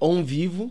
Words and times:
on 0.00 0.22
vivo. 0.22 0.70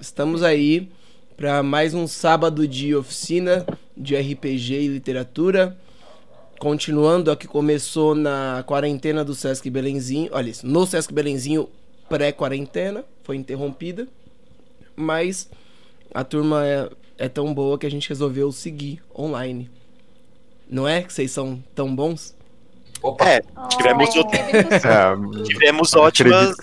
Estamos 0.00 0.42
aí 0.42 0.88
para 1.36 1.62
mais 1.62 1.94
um 1.94 2.06
sábado 2.06 2.66
de 2.66 2.94
oficina 2.94 3.66
de 3.96 4.16
RPG 4.16 4.74
e 4.74 4.88
literatura. 4.88 5.76
Continuando 6.58 7.30
a 7.30 7.36
que 7.36 7.46
começou 7.46 8.14
na 8.14 8.64
quarentena 8.66 9.24
do 9.24 9.34
Sesc 9.34 9.68
Belenzinho. 9.70 10.30
Olha 10.32 10.50
isso, 10.50 10.66
no 10.66 10.86
Sesc 10.86 11.12
Belenzinho 11.12 11.68
pré-quarentena, 12.08 13.04
foi 13.22 13.36
interrompida. 13.36 14.08
Mas 14.96 15.48
a 16.12 16.24
turma 16.24 16.66
é, 16.66 16.90
é 17.16 17.28
tão 17.28 17.54
boa 17.54 17.78
que 17.78 17.86
a 17.86 17.90
gente 17.90 18.08
resolveu 18.08 18.50
seguir 18.50 19.02
online. 19.16 19.70
Não 20.68 20.88
é 20.88 21.02
que 21.02 21.12
vocês 21.12 21.30
são 21.30 21.62
tão 21.74 21.94
bons? 21.94 22.34
Opa. 23.02 23.28
É, 23.28 23.40
tivemos, 23.68 24.10
oh, 24.16 24.28
é, 24.34 25.42
tivemos 25.44 25.94
ótimas. 25.94 26.56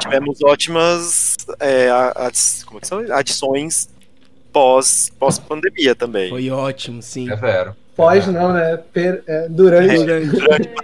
Tivemos 0.00 0.42
ótimas 0.42 1.36
é, 1.58 1.88
adi 2.16 2.64
como 2.66 2.78
é 2.78 2.80
que 2.80 2.86
são? 2.86 2.98
adições 3.10 3.88
pós, 4.52 5.10
pós 5.18 5.38
pandemia 5.38 5.94
também. 5.94 6.28
Foi 6.28 6.50
ótimo, 6.50 7.02
sim. 7.02 7.30
É 7.30 7.36
vero. 7.36 7.76
Pós 7.96 8.26
não, 8.26 8.52
né? 8.52 8.78
Per, 8.92 9.22
é, 9.26 9.48
durante. 9.48 9.94
durante. 9.96 10.30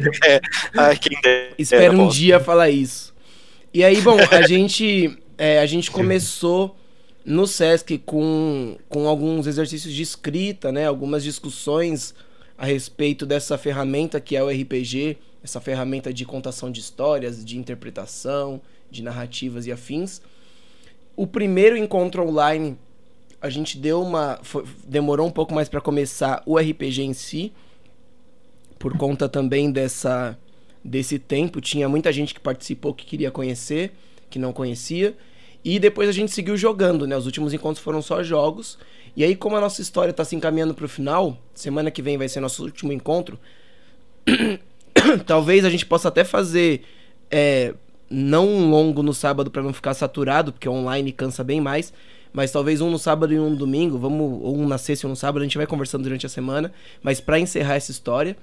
é, 0.26 0.40
ai, 0.76 0.96
quem 0.96 1.20
der, 1.22 1.52
Espera 1.58 1.92
um 1.92 2.08
dia 2.08 2.40
falar 2.40 2.70
isso. 2.70 3.14
E 3.72 3.84
aí, 3.84 4.00
bom, 4.00 4.16
a 4.30 4.46
gente, 4.46 5.18
é, 5.36 5.60
a 5.60 5.66
gente 5.66 5.90
começou 5.90 6.76
no 7.24 7.46
Sesc 7.46 7.98
com, 7.98 8.76
com 8.88 9.06
alguns 9.06 9.46
exercícios 9.46 9.92
de 9.92 10.02
escrita, 10.02 10.72
né? 10.72 10.86
Algumas 10.86 11.22
discussões 11.22 12.14
a 12.58 12.66
respeito 12.66 13.24
dessa 13.24 13.56
ferramenta 13.56 14.20
que 14.20 14.36
é 14.36 14.42
o 14.42 14.48
RPG, 14.48 15.16
essa 15.42 15.60
ferramenta 15.60 16.12
de 16.12 16.24
contação 16.24 16.72
de 16.72 16.80
histórias, 16.80 17.44
de 17.44 17.56
interpretação, 17.56 18.60
de 18.90 19.00
narrativas 19.00 19.66
e 19.66 19.72
afins. 19.72 20.20
O 21.14 21.24
primeiro 21.24 21.76
encontro 21.76 22.26
online, 22.26 22.76
a 23.40 23.48
gente 23.48 23.78
deu 23.78 24.02
uma. 24.02 24.40
Foi, 24.42 24.64
demorou 24.84 25.26
um 25.26 25.30
pouco 25.30 25.54
mais 25.54 25.68
para 25.68 25.80
começar 25.80 26.42
o 26.44 26.58
RPG 26.58 27.02
em 27.02 27.12
si, 27.12 27.52
por 28.76 28.96
conta 28.96 29.28
também 29.28 29.70
dessa 29.70 30.36
desse 30.82 31.18
tempo. 31.18 31.60
Tinha 31.60 31.88
muita 31.88 32.12
gente 32.12 32.34
que 32.34 32.40
participou 32.40 32.92
que 32.92 33.06
queria 33.06 33.30
conhecer, 33.30 33.92
que 34.28 34.38
não 34.38 34.52
conhecia. 34.52 35.16
E 35.64 35.78
depois 35.78 36.08
a 36.08 36.12
gente 36.12 36.32
seguiu 36.32 36.56
jogando, 36.56 37.06
né? 37.06 37.16
Os 37.16 37.26
últimos 37.26 37.52
encontros 37.52 37.82
foram 37.82 38.00
só 38.00 38.22
jogos. 38.22 38.78
E 39.18 39.24
aí, 39.24 39.34
como 39.34 39.56
a 39.56 39.60
nossa 39.60 39.82
história 39.82 40.12
está 40.12 40.24
se 40.24 40.36
encaminhando 40.36 40.72
para 40.72 40.84
o 40.84 40.88
final, 40.88 41.36
semana 41.52 41.90
que 41.90 42.00
vem 42.00 42.16
vai 42.16 42.28
ser 42.28 42.38
nosso 42.38 42.62
último 42.62 42.92
encontro. 42.92 43.36
talvez 45.26 45.64
a 45.64 45.70
gente 45.70 45.84
possa 45.84 46.06
até 46.06 46.22
fazer 46.22 46.82
é, 47.28 47.74
não 48.08 48.70
longo 48.70 49.02
no 49.02 49.12
sábado 49.12 49.50
para 49.50 49.60
não 49.60 49.72
ficar 49.72 49.94
saturado, 49.94 50.52
porque 50.52 50.68
online 50.68 51.10
cansa 51.10 51.42
bem 51.42 51.60
mais. 51.60 51.92
Mas 52.32 52.52
talvez 52.52 52.80
um 52.80 52.92
no 52.92 52.96
sábado 52.96 53.34
e 53.34 53.40
um 53.40 53.50
no 53.50 53.56
domingo, 53.56 53.98
vamos 53.98 54.40
ou 54.40 54.56
um 54.56 54.68
na 54.68 54.78
sexta 54.78 55.04
e 55.04 55.08
um 55.08 55.10
no 55.10 55.16
sábado, 55.16 55.42
a 55.42 55.44
gente 55.44 55.58
vai 55.58 55.66
conversando 55.66 56.04
durante 56.04 56.24
a 56.24 56.28
semana. 56.28 56.72
Mas 57.02 57.20
para 57.20 57.40
encerrar 57.40 57.74
essa 57.74 57.90
história, 57.90 58.36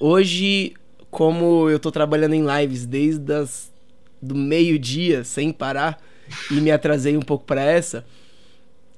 hoje, 0.00 0.72
como 1.10 1.68
eu 1.68 1.78
tô 1.78 1.92
trabalhando 1.92 2.32
em 2.32 2.46
lives 2.46 2.86
desde 2.86 3.30
as, 3.30 3.70
do 4.22 4.34
meio-dia 4.34 5.22
sem 5.22 5.52
parar 5.52 6.02
e 6.50 6.54
me 6.54 6.70
atrasei 6.70 7.14
um 7.14 7.20
pouco 7.20 7.44
para 7.44 7.62
essa, 7.62 8.06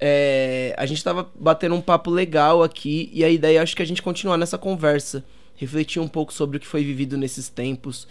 é, 0.01 0.75
a 0.79 0.87
gente 0.87 1.03
tava 1.03 1.29
batendo 1.35 1.75
um 1.75 1.81
papo 1.81 2.11
legal 2.11 2.63
aqui 2.63 3.11
e 3.13 3.25
a 3.25 3.29
ideia 3.29 3.63
acho 3.63 3.75
que 3.75 3.83
a 3.83 3.87
gente 3.87 4.01
continuar 4.01 4.37
nessa 4.37 4.57
conversa, 4.57 5.25
refletir 5.57 6.01
um 6.01 6.09
pouco 6.09 6.33
sobre 6.33 6.57
o 6.57 6.61
que 6.61 6.67
foi 6.67 6.85
vivido 6.85 7.17
nesses 7.17 7.49
tempos 7.49 8.07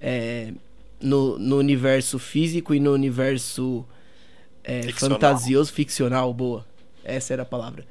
é, 0.00 0.52
no, 1.00 1.38
no 1.38 1.58
universo 1.58 2.18
físico 2.18 2.74
e 2.74 2.80
no 2.80 2.92
universo 2.92 3.84
é, 4.62 4.82
ficcional. 4.82 5.18
fantasioso, 5.18 5.72
ficcional, 5.72 6.32
boa. 6.32 6.64
Essa 7.04 7.32
era 7.32 7.42
a 7.42 7.46
palavra. 7.46 7.84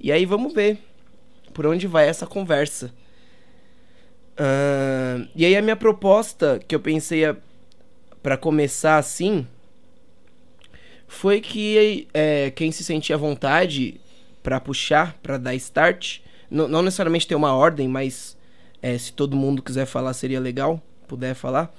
E 0.00 0.10
aí 0.10 0.24
vamos 0.24 0.54
ver 0.54 0.78
por 1.52 1.66
onde 1.66 1.86
vai 1.86 2.08
essa 2.08 2.26
conversa. 2.26 2.92
Uh, 4.38 5.26
e 5.34 5.44
aí 5.44 5.56
a 5.56 5.62
minha 5.62 5.76
proposta 5.76 6.60
que 6.66 6.74
eu 6.74 6.80
pensei 6.80 7.22
para 8.22 8.36
começar 8.36 8.98
assim 8.98 9.46
foi 11.06 11.40
que 11.40 12.08
é, 12.12 12.50
quem 12.50 12.72
se 12.72 12.82
sentia 12.82 13.16
à 13.16 13.18
vontade 13.18 14.00
para 14.42 14.60
puxar, 14.60 15.16
para 15.22 15.38
dar 15.38 15.54
start, 15.54 16.20
não, 16.50 16.82
necessariamente 16.82 17.26
ter 17.26 17.34
uma 17.34 17.52
ordem, 17.52 17.88
mas 17.88 18.36
é, 18.80 18.96
se 18.96 19.12
todo 19.12 19.36
mundo 19.36 19.62
quiser 19.62 19.86
falar 19.86 20.12
seria 20.14 20.40
legal, 20.40 20.80
puder 21.08 21.34
falar. 21.34 21.74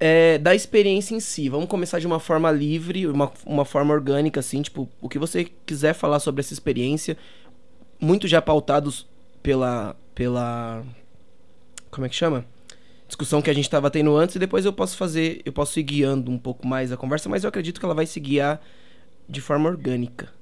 É, 0.00 0.38
da 0.38 0.54
experiência 0.54 1.14
em 1.14 1.20
si. 1.20 1.48
Vamos 1.48 1.68
começar 1.68 1.98
de 1.98 2.06
uma 2.06 2.20
forma 2.20 2.50
livre, 2.52 3.06
uma, 3.08 3.32
uma 3.44 3.64
forma 3.64 3.92
orgânica, 3.92 4.38
assim, 4.38 4.62
tipo, 4.62 4.88
o 5.00 5.08
que 5.08 5.18
você 5.18 5.50
quiser 5.66 5.92
falar 5.92 6.20
sobre 6.20 6.40
essa 6.40 6.52
experiência, 6.52 7.16
muito 8.00 8.28
já 8.28 8.40
pautados 8.40 9.08
pela. 9.42 9.96
pela. 10.14 10.84
Como 11.90 12.06
é 12.06 12.08
que 12.08 12.14
chama? 12.14 12.44
Discussão 13.08 13.42
que 13.42 13.50
a 13.50 13.54
gente 13.54 13.64
estava 13.64 13.90
tendo 13.90 14.14
antes 14.16 14.36
e 14.36 14.38
depois 14.38 14.64
eu 14.64 14.72
posso 14.72 14.96
fazer, 14.96 15.40
eu 15.44 15.52
posso 15.52 15.80
ir 15.80 15.82
guiando 15.82 16.30
um 16.30 16.38
pouco 16.38 16.66
mais 16.66 16.92
a 16.92 16.96
conversa, 16.96 17.28
mas 17.28 17.42
eu 17.42 17.48
acredito 17.48 17.80
que 17.80 17.84
ela 17.84 17.94
vai 17.94 18.06
se 18.06 18.20
guiar 18.20 18.60
de 19.28 19.40
forma 19.40 19.68
orgânica. 19.68 20.32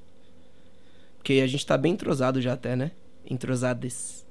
Porque 1.17 1.35
a 1.35 1.47
gente 1.47 1.61
está 1.61 1.79
bem 1.79 1.93
entrosado 1.93 2.41
já 2.41 2.53
até, 2.53 2.77
né? 2.77 2.91
Entrosades. 3.29 4.27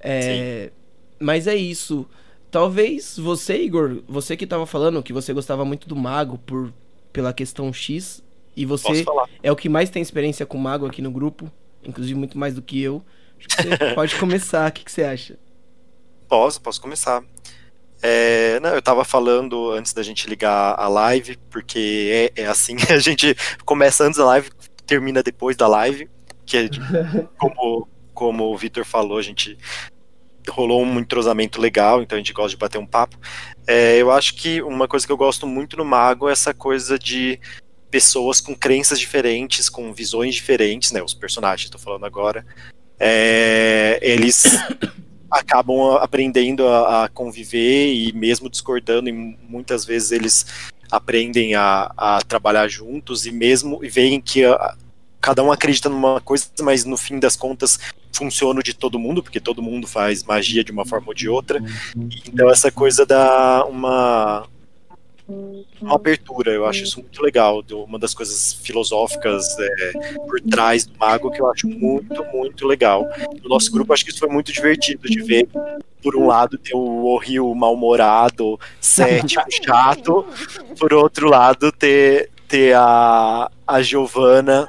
É, 0.00 0.70
mas 1.18 1.46
é 1.46 1.54
isso. 1.54 2.08
Talvez 2.50 3.18
você, 3.18 3.62
Igor, 3.62 4.02
você 4.08 4.36
que 4.36 4.44
estava 4.44 4.64
falando 4.64 5.02
que 5.02 5.12
você 5.12 5.32
gostava 5.32 5.64
muito 5.64 5.88
do 5.88 5.94
mago 5.94 6.38
por 6.38 6.72
pela 7.12 7.32
questão 7.32 7.72
X 7.72 8.22
e 8.56 8.64
você 8.64 9.04
é 9.42 9.50
o 9.50 9.56
que 9.56 9.68
mais 9.68 9.90
tem 9.90 10.00
experiência 10.00 10.46
com 10.46 10.56
mago 10.56 10.86
aqui 10.86 11.02
no 11.02 11.10
grupo, 11.10 11.50
inclusive 11.84 12.18
muito 12.18 12.38
mais 12.38 12.54
do 12.54 12.62
que 12.62 12.80
eu. 12.80 13.02
Acho 13.38 13.48
que 13.48 13.62
você 13.62 13.76
pode 13.94 14.16
começar. 14.16 14.68
O 14.68 14.72
que, 14.72 14.84
que 14.84 14.92
você 14.92 15.02
acha? 15.02 15.38
Posso, 16.30 16.60
posso 16.60 16.80
começar. 16.80 17.24
É, 18.00 18.60
não, 18.60 18.70
eu 18.70 18.78
estava 18.78 19.04
falando 19.04 19.72
antes 19.72 19.92
da 19.92 20.00
gente 20.00 20.30
ligar 20.30 20.78
a 20.78 20.86
live, 20.86 21.36
porque 21.50 22.30
é, 22.36 22.42
é, 22.42 22.46
assim, 22.46 22.76
a 22.88 23.00
gente 23.00 23.36
começa 23.64 24.04
antes 24.04 24.16
da 24.16 24.24
live, 24.24 24.48
termina 24.86 25.24
depois 25.24 25.56
da 25.56 25.66
live, 25.66 26.08
que 26.46 26.56
é, 26.56 26.68
como, 27.36 27.88
como 28.14 28.44
o 28.44 28.56
Vitor 28.56 28.84
falou, 28.84 29.18
a 29.18 29.22
gente 29.22 29.58
rolou 30.48 30.84
um 30.84 31.00
entrosamento 31.00 31.60
legal, 31.60 32.00
então 32.00 32.14
a 32.14 32.20
gente 32.20 32.32
gosta 32.32 32.50
de 32.50 32.56
bater 32.56 32.78
um 32.78 32.86
papo. 32.86 33.18
É, 33.66 33.96
eu 33.96 34.12
acho 34.12 34.36
que 34.36 34.62
uma 34.62 34.86
coisa 34.86 35.04
que 35.04 35.12
eu 35.12 35.16
gosto 35.16 35.48
muito 35.48 35.76
no 35.76 35.84
Mago 35.84 36.28
é 36.28 36.32
essa 36.32 36.54
coisa 36.54 36.96
de 36.96 37.40
pessoas 37.90 38.40
com 38.40 38.54
crenças 38.54 39.00
diferentes, 39.00 39.68
com 39.68 39.92
visões 39.92 40.36
diferentes, 40.36 40.92
né, 40.92 41.02
os 41.02 41.12
personagens, 41.12 41.64
estou 41.64 41.80
falando 41.80 42.06
agora, 42.06 42.46
é, 43.00 43.98
eles 44.00 44.44
acabam 45.30 45.96
aprendendo 46.00 46.66
a, 46.66 47.04
a, 47.04 47.08
conviver 47.08 47.92
e 47.92 48.12
mesmo 48.12 48.50
discordando, 48.50 49.08
e 49.08 49.12
muitas 49.12 49.84
vezes 49.84 50.12
eles 50.12 50.46
aprendem 50.90 51.54
a, 51.54 51.92
a 51.96 52.20
trabalhar 52.22 52.68
juntos 52.68 53.26
e 53.26 53.30
mesmo 53.30 53.84
e 53.84 53.88
veem 53.88 54.20
que 54.20 54.44
a, 54.44 54.74
cada 55.20 55.42
um 55.42 55.52
acredita 55.52 55.88
numa 55.88 56.20
coisa, 56.20 56.46
mas 56.60 56.84
no 56.84 56.96
fim 56.96 57.18
das 57.18 57.36
contas 57.36 57.78
funciona 58.12 58.62
de 58.62 58.74
todo 58.74 58.98
mundo, 58.98 59.22
porque 59.22 59.38
todo 59.38 59.62
mundo 59.62 59.86
faz 59.86 60.24
magia 60.24 60.64
de 60.64 60.72
uma 60.72 60.84
forma 60.84 61.08
ou 61.08 61.14
de 61.14 61.28
outra. 61.28 61.62
Então 62.26 62.50
essa 62.50 62.72
coisa 62.72 63.06
dá 63.06 63.64
uma 63.66 64.46
uma 65.80 65.94
abertura, 65.94 66.52
eu 66.52 66.66
acho 66.66 66.84
isso 66.84 67.00
muito 67.00 67.22
legal, 67.22 67.62
uma 67.70 67.98
das 67.98 68.14
coisas 68.14 68.52
filosóficas 68.54 69.46
é, 69.58 69.92
por 70.16 70.40
trás 70.40 70.84
do 70.84 70.96
mago 70.98 71.30
que 71.30 71.40
eu 71.40 71.50
acho 71.50 71.66
muito, 71.66 72.24
muito 72.32 72.66
legal. 72.66 73.08
No 73.42 73.48
nosso 73.48 73.70
grupo, 73.70 73.92
acho 73.92 74.04
que 74.04 74.10
isso 74.10 74.20
foi 74.20 74.28
muito 74.28 74.52
divertido 74.52 75.08
de 75.08 75.22
ver. 75.22 75.48
Por 76.02 76.16
um 76.16 76.26
lado, 76.26 76.56
ter 76.56 76.74
o 76.74 77.16
Rio 77.18 77.54
mal-humorado, 77.54 78.58
cético, 78.80 79.44
chato, 79.64 80.26
por 80.78 80.94
outro 80.94 81.28
lado, 81.28 81.70
ter, 81.72 82.30
ter 82.48 82.74
a, 82.74 83.50
a 83.66 83.82
Giovana 83.82 84.68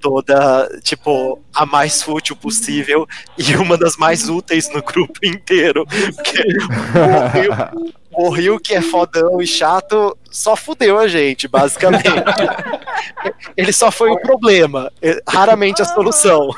toda, 0.00 0.68
tipo, 0.82 1.40
a 1.54 1.64
mais 1.64 2.02
fútil 2.02 2.36
possível 2.36 3.06
e 3.38 3.54
uma 3.56 3.76
das 3.76 3.96
mais 3.96 4.28
úteis 4.28 4.68
no 4.72 4.82
grupo 4.82 5.24
inteiro. 5.24 5.86
Porque 5.86 6.42
o 6.98 7.78
Rio, 7.78 7.94
o 8.14 8.30
Rio, 8.30 8.60
que 8.60 8.74
é 8.74 8.82
fodão 8.82 9.40
e 9.40 9.46
chato, 9.46 10.16
só 10.30 10.54
fudeu 10.54 10.98
a 10.98 11.08
gente, 11.08 11.48
basicamente. 11.48 12.04
Ele 13.56 13.72
só 13.72 13.90
foi 13.90 14.10
o 14.10 14.20
problema, 14.20 14.92
raramente 15.26 15.82
a 15.82 15.84
solução. 15.84 16.50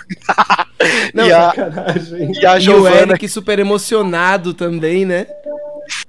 Não, 1.14 1.26
e, 1.26 1.32
a, 1.32 1.52
e 2.40 2.46
a 2.46 2.58
Giovana. 2.58 2.96
E 2.96 3.08
o 3.08 3.10
Eric 3.10 3.28
super 3.28 3.58
emocionado 3.58 4.52
também, 4.52 5.04
né? 5.04 5.26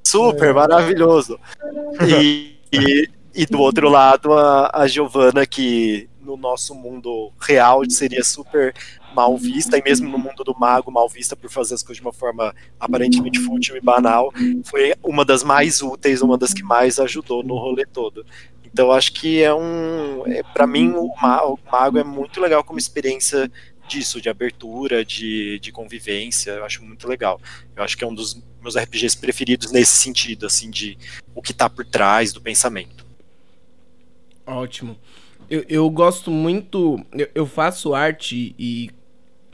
Super, 0.03 0.53
maravilhoso. 0.53 1.39
E, 2.01 2.55
e, 2.71 3.09
e 3.33 3.45
do 3.45 3.59
outro 3.59 3.89
lado, 3.89 4.33
a, 4.33 4.71
a 4.73 4.87
Giovana, 4.87 5.45
que 5.45 6.09
no 6.21 6.35
nosso 6.35 6.73
mundo 6.73 7.31
real 7.39 7.81
seria 7.89 8.23
super 8.23 8.73
mal 9.15 9.37
vista, 9.37 9.77
e 9.77 9.83
mesmo 9.83 10.09
no 10.09 10.17
mundo 10.17 10.43
do 10.43 10.53
mago, 10.57 10.91
mal 10.91 11.07
vista 11.07 11.35
por 11.35 11.49
fazer 11.49 11.75
as 11.75 11.81
coisas 11.81 11.97
de 11.97 12.05
uma 12.05 12.13
forma 12.13 12.53
aparentemente 12.79 13.39
fútil 13.39 13.77
e 13.77 13.81
banal, 13.81 14.31
foi 14.65 14.93
uma 15.01 15.23
das 15.23 15.43
mais 15.43 15.81
úteis, 15.81 16.21
uma 16.21 16.37
das 16.37 16.53
que 16.53 16.63
mais 16.63 16.99
ajudou 16.99 17.43
no 17.43 17.55
rolê 17.55 17.85
todo. 17.85 18.25
Então 18.63 18.91
acho 18.91 19.13
que 19.13 19.41
é 19.41 19.53
um, 19.53 20.23
é, 20.27 20.43
para 20.43 20.67
mim 20.67 20.91
o 20.95 21.09
mago 21.17 21.97
é 21.97 22.03
muito 22.03 22.41
legal 22.41 22.63
como 22.63 22.77
experiência 22.77 23.49
disso, 23.87 24.19
de 24.19 24.29
abertura, 24.29 25.05
de, 25.05 25.59
de 25.59 25.71
convivência, 25.71 26.51
eu 26.51 26.65
acho 26.65 26.83
muito 26.83 27.07
legal. 27.07 27.39
Eu 27.75 27.83
acho 27.83 27.97
que 27.97 28.03
é 28.03 28.07
um 28.07 28.13
dos 28.13 28.41
meus 28.61 28.75
RPGs 28.75 29.15
preferidos 29.17 29.71
nesse 29.71 29.93
sentido, 29.93 30.45
assim, 30.45 30.69
de 30.69 30.97
o 31.33 31.41
que 31.41 31.53
tá 31.53 31.69
por 31.69 31.85
trás 31.85 32.33
do 32.33 32.41
pensamento. 32.41 33.05
Ótimo. 34.45 34.97
Eu, 35.49 35.63
eu 35.69 35.89
gosto 35.89 36.31
muito. 36.31 36.99
Eu, 37.13 37.29
eu 37.35 37.45
faço 37.45 37.93
arte 37.93 38.55
e 38.57 38.89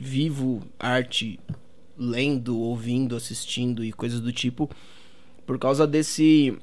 vivo 0.02 0.60
arte 0.80 1.38
lendo, 1.96 2.58
ouvindo, 2.58 3.14
assistindo 3.14 3.84
e 3.84 3.92
coisas 3.92 4.20
do 4.20 4.32
tipo 4.32 4.68
por 5.46 5.58
causa 5.58 5.86
desse 5.86 6.58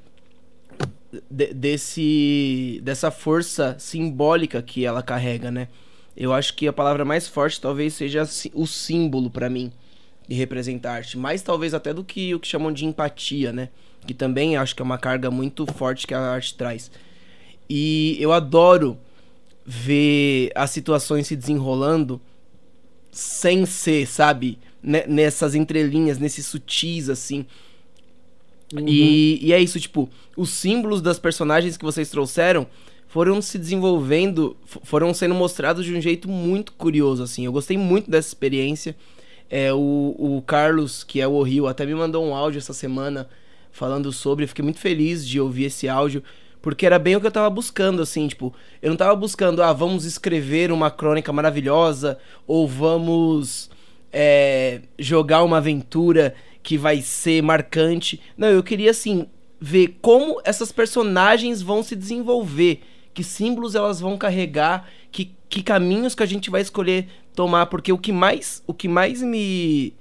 de, 1.30 1.54
desse 1.54 2.80
dessa 2.82 3.10
força 3.10 3.76
simbólica 3.78 4.60
que 4.60 4.84
ela 4.84 5.02
carrega, 5.02 5.50
né? 5.50 5.68
Eu 6.14 6.34
acho 6.34 6.54
que 6.54 6.68
a 6.68 6.72
palavra 6.72 7.02
mais 7.04 7.26
forte 7.26 7.58
talvez 7.58 7.94
seja 7.94 8.28
o 8.52 8.66
símbolo 8.66 9.30
para 9.30 9.48
mim 9.48 9.72
de 10.28 10.34
representar 10.34 10.96
arte, 10.96 11.16
mais 11.16 11.40
talvez 11.40 11.72
até 11.72 11.94
do 11.94 12.04
que 12.04 12.34
o 12.34 12.40
que 12.40 12.46
chamam 12.46 12.70
de 12.70 12.84
empatia, 12.84 13.52
né? 13.52 13.70
Que 14.06 14.12
também 14.12 14.56
acho 14.56 14.76
que 14.76 14.82
é 14.82 14.84
uma 14.84 14.98
carga 14.98 15.30
muito 15.30 15.64
forte 15.66 16.06
que 16.06 16.12
a 16.12 16.20
arte 16.20 16.54
traz. 16.54 16.90
E 17.68 18.18
eu 18.20 18.32
adoro 18.32 18.98
ver 19.64 20.50
as 20.54 20.70
situações 20.70 21.26
se 21.26 21.36
desenrolando 21.36 22.20
sem 23.10 23.66
ser, 23.66 24.06
sabe? 24.06 24.58
Nessas 24.82 25.54
entrelinhas, 25.54 26.18
nesses 26.18 26.46
sutis, 26.46 27.08
assim. 27.08 27.44
Uhum. 28.74 28.86
E, 28.86 29.46
e 29.46 29.52
é 29.52 29.60
isso, 29.60 29.78
tipo, 29.80 30.08
os 30.36 30.50
símbolos 30.50 31.02
das 31.02 31.18
personagens 31.18 31.76
que 31.76 31.84
vocês 31.84 32.08
trouxeram 32.08 32.66
foram 33.08 33.42
se 33.42 33.58
desenvolvendo, 33.58 34.56
foram 34.64 35.12
sendo 35.12 35.34
mostrados 35.34 35.84
de 35.84 35.94
um 35.94 36.00
jeito 36.00 36.28
muito 36.28 36.72
curioso, 36.72 37.22
assim. 37.24 37.44
Eu 37.44 37.52
gostei 37.52 37.76
muito 37.76 38.08
dessa 38.08 38.28
experiência. 38.28 38.94
É, 39.50 39.72
o, 39.72 40.14
o 40.16 40.42
Carlos, 40.46 41.02
que 41.02 41.20
é 41.20 41.26
o 41.26 41.42
Rio, 41.42 41.66
até 41.66 41.84
me 41.84 41.94
mandou 41.94 42.24
um 42.24 42.34
áudio 42.34 42.58
essa 42.58 42.72
semana 42.72 43.28
falando 43.72 44.12
sobre. 44.12 44.44
Eu 44.44 44.48
fiquei 44.48 44.62
muito 44.62 44.78
feliz 44.78 45.26
de 45.26 45.40
ouvir 45.40 45.64
esse 45.64 45.88
áudio, 45.88 46.22
porque 46.62 46.84
era 46.84 46.98
bem 46.98 47.16
o 47.16 47.20
que 47.20 47.26
eu 47.26 47.32
tava 47.32 47.48
buscando, 47.48 48.02
assim, 48.02 48.28
tipo, 48.28 48.54
eu 48.82 48.90
não 48.90 48.96
tava 48.96 49.14
buscando, 49.16 49.62
ah, 49.62 49.72
vamos 49.72 50.04
escrever 50.04 50.70
uma 50.70 50.90
crônica 50.90 51.32
maravilhosa, 51.32 52.18
ou 52.46 52.68
vamos 52.68 53.70
é, 54.12 54.82
jogar 54.98 55.42
uma 55.42 55.56
aventura 55.56 56.34
que 56.62 56.76
vai 56.76 57.00
ser 57.00 57.42
marcante. 57.42 58.20
Não, 58.36 58.48
eu 58.48 58.62
queria, 58.62 58.90
assim, 58.90 59.26
ver 59.60 59.98
como 60.00 60.40
essas 60.44 60.70
personagens 60.72 61.62
vão 61.62 61.82
se 61.82 61.96
desenvolver, 61.96 62.82
que 63.12 63.24
símbolos 63.24 63.74
elas 63.74 64.00
vão 64.00 64.16
carregar, 64.16 64.88
que, 65.10 65.34
que 65.48 65.62
caminhos 65.62 66.14
que 66.14 66.22
a 66.22 66.26
gente 66.26 66.50
vai 66.50 66.60
escolher 66.60 67.08
tomar, 67.34 67.66
porque 67.66 67.92
o 67.92 67.98
que 67.98 68.12
mais, 68.12 68.62
o 68.66 68.74
que 68.74 68.88
mais 68.88 69.22
me, 69.22 69.94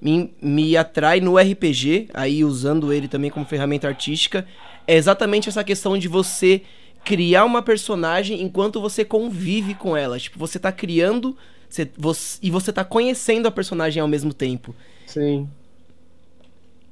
me, 0.00 0.32
me 0.40 0.76
atrai 0.76 1.20
no 1.20 1.36
RPG, 1.36 2.08
aí 2.14 2.44
usando 2.44 2.92
ele 2.92 3.08
também 3.08 3.30
como 3.30 3.46
ferramenta 3.46 3.88
artística, 3.88 4.46
é 4.86 4.94
exatamente 4.96 5.48
essa 5.48 5.64
questão 5.64 5.98
de 5.98 6.08
você 6.08 6.62
criar 7.04 7.44
uma 7.44 7.62
personagem 7.62 8.42
enquanto 8.42 8.80
você 8.80 9.04
convive 9.04 9.74
com 9.74 9.96
ela. 9.96 10.18
Tipo, 10.18 10.38
você 10.38 10.58
tá 10.58 10.72
criando 10.72 11.36
você, 11.68 11.90
você, 11.96 12.38
e 12.42 12.50
você 12.50 12.72
tá 12.72 12.84
conhecendo 12.84 13.46
a 13.46 13.50
personagem 13.50 14.00
ao 14.00 14.08
mesmo 14.08 14.32
tempo. 14.32 14.74
Sim. 15.06 15.48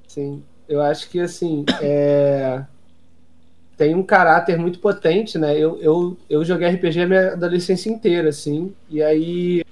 Sim. 0.06 0.43
Eu 0.69 0.81
acho 0.81 1.08
que, 1.11 1.20
assim, 1.20 1.64
é... 1.81 2.64
tem 3.76 3.94
um 3.94 4.02
caráter 4.02 4.58
muito 4.58 4.79
potente, 4.79 5.38
né? 5.38 5.56
Eu, 5.56 5.81
eu, 5.81 6.17
eu 6.29 6.44
joguei 6.44 6.69
RPG 6.69 7.00
a 7.00 7.06
minha 7.06 7.32
adolescência 7.32 7.91
inteira, 7.91 8.29
assim. 8.29 8.75
E 8.91 9.02
aí, 9.02 9.64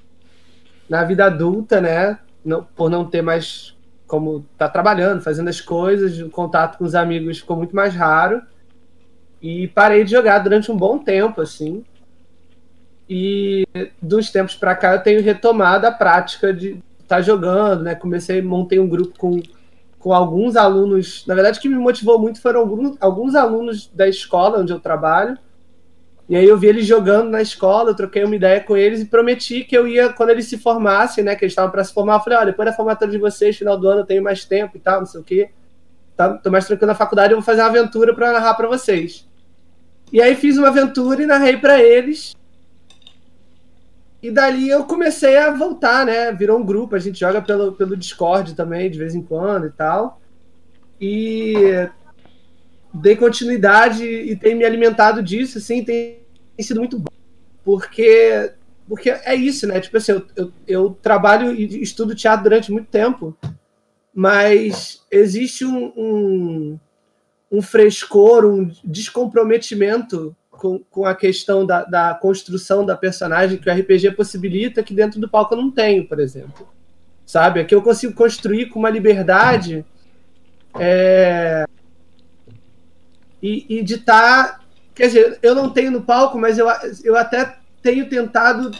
na 0.88 1.04
vida 1.04 1.26
adulta, 1.26 1.80
né? 1.80 2.18
Não, 2.44 2.64
por 2.64 2.90
não 2.90 3.04
ter 3.04 3.22
mais 3.22 3.74
como 4.12 4.44
tá 4.58 4.68
trabalhando, 4.68 5.22
fazendo 5.22 5.48
as 5.48 5.58
coisas, 5.58 6.20
o 6.20 6.28
contato 6.28 6.76
com 6.76 6.84
os 6.84 6.94
amigos 6.94 7.38
ficou 7.38 7.56
muito 7.56 7.74
mais 7.74 7.94
raro. 7.94 8.42
E 9.40 9.68
parei 9.68 10.04
de 10.04 10.10
jogar 10.10 10.40
durante 10.40 10.70
um 10.70 10.76
bom 10.76 10.98
tempo, 10.98 11.40
assim. 11.40 11.82
E 13.08 13.66
dos 14.02 14.30
tempos 14.30 14.54
para 14.54 14.76
cá 14.76 14.92
eu 14.92 15.02
tenho 15.02 15.22
retomado 15.22 15.86
a 15.86 15.90
prática 15.90 16.52
de 16.52 16.72
estar 17.00 17.16
tá 17.16 17.22
jogando, 17.22 17.84
né? 17.84 17.94
Comecei, 17.94 18.42
montei 18.42 18.78
um 18.78 18.86
grupo 18.86 19.18
com, 19.18 19.40
com 19.98 20.12
alguns 20.12 20.56
alunos. 20.56 21.24
Na 21.26 21.34
verdade, 21.34 21.58
o 21.58 21.62
que 21.62 21.68
me 21.70 21.76
motivou 21.76 22.18
muito 22.18 22.38
foram 22.38 22.60
alguns, 22.60 22.98
alguns 23.00 23.34
alunos 23.34 23.90
da 23.94 24.06
escola 24.06 24.58
onde 24.58 24.74
eu 24.74 24.78
trabalho 24.78 25.38
e 26.32 26.36
aí 26.36 26.48
eu 26.48 26.56
vi 26.56 26.68
eles 26.68 26.86
jogando 26.86 27.28
na 27.28 27.42
escola, 27.42 27.90
eu 27.90 27.94
troquei 27.94 28.24
uma 28.24 28.34
ideia 28.34 28.58
com 28.58 28.74
eles 28.74 29.02
e 29.02 29.04
prometi 29.04 29.64
que 29.64 29.76
eu 29.76 29.86
ia, 29.86 30.08
quando 30.08 30.30
eles 30.30 30.46
se 30.46 30.56
formassem, 30.56 31.22
né, 31.22 31.36
que 31.36 31.44
eles 31.44 31.52
estavam 31.52 31.70
para 31.70 31.84
se 31.84 31.92
formar, 31.92 32.14
eu 32.14 32.20
falei, 32.20 32.38
olha, 32.38 32.46
depois 32.46 32.70
da 32.70 32.74
formatura 32.74 33.10
de 33.10 33.18
vocês, 33.18 33.58
final 33.58 33.78
do 33.78 33.86
ano, 33.86 34.00
eu 34.00 34.06
tenho 34.06 34.22
mais 34.22 34.42
tempo 34.42 34.78
e 34.78 34.80
tal, 34.80 35.00
não 35.00 35.06
sei 35.06 35.20
o 35.20 35.24
quê. 35.24 35.50
Tá, 36.16 36.32
tô 36.32 36.50
mais 36.50 36.66
tranquilo 36.66 36.86
na 36.86 36.94
faculdade, 36.94 37.34
eu 37.34 37.36
vou 37.36 37.44
fazer 37.44 37.60
uma 37.60 37.68
aventura 37.68 38.14
para 38.14 38.32
narrar 38.32 38.54
para 38.54 38.66
vocês. 38.66 39.28
E 40.10 40.22
aí 40.22 40.34
fiz 40.34 40.56
uma 40.56 40.68
aventura 40.68 41.22
e 41.22 41.26
narrei 41.26 41.58
para 41.58 41.82
eles. 41.82 42.34
E 44.22 44.30
dali 44.30 44.70
eu 44.70 44.84
comecei 44.84 45.36
a 45.36 45.50
voltar, 45.50 46.06
né? 46.06 46.32
Virou 46.32 46.58
um 46.58 46.64
grupo, 46.64 46.96
a 46.96 46.98
gente 46.98 47.20
joga 47.20 47.42
pelo, 47.42 47.72
pelo 47.72 47.94
Discord 47.94 48.54
também, 48.54 48.90
de 48.90 48.98
vez 48.98 49.14
em 49.14 49.20
quando 49.20 49.66
e 49.66 49.70
tal. 49.70 50.18
E 50.98 51.52
dei 52.94 53.16
continuidade 53.16 54.06
e 54.06 54.34
tem 54.34 54.54
me 54.54 54.64
alimentado 54.64 55.22
disso, 55.22 55.58
assim, 55.58 55.84
tem 55.84 56.21
tem 56.62 56.68
sido 56.68 56.80
muito 56.80 56.98
bom. 56.98 57.12
Porque, 57.64 58.52
porque 58.88 59.10
é 59.10 59.34
isso, 59.34 59.66
né? 59.66 59.80
Tipo 59.80 59.96
assim, 59.96 60.12
eu, 60.12 60.26
eu, 60.36 60.52
eu 60.66 60.98
trabalho 61.02 61.52
e 61.52 61.82
estudo 61.82 62.14
teatro 62.14 62.44
durante 62.44 62.72
muito 62.72 62.86
tempo, 62.86 63.36
mas 64.14 65.02
existe 65.10 65.64
um, 65.64 65.92
um, 65.96 66.80
um 67.50 67.62
frescor, 67.62 68.44
um 68.46 68.70
descomprometimento 68.84 70.34
com, 70.50 70.78
com 70.90 71.04
a 71.04 71.14
questão 71.14 71.66
da, 71.66 71.84
da 71.84 72.14
construção 72.14 72.86
da 72.86 72.96
personagem 72.96 73.58
que 73.58 73.68
o 73.68 73.72
RPG 73.72 74.12
possibilita, 74.12 74.82
que 74.82 74.94
dentro 74.94 75.20
do 75.20 75.28
palco 75.28 75.54
eu 75.54 75.58
não 75.58 75.70
tenho, 75.70 76.06
por 76.06 76.20
exemplo. 76.20 76.68
Sabe? 77.26 77.60
Aqui 77.60 77.74
eu 77.74 77.82
consigo 77.82 78.12
construir 78.14 78.66
com 78.66 78.78
uma 78.78 78.90
liberdade 78.90 79.84
é, 80.78 81.64
e, 83.42 83.78
e 83.78 83.82
de 83.82 83.94
estar 83.94 84.58
tá 84.58 84.61
Quer 84.94 85.06
dizer, 85.06 85.38
eu 85.42 85.54
não 85.54 85.70
tenho 85.70 85.90
no 85.90 86.02
palco, 86.02 86.38
mas 86.38 86.58
eu, 86.58 86.66
eu 87.04 87.16
até 87.16 87.56
tenho 87.82 88.08
tentado 88.08 88.70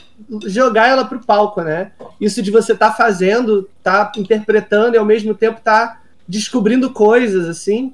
jogar 0.47 0.89
ela 0.89 1.05
para 1.05 1.19
o 1.19 1.25
palco, 1.25 1.61
né? 1.63 1.93
Isso 2.21 2.41
de 2.41 2.51
você 2.51 2.73
estar 2.73 2.91
tá 2.91 2.97
fazendo, 2.97 3.69
tá 3.83 4.13
interpretando 4.17 4.95
e 4.95 4.99
ao 4.99 5.05
mesmo 5.05 5.35
tempo 5.35 5.61
tá 5.61 6.01
descobrindo 6.29 6.93
coisas 6.93 7.49
assim, 7.49 7.93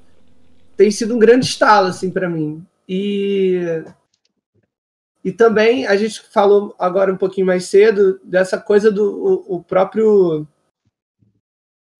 tem 0.76 0.90
sido 0.90 1.14
um 1.14 1.18
grande 1.18 1.46
estalo 1.46 1.88
assim 1.88 2.10
para 2.10 2.28
mim. 2.28 2.64
E 2.88 3.82
e 5.24 5.32
também 5.32 5.86
a 5.86 5.96
gente 5.96 6.22
falou 6.30 6.74
agora 6.78 7.12
um 7.12 7.16
pouquinho 7.16 7.46
mais 7.46 7.64
cedo 7.64 8.20
dessa 8.22 8.56
coisa 8.58 8.90
do 8.90 9.44
o, 9.48 9.56
o 9.56 9.64
próprio 9.64 10.46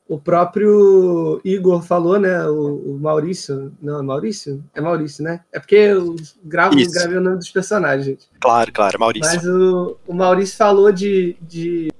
o 0.09 0.19
próprio 0.19 1.38
Igor 1.45 1.83
falou, 1.83 2.19
né? 2.19 2.43
O, 2.49 2.95
o, 2.95 2.99
Maurício. 2.99 3.73
Não, 3.81 4.00
é 4.00 4.03
Maurício? 4.03 4.65
É 4.75 4.81
Maurício, 4.81 5.23
né? 5.23 5.41
É 5.53 5.61
porque 5.61 5.75
eu 5.75 6.17
gravo, 6.43 6.75
gravei 6.91 7.19
o 7.19 7.21
nome 7.21 7.37
dos 7.37 7.50
personagens. 7.50 8.27
Claro, 8.41 8.73
claro, 8.73 8.99
Maurício. 8.99 9.31
Mas 9.35 9.47
o, 9.47 9.99
o 10.07 10.15
Maurício 10.15 10.57
falou 10.57 10.91
de, 10.91 11.37
de, 11.43 11.93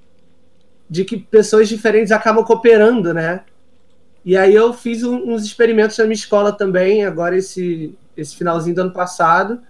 de 0.89 1.05
que 1.05 1.19
pessoas 1.19 1.69
diferentes 1.69 2.11
acabam 2.11 2.43
cooperando, 2.43 3.13
né? 3.13 3.43
E 4.25 4.37
aí 4.39 4.55
eu 4.55 4.73
fiz 4.73 5.03
um, 5.03 5.35
uns 5.35 5.45
experimentos 5.45 5.99
na 5.99 6.05
minha 6.05 6.15
escola 6.15 6.51
também, 6.51 7.05
agora 7.05 7.37
esse, 7.37 7.95
esse 8.17 8.35
finalzinho 8.35 8.75
do 8.75 8.81
ano 8.81 8.93
passado, 8.93 9.61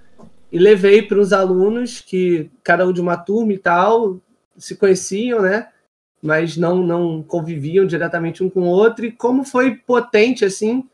e 0.53 0.59
levei 0.61 1.03
para 1.03 1.19
os 1.19 1.33
alunos 1.33 2.01
que, 2.01 2.49
cada 2.63 2.87
um 2.87 2.93
de 2.93 3.01
uma 3.01 3.17
turma 3.17 3.53
e 3.53 3.59
tal, 3.59 4.21
se 4.57 4.77
conheciam, 4.77 5.43
né? 5.43 5.69
Mas 6.23 6.57
não 6.57 6.83
não 6.83 7.23
conviviam 7.23 7.87
diretamente 7.87 8.43
um 8.43 8.51
com 8.51 8.63
o 8.63 8.67
outro 8.67 9.07
e 9.07 9.13
como 9.13 9.45
foi 9.45 9.77
potente 9.77 10.45
assim 10.45 10.85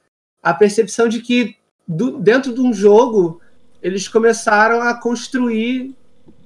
a 0.42 0.52
percepção 0.52 1.08
de 1.08 1.20
que 1.20 1.56
do, 1.88 2.18
dentro 2.18 2.52
de 2.52 2.60
um 2.60 2.72
jogo 2.72 3.40
eles 3.82 4.08
começaram 4.08 4.80
a 4.80 4.94
construir 4.94 5.94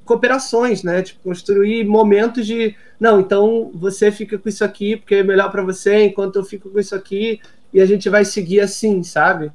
cooperações, 0.05 0.83
né? 0.83 1.03
Tipo, 1.03 1.21
construir 1.23 1.85
momentos 1.85 2.47
de 2.47 2.75
não, 2.99 3.21
então 3.21 3.71
você 3.75 4.11
fica 4.11 4.39
com 4.39 4.49
isso 4.49 4.65
aqui 4.65 4.97
porque 4.97 5.17
é 5.17 5.23
melhor 5.23 5.51
para 5.51 5.63
você, 5.63 6.05
enquanto 6.05 6.37
eu 6.37 6.45
fico 6.45 6.71
com 6.71 6.79
isso 6.79 6.95
aqui 6.95 7.41
e 7.73 7.81
a 7.81 7.87
gente 7.87 8.09
vai 8.09 8.25
seguir 8.25 8.61
assim, 8.61 9.03
sabe? 9.03 9.53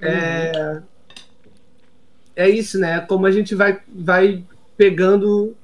É, 0.00 0.52
uhum. 0.56 0.82
é 2.34 2.48
isso, 2.48 2.78
né? 2.78 3.00
Como 3.00 3.26
a 3.26 3.30
gente 3.30 3.54
vai 3.54 3.80
vai 3.94 4.42
pegando 4.76 5.54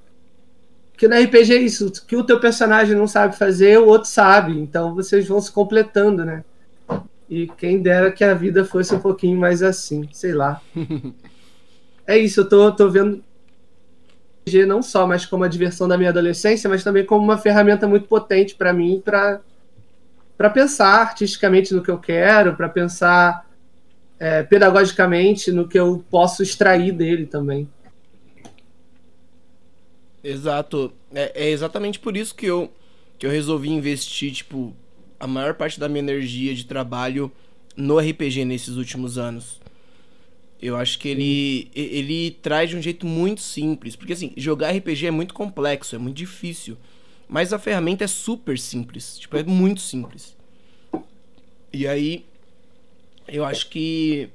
Porque 0.97 1.07
no 1.09 1.15
RPG 1.15 1.53
é 1.53 1.59
isso, 1.59 1.93
que 2.07 2.17
o 2.17 2.25
teu 2.25 2.41
personagem 2.41 2.97
não 2.97 3.07
sabe 3.07 3.37
fazer, 3.37 3.79
o 3.79 3.85
outro 3.85 4.09
sabe. 4.09 4.59
Então 4.59 4.95
vocês 4.95 5.29
vão 5.29 5.39
se 5.43 5.53
completando, 5.53 6.25
né? 6.25 6.43
E 7.29 7.47
quem 7.59 7.83
dera 7.83 8.11
que 8.11 8.25
a 8.25 8.33
vida 8.33 8.65
fosse 8.65 8.95
um 8.95 8.99
pouquinho 8.99 9.39
mais 9.39 9.63
assim, 9.63 10.09
sei 10.11 10.33
lá. 10.33 10.59
é 12.07 12.17
isso, 12.17 12.41
eu 12.41 12.49
tô, 12.49 12.73
tô 12.73 12.89
vendo 12.89 13.23
RPG 14.47 14.65
não 14.65 14.81
só 14.81 15.07
mais 15.07 15.27
como 15.27 15.45
a 15.45 15.49
diversão 15.49 15.87
da 15.87 15.99
minha 15.99 16.09
adolescência, 16.09 16.71
mas 16.71 16.83
também 16.83 17.05
como 17.05 17.23
uma 17.23 17.37
ferramenta 17.37 17.87
muito 17.87 18.09
potente 18.09 18.55
para 18.55 18.73
mim 18.73 19.03
para 19.05 19.41
para 20.39 20.51
pensar 20.51 21.01
artisticamente 21.01 21.75
no 21.75 21.83
que 21.83 21.91
eu 21.91 21.99
quero, 21.99 22.55
para 22.55 22.69
pensar 22.69 23.47
é, 24.19 24.43
pedagogicamente 24.43 25.51
no 25.51 25.67
que 25.67 25.79
eu 25.79 26.05
posso 26.11 26.43
extrair 26.43 26.93
dele 26.93 27.27
também. 27.27 27.69
Exato. 30.27 30.93
É, 31.15 31.47
é, 31.47 31.51
exatamente 31.51 32.01
por 32.01 32.17
isso 32.17 32.35
que 32.35 32.47
eu, 32.47 32.71
que 33.17 33.25
eu 33.25 33.31
resolvi 33.31 33.71
investir, 33.71 34.33
tipo, 34.33 34.75
a 35.21 35.27
maior 35.27 35.55
parte 35.55 35.79
da 35.79 35.89
minha 35.89 36.01
energia 36.01 36.53
de 36.53 36.67
trabalho 36.67 37.31
no 37.77 37.99
RPG 37.99 38.45
nesses 38.45 38.77
últimos 38.77 39.19
anos. 39.19 39.61
Eu 40.61 40.77
acho 40.77 40.99
que 40.99 41.09
ele, 41.09 41.71
ele 41.75 42.33
traz 42.43 42.71
de 42.71 42.77
um 42.77 42.83
jeito 42.83 43.07
muito 43.07 43.41
simples. 43.41 43.95
Porque, 43.95 44.15
assim, 44.15 44.33
jogar 44.37 44.73
RPG 44.73 45.07
é 45.07 45.11
muito 45.13 45.33
complexo, 45.33 45.95
é 45.95 45.99
muito 45.99 46.17
difícil. 46.17 46.77
Mas 47.29 47.53
a 47.53 47.59
ferramenta 47.59 48.03
é 48.03 48.09
super 48.09 48.59
simples. 48.59 49.19
Tipo, 49.19 49.37
é 49.37 49.45
muito 49.45 49.81
simples. 49.81 50.37
E 51.73 51.87
aí, 51.87 52.25
eu 53.29 53.45
acho 53.45 53.69
que. 53.69 54.29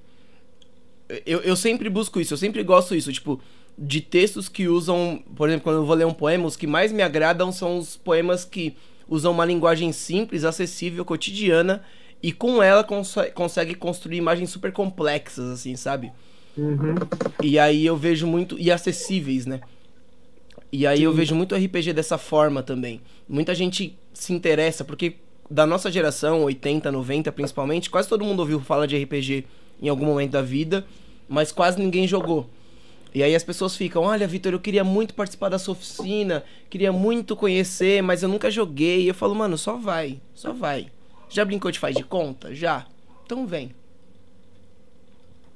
Eu, 1.25 1.41
eu 1.41 1.57
sempre 1.57 1.89
busco 1.89 2.21
isso, 2.21 2.33
eu 2.33 2.37
sempre 2.37 2.63
gosto 2.63 2.95
disso, 2.95 3.11
tipo, 3.11 3.41
de 3.81 3.99
textos 3.99 4.47
que 4.47 4.67
usam. 4.67 5.23
Por 5.35 5.49
exemplo, 5.49 5.63
quando 5.63 5.77
eu 5.77 5.85
vou 5.85 5.95
ler 5.95 6.05
um 6.05 6.13
poema, 6.13 6.45
os 6.45 6.55
que 6.55 6.67
mais 6.67 6.91
me 6.91 7.01
agradam 7.01 7.51
são 7.51 7.79
os 7.79 7.97
poemas 7.97 8.45
que 8.45 8.75
usam 9.09 9.31
uma 9.31 9.43
linguagem 9.43 9.91
simples, 9.91 10.45
acessível, 10.45 11.03
cotidiana, 11.03 11.83
e 12.21 12.31
com 12.31 12.61
ela 12.61 12.83
cons 12.83 13.15
consegue 13.33 13.73
construir 13.73 14.17
imagens 14.17 14.51
super 14.51 14.71
complexas, 14.71 15.49
assim, 15.49 15.75
sabe? 15.75 16.11
Uhum. 16.55 16.95
E 17.41 17.57
aí 17.57 17.83
eu 17.83 17.97
vejo 17.97 18.27
muito. 18.27 18.55
E 18.59 18.71
acessíveis, 18.71 19.47
né? 19.47 19.59
E 20.71 20.85
aí 20.85 20.99
Sim. 20.99 21.03
eu 21.03 21.13
vejo 21.13 21.33
muito 21.33 21.55
RPG 21.55 21.91
dessa 21.91 22.17
forma 22.17 22.61
também. 22.61 23.01
Muita 23.27 23.55
gente 23.55 23.97
se 24.13 24.31
interessa, 24.31 24.85
porque 24.85 25.15
da 25.49 25.65
nossa 25.65 25.91
geração, 25.91 26.43
80, 26.43 26.91
90 26.91 27.31
principalmente, 27.31 27.89
quase 27.89 28.07
todo 28.07 28.23
mundo 28.23 28.39
ouviu 28.41 28.61
falar 28.61 28.85
de 28.85 29.01
RPG 29.03 29.45
em 29.81 29.89
algum 29.89 30.05
momento 30.05 30.31
da 30.31 30.41
vida, 30.41 30.85
mas 31.27 31.51
quase 31.51 31.79
ninguém 31.79 32.07
jogou. 32.07 32.49
E 33.13 33.21
aí 33.21 33.35
as 33.35 33.43
pessoas 33.43 33.75
ficam, 33.75 34.03
olha, 34.03 34.25
Vitor, 34.25 34.53
eu 34.53 34.59
queria 34.59 34.83
muito 34.83 35.13
participar 35.13 35.49
da 35.49 35.59
sua 35.59 35.73
oficina, 35.73 36.43
queria 36.69 36.93
muito 36.93 37.35
conhecer, 37.35 38.01
mas 38.01 38.23
eu 38.23 38.29
nunca 38.29 38.49
joguei. 38.49 39.01
E 39.01 39.07
eu 39.09 39.13
falo, 39.13 39.35
mano, 39.35 39.57
só 39.57 39.75
vai, 39.75 40.21
só 40.33 40.53
vai. 40.53 40.89
Já 41.29 41.43
brincou 41.43 41.71
de 41.71 41.79
faz 41.79 41.95
de 41.95 42.03
conta? 42.03 42.55
Já. 42.55 42.85
Então 43.25 43.45
vem. 43.45 43.75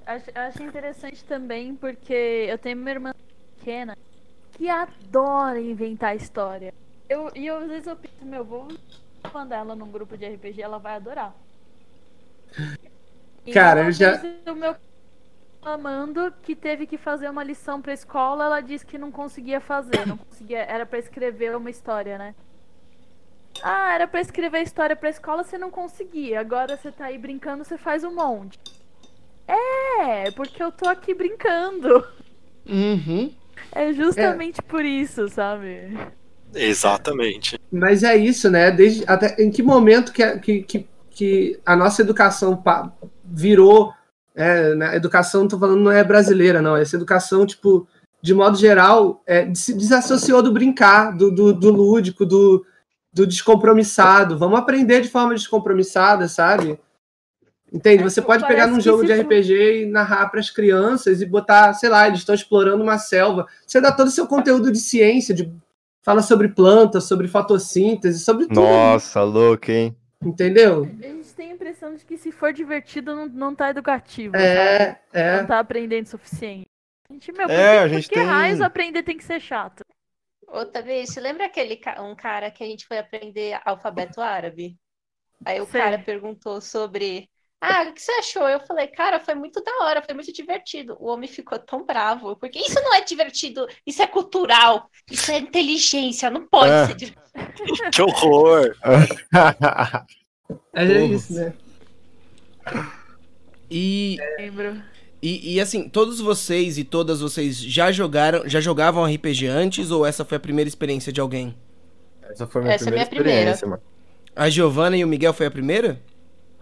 Acho, 0.05 0.25
acho 0.35 0.63
interessante 0.63 1.23
também 1.23 1.75
porque 1.75 2.13
eu 2.49 2.57
tenho 2.57 2.77
uma 2.77 2.89
irmã 2.91 3.11
pequena 3.57 3.97
que 4.51 4.69
adora 4.69 5.59
inventar 5.59 6.15
história. 6.15 6.73
Eu, 7.09 7.31
e 7.35 7.45
eu, 7.47 7.57
às 7.57 7.67
vezes 7.67 7.87
eu 7.87 7.95
penso, 7.95 8.25
meu, 8.25 8.43
vou 8.43 8.67
mandar 9.33 9.57
ela 9.57 9.75
num 9.75 9.91
grupo 9.91 10.17
de 10.17 10.27
RPG, 10.27 10.61
ela 10.61 10.77
vai 10.77 10.95
adorar. 10.95 11.35
E 13.45 13.51
Cara, 13.51 13.83
eu 13.83 13.91
já. 13.91 14.21
O 14.47 14.55
meu 14.55 14.75
reclamando 15.65 16.31
que 16.43 16.55
teve 16.55 16.85
que 16.85 16.95
fazer 16.95 17.27
uma 17.27 17.43
lição 17.43 17.81
pra 17.81 17.91
escola, 17.91 18.45
ela 18.45 18.61
disse 18.61 18.85
que 18.85 18.99
não 18.99 19.11
conseguia 19.11 19.59
fazer, 19.59 20.05
não 20.05 20.15
conseguia, 20.15 20.59
era 20.59 20.85
para 20.85 20.99
escrever 20.99 21.55
uma 21.55 21.71
história, 21.71 22.19
né? 22.19 22.35
Ah, 23.63 23.95
era 23.95 24.07
para 24.07 24.21
escrever 24.21 24.61
história 24.61 24.95
pra 24.95 25.09
escola, 25.09 25.43
você 25.43 25.57
não 25.57 25.71
conseguia. 25.71 26.39
Agora 26.39 26.77
você 26.77 26.91
tá 26.91 27.05
aí 27.05 27.17
brincando, 27.17 27.63
você 27.63 27.77
faz 27.77 28.03
um 28.03 28.13
monte. 28.13 28.59
É, 29.47 30.29
porque 30.31 30.61
eu 30.61 30.71
tô 30.71 30.87
aqui 30.87 31.15
brincando. 31.15 32.05
Uhum. 32.67 33.33
É 33.71 33.91
justamente 33.91 34.59
é. 34.59 34.61
por 34.61 34.85
isso, 34.85 35.27
sabe? 35.29 35.97
Exatamente. 36.53 37.59
Mas 37.71 38.03
é 38.03 38.15
isso, 38.15 38.51
né? 38.51 38.69
Desde, 38.69 39.03
até, 39.07 39.41
em 39.41 39.49
que 39.49 39.63
momento 39.63 40.11
que, 40.11 40.37
que, 40.39 40.61
que, 40.63 40.87
que 41.09 41.59
a 41.65 41.75
nossa 41.75 42.01
educação 42.01 42.61
virou. 43.23 43.94
É, 44.35 44.75
né? 44.75 44.95
Educação, 44.95 45.41
não 45.41 45.47
tô 45.47 45.57
falando, 45.57 45.81
não 45.81 45.91
é 45.91 46.03
brasileira, 46.03 46.61
não. 46.61 46.75
Essa 46.75 46.95
educação, 46.95 47.45
tipo, 47.45 47.87
de 48.21 48.33
modo 48.33 48.57
geral, 48.57 49.21
é, 49.25 49.53
se 49.53 49.73
desassociou 49.73 50.41
do 50.41 50.51
brincar, 50.51 51.15
do, 51.15 51.31
do, 51.31 51.53
do 51.53 51.71
lúdico, 51.71 52.25
do, 52.25 52.65
do 53.13 53.25
descompromissado. 53.25 54.37
Vamos 54.37 54.59
aprender 54.59 55.01
de 55.01 55.09
forma 55.09 55.33
descompromissada, 55.33 56.27
sabe? 56.27 56.77
Entende? 57.71 58.03
Você 58.03 58.21
pode 58.21 58.45
pegar 58.47 58.67
num 58.67 58.79
jogo 58.79 59.05
de 59.05 59.13
RPG 59.13 59.83
e 59.83 59.85
narrar 59.85 60.27
para 60.27 60.39
as 60.39 60.49
crianças 60.49 61.21
e 61.21 61.25
botar, 61.25 61.73
sei 61.73 61.89
lá, 61.89 62.07
eles 62.07 62.19
estão 62.19 62.35
explorando 62.35 62.83
uma 62.83 62.97
selva. 62.97 63.47
Você 63.65 63.81
dá 63.81 63.91
todo 63.91 64.07
o 64.07 64.11
seu 64.11 64.27
conteúdo 64.27 64.71
de 64.71 64.79
ciência, 64.79 65.33
de 65.33 65.51
fala 66.01 66.21
sobre 66.21 66.49
plantas, 66.49 67.05
sobre 67.05 67.27
fotossíntese, 67.27 68.19
sobre 68.19 68.45
tudo. 68.45 68.61
Nossa, 68.61 69.23
louco, 69.23 69.71
hein? 69.71 69.95
Entendeu? 70.23 70.89
Tem 71.35 71.51
a 71.51 71.53
impressão 71.53 71.93
de 71.93 72.05
que 72.05 72.17
se 72.17 72.31
for 72.31 72.53
divertido, 72.53 73.15
não, 73.15 73.27
não 73.27 73.55
tá 73.55 73.69
educativo. 73.69 74.35
É, 74.35 74.85
sabe? 74.85 74.99
é. 75.13 75.37
Não 75.37 75.47
tá 75.47 75.59
aprendendo 75.59 76.05
o 76.05 76.09
suficiente. 76.09 76.67
A 77.09 77.13
gente, 77.13 77.31
meu, 77.31 77.49
é, 77.49 77.79
a 77.79 77.87
gente 77.87 78.07
por 78.07 78.13
que 78.13 78.19
tem... 78.19 78.25
raios 78.25 78.61
aprender 78.61 79.03
tem 79.03 79.17
que 79.17 79.23
ser 79.23 79.39
chato? 79.39 79.83
Outra 80.47 80.81
vez, 80.81 81.09
você 81.09 81.19
lembra 81.19 81.45
aquele 81.45 81.79
um 81.99 82.15
cara 82.15 82.49
que 82.49 82.63
a 82.63 82.67
gente 82.67 82.87
foi 82.87 82.97
aprender 82.97 83.59
alfabeto 83.65 84.21
árabe? 84.21 84.77
Aí 85.43 85.59
o 85.59 85.65
Sim. 85.65 85.73
cara 85.73 85.99
perguntou 85.99 86.61
sobre 86.61 87.29
ah, 87.59 87.83
o 87.83 87.93
que 87.93 88.01
você 88.01 88.11
achou? 88.13 88.47
Eu 88.47 88.59
falei, 88.61 88.87
cara, 88.87 89.19
foi 89.19 89.33
muito 89.33 89.61
da 89.63 89.71
hora, 89.83 90.01
foi 90.01 90.13
muito 90.13 90.31
divertido. 90.31 90.95
O 90.99 91.07
homem 91.07 91.27
ficou 91.27 91.57
tão 91.57 91.83
bravo, 91.83 92.35
porque 92.35 92.59
isso 92.59 92.79
não 92.81 92.93
é 92.93 93.01
divertido, 93.01 93.67
isso 93.85 94.01
é 94.01 94.07
cultural, 94.07 94.89
isso 95.09 95.31
é 95.31 95.39
inteligência, 95.39 96.29
não 96.29 96.47
pode 96.47 96.71
é. 96.71 96.85
ser 96.87 96.95
divertido. 97.33 97.91
Que 97.91 98.01
horror! 98.01 98.75
é 100.73 101.05
isso, 101.05 101.33
né? 101.33 101.53
E, 103.69 104.17
e, 105.21 105.55
e 105.55 105.59
assim, 105.59 105.89
todos 105.89 106.19
vocês 106.19 106.77
e 106.77 106.83
todas 106.83 107.21
vocês 107.21 107.57
já 107.57 107.91
jogaram, 107.91 108.47
já 108.47 108.59
jogavam 108.59 109.05
RPG 109.05 109.47
antes 109.47 109.91
ou 109.91 110.05
essa 110.05 110.23
foi 110.23 110.37
a 110.37 110.39
primeira 110.39 110.67
experiência 110.67 111.11
de 111.11 111.19
alguém? 111.19 111.55
Essa 112.21 112.45
foi 112.45 112.61
a 112.61 112.63
minha 112.63 112.75
essa 112.75 112.85
primeira 112.85 113.07
é 113.07 113.09
minha 113.09 113.21
experiência, 113.21 113.59
primeira. 113.59 113.81
mano. 113.81 113.95
A 114.35 114.49
Giovana 114.49 114.97
e 114.97 115.03
o 115.03 115.07
Miguel 115.07 115.33
foi 115.33 115.45
a 115.45 115.51
primeira? 115.51 115.99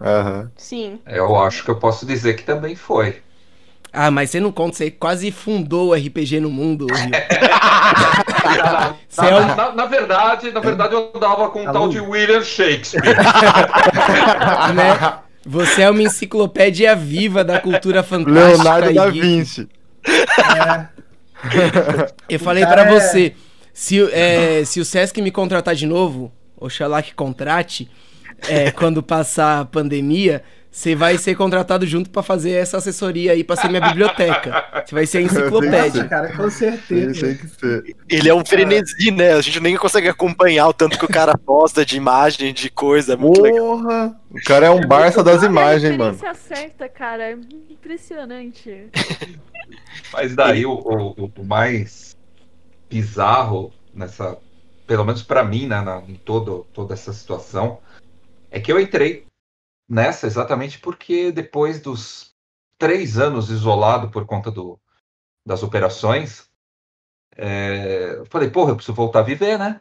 Uhum. 0.00 0.48
Sim. 0.56 1.00
Eu 1.06 1.36
acho 1.36 1.64
que 1.64 1.70
eu 1.70 1.76
posso 1.76 2.06
dizer 2.06 2.34
que 2.34 2.44
também 2.44 2.74
foi. 2.76 3.22
Ah, 3.92 4.10
mas 4.10 4.30
você 4.30 4.40
não 4.40 4.50
conta, 4.50 4.76
você 4.76 4.90
quase 4.90 5.30
fundou 5.30 5.90
o 5.90 5.94
RPG 5.94 6.40
no 6.40 6.50
mundo. 6.50 6.86
na, 8.44 9.28
é 9.28 9.34
um... 9.34 9.56
na, 9.56 9.72
na, 9.72 9.86
verdade, 9.86 10.50
na 10.52 10.60
verdade, 10.60 10.94
eu 10.94 11.12
dava 11.18 11.50
com 11.50 11.62
um 11.62 11.72
tal 11.72 11.88
de 11.88 12.00
William 12.00 12.42
Shakespeare. 12.42 13.02
né? 14.74 15.18
Você 15.46 15.82
é 15.82 15.90
uma 15.90 16.02
enciclopédia 16.02 16.96
viva 16.96 17.44
da 17.44 17.60
cultura 17.60 18.02
fantástica. 18.02 18.46
Leonardo 18.46 18.94
da 18.94 19.08
Vinci. 19.08 19.68
É. 20.06 20.88
Eu 22.28 22.40
falei 22.40 22.64
para 22.64 22.82
é... 22.82 22.90
você, 22.90 23.34
se, 23.72 24.00
é, 24.12 24.64
se 24.64 24.80
o 24.80 24.84
Sesc 24.84 25.20
me 25.20 25.30
contratar 25.30 25.74
de 25.74 25.86
novo, 25.86 26.32
oxalá 26.56 27.02
que 27.02 27.14
contrate, 27.14 27.90
é, 28.48 28.70
quando 28.70 29.02
passar 29.02 29.60
a 29.60 29.64
pandemia, 29.64 30.42
você 30.74 30.96
vai 30.96 31.16
ser 31.16 31.36
contratado 31.36 31.86
junto 31.86 32.10
para 32.10 32.20
fazer 32.20 32.50
essa 32.50 32.78
assessoria 32.78 33.30
aí, 33.30 33.44
para 33.44 33.54
ser 33.54 33.68
minha 33.68 33.80
biblioteca. 33.80 34.82
Você 34.84 34.92
vai 34.92 35.06
ser 35.06 35.18
a 35.18 35.20
enciclopédia. 35.22 36.08
Cara, 36.08 36.36
com 36.36 36.50
certeza. 36.50 37.26
Tem, 37.26 37.36
que 37.36 37.46
ser. 37.46 37.96
Ele 38.08 38.28
é 38.28 38.34
um 38.34 38.44
frenesi, 38.44 39.12
né? 39.12 39.34
A 39.34 39.40
gente 39.40 39.60
nem 39.60 39.76
consegue 39.76 40.08
acompanhar 40.08 40.66
o 40.66 40.72
tanto 40.72 40.98
que 40.98 41.04
o 41.04 41.08
cara 41.08 41.38
posta 41.38 41.86
de 41.86 41.96
imagem, 41.96 42.52
de 42.52 42.68
coisa. 42.68 43.12
É 43.12 43.16
muito 43.16 43.40
Porra! 43.40 44.02
Legal. 44.02 44.20
O 44.32 44.44
cara 44.44 44.66
é 44.66 44.70
um 44.70 44.80
Barça 44.80 45.22
das 45.22 45.44
imagens, 45.44 45.96
mano. 45.96 46.18
Você 46.18 46.26
acerta, 46.26 46.88
cara. 46.88 47.30
É 47.30 47.38
impressionante. 47.70 48.90
Mas 50.12 50.34
daí 50.34 50.66
o, 50.66 50.72
o, 50.72 51.30
o 51.38 51.44
mais 51.44 52.16
bizarro 52.90 53.72
nessa. 53.94 54.36
Pelo 54.88 55.04
menos 55.04 55.22
para 55.22 55.44
mim, 55.44 55.68
né, 55.68 55.80
na, 55.80 56.02
em 56.08 56.16
todo, 56.16 56.66
toda 56.74 56.94
essa 56.94 57.12
situação, 57.12 57.78
é 58.50 58.58
que 58.58 58.72
eu 58.72 58.80
entrei 58.80 59.24
nessa 59.88 60.26
exatamente 60.26 60.78
porque 60.78 61.30
depois 61.32 61.80
dos 61.80 62.34
três 62.78 63.18
anos 63.18 63.50
isolado 63.50 64.10
por 64.10 64.26
conta 64.26 64.50
do, 64.50 64.80
das 65.46 65.62
operações, 65.62 66.50
é, 67.36 68.16
eu 68.18 68.26
falei, 68.26 68.50
porra, 68.50 68.70
eu 68.70 68.76
preciso 68.76 68.94
voltar 68.94 69.20
a 69.20 69.24
viver, 69.24 69.58
né? 69.58 69.80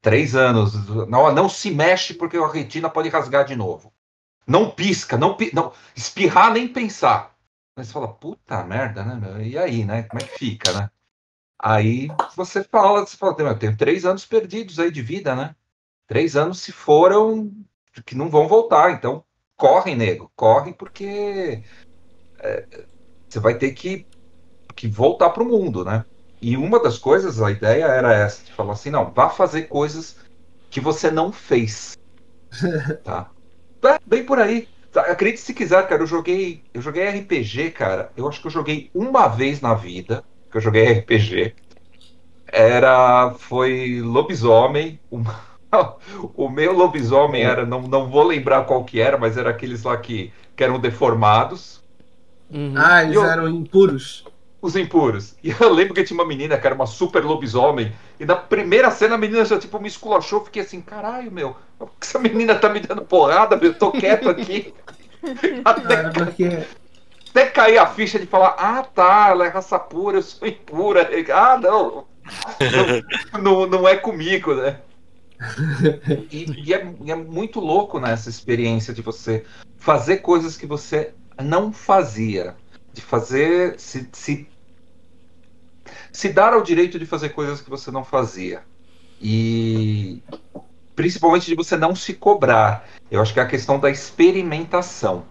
Três 0.00 0.36
anos, 0.36 0.74
não, 1.08 1.32
não 1.32 1.48
se 1.48 1.70
mexe 1.70 2.14
porque 2.14 2.36
a 2.36 2.46
retina 2.46 2.88
pode 2.88 3.08
rasgar 3.08 3.44
de 3.44 3.56
novo. 3.56 3.92
Não 4.46 4.70
pisca, 4.70 5.16
não, 5.16 5.36
não 5.52 5.72
espirrar 5.94 6.52
nem 6.52 6.68
pensar. 6.68 7.36
Mas 7.76 7.92
fala, 7.92 8.08
puta 8.08 8.62
merda, 8.64 9.04
né? 9.04 9.46
E 9.46 9.58
aí, 9.58 9.84
né? 9.84 10.04
Como 10.04 10.22
é 10.22 10.26
que 10.26 10.38
fica, 10.38 10.72
né? 10.72 10.90
Aí 11.60 12.08
você 12.36 12.62
fala, 12.62 13.04
você 13.04 13.16
fala, 13.16 13.36
eu 13.36 13.58
tenho 13.58 13.76
três 13.76 14.04
anos 14.04 14.24
perdidos 14.24 14.78
aí 14.78 14.90
de 14.90 15.02
vida, 15.02 15.34
né? 15.34 15.56
Três 16.06 16.36
anos 16.36 16.60
se 16.60 16.72
foram 16.72 17.52
que 18.04 18.14
não 18.14 18.28
vão 18.28 18.48
voltar. 18.48 18.92
Então, 18.92 19.24
corre, 19.56 19.94
nego, 19.94 20.30
corre, 20.36 20.72
porque 20.72 21.62
é, 22.40 22.66
você 23.28 23.40
vai 23.40 23.58
ter 23.58 23.72
que, 23.72 24.06
que 24.74 24.88
voltar 24.88 25.30
para 25.30 25.42
o 25.42 25.48
mundo, 25.48 25.84
né? 25.84 26.04
E 26.40 26.56
uma 26.56 26.80
das 26.80 26.98
coisas, 26.98 27.42
a 27.42 27.50
ideia 27.50 27.84
era 27.84 28.14
essa, 28.14 28.44
de 28.44 28.52
falar 28.52 28.74
assim, 28.74 28.90
não, 28.90 29.12
vá 29.12 29.28
fazer 29.28 29.64
coisas 29.64 30.16
que 30.70 30.80
você 30.80 31.10
não 31.10 31.32
fez. 31.32 31.92
tá? 33.02 33.30
É, 33.84 33.98
bem 34.06 34.24
por 34.24 34.38
aí. 34.38 34.68
Tá, 34.90 35.02
acredite 35.02 35.42
se 35.42 35.52
quiser, 35.52 35.86
cara, 35.88 36.02
eu 36.02 36.06
joguei, 36.06 36.64
eu 36.72 36.80
joguei 36.80 37.02
RPG, 37.04 37.72
cara. 37.72 38.12
Eu 38.16 38.28
acho 38.28 38.40
que 38.40 38.46
eu 38.46 38.50
joguei 38.50 38.90
uma 38.94 39.28
vez 39.28 39.60
na 39.60 39.74
vida 39.74 40.24
que 40.50 40.56
eu 40.56 40.60
joguei 40.60 40.84
RPG. 41.00 41.54
Era 42.50 43.34
foi 43.34 44.00
lobisomem, 44.00 45.00
uma, 45.10 45.47
o 46.34 46.48
meu 46.48 46.72
lobisomem 46.72 47.42
era, 47.42 47.66
não, 47.66 47.82
não 47.82 48.08
vou 48.08 48.24
lembrar 48.24 48.64
qual 48.64 48.84
que 48.84 49.00
era, 49.00 49.18
mas 49.18 49.36
era 49.36 49.50
aqueles 49.50 49.82
lá 49.82 49.96
que, 49.96 50.32
que 50.56 50.64
eram 50.64 50.78
deformados. 50.78 51.82
Uhum. 52.50 52.74
Ah, 52.76 53.04
eles 53.04 53.16
eu, 53.16 53.24
eram 53.24 53.48
impuros. 53.48 54.24
Os 54.60 54.74
impuros. 54.74 55.36
E 55.44 55.50
eu 55.50 55.72
lembro 55.72 55.94
que 55.94 56.04
tinha 56.04 56.18
uma 56.18 56.26
menina 56.26 56.58
que 56.58 56.66
era 56.66 56.74
uma 56.74 56.86
super 56.86 57.24
lobisomem. 57.24 57.92
E 58.18 58.24
na 58.24 58.36
primeira 58.36 58.90
cena 58.90 59.14
a 59.14 59.18
menina 59.18 59.44
já 59.44 59.58
tipo 59.58 59.78
me 59.78 59.88
esculachou. 59.88 60.44
Fiquei 60.44 60.62
assim, 60.62 60.80
caralho, 60.80 61.30
meu. 61.30 61.56
Essa 62.00 62.18
menina 62.18 62.54
tá 62.54 62.68
me 62.68 62.80
dando 62.80 63.02
porrada, 63.02 63.56
meu. 63.56 63.70
Eu 63.70 63.78
tô 63.78 63.92
quieto 63.92 64.28
aqui. 64.28 64.74
até, 65.64 66.10
porque... 66.10 66.66
até 67.30 67.46
cair 67.46 67.78
a 67.78 67.86
ficha 67.86 68.18
de 68.18 68.26
falar, 68.26 68.56
ah 68.58 68.82
tá, 68.82 69.28
ela 69.30 69.46
é 69.46 69.48
raça 69.48 69.78
pura, 69.78 70.18
eu 70.18 70.22
sou 70.22 70.48
impura. 70.48 71.08
Ah, 71.32 71.58
não. 71.58 72.06
não, 73.32 73.42
não, 73.42 73.66
não 73.66 73.88
é 73.88 73.96
comigo, 73.96 74.54
né? 74.54 74.80
E, 76.30 76.66
e, 76.66 76.74
é, 76.74 76.94
e, 77.04 77.10
é, 77.10 77.14
muito 77.14 77.60
louco 77.60 78.00
nessa 78.00 78.28
experiência 78.28 78.92
de 78.92 79.02
você 79.02 79.44
fazer 79.76 80.18
coisas 80.18 80.56
que 80.56 80.66
você 80.66 81.12
não 81.40 81.72
fazia, 81.72 82.56
de 82.92 83.00
fazer 83.00 83.78
se, 83.78 84.08
se, 84.12 84.48
se 86.12 86.28
dar 86.30 86.52
ao 86.52 86.62
direito 86.62 86.98
de 86.98 87.06
fazer 87.06 87.30
coisas 87.30 87.60
que 87.60 87.70
você 87.70 87.90
não 87.90 88.04
fazia 88.04 88.62
e 89.20 90.22
principalmente 90.96 91.46
de 91.46 91.54
você 91.54 91.76
não 91.76 91.94
se 91.94 92.14
cobrar. 92.14 92.88
Eu 93.10 93.22
acho 93.22 93.32
que 93.32 93.40
é 93.40 93.42
a 93.42 93.46
questão 93.46 93.78
da 93.78 93.88
experimentação. 93.88 95.24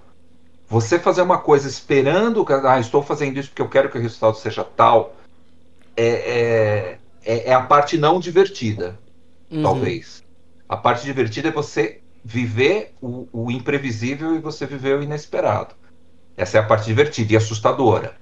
Você 0.70 0.98
fazer 0.98 1.22
uma 1.22 1.38
coisa 1.38 1.68
esperando, 1.68 2.46
ah, 2.66 2.80
estou 2.80 3.04
fazendo 3.04 3.38
isso 3.38 3.50
porque 3.50 3.62
eu 3.62 3.70
quero 3.70 3.90
que 3.90 3.98
o 3.98 4.02
resultado 4.02 4.38
seja 4.38 4.64
tal, 4.64 5.16
é, 5.96 6.08
é, 6.08 7.00
é, 7.26 7.50
é 7.50 7.54
a 7.54 7.62
parte 7.62 7.98
não 7.98 8.20
divertida 8.20 8.98
uhum. 9.52 9.64
talvez. 9.64 10.24
A 10.68 10.76
parte 10.76 11.06
divertida 11.06 11.50
é 11.50 11.52
você 11.52 12.02
viver 12.24 12.94
o, 13.02 13.28
o, 13.32 13.52
imprevisível 13.52 14.36
e 14.36 14.40
você 14.40 14.66
viver 14.66 14.98
o 14.98 15.04
inesperado. 15.04 15.76
Essa 16.36 16.58
é 16.58 16.60
a 16.60 16.64
parte 16.64 16.86
divertida 16.86 17.34
e 17.34 17.38
assustadora. 17.38 18.16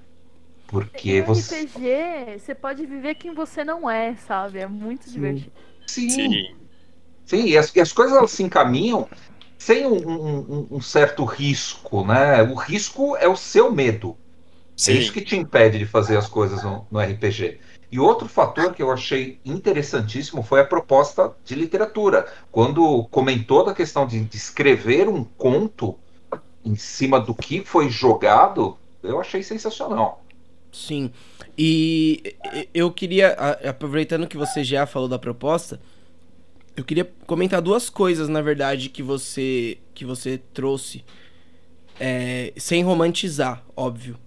Porque 0.68 1.10
e 1.10 1.22
você. 1.22 1.62
RPG, 1.62 2.38
você 2.38 2.54
pode 2.54 2.86
viver 2.86 3.14
quem 3.16 3.34
você 3.34 3.64
não 3.64 3.88
é, 3.88 4.14
sabe? 4.16 4.58
É 4.58 4.66
muito 4.66 5.10
divertido. 5.10 5.52
Sim. 5.86 6.10
Sim. 6.10 6.56
Sim, 7.24 7.44
e 7.46 7.58
as, 7.58 7.74
e 7.74 7.80
as 7.80 7.92
coisas 7.92 8.16
elas 8.16 8.30
se 8.30 8.42
encaminham 8.44 9.08
sem 9.58 9.84
um, 9.84 10.08
um, 10.08 10.66
um, 10.70 10.80
certo 10.80 11.24
risco, 11.24 12.04
né? 12.04 12.42
O 12.42 12.54
risco 12.54 13.16
é 13.16 13.26
o 13.26 13.36
seu 13.36 13.72
medo. 13.72 14.10
É 14.10 14.14
Sim. 14.76 14.92
É 14.92 14.94
isso 14.94 15.12
que 15.12 15.20
te 15.20 15.36
impede 15.36 15.78
de 15.78 15.86
fazer 15.86 16.16
as 16.16 16.28
coisas 16.28 16.62
no, 16.62 16.86
no 16.88 17.00
RPG. 17.00 17.58
E 17.90 18.00
outro 18.00 18.28
fator 18.28 18.74
que 18.74 18.82
eu 18.82 18.90
achei 18.90 19.38
interessantíssimo 19.44 20.42
foi 20.42 20.60
a 20.60 20.64
proposta 20.64 21.32
de 21.44 21.54
literatura. 21.54 22.26
Quando 22.50 23.04
comentou 23.10 23.64
da 23.64 23.72
questão 23.72 24.06
de, 24.06 24.28
escrever 24.34 25.08
um 25.08 25.22
conto 25.22 25.96
em 26.64 26.74
cima 26.74 27.20
do 27.20 27.34
que 27.34 27.64
foi 27.64 27.88
jogado, 27.88 28.76
eu 29.02 29.20
achei 29.20 29.42
sensacional. 29.42 30.24
Sim. 30.72 31.12
E 31.56 32.34
eu 32.74 32.90
queria, 32.90 33.32
aproveitando 33.68 34.26
que 34.26 34.36
você 34.36 34.64
já 34.64 34.84
falou 34.84 35.08
da 35.08 35.18
proposta, 35.18 35.80
eu 36.76 36.84
queria 36.84 37.10
comentar 37.26 37.62
duas 37.62 37.88
coisas, 37.88 38.28
na 38.28 38.42
verdade, 38.42 38.90
que 38.90 39.02
você 39.02 39.78
que 39.94 40.04
você 40.04 40.38
trouxe. 40.52 41.04
É, 41.98 42.52
sem 42.58 42.84
romantizar, 42.84 43.64
óbvio. 43.74 44.18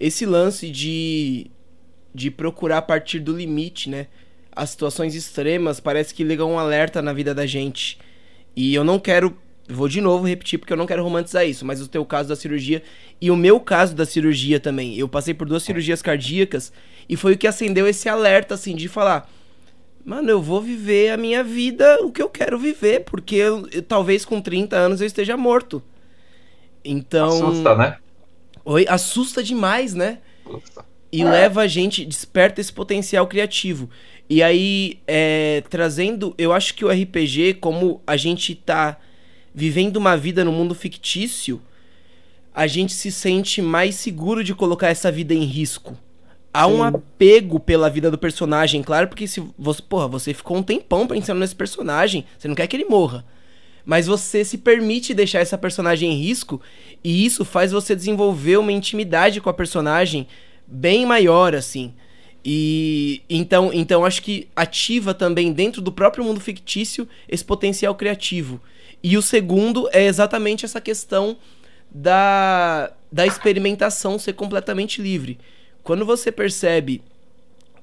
Esse 0.00 0.24
lance 0.24 0.70
de 0.70 1.50
de 2.18 2.32
procurar 2.32 2.82
partir 2.82 3.20
do 3.20 3.34
limite, 3.34 3.88
né? 3.88 4.08
As 4.50 4.70
situações 4.70 5.14
extremas 5.14 5.78
parece 5.78 6.12
que 6.12 6.24
ligam 6.24 6.52
um 6.52 6.58
alerta 6.58 7.00
na 7.00 7.12
vida 7.12 7.32
da 7.32 7.46
gente. 7.46 7.96
E 8.56 8.74
eu 8.74 8.82
não 8.82 8.98
quero, 8.98 9.38
vou 9.68 9.88
de 9.88 10.00
novo 10.00 10.26
repetir 10.26 10.58
porque 10.58 10.72
eu 10.72 10.76
não 10.76 10.86
quero 10.86 11.04
romantizar 11.04 11.46
isso, 11.46 11.64
mas 11.64 11.80
o 11.80 11.86
teu 11.86 12.04
caso 12.04 12.28
da 12.28 12.34
cirurgia 12.34 12.82
e 13.20 13.30
o 13.30 13.36
meu 13.36 13.60
caso 13.60 13.94
da 13.94 14.04
cirurgia 14.04 14.58
também. 14.58 14.98
Eu 14.98 15.08
passei 15.08 15.32
por 15.32 15.46
duas 15.46 15.62
cirurgias 15.62 16.02
cardíacas 16.02 16.72
e 17.08 17.16
foi 17.16 17.34
o 17.34 17.38
que 17.38 17.46
acendeu 17.46 17.86
esse 17.86 18.08
alerta 18.08 18.54
assim 18.54 18.74
de 18.74 18.88
falar: 18.88 19.30
"Mano, 20.04 20.28
eu 20.28 20.42
vou 20.42 20.60
viver 20.60 21.10
a 21.10 21.16
minha 21.16 21.44
vida 21.44 21.98
o 22.02 22.10
que 22.10 22.20
eu 22.20 22.28
quero 22.28 22.58
viver, 22.58 23.04
porque 23.04 23.36
eu, 23.36 23.68
eu, 23.70 23.82
talvez 23.82 24.24
com 24.24 24.40
30 24.40 24.76
anos 24.76 25.00
eu 25.00 25.06
esteja 25.06 25.36
morto". 25.36 25.80
Então, 26.84 27.28
assusta, 27.28 27.76
né? 27.76 27.96
Oi, 28.64 28.86
assusta 28.88 29.40
demais, 29.40 29.94
né? 29.94 30.18
Assusta 30.44 30.87
e 31.10 31.24
leva 31.24 31.62
a 31.62 31.66
gente, 31.66 32.04
desperta 32.04 32.60
esse 32.60 32.72
potencial 32.72 33.26
criativo. 33.26 33.88
E 34.28 34.42
aí, 34.42 34.98
é, 35.06 35.62
trazendo, 35.70 36.34
eu 36.36 36.52
acho 36.52 36.74
que 36.74 36.84
o 36.84 36.90
RPG, 36.90 37.54
como 37.54 38.02
a 38.06 38.16
gente 38.16 38.54
tá 38.54 38.98
vivendo 39.54 39.96
uma 39.96 40.16
vida 40.16 40.44
no 40.44 40.52
mundo 40.52 40.74
fictício, 40.74 41.60
a 42.54 42.66
gente 42.66 42.92
se 42.92 43.10
sente 43.10 43.62
mais 43.62 43.94
seguro 43.94 44.44
de 44.44 44.54
colocar 44.54 44.88
essa 44.88 45.10
vida 45.10 45.32
em 45.32 45.44
risco. 45.44 45.96
Há 46.52 46.66
Sim. 46.66 46.72
um 46.72 46.82
apego 46.82 47.58
pela 47.58 47.88
vida 47.88 48.10
do 48.10 48.18
personagem, 48.18 48.82
claro, 48.82 49.08
porque 49.08 49.26
se 49.26 49.42
você, 49.58 49.80
porra, 49.80 50.08
você 50.08 50.34
ficou 50.34 50.56
um 50.56 50.62
tempão 50.62 51.06
pensando 51.06 51.38
nesse 51.38 51.54
personagem, 51.54 52.26
você 52.36 52.48
não 52.48 52.54
quer 52.54 52.66
que 52.66 52.76
ele 52.76 52.84
morra. 52.84 53.24
Mas 53.84 54.06
você 54.06 54.44
se 54.44 54.58
permite 54.58 55.14
deixar 55.14 55.40
essa 55.40 55.56
personagem 55.56 56.12
em 56.12 56.16
risco, 56.16 56.60
e 57.02 57.24
isso 57.24 57.44
faz 57.44 57.72
você 57.72 57.96
desenvolver 57.96 58.58
uma 58.58 58.72
intimidade 58.72 59.40
com 59.40 59.48
a 59.48 59.54
personagem 59.54 60.26
bem 60.68 61.06
maior, 61.06 61.54
assim. 61.54 61.94
E 62.44 63.22
então, 63.28 63.70
então 63.72 64.04
acho 64.04 64.22
que 64.22 64.48
ativa 64.54 65.12
também 65.12 65.52
dentro 65.52 65.82
do 65.82 65.90
próprio 65.90 66.24
mundo 66.24 66.40
fictício 66.40 67.08
esse 67.28 67.44
potencial 67.44 67.94
criativo. 67.94 68.60
E 69.02 69.16
o 69.16 69.22
segundo 69.22 69.88
é 69.92 70.04
exatamente 70.04 70.64
essa 70.64 70.80
questão 70.80 71.36
da, 71.90 72.92
da 73.10 73.26
experimentação 73.26 74.18
ser 74.18 74.34
completamente 74.34 75.00
livre. 75.00 75.38
Quando 75.82 76.04
você 76.04 76.30
percebe, 76.30 77.02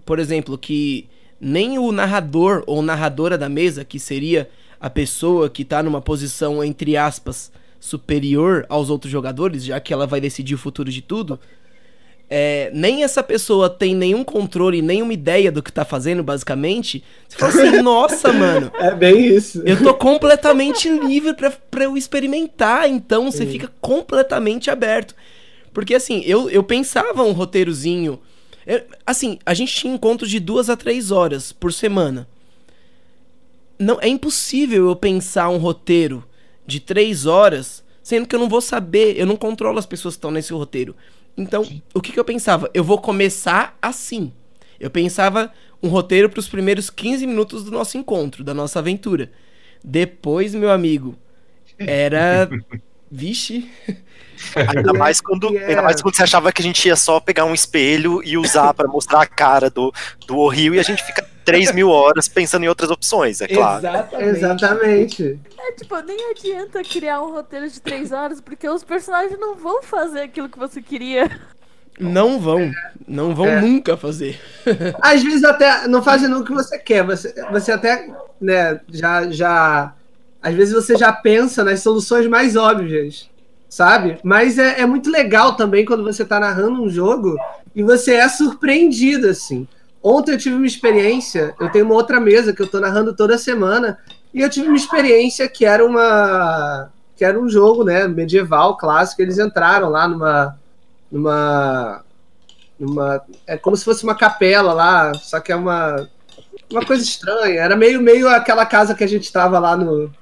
por 0.06 0.20
exemplo, 0.20 0.58
que 0.58 1.10
nem 1.40 1.80
o 1.80 1.92
narrador 1.92 2.64
ou 2.68 2.82
narradora 2.82 3.38
da 3.38 3.50
mesa, 3.50 3.84
que 3.84 4.00
seria 4.00 4.50
a 4.80 4.90
pessoa 4.90 5.50
que 5.50 5.64
está 5.64 5.82
numa 5.82 6.02
posição, 6.02 6.64
entre 6.64 6.96
aspas, 6.96 7.52
superior 7.80 8.66
aos 8.70 8.90
outros 8.90 9.12
jogadores, 9.12 9.66
já 9.66 9.80
que 9.80 9.94
ela 9.94 10.08
vai 10.08 10.20
decidir 10.20 10.56
o 10.56 10.60
futuro 10.60 10.92
de 10.92 11.02
tudo, 11.02 11.40
é, 12.38 12.70
nem 12.74 13.02
essa 13.02 13.24
pessoa 13.24 13.70
tem 13.70 13.96
nenhum 13.96 14.22
controle, 14.22 14.82
nenhuma 14.82 15.14
ideia 15.14 15.50
do 15.50 15.64
que 15.64 15.72
tá 15.72 15.86
fazendo, 15.86 16.22
basicamente, 16.22 17.02
você 17.30 17.38
fala 17.38 17.54
assim, 17.54 17.80
nossa, 17.82 18.34
mano. 18.34 18.70
É 18.76 18.94
bem 18.94 19.26
isso. 19.28 19.64
Eu 19.66 19.82
tô 19.82 19.94
completamente 19.94 20.90
livre 20.90 21.34
pra, 21.34 21.50
pra 21.50 21.86
eu 21.86 21.96
experimentar, 21.96 22.90
então 22.90 23.32
você 23.32 23.46
fica 23.46 23.72
completamente 23.80 24.70
aberto. 24.70 25.16
Porque 25.74 25.96
assim, 25.96 26.24
eu, 26.26 26.50
eu 26.50 26.62
pensava 26.62 27.24
um 27.24 27.32
roteirozinho. 27.32 28.20
Eu, 28.68 28.82
assim, 29.08 29.40
a 29.46 29.54
gente 29.54 29.74
tinha 29.74 29.94
encontros 29.94 30.30
de 30.30 30.42
duas 30.42 30.70
a 30.70 30.76
três 30.76 31.12
horas 31.12 31.54
por 31.54 31.72
semana. 31.72 32.28
Não, 33.80 33.98
é 34.02 34.10
impossível 34.10 34.90
eu 34.90 34.96
pensar 34.98 35.48
um 35.48 35.58
roteiro 35.58 36.22
de 36.68 36.82
três 36.82 37.26
horas, 37.26 37.82
sendo 38.04 38.28
que 38.28 38.36
eu 38.36 38.40
não 38.42 38.50
vou 38.50 38.60
saber, 38.60 39.18
eu 39.18 39.26
não 39.26 39.38
controlo 39.38 39.80
as 39.80 39.86
pessoas 39.86 40.16
que 40.16 40.18
estão 40.18 40.32
nesse 40.32 40.52
roteiro. 40.52 40.94
Então, 41.38 41.64
o 41.94 42.02
que, 42.02 42.12
que 42.12 42.20
eu 42.20 42.26
pensava? 42.26 42.70
Eu 42.74 42.84
vou 42.84 43.00
começar 43.00 43.78
assim. 43.82 44.32
Eu 44.80 44.90
pensava 44.90 45.52
um 45.82 45.90
roteiro 45.90 46.30
para 46.30 46.40
os 46.40 46.48
primeiros 46.48 46.90
15 46.90 47.28
minutos 47.28 47.64
do 47.64 47.72
nosso 47.72 47.98
encontro, 47.98 48.44
da 48.44 48.54
nossa 48.54 48.80
aventura. 48.80 49.32
Depois, 49.84 50.56
meu 50.56 50.72
amigo, 50.72 51.16
era. 51.78 52.50
Vixe. 53.16 53.70
Ainda 54.56 54.94
mais, 54.94 55.22
quando, 55.22 55.48
ainda 55.48 55.82
mais 55.82 56.02
quando 56.02 56.14
você 56.14 56.24
achava 56.24 56.52
que 56.52 56.62
a 56.62 56.66
gente 56.66 56.86
ia 56.86 56.96
só 56.98 57.22
pegar 57.22 57.46
um 57.46 57.54
espelho 57.54 58.22
e 58.22 58.38
usar 58.38 58.74
para 58.74 58.86
mostrar 58.86 59.22
a 59.22 59.26
cara 59.26 59.70
do, 59.70 59.94
do 60.28 60.48
Rio 60.50 60.76
e 60.76 60.80
a 60.80 60.84
gente 60.84 61.02
fica 61.04 61.26
3 61.46 61.72
mil 61.72 61.90
horas 61.90 62.28
pensando 62.28 62.66
em 62.66 62.68
outras 62.68 62.92
opções, 62.92 63.40
é 63.40 63.48
claro. 63.48 63.80
Exatamente. 63.80 64.30
Exatamente. 64.30 65.40
É, 65.58 65.72
tipo, 65.72 65.98
nem 66.02 66.32
adianta 66.32 66.84
criar 66.84 67.22
um 67.22 67.32
roteiro 67.32 67.70
de 67.70 67.80
3 67.80 68.12
horas, 68.12 68.42
porque 68.42 68.68
os 68.68 68.84
personagens 68.84 69.40
não 69.40 69.56
vão 69.56 69.82
fazer 69.82 70.24
aquilo 70.24 70.50
que 70.50 70.60
você 70.60 70.82
queria. 70.82 71.32
Não 72.00 72.40
vão. 72.40 72.72
Não 73.08 73.34
vão 73.34 73.48
é. 73.48 73.62
nunca 73.62 73.96
fazer. 73.96 74.40
Às 75.02 75.24
vezes 75.24 75.44
até 75.44 75.88
não 75.88 76.04
fazem 76.04 76.32
o 76.34 76.44
que 76.44 76.54
você 76.54 76.78
quer. 76.78 77.04
Você, 77.04 77.34
você 77.52 77.72
até, 77.72 78.10
né, 78.42 78.80
já, 78.90 79.30
já. 79.32 79.94
Às 80.46 80.54
vezes 80.54 80.76
você 80.76 80.96
já 80.96 81.12
pensa 81.12 81.64
nas 81.64 81.80
soluções 81.80 82.28
mais 82.28 82.56
óbvias, 82.56 83.28
sabe? 83.68 84.20
Mas 84.24 84.60
é, 84.60 84.82
é 84.82 84.86
muito 84.86 85.10
legal 85.10 85.56
também 85.56 85.84
quando 85.84 86.04
você 86.04 86.24
tá 86.24 86.40
narrando 86.40 86.84
um 86.84 86.88
jogo 86.88 87.36
e 87.76 87.82
você 87.82 88.14
é 88.14 88.30
surpreendido, 88.30 89.28
assim. 89.28 89.68
Ontem 90.04 90.34
eu 90.34 90.38
tive 90.38 90.56
uma 90.56 90.68
experiência, 90.68 91.56
eu 91.60 91.72
tenho 91.72 91.86
uma 91.86 91.96
outra 91.96 92.20
mesa 92.20 92.54
que 92.54 92.62
eu 92.62 92.68
tô 92.68 92.80
narrando 92.80 93.16
toda 93.16 93.40
semana, 93.40 93.98
e 94.32 94.40
eu 94.40 94.48
tive 94.48 94.68
uma 94.68 94.78
experiência 94.78 95.50
que 95.50 95.66
era 95.66 95.84
uma. 95.84 96.92
que 97.18 97.26
era 97.26 97.40
um 97.40 97.50
jogo, 97.50 97.84
né, 97.84 98.08
medieval, 98.08 98.78
clássico. 98.78 99.24
Eles 99.24 99.40
entraram 99.40 99.90
lá 99.90 100.08
numa 100.08 100.60
numa, 101.12 102.04
numa 102.80 103.22
é 103.48 103.58
como 103.58 103.76
se 103.76 103.84
fosse 103.84 104.04
uma 104.04 104.14
capela 104.14 104.74
lá, 104.74 105.12
só 105.16 105.40
que 105.40 105.52
é 105.52 105.56
uma 105.56 106.08
uma 106.72 106.86
coisa 106.86 107.02
estranha. 107.02 107.62
Era 107.62 107.76
meio 107.76 108.00
meio 108.00 108.30
aquela 108.30 108.64
casa 108.64 108.94
que 108.94 109.04
a 109.04 109.08
gente 109.08 109.24
estava 109.24 109.58
lá 109.58 109.76
no 109.76 110.14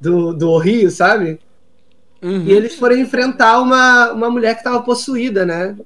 do, 0.00 0.32
do 0.32 0.56
Rio, 0.58 0.90
sabe? 0.90 1.40
Uhum. 2.22 2.44
E 2.46 2.52
eles 2.52 2.74
foram 2.74 2.96
enfrentar 2.96 3.60
uma, 3.60 4.12
uma 4.12 4.30
mulher 4.30 4.54
que 4.54 4.60
estava 4.60 4.82
possuída, 4.82 5.44
né? 5.44 5.76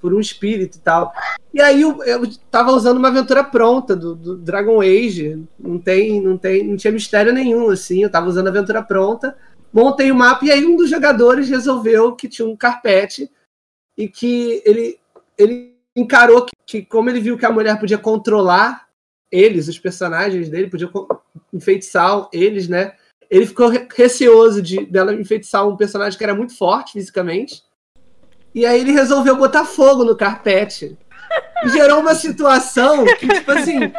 Por 0.00 0.12
um 0.12 0.20
espírito 0.20 0.78
e 0.78 0.80
tal. 0.80 1.12
E 1.54 1.60
aí 1.60 1.82
eu, 1.82 2.02
eu 2.02 2.22
tava 2.50 2.72
usando 2.72 2.98
uma 2.98 3.08
aventura 3.08 3.44
pronta 3.44 3.94
do, 3.94 4.14
do, 4.14 4.36
Dragon 4.36 4.80
Age. 4.80 5.42
Não 5.58 5.78
tem, 5.78 6.20
não 6.20 6.36
tem, 6.36 6.66
não 6.66 6.76
tinha 6.76 6.92
mistério 6.92 7.32
nenhum, 7.32 7.70
assim. 7.70 8.02
Eu 8.02 8.10
tava 8.10 8.28
usando 8.28 8.48
a 8.48 8.50
aventura 8.50 8.82
pronta. 8.82 9.36
Montei 9.72 10.10
o 10.10 10.14
mapa 10.14 10.44
e 10.44 10.50
aí 10.50 10.66
um 10.66 10.76
dos 10.76 10.90
jogadores 10.90 11.48
resolveu 11.48 12.16
que 12.16 12.28
tinha 12.28 12.48
um 12.48 12.56
carpete 12.56 13.30
e 13.96 14.08
que 14.08 14.62
ele, 14.64 14.98
ele 15.38 15.76
encarou 15.94 16.44
que, 16.44 16.52
que, 16.66 16.82
como 16.82 17.08
ele 17.10 17.20
viu 17.20 17.38
que 17.38 17.46
a 17.46 17.52
mulher 17.52 17.78
podia 17.78 17.98
controlar 17.98 18.86
eles, 19.30 19.68
os 19.68 19.78
personagens 19.78 20.48
dele, 20.48 20.70
podia 20.70 20.90
enfeitiçar 21.52 22.28
eles, 22.32 22.68
né? 22.68 22.92
Ele 23.30 23.46
ficou 23.46 23.70
receoso 23.94 24.62
de 24.62 24.86
dela 24.86 25.14
enfeitiçar 25.14 25.66
um 25.66 25.76
personagem 25.76 26.16
que 26.16 26.24
era 26.24 26.34
muito 26.34 26.56
forte 26.56 26.92
fisicamente. 26.92 27.62
E 28.54 28.64
aí 28.64 28.80
ele 28.80 28.92
resolveu 28.92 29.36
botar 29.36 29.64
fogo 29.64 30.04
no 30.04 30.16
carpete. 30.16 30.96
E 31.64 31.68
gerou 31.68 32.00
uma 32.00 32.14
situação 32.14 33.04
que, 33.04 33.28
tipo 33.28 33.50
assim, 33.50 33.92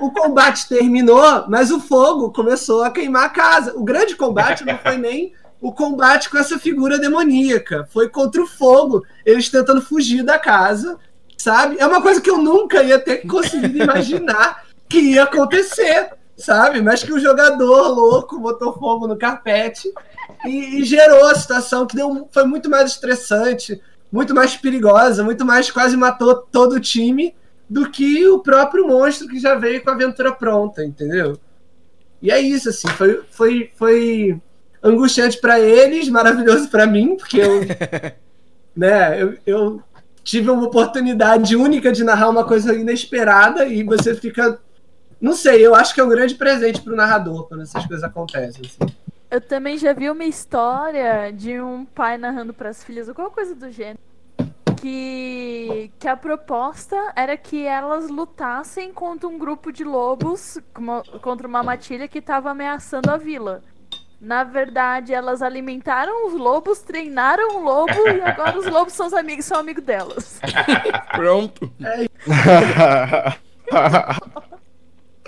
o 0.00 0.10
combate 0.10 0.68
terminou, 0.68 1.48
mas 1.48 1.70
o 1.70 1.80
fogo 1.80 2.32
começou 2.32 2.82
a 2.82 2.90
queimar 2.90 3.24
a 3.24 3.30
casa. 3.30 3.72
O 3.76 3.84
grande 3.84 4.14
combate 4.14 4.64
não 4.64 4.76
foi 4.78 4.96
nem 4.96 5.32
o 5.60 5.72
combate 5.72 6.28
com 6.28 6.38
essa 6.38 6.58
figura 6.58 6.98
demoníaca. 6.98 7.88
Foi 7.92 8.08
contra 8.08 8.42
o 8.42 8.46
fogo, 8.46 9.04
eles 9.24 9.48
tentando 9.48 9.80
fugir 9.80 10.22
da 10.22 10.38
casa, 10.38 10.98
sabe? 11.36 11.76
É 11.78 11.86
uma 11.86 12.02
coisa 12.02 12.20
que 12.20 12.30
eu 12.30 12.38
nunca 12.38 12.82
ia 12.82 12.98
ter 12.98 13.26
conseguido 13.26 13.82
imaginar 13.82 14.64
que 14.88 14.98
ia 14.98 15.24
acontecer, 15.24 16.10
sabe? 16.36 16.80
Mas 16.80 17.02
que 17.02 17.12
o 17.12 17.18
jogador 17.18 17.88
louco 17.88 18.38
botou 18.38 18.72
fogo 18.72 19.06
no 19.06 19.16
carpete 19.16 19.92
e, 20.44 20.80
e 20.80 20.84
gerou 20.84 21.26
a 21.26 21.34
situação 21.34 21.86
que 21.86 21.96
deu, 21.96 22.28
foi 22.30 22.44
muito 22.44 22.68
mais 22.68 22.92
estressante, 22.92 23.80
muito 24.12 24.34
mais 24.34 24.56
perigosa, 24.56 25.24
muito 25.24 25.44
mais 25.44 25.70
quase 25.70 25.96
matou 25.96 26.34
todo 26.34 26.74
o 26.74 26.80
time 26.80 27.34
do 27.68 27.90
que 27.90 28.26
o 28.28 28.38
próprio 28.38 28.86
monstro 28.86 29.28
que 29.28 29.38
já 29.38 29.54
veio 29.54 29.82
com 29.82 29.90
a 29.90 29.94
aventura 29.94 30.32
pronta, 30.32 30.84
entendeu? 30.84 31.38
E 32.22 32.30
é 32.30 32.40
isso, 32.40 32.68
assim, 32.68 32.88
foi, 32.88 33.22
foi, 33.30 33.70
foi 33.74 34.40
angustiante 34.82 35.38
para 35.40 35.60
eles, 35.60 36.08
maravilhoso 36.08 36.68
para 36.68 36.86
mim, 36.86 37.16
porque 37.16 37.40
eu, 37.40 37.60
né, 38.74 39.22
eu, 39.22 39.34
eu 39.46 39.82
tive 40.22 40.50
uma 40.50 40.64
oportunidade 40.64 41.54
única 41.54 41.92
de 41.92 42.02
narrar 42.02 42.28
uma 42.28 42.44
coisa 42.44 42.74
inesperada 42.74 43.64
e 43.66 43.82
você 43.82 44.14
fica. 44.14 44.58
Não 45.20 45.32
sei, 45.32 45.64
eu 45.66 45.74
acho 45.74 45.94
que 45.94 46.00
é 46.00 46.04
um 46.04 46.08
grande 46.08 46.34
presente 46.34 46.80
para 46.80 46.92
o 46.92 46.96
narrador 46.96 47.48
quando 47.48 47.62
essas 47.62 47.86
coisas 47.86 48.04
acontecem. 48.04 48.62
Assim. 48.64 48.94
Eu 49.30 49.40
também 49.40 49.76
já 49.76 49.92
vi 49.92 50.08
uma 50.10 50.24
história 50.24 51.32
de 51.32 51.60
um 51.60 51.84
pai 51.84 52.16
narrando 52.18 52.52
para 52.52 52.68
as 52.68 52.84
filhas, 52.84 53.08
alguma 53.08 53.30
coisa 53.30 53.54
do 53.54 53.70
gênero. 53.70 53.98
Que, 54.80 55.90
que 55.98 56.06
a 56.06 56.16
proposta 56.16 56.96
era 57.16 57.36
que 57.36 57.66
elas 57.66 58.10
lutassem 58.10 58.92
contra 58.92 59.26
um 59.26 59.38
grupo 59.38 59.72
de 59.72 59.82
lobos, 59.82 60.58
contra 61.22 61.48
uma 61.48 61.62
matilha 61.62 62.06
que 62.06 62.18
estava 62.18 62.50
ameaçando 62.50 63.10
a 63.10 63.16
vila. 63.16 63.62
Na 64.20 64.44
verdade, 64.44 65.12
elas 65.12 65.42
alimentaram 65.42 66.26
os 66.26 66.34
lobos, 66.34 66.80
treinaram 66.80 67.56
o 67.56 67.62
lobo 67.62 68.08
e 68.08 68.20
agora 68.20 68.58
os 68.58 68.66
lobos 68.66 68.92
são 68.92 69.06
os 69.06 69.12
amigos, 69.12 69.44
são 69.44 69.58
amigos 69.58 69.84
delas. 69.84 70.40
Pronto. 71.12 71.70
É 71.82 72.06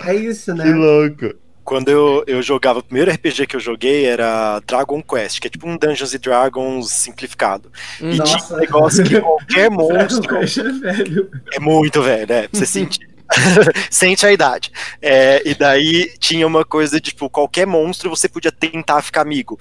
isso, 0.07 0.53
né? 0.53 0.63
Que 0.63 0.71
louco. 0.71 1.35
Quando 1.63 1.89
eu, 1.89 2.23
eu 2.25 2.41
jogava, 2.41 2.79
o 2.79 2.83
primeiro 2.83 3.11
RPG 3.11 3.45
que 3.45 3.55
eu 3.55 3.59
joguei 3.59 4.05
era 4.05 4.59
Dragon 4.65 5.03
Quest, 5.03 5.39
que 5.39 5.45
é 5.45 5.49
tipo 5.51 5.69
um 5.69 5.77
Dungeons 5.77 6.15
and 6.15 6.19
Dragons 6.19 6.91
simplificado. 6.91 7.71
E 8.01 8.17
Nossa. 8.17 8.37
tinha 8.37 8.57
um 8.57 8.59
negócio 8.59 9.03
que 9.03 9.21
qualquer 9.21 9.69
monstro. 9.71 10.37
é, 10.37 10.93
velho. 10.93 11.29
é 11.53 11.59
muito 11.59 12.01
velho, 12.01 12.33
é, 12.33 12.47
pra 12.47 12.59
você 12.59 12.65
sentir. 12.65 13.07
Sente 13.91 14.25
a 14.25 14.31
idade. 14.31 14.71
É, 14.99 15.47
e 15.47 15.53
daí 15.53 16.11
tinha 16.17 16.47
uma 16.47 16.65
coisa 16.65 16.95
de, 16.95 17.11
tipo, 17.11 17.29
qualquer 17.29 17.67
monstro 17.67 18.09
você 18.09 18.27
podia 18.27 18.51
tentar 18.51 19.03
ficar 19.03 19.21
amigo. 19.21 19.59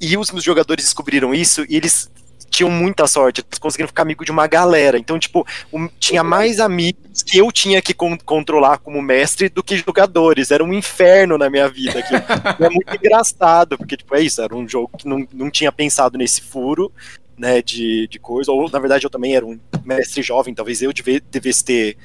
E 0.00 0.16
os 0.16 0.30
meus 0.30 0.44
jogadores 0.44 0.84
descobriram 0.84 1.34
isso 1.34 1.64
e 1.68 1.76
eles 1.76 2.08
tinham 2.50 2.70
muita 2.70 3.06
sorte, 3.06 3.40
eles 3.40 3.58
conseguiram 3.58 3.88
ficar 3.88 4.02
amigo 4.02 4.24
de 4.24 4.32
uma 4.32 4.46
galera. 4.46 4.98
Então, 4.98 5.18
tipo, 5.18 5.46
um, 5.72 5.88
tinha 5.98 6.22
mais 6.22 6.58
amigos 6.58 7.22
que 7.22 7.38
eu 7.38 7.50
tinha 7.52 7.80
que 7.80 7.94
con 7.94 8.18
controlar 8.18 8.78
como 8.78 9.00
mestre 9.00 9.48
do 9.48 9.62
que 9.62 9.76
jogadores. 9.76 10.50
Era 10.50 10.64
um 10.64 10.74
inferno 10.74 11.38
na 11.38 11.48
minha 11.48 11.68
vida. 11.68 12.02
Que 12.02 12.14
é 12.64 12.68
muito 12.68 12.94
engraçado, 12.94 13.78
porque, 13.78 13.96
tipo, 13.96 14.14
é 14.14 14.20
isso, 14.20 14.42
era 14.42 14.54
um 14.54 14.68
jogo 14.68 14.90
que 14.98 15.06
não, 15.06 15.26
não 15.32 15.50
tinha 15.50 15.70
pensado 15.70 16.18
nesse 16.18 16.42
furo. 16.42 16.92
Né, 17.38 17.62
de, 17.62 18.06
de 18.08 18.18
coisa, 18.18 18.52
ou 18.52 18.68
na 18.68 18.78
verdade 18.78 19.06
eu 19.06 19.08
também 19.08 19.34
era 19.34 19.46
um 19.46 19.58
mestre 19.82 20.20
jovem, 20.20 20.52
talvez 20.52 20.82
eu 20.82 20.92
devesse 20.92 21.64
ter 21.64 21.96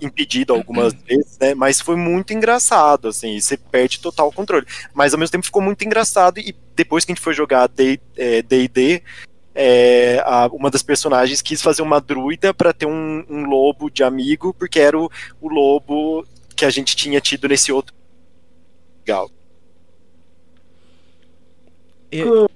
impedido 0.00 0.52
algumas 0.52 0.92
vezes, 1.04 1.36
né? 1.40 1.54
Mas 1.54 1.80
foi 1.80 1.96
muito 1.96 2.32
engraçado, 2.32 3.08
assim, 3.08 3.40
você 3.40 3.56
perde 3.56 3.98
total 3.98 4.30
controle. 4.30 4.64
Mas 4.94 5.12
ao 5.12 5.18
mesmo 5.18 5.32
tempo 5.32 5.44
ficou 5.44 5.60
muito 5.60 5.84
engraçado 5.84 6.38
e 6.38 6.54
depois 6.76 7.04
que 7.04 7.10
a 7.10 7.14
gente 7.14 7.24
foi 7.24 7.34
jogar 7.34 7.68
D&D, 7.68 9.02
é, 9.62 10.16
é, 10.16 10.46
uma 10.52 10.70
das 10.70 10.82
personagens 10.82 11.42
quis 11.42 11.60
fazer 11.60 11.82
uma 11.82 12.00
druida 12.00 12.54
para 12.54 12.72
ter 12.72 12.86
um, 12.86 13.22
um, 13.28 13.44
lobo 13.44 13.90
de 13.90 14.02
amigo, 14.02 14.54
porque 14.54 14.80
era 14.80 14.98
o, 14.98 15.10
o 15.38 15.48
lobo 15.48 16.26
que 16.56 16.64
a 16.64 16.70
gente 16.70 16.96
tinha 16.96 17.20
tido 17.20 17.46
nesse 17.46 17.70
outro. 17.70 17.94
Legal. 19.00 19.30
Eu, 22.10 22.50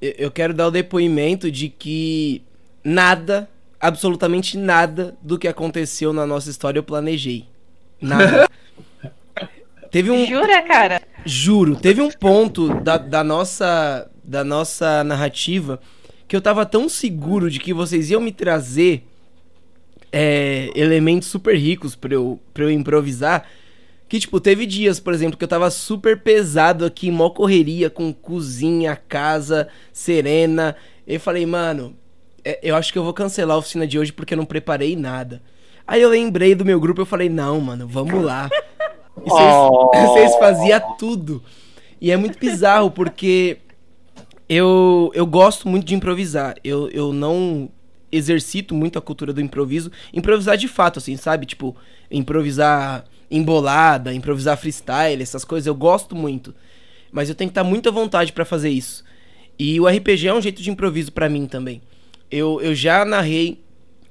eu 0.00 0.30
quero 0.30 0.54
dar 0.54 0.68
o 0.68 0.70
depoimento 0.70 1.50
de 1.50 1.68
que 1.68 2.42
nada 2.82 3.46
absolutamente 3.78 4.56
nada 4.56 5.14
do 5.20 5.38
que 5.38 5.46
aconteceu 5.46 6.14
na 6.14 6.26
nossa 6.26 6.48
história 6.48 6.78
eu 6.78 6.82
planejei. 6.82 7.44
Nada. 8.00 8.48
teve 9.90 10.10
um. 10.10 10.24
Jura, 10.24 10.62
cara? 10.62 11.02
Juro. 11.26 11.76
Teve 11.76 12.00
um 12.00 12.10
ponto 12.10 12.72
da, 12.80 12.96
da, 12.96 13.22
nossa, 13.22 14.10
da 14.24 14.42
nossa 14.42 15.04
narrativa 15.04 15.78
que 16.32 16.36
eu 16.36 16.40
tava 16.40 16.64
tão 16.64 16.88
seguro 16.88 17.50
de 17.50 17.60
que 17.60 17.74
vocês 17.74 18.08
iam 18.08 18.18
me 18.18 18.32
trazer 18.32 19.04
é, 20.10 20.70
elementos 20.74 21.28
super 21.28 21.54
ricos 21.54 21.94
pra 21.94 22.14
eu, 22.14 22.40
pra 22.54 22.64
eu 22.64 22.70
improvisar. 22.70 23.46
Que, 24.08 24.18
tipo, 24.18 24.40
teve 24.40 24.64
dias, 24.64 24.98
por 24.98 25.12
exemplo, 25.12 25.36
que 25.36 25.44
eu 25.44 25.48
tava 25.48 25.70
super 25.70 26.22
pesado 26.22 26.86
aqui, 26.86 27.10
mó 27.10 27.28
correria, 27.28 27.90
com 27.90 28.14
cozinha, 28.14 28.96
casa, 28.96 29.68
serena. 29.92 30.74
E 31.06 31.16
eu 31.16 31.20
falei, 31.20 31.44
mano, 31.44 31.94
é, 32.42 32.58
eu 32.62 32.76
acho 32.76 32.94
que 32.94 32.98
eu 32.98 33.04
vou 33.04 33.12
cancelar 33.12 33.54
a 33.54 33.60
oficina 33.60 33.86
de 33.86 33.98
hoje 33.98 34.10
porque 34.10 34.32
eu 34.32 34.38
não 34.38 34.46
preparei 34.46 34.96
nada. 34.96 35.42
Aí 35.86 36.00
eu 36.00 36.08
lembrei 36.08 36.54
do 36.54 36.64
meu 36.64 36.80
grupo 36.80 37.02
eu 37.02 37.06
falei, 37.06 37.28
não, 37.28 37.60
mano, 37.60 37.86
vamos 37.86 38.24
lá. 38.24 38.48
E 39.22 39.28
vocês, 39.28 40.32
oh. 40.34 40.38
faziam 40.38 40.96
tudo. 40.96 41.42
E 42.00 42.10
é 42.10 42.16
muito 42.16 42.38
bizarro 42.38 42.90
porque 42.90 43.58
eu, 44.54 45.10
eu 45.14 45.26
gosto 45.26 45.68
muito 45.68 45.86
de 45.86 45.94
improvisar. 45.94 46.56
Eu, 46.62 46.88
eu 46.90 47.12
não 47.12 47.70
exercito 48.10 48.74
muito 48.74 48.98
a 48.98 49.02
cultura 49.02 49.32
do 49.32 49.40
improviso. 49.40 49.90
Improvisar 50.12 50.56
de 50.56 50.68
fato, 50.68 50.98
assim, 50.98 51.16
sabe? 51.16 51.46
Tipo, 51.46 51.76
improvisar 52.10 53.04
embolada, 53.30 54.12
improvisar 54.12 54.56
freestyle, 54.58 55.22
essas 55.22 55.44
coisas, 55.44 55.66
eu 55.66 55.74
gosto 55.74 56.14
muito. 56.14 56.54
Mas 57.10 57.28
eu 57.28 57.34
tenho 57.34 57.48
que 57.48 57.52
estar 57.52 57.64
muito 57.64 57.88
à 57.88 57.92
vontade 57.92 58.32
para 58.32 58.44
fazer 58.44 58.68
isso. 58.68 59.04
E 59.58 59.80
o 59.80 59.86
RPG 59.86 60.28
é 60.28 60.34
um 60.34 60.40
jeito 60.40 60.62
de 60.62 60.70
improviso 60.70 61.12
para 61.12 61.28
mim 61.28 61.46
também 61.46 61.80
eu, 62.32 62.60
eu 62.62 62.74
já 62.74 63.04
narrei 63.04 63.62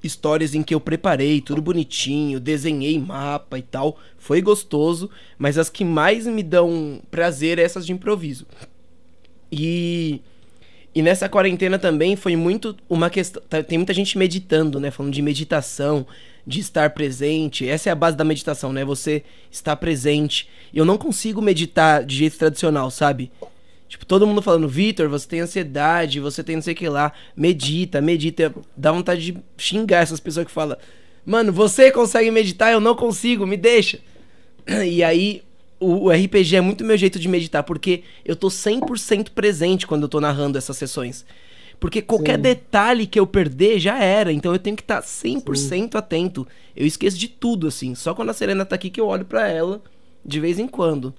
histórias 0.03 0.53
em 0.53 0.61
que 0.61 0.73
eu 0.73 0.79
preparei 0.79 1.41
tudo 1.41 1.61
bonitinho, 1.61 2.39
desenhei 2.39 2.97
mapa 2.99 3.57
e 3.57 3.63
tal. 3.63 3.97
Foi 4.17 4.41
gostoso, 4.41 5.09
mas 5.37 5.57
as 5.57 5.69
que 5.69 5.83
mais 5.83 6.27
me 6.27 6.43
dão 6.43 7.01
prazer 7.09 7.57
é 7.57 7.63
essas 7.63 7.85
de 7.85 7.91
improviso. 7.91 8.45
E 9.51 10.21
E 10.93 11.01
nessa 11.01 11.29
quarentena 11.29 11.79
também 11.79 12.15
foi 12.15 12.35
muito 12.35 12.75
uma 12.89 13.09
questão. 13.09 13.41
Tá, 13.49 13.63
tem 13.63 13.77
muita 13.77 13.93
gente 13.93 14.17
meditando, 14.17 14.79
né? 14.79 14.91
Falando 14.91 15.13
de 15.13 15.21
meditação, 15.21 16.05
de 16.45 16.59
estar 16.59 16.89
presente. 16.89 17.67
Essa 17.67 17.89
é 17.89 17.91
a 17.91 17.95
base 17.95 18.17
da 18.17 18.23
meditação, 18.23 18.73
né? 18.73 18.83
Você 18.83 19.23
estar 19.49 19.75
presente. 19.77 20.49
Eu 20.73 20.83
não 20.83 20.97
consigo 20.97 21.41
meditar 21.41 22.03
de 22.03 22.17
jeito 22.17 22.37
tradicional, 22.37 22.91
sabe? 22.91 23.31
Tipo, 23.87 24.05
todo 24.05 24.27
mundo 24.27 24.41
falando, 24.41 24.67
Vitor, 24.67 25.09
você 25.09 25.27
tem 25.27 25.41
ansiedade, 25.41 26.19
você 26.19 26.43
tem 26.43 26.55
não 26.55 26.63
sei 26.63 26.73
o 26.73 26.77
que 26.77 26.87
lá. 26.89 27.13
Medita, 27.35 28.01
medita. 28.01 28.53
Dá 28.75 28.91
vontade 28.91 29.31
de 29.31 29.37
xingar 29.57 29.99
essas 29.99 30.19
pessoas 30.19 30.45
que 30.45 30.51
falam, 30.51 30.77
mano, 31.25 31.53
você 31.53 31.91
consegue 31.91 32.31
meditar, 32.31 32.71
eu 32.71 32.79
não 32.79 32.95
consigo, 32.95 33.45
me 33.47 33.57
deixa. 33.57 33.99
E 34.85 35.03
aí, 35.03 35.43
o, 35.81 36.05
o 36.05 36.11
RPG 36.11 36.55
é 36.55 36.61
muito 36.61 36.85
meu 36.85 36.95
jeito 36.95 37.19
de 37.19 37.27
meditar, 37.27 37.63
porque 37.63 38.03
eu 38.23 38.35
tô 38.35 38.47
100% 38.47 39.31
presente 39.31 39.87
quando 39.87 40.03
eu 40.03 40.09
tô 40.09 40.21
narrando 40.21 40.57
essas 40.57 40.77
sessões. 40.77 41.25
Porque 41.79 41.99
qualquer 41.99 42.35
Sim. 42.35 42.43
detalhe 42.43 43.07
que 43.07 43.19
eu 43.19 43.25
perder 43.25 43.79
já 43.79 43.97
era, 43.97 44.31
então 44.31 44.53
eu 44.53 44.59
tenho 44.59 44.75
que 44.75 44.83
estar 44.83 45.01
tá 45.01 45.07
100% 45.07 45.55
Sim. 45.55 45.89
atento. 45.95 46.47
Eu 46.75 46.85
esqueço 46.85 47.17
de 47.17 47.27
tudo, 47.27 47.67
assim. 47.67 47.95
Só 47.95 48.13
quando 48.13 48.29
a 48.29 48.33
Serena 48.33 48.63
tá 48.63 48.75
aqui 48.75 48.91
que 48.91 49.01
eu 49.01 49.07
olho 49.07 49.25
para 49.25 49.49
ela 49.49 49.81
de 50.23 50.39
vez 50.39 50.59
em 50.59 50.67
quando, 50.67 51.11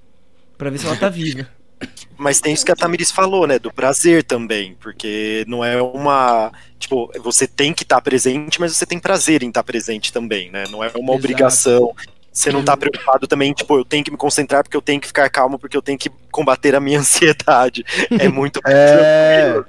para 0.56 0.70
ver 0.70 0.78
se 0.78 0.86
ela 0.86 0.94
tá 0.94 1.08
viva. 1.08 1.48
Mas 2.16 2.40
tem 2.40 2.52
isso 2.52 2.64
que 2.64 2.70
a 2.70 2.76
Tamiris 2.76 3.10
falou, 3.10 3.44
né? 3.48 3.58
Do 3.58 3.72
prazer 3.72 4.22
também. 4.22 4.76
Porque 4.80 5.44
não 5.48 5.64
é 5.64 5.82
uma. 5.82 6.52
Tipo, 6.78 7.10
você 7.20 7.48
tem 7.48 7.74
que 7.74 7.82
estar 7.82 7.96
tá 7.96 8.00
presente, 8.02 8.60
mas 8.60 8.76
você 8.76 8.86
tem 8.86 9.00
prazer 9.00 9.42
em 9.42 9.48
estar 9.48 9.62
tá 9.62 9.64
presente 9.64 10.12
também, 10.12 10.48
né? 10.48 10.62
Não 10.70 10.84
é 10.84 10.88
uma 10.90 10.98
Exato. 10.98 11.12
obrigação. 11.12 11.94
Você 12.32 12.50
não 12.50 12.64
tá 12.64 12.76
preocupado 12.76 13.26
também, 13.26 13.52
tipo, 13.52 13.76
eu 13.76 13.84
tenho 13.84 14.02
que 14.02 14.10
me 14.10 14.16
concentrar 14.16 14.62
porque 14.62 14.76
eu 14.76 14.80
tenho 14.80 15.00
que 15.00 15.06
ficar 15.06 15.28
calmo, 15.28 15.58
porque 15.58 15.76
eu 15.76 15.82
tenho 15.82 15.98
que 15.98 16.10
combater 16.30 16.74
a 16.74 16.80
minha 16.80 16.98
ansiedade. 17.00 17.84
É 18.18 18.28
muito 18.28 18.60
é... 18.66 19.62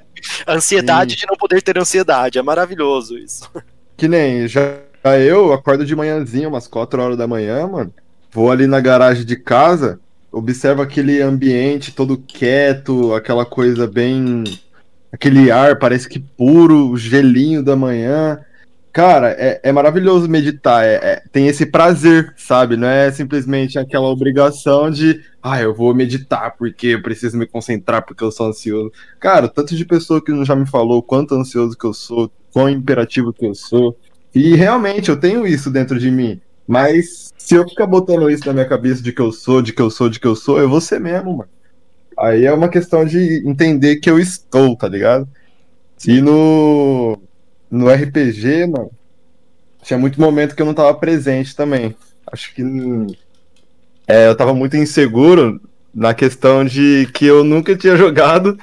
Ansiedade 0.48 1.12
Sim. 1.12 1.20
de 1.20 1.26
não 1.26 1.36
poder 1.36 1.60
ter 1.60 1.78
ansiedade. 1.78 2.38
É 2.38 2.42
maravilhoso 2.42 3.18
isso. 3.18 3.50
Que 3.96 4.08
nem 4.08 4.48
já 4.48 4.78
eu 5.20 5.52
acordo 5.52 5.84
de 5.84 5.94
manhãzinha, 5.94 6.48
umas 6.48 6.66
4 6.66 7.02
horas 7.02 7.18
da 7.18 7.26
manhã, 7.26 7.66
mano. 7.66 7.92
Vou 8.32 8.50
ali 8.50 8.66
na 8.66 8.80
garagem 8.80 9.24
de 9.24 9.36
casa, 9.36 10.00
observo 10.32 10.80
aquele 10.80 11.20
ambiente 11.20 11.92
todo 11.92 12.16
quieto, 12.16 13.12
aquela 13.12 13.44
coisa 13.44 13.86
bem. 13.86 14.44
aquele 15.12 15.50
ar, 15.50 15.78
parece 15.78 16.08
que 16.08 16.18
puro, 16.18 16.88
o 16.90 16.96
gelinho 16.96 17.62
da 17.62 17.76
manhã. 17.76 18.40
Cara, 18.94 19.34
é, 19.36 19.58
é 19.60 19.72
maravilhoso 19.72 20.28
meditar. 20.28 20.84
É, 20.84 20.94
é, 20.94 21.22
tem 21.32 21.48
esse 21.48 21.66
prazer, 21.66 22.32
sabe? 22.36 22.76
Não 22.76 22.86
é 22.86 23.10
simplesmente 23.10 23.76
aquela 23.76 24.06
obrigação 24.06 24.88
de, 24.88 25.20
ah, 25.42 25.60
eu 25.60 25.74
vou 25.74 25.92
meditar 25.92 26.54
porque 26.56 26.86
eu 26.86 27.02
preciso 27.02 27.36
me 27.36 27.44
concentrar 27.44 28.06
porque 28.06 28.22
eu 28.22 28.30
sou 28.30 28.46
ansioso. 28.46 28.92
Cara, 29.18 29.48
tanto 29.48 29.74
de 29.74 29.84
pessoa 29.84 30.24
que 30.24 30.44
já 30.44 30.54
me 30.54 30.64
falou 30.64 31.02
quanto 31.02 31.34
ansioso 31.34 31.76
que 31.76 31.84
eu 31.84 31.92
sou, 31.92 32.30
quão 32.52 32.70
imperativo 32.70 33.32
que 33.32 33.44
eu 33.44 33.52
sou. 33.52 33.98
E 34.32 34.54
realmente 34.54 35.08
eu 35.10 35.16
tenho 35.16 35.44
isso 35.44 35.72
dentro 35.72 35.98
de 35.98 36.08
mim. 36.08 36.40
Mas 36.64 37.32
se 37.36 37.56
eu 37.56 37.68
ficar 37.68 37.88
botando 37.88 38.30
isso 38.30 38.46
na 38.46 38.52
minha 38.52 38.68
cabeça 38.68 39.02
de 39.02 39.12
que 39.12 39.20
eu 39.20 39.32
sou, 39.32 39.60
de 39.60 39.72
que 39.72 39.82
eu 39.82 39.90
sou, 39.90 40.08
de 40.08 40.20
que 40.20 40.26
eu 40.26 40.36
sou, 40.36 40.60
eu 40.60 40.68
vou 40.68 40.80
ser 40.80 41.00
mesmo, 41.00 41.38
mano. 41.38 41.50
Aí 42.16 42.44
é 42.44 42.52
uma 42.52 42.68
questão 42.68 43.04
de 43.04 43.42
entender 43.44 43.96
que 43.96 44.08
eu 44.08 44.20
estou, 44.20 44.76
tá 44.76 44.86
ligado? 44.86 45.28
E 46.06 46.20
no 46.20 47.18
no 47.74 47.90
RPG, 47.90 48.66
mano, 48.68 48.90
tinha 49.82 49.98
muito 49.98 50.20
momento 50.20 50.54
que 50.54 50.62
eu 50.62 50.66
não 50.66 50.74
tava 50.74 50.94
presente 50.94 51.56
também. 51.56 51.94
Acho 52.30 52.54
que 52.54 52.62
é, 54.06 54.28
eu 54.28 54.36
tava 54.36 54.54
muito 54.54 54.76
inseguro 54.76 55.60
na 55.92 56.14
questão 56.14 56.64
de 56.64 57.08
que 57.12 57.26
eu 57.26 57.42
nunca 57.42 57.76
tinha 57.76 57.96
jogado 57.98 58.56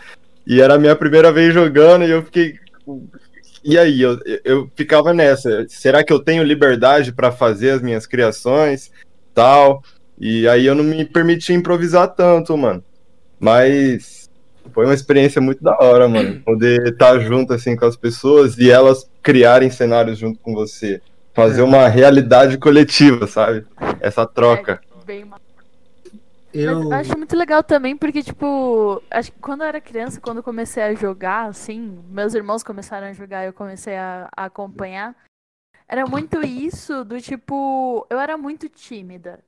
e 0.48 0.62
era 0.62 0.76
a 0.76 0.80
minha 0.80 0.96
primeira 0.96 1.32
vez 1.32 1.54
jogando 1.54 2.06
e 2.06 2.10
eu 2.12 2.24
fiquei. 2.24 2.56
E 3.64 3.78
aí, 3.78 4.02
eu, 4.02 4.18
eu 4.46 4.72
ficava 4.76 5.14
nessa. 5.14 5.66
Será 5.68 6.04
que 6.04 6.14
eu 6.14 6.20
tenho 6.20 6.42
liberdade 6.42 7.12
para 7.12 7.32
fazer 7.32 7.72
as 7.72 7.82
minhas 7.82 8.08
criações? 8.08 8.92
Tal. 9.34 9.84
E 10.18 10.48
aí 10.48 10.66
eu 10.66 10.74
não 10.74 10.84
me 10.84 11.04
permitia 11.04 11.56
improvisar 11.56 12.08
tanto, 12.08 12.58
mano. 12.58 12.84
Mas 13.40 14.21
foi 14.74 14.86
uma 14.86 14.94
experiência 14.94 15.42
muito 15.42 15.64
da 15.64 15.78
hora, 15.80 16.08
mano. 16.08 16.42
Poder 16.46 16.88
estar 16.88 17.20
junto 17.20 17.54
assim 17.54 17.76
com 17.76 17.86
as 17.86 17.96
pessoas 17.96 18.58
e 18.58 18.70
elas 18.70 19.10
criarem 19.22 19.70
cenários 19.70 20.18
junto 20.18 20.40
com 20.40 20.54
você. 20.54 21.02
Fazer 21.34 21.62
é. 21.62 21.64
uma 21.64 21.88
realidade 21.88 22.58
coletiva, 22.58 23.28
sabe? 23.28 23.66
Essa 24.00 24.26
troca. 24.26 24.82
É 25.02 25.06
bem 25.06 25.26
eu... 26.54 26.92
acho 26.92 27.18
muito 27.18 27.36
legal 27.36 27.64
também, 27.64 27.96
porque, 27.96 28.22
tipo, 28.22 29.02
acho 29.10 29.32
que 29.32 29.40
quando 29.40 29.62
eu 29.62 29.68
era 29.68 29.80
criança, 29.80 30.20
quando 30.20 30.38
eu 30.38 30.44
comecei 30.44 30.84
a 30.84 30.94
jogar, 30.94 31.48
assim, 31.50 32.04
meus 32.10 32.34
irmãos 32.34 32.64
começaram 32.64 33.08
a 33.08 33.14
jogar 33.14 33.44
e 33.44 33.48
eu 33.48 33.54
comecei 33.54 33.96
a, 33.96 34.30
a 34.36 34.46
acompanhar, 34.46 35.16
era 35.88 36.06
muito 36.06 36.46
isso 36.46 37.04
do 37.06 37.22
tipo, 37.22 38.06
eu 38.10 38.20
era 38.20 38.38
muito 38.38 38.68
tímida. 38.68 39.40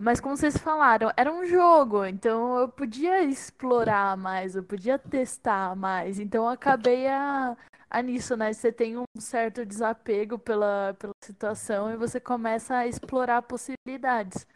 Mas 0.00 0.18
como 0.18 0.34
vocês 0.34 0.56
falaram, 0.56 1.12
era 1.14 1.30
um 1.30 1.44
jogo, 1.44 2.06
então 2.06 2.58
eu 2.58 2.68
podia 2.70 3.22
explorar 3.22 4.16
mais, 4.16 4.56
eu 4.56 4.64
podia 4.64 4.98
testar 4.98 5.76
mais. 5.76 6.18
Então 6.18 6.44
eu 6.44 6.48
acabei 6.48 7.06
a, 7.06 7.54
a 7.90 8.00
nisso, 8.00 8.34
né? 8.34 8.50
Você 8.50 8.72
tem 8.72 8.96
um 8.96 9.04
certo 9.18 9.62
desapego 9.62 10.38
pela, 10.38 10.96
pela 10.98 11.12
situação 11.22 11.92
e 11.92 11.98
você 11.98 12.18
começa 12.18 12.76
a 12.76 12.86
explorar 12.86 13.42
possibilidades. 13.42 14.46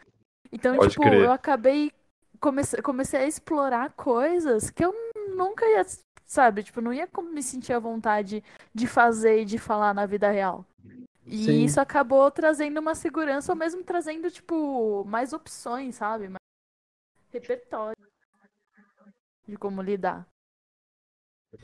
Então, 0.51 0.77
Pode 0.77 0.93
tipo, 0.93 1.03
crer. 1.03 1.25
eu 1.25 1.33
acabei. 1.33 1.93
Comecei, 2.41 2.81
comecei 2.81 3.21
a 3.21 3.27
explorar 3.27 3.93
coisas 3.93 4.71
que 4.71 4.83
eu 4.83 4.95
nunca 5.37 5.67
ia, 5.67 5.85
sabe? 6.25 6.63
Tipo, 6.63 6.81
não 6.81 6.93
ia 6.93 7.07
me 7.23 7.43
sentir 7.43 7.75
à 7.75 7.79
vontade 7.79 8.43
de 8.75 8.87
fazer 8.87 9.43
e 9.43 9.45
de 9.45 9.59
falar 9.59 9.93
na 9.93 10.07
vida 10.07 10.31
real. 10.31 10.65
E 11.27 11.45
Sim. 11.45 11.65
isso 11.65 11.81
acabou 11.81 12.31
trazendo 12.31 12.79
uma 12.81 12.95
segurança, 12.95 13.53
ou 13.53 13.57
mesmo 13.57 13.83
trazendo, 13.83 14.31
tipo, 14.31 15.05
mais 15.05 15.33
opções, 15.33 15.95
sabe? 15.97 16.29
Mais 16.29 16.39
repertório 17.33 17.97
de 19.47 19.57
como 19.57 19.83
lidar. 19.83 20.27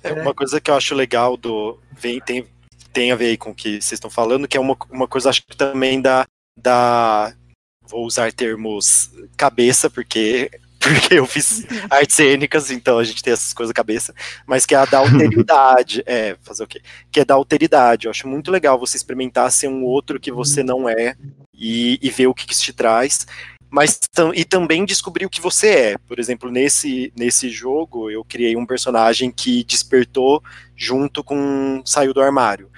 É 0.03 0.13
uma 0.13 0.35
coisa 0.35 0.61
que 0.61 0.71
eu 0.71 0.75
acho 0.75 0.95
legal 0.95 1.37
do. 1.37 1.81
Vem, 1.93 2.21
tem, 2.21 2.49
tem 2.93 3.13
a 3.13 3.17
ver 3.17 3.37
com 3.37 3.51
o 3.51 3.55
que 3.55 3.81
vocês 3.81 3.93
estão 3.93 4.11
falando, 4.11 4.47
que 4.47 4.57
é 4.57 4.61
uma, 4.61 4.77
uma 4.91 5.09
coisa, 5.09 5.31
acho 5.31 5.45
que 5.45 5.57
também 5.57 6.01
da, 6.01 6.27
da. 6.57 7.35
Vou 7.83 8.07
usar 8.07 8.33
termos 8.33 9.11
cabeça, 9.37 9.91
porque 9.91 10.51
porque 10.81 11.15
eu 11.15 11.27
fiz 11.27 11.67
artes 11.91 12.17
cênicas, 12.17 12.71
então 12.71 12.99
a 12.99 13.05
gente 13.05 13.23
tem 13.23 13.33
essas 13.33 13.53
coisas 13.53 13.71
na 13.71 13.75
cabeça, 13.75 14.15
mas 14.47 14.65
que 14.65 14.75
é 14.75 14.79
a 14.79 14.87
da 14.87 14.99
alteridade, 14.99 16.03
é, 16.09 16.37
fazer 16.43 16.65
o 16.65 16.67
quê? 16.67 16.81
Que 17.13 17.21
é 17.21 17.25
da 17.25 17.35
alteridade, 17.35 18.07
eu 18.07 18.11
acho 18.11 18.27
muito 18.27 18.51
legal 18.51 18.79
você 18.79 18.97
experimentar 18.97 19.53
ser 19.53 19.69
um 19.69 19.85
outro 19.85 20.19
que 20.19 20.33
você 20.33 20.63
não 20.63 20.89
é 20.89 21.15
e, 21.55 21.99
e 22.01 22.09
ver 22.09 22.27
o 22.27 22.35
que, 22.35 22.47
que 22.47 22.55
isso 22.55 22.65
te 22.65 22.73
traz, 22.73 23.27
mas 23.71 24.01
e 24.35 24.45
também 24.45 24.85
descobrir 24.85 25.27
o 25.27 25.31
que 25.31 25.41
você 25.41 25.69
é. 25.69 25.99
Por 25.99 26.19
exemplo, 26.19 26.51
nesse, 26.51 27.13
nesse 27.17 27.49
jogo 27.51 28.11
eu 28.11 28.25
criei 28.25 28.57
um 28.57 28.67
personagem 28.67 29.31
que 29.31 29.63
despertou 29.63 30.43
junto 30.75 31.23
com 31.23 31.81
saiu 31.85 32.13
do 32.13 32.21
armário. 32.21 32.69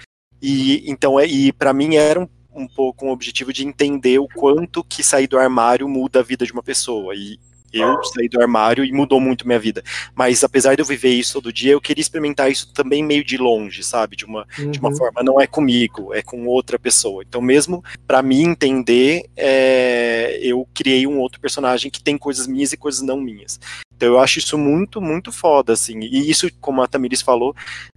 E 0.40 0.82
então 0.90 1.18
é, 1.18 1.24
e 1.24 1.52
para 1.52 1.72
mim 1.72 1.94
era 1.94 2.20
um, 2.20 2.28
um 2.52 2.68
pouco 2.68 3.06
um 3.06 3.10
objetivo 3.10 3.52
de 3.52 3.66
entender 3.66 4.18
o 4.18 4.28
quanto 4.28 4.84
que 4.84 5.02
sair 5.02 5.26
do 5.26 5.38
armário 5.38 5.88
muda 5.88 6.20
a 6.20 6.22
vida 6.22 6.44
de 6.44 6.52
uma 6.52 6.62
pessoa. 6.62 7.14
E, 7.14 7.38
eu 7.72 8.02
saí 8.04 8.28
do 8.28 8.40
armário 8.40 8.84
e 8.84 8.92
mudou 8.92 9.20
muito 9.20 9.46
minha 9.46 9.58
vida. 9.58 9.82
Mas 10.14 10.44
apesar 10.44 10.74
de 10.74 10.82
eu 10.82 10.86
viver 10.86 11.10
isso 11.10 11.34
todo 11.34 11.52
dia, 11.52 11.72
eu 11.72 11.80
queria 11.80 12.02
experimentar 12.02 12.50
isso 12.50 12.72
também 12.72 13.02
meio 13.02 13.24
de 13.24 13.36
longe, 13.36 13.82
sabe? 13.82 14.16
De 14.16 14.24
uma, 14.24 14.46
uhum. 14.58 14.70
de 14.70 14.78
uma 14.78 14.90
uhum. 14.90 14.96
forma, 14.96 15.22
não 15.22 15.40
é 15.40 15.46
comigo, 15.46 16.12
é 16.14 16.22
com 16.22 16.46
outra 16.46 16.78
pessoa. 16.78 17.22
Então, 17.26 17.40
mesmo 17.40 17.82
para 18.06 18.22
mim 18.22 18.42
entender, 18.42 19.24
é, 19.36 20.38
eu 20.42 20.66
criei 20.74 21.06
um 21.06 21.18
outro 21.18 21.40
personagem 21.40 21.90
que 21.90 22.02
tem 22.02 22.18
coisas 22.18 22.46
minhas 22.46 22.72
e 22.72 22.76
coisas 22.76 23.02
não 23.02 23.20
minhas. 23.20 23.58
Então 23.94 24.14
eu 24.14 24.18
acho 24.18 24.40
isso 24.40 24.58
muito, 24.58 25.00
muito 25.00 25.30
foda, 25.30 25.72
assim. 25.72 26.00
E 26.00 26.28
isso, 26.28 26.50
como 26.60 26.82
a 26.82 26.88
Tamiris 26.88 27.22
falou, 27.22 27.54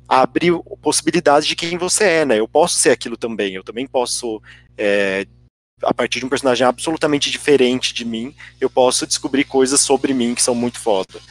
abre 0.07 0.51
possibilidades 0.79 1.47
de 1.47 1.55
quem 1.55 1.79
você 1.79 2.03
é, 2.03 2.25
né? 2.25 2.39
Eu 2.39 2.47
posso 2.47 2.75
ser 2.75 2.91
aquilo 2.91 3.17
também, 3.17 3.55
eu 3.55 3.63
também 3.63 3.87
posso 3.87 4.39
é, 4.77 5.25
a 5.85 5.93
partir 5.93 6.19
de 6.19 6.25
um 6.25 6.29
personagem 6.29 6.65
absolutamente 6.65 7.29
diferente 7.29 7.93
de 7.93 8.03
mim, 8.03 8.35
eu 8.59 8.69
posso 8.69 9.05
descobrir 9.05 9.43
coisas 9.45 9.79
sobre 9.81 10.13
mim 10.13 10.35
que 10.35 10.41
são 10.41 10.55
muito 10.55 10.79
foda. 10.79 11.21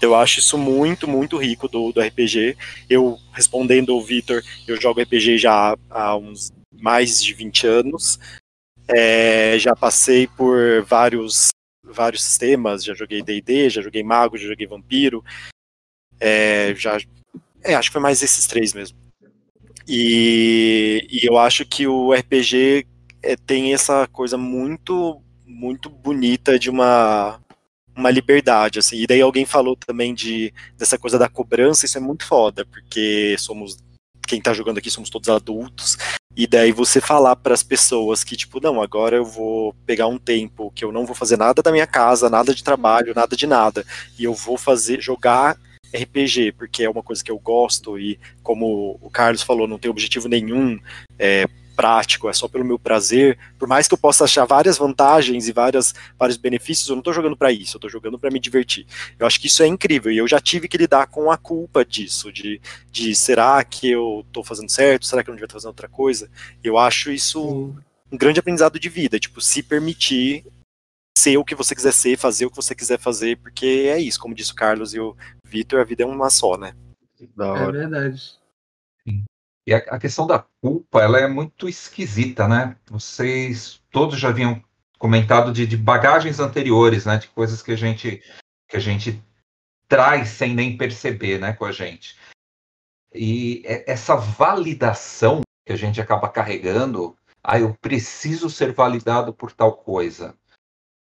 Eu 0.00 0.14
acho 0.14 0.40
isso 0.40 0.58
muito, 0.58 1.08
muito 1.08 1.36
rico 1.36 1.68
do, 1.68 1.92
do 1.92 2.00
RPG. 2.00 2.56
Eu, 2.88 3.18
respondendo 3.32 3.92
ao 3.92 4.02
Vitor, 4.02 4.42
eu 4.66 4.80
jogo 4.80 5.00
RPG 5.00 5.38
já 5.38 5.76
há 5.90 6.16
uns 6.16 6.52
mais 6.72 7.22
de 7.22 7.32
20 7.32 7.66
anos. 7.66 8.18
É, 8.86 9.58
já 9.58 9.74
passei 9.74 10.26
por 10.26 10.82
vários, 10.82 11.48
vários 11.82 12.22
sistemas, 12.22 12.84
já 12.84 12.94
joguei 12.94 13.22
D&D, 13.22 13.70
já 13.70 13.80
joguei 13.80 14.02
Mago, 14.02 14.36
já 14.36 14.46
joguei 14.46 14.66
Vampiro. 14.66 15.24
É, 16.20 16.74
já, 16.74 16.98
é, 17.62 17.74
acho 17.74 17.88
que 17.88 17.94
foi 17.94 18.02
mais 18.02 18.22
esses 18.22 18.46
três 18.46 18.74
mesmo. 18.74 18.98
E, 19.86 21.06
e 21.10 21.26
eu 21.26 21.38
acho 21.38 21.64
que 21.64 21.86
o 21.86 22.12
RPG 22.12 22.86
é, 23.24 23.36
tem 23.36 23.72
essa 23.74 24.06
coisa 24.08 24.36
muito 24.36 25.20
muito 25.46 25.88
bonita 25.88 26.58
de 26.58 26.70
uma 26.70 27.40
uma 27.96 28.10
liberdade, 28.10 28.80
assim. 28.80 28.96
E 28.96 29.06
daí 29.06 29.20
alguém 29.20 29.44
falou 29.46 29.76
também 29.76 30.14
de 30.14 30.52
dessa 30.76 30.98
coisa 30.98 31.18
da 31.18 31.28
cobrança, 31.28 31.86
isso 31.86 31.96
é 31.98 32.00
muito 32.00 32.26
foda, 32.26 32.66
porque 32.66 33.36
somos 33.38 33.78
quem 34.26 34.40
tá 34.40 34.52
jogando 34.54 34.78
aqui 34.78 34.90
somos 34.90 35.10
todos 35.10 35.28
adultos. 35.28 35.96
E 36.36 36.46
daí 36.46 36.72
você 36.72 37.00
falar 37.00 37.36
para 37.36 37.54
as 37.54 37.62
pessoas 37.62 38.24
que 38.24 38.36
tipo, 38.36 38.60
não, 38.60 38.82
agora 38.82 39.16
eu 39.16 39.24
vou 39.24 39.74
pegar 39.86 40.08
um 40.08 40.18
tempo 40.18 40.72
que 40.74 40.84
eu 40.84 40.90
não 40.90 41.06
vou 41.06 41.14
fazer 41.14 41.36
nada 41.36 41.62
da 41.62 41.70
minha 41.70 41.86
casa, 41.86 42.28
nada 42.28 42.54
de 42.54 42.64
trabalho, 42.64 43.14
nada 43.14 43.36
de 43.36 43.46
nada, 43.46 43.84
e 44.18 44.24
eu 44.24 44.34
vou 44.34 44.58
fazer 44.58 45.00
jogar 45.00 45.56
RPG, 45.94 46.52
porque 46.52 46.82
é 46.82 46.90
uma 46.90 47.02
coisa 47.02 47.22
que 47.22 47.30
eu 47.30 47.38
gosto 47.38 47.98
e 47.98 48.18
como 48.42 48.98
o 49.00 49.08
Carlos 49.08 49.42
falou, 49.42 49.68
não 49.68 49.78
tem 49.78 49.90
objetivo 49.90 50.28
nenhum. 50.28 50.80
É, 51.16 51.46
prático, 51.74 52.28
é 52.28 52.32
só 52.32 52.48
pelo 52.48 52.64
meu 52.64 52.78
prazer. 52.78 53.38
Por 53.58 53.68
mais 53.68 53.86
que 53.86 53.94
eu 53.94 53.98
possa 53.98 54.24
achar 54.24 54.44
várias 54.44 54.78
vantagens 54.78 55.48
e 55.48 55.52
várias, 55.52 55.94
vários 56.18 56.36
benefícios, 56.36 56.88
eu 56.88 56.94
não 56.94 57.00
estou 57.00 57.12
jogando 57.12 57.36
para 57.36 57.52
isso, 57.52 57.76
eu 57.76 57.78
estou 57.78 57.90
jogando 57.90 58.18
para 58.18 58.30
me 58.30 58.40
divertir. 58.40 58.86
Eu 59.18 59.26
acho 59.26 59.40
que 59.40 59.46
isso 59.46 59.62
é 59.62 59.66
incrível 59.66 60.12
e 60.12 60.18
eu 60.18 60.28
já 60.28 60.40
tive 60.40 60.68
que 60.68 60.78
lidar 60.78 61.06
com 61.06 61.30
a 61.30 61.36
culpa 61.36 61.84
disso, 61.84 62.32
de, 62.32 62.60
de 62.90 63.14
será 63.14 63.62
que 63.64 63.90
eu 63.90 64.24
estou 64.26 64.44
fazendo 64.44 64.70
certo, 64.70 65.06
será 65.06 65.22
que 65.22 65.30
eu 65.30 65.32
não 65.32 65.36
devia 65.36 65.46
estar 65.46 65.54
fazendo 65.54 65.68
outra 65.68 65.88
coisa? 65.88 66.30
Eu 66.62 66.78
acho 66.78 67.10
isso 67.10 67.44
um, 67.44 67.76
um 68.12 68.16
grande 68.16 68.40
aprendizado 68.40 68.78
de 68.78 68.88
vida, 68.88 69.18
tipo, 69.18 69.40
se 69.40 69.62
permitir 69.62 70.44
ser 71.16 71.36
o 71.36 71.44
que 71.44 71.54
você 71.54 71.74
quiser 71.74 71.92
ser, 71.92 72.18
fazer 72.18 72.46
o 72.46 72.50
que 72.50 72.56
você 72.56 72.74
quiser 72.74 72.98
fazer, 72.98 73.38
porque 73.38 73.88
é 73.88 73.98
isso, 73.98 74.18
como 74.18 74.34
disse 74.34 74.52
o 74.52 74.56
Carlos 74.56 74.94
e 74.94 75.00
o 75.00 75.16
Vitor, 75.44 75.80
a 75.80 75.84
vida 75.84 76.02
é 76.02 76.06
uma 76.06 76.28
só, 76.28 76.56
né? 76.56 76.74
É 77.68 77.72
verdade. 77.72 78.43
E 79.66 79.72
a, 79.72 79.78
a, 79.78 79.98
questão 79.98 80.26
da 80.26 80.44
culpa, 80.60 81.00
ela 81.00 81.18
é 81.18 81.26
muito 81.26 81.68
esquisita, 81.68 82.46
né? 82.46 82.76
Vocês 82.86 83.82
todos 83.90 84.18
já 84.18 84.28
haviam 84.28 84.62
comentado 84.98 85.52
de, 85.52 85.66
de, 85.66 85.76
bagagens 85.76 86.38
anteriores, 86.38 87.06
né? 87.06 87.16
De 87.16 87.28
coisas 87.28 87.62
que 87.62 87.72
a 87.72 87.76
gente 87.76 88.22
que 88.68 88.76
a 88.76 88.80
gente 88.80 89.22
traz 89.88 90.28
sem 90.28 90.54
nem 90.54 90.76
perceber, 90.76 91.38
né? 91.38 91.52
Com 91.54 91.64
a 91.64 91.72
gente. 91.72 92.16
E 93.14 93.62
essa 93.64 94.16
validação 94.16 95.40
que 95.64 95.72
a 95.72 95.76
gente 95.76 96.00
acaba 96.00 96.28
carregando, 96.28 97.16
ah, 97.42 97.58
eu 97.58 97.74
preciso 97.80 98.50
ser 98.50 98.72
validado 98.72 99.32
por 99.32 99.52
tal 99.52 99.72
coisa. 99.76 100.34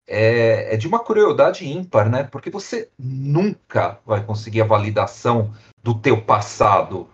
É, 0.07 0.73
é 0.73 0.77
de 0.77 0.87
uma 0.87 1.03
crueldade 1.03 1.65
ímpar, 1.65 2.09
né? 2.09 2.23
Porque 2.23 2.49
você 2.49 2.91
nunca 2.99 3.99
vai 4.05 4.23
conseguir 4.23 4.61
a 4.61 4.65
validação 4.65 5.53
do 5.81 5.99
teu 5.99 6.21
passado, 6.21 7.09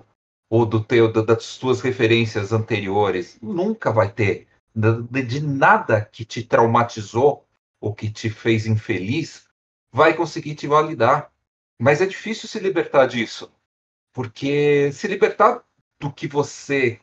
ou 0.49 0.65
do 0.65 0.83
teu, 0.83 1.11
das 1.11 1.57
tuas 1.57 1.81
referências 1.81 2.51
anteriores. 2.51 3.37
Nunca 3.41 3.91
vai 3.91 4.11
ter. 4.11 4.47
De 4.75 5.39
nada 5.41 6.05
que 6.05 6.23
te 6.23 6.43
traumatizou 6.43 7.45
ou 7.79 7.93
que 7.93 8.09
te 8.09 8.29
fez 8.29 8.65
infeliz 8.65 9.47
vai 9.91 10.13
conseguir 10.13 10.55
te 10.55 10.67
validar. 10.67 11.31
Mas 11.79 12.01
é 12.01 12.05
difícil 12.05 12.47
se 12.47 12.59
libertar 12.59 13.07
disso. 13.07 13.51
Porque 14.13 14.91
se 14.91 15.07
libertar 15.07 15.63
do 15.99 16.11
que 16.11 16.27
você. 16.27 16.99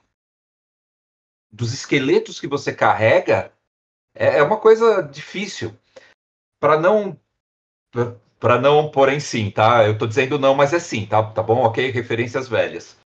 dos 1.53 1.73
esqueletos 1.73 2.41
que 2.41 2.47
você 2.49 2.73
carrega 2.73 3.53
é, 4.15 4.39
é 4.39 4.43
uma 4.43 4.59
coisa 4.59 5.03
difícil. 5.03 5.77
Para 6.61 6.79
não. 6.79 7.19
Para 8.41 8.61
não 8.61 8.91
pôr 8.91 9.09
em 9.11 9.21
sim, 9.21 9.51
tá? 9.51 9.87
Eu 9.87 9.97
tô 9.97 10.07
dizendo 10.07 10.39
não, 10.39 10.55
mas 10.55 10.73
é 10.73 10.79
sim, 10.79 11.07
tá? 11.07 11.23
Tá 11.23 11.43
bom? 11.43 11.63
Ok? 11.65 11.91
Referências 11.91 12.49
velhas. 12.49 12.97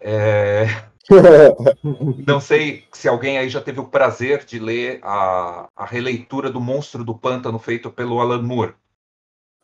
É... 0.00 0.64
Não 2.26 2.40
sei 2.40 2.84
se 2.92 3.08
alguém 3.08 3.36
aí 3.38 3.48
já 3.48 3.60
teve 3.60 3.80
o 3.80 3.88
prazer 3.88 4.44
de 4.44 4.58
ler 4.58 5.00
a, 5.02 5.68
a 5.74 5.84
releitura 5.84 6.50
do 6.50 6.60
Monstro 6.60 7.04
do 7.04 7.16
Pântano 7.16 7.58
feito 7.58 7.90
pelo 7.90 8.20
Alan 8.20 8.42
Moore. 8.42 8.74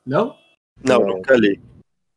Não? 0.05 0.37
Não, 0.85 1.01
nunca 1.01 1.35
li. 1.35 1.63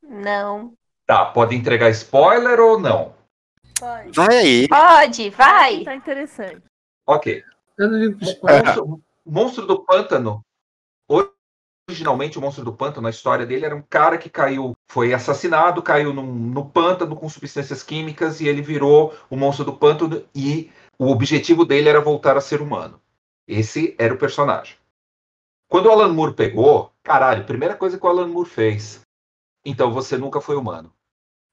Não. 0.02 0.74
Tá, 1.06 1.26
pode 1.26 1.56
entregar 1.56 1.90
spoiler 1.90 2.60
ou 2.60 2.80
não? 2.80 3.14
Pode. 3.80 4.12
Vai 4.12 4.38
aí. 4.38 4.68
Pode, 4.68 5.30
vai. 5.30 5.84
Tá 5.84 5.96
interessante. 5.96 6.64
Ok. 7.08 7.44
Eu 7.78 7.90
não 7.90 7.98
ligo 7.98 8.24
spoiler. 8.24 8.66
Monstro, 8.66 9.04
Monstro 9.26 9.68
do 9.68 9.84
Pântano 9.84 10.44
originalmente 11.90 12.38
o 12.38 12.42
monstro 12.42 12.64
do 12.64 12.72
pântano, 12.72 13.08
a 13.08 13.10
história 13.10 13.46
dele 13.46 13.66
era 13.66 13.76
um 13.76 13.82
cara 13.82 14.18
que 14.18 14.30
caiu, 14.30 14.78
foi 14.88 15.14
assassinado, 15.14 15.82
caiu 15.82 16.14
no 16.14 16.70
pântano 16.70 17.16
com 17.16 17.28
substâncias 17.28 17.82
químicas 17.82 18.40
e 18.40 18.48
ele 18.48 18.62
virou 18.62 19.14
o 19.30 19.36
monstro 19.36 19.66
do 19.66 19.74
pântano 19.74 20.24
e 20.34 20.72
o 20.98 21.08
objetivo 21.08 21.66
dele 21.66 21.90
era 21.90 22.00
voltar 22.00 22.38
a 22.38 22.42
ser 22.42 22.62
humano. 22.62 23.02
Esse 23.48 23.96
era 23.98 24.14
o 24.14 24.18
personagem. 24.18 24.78
Quando 25.68 25.88
o 25.88 25.92
Alan 25.92 26.14
Moore 26.14 26.36
pegou, 26.36 26.94
caralho, 27.04 27.46
primeira 27.46 27.76
coisa 27.76 27.98
que 27.98 28.06
o 28.06 28.10
Alan 28.10 28.28
Moore 28.28 28.50
fez. 28.50 29.02
Então 29.66 29.92
você 29.92 30.18
nunca 30.18 30.40
foi 30.40 30.56
humano. 30.56 30.94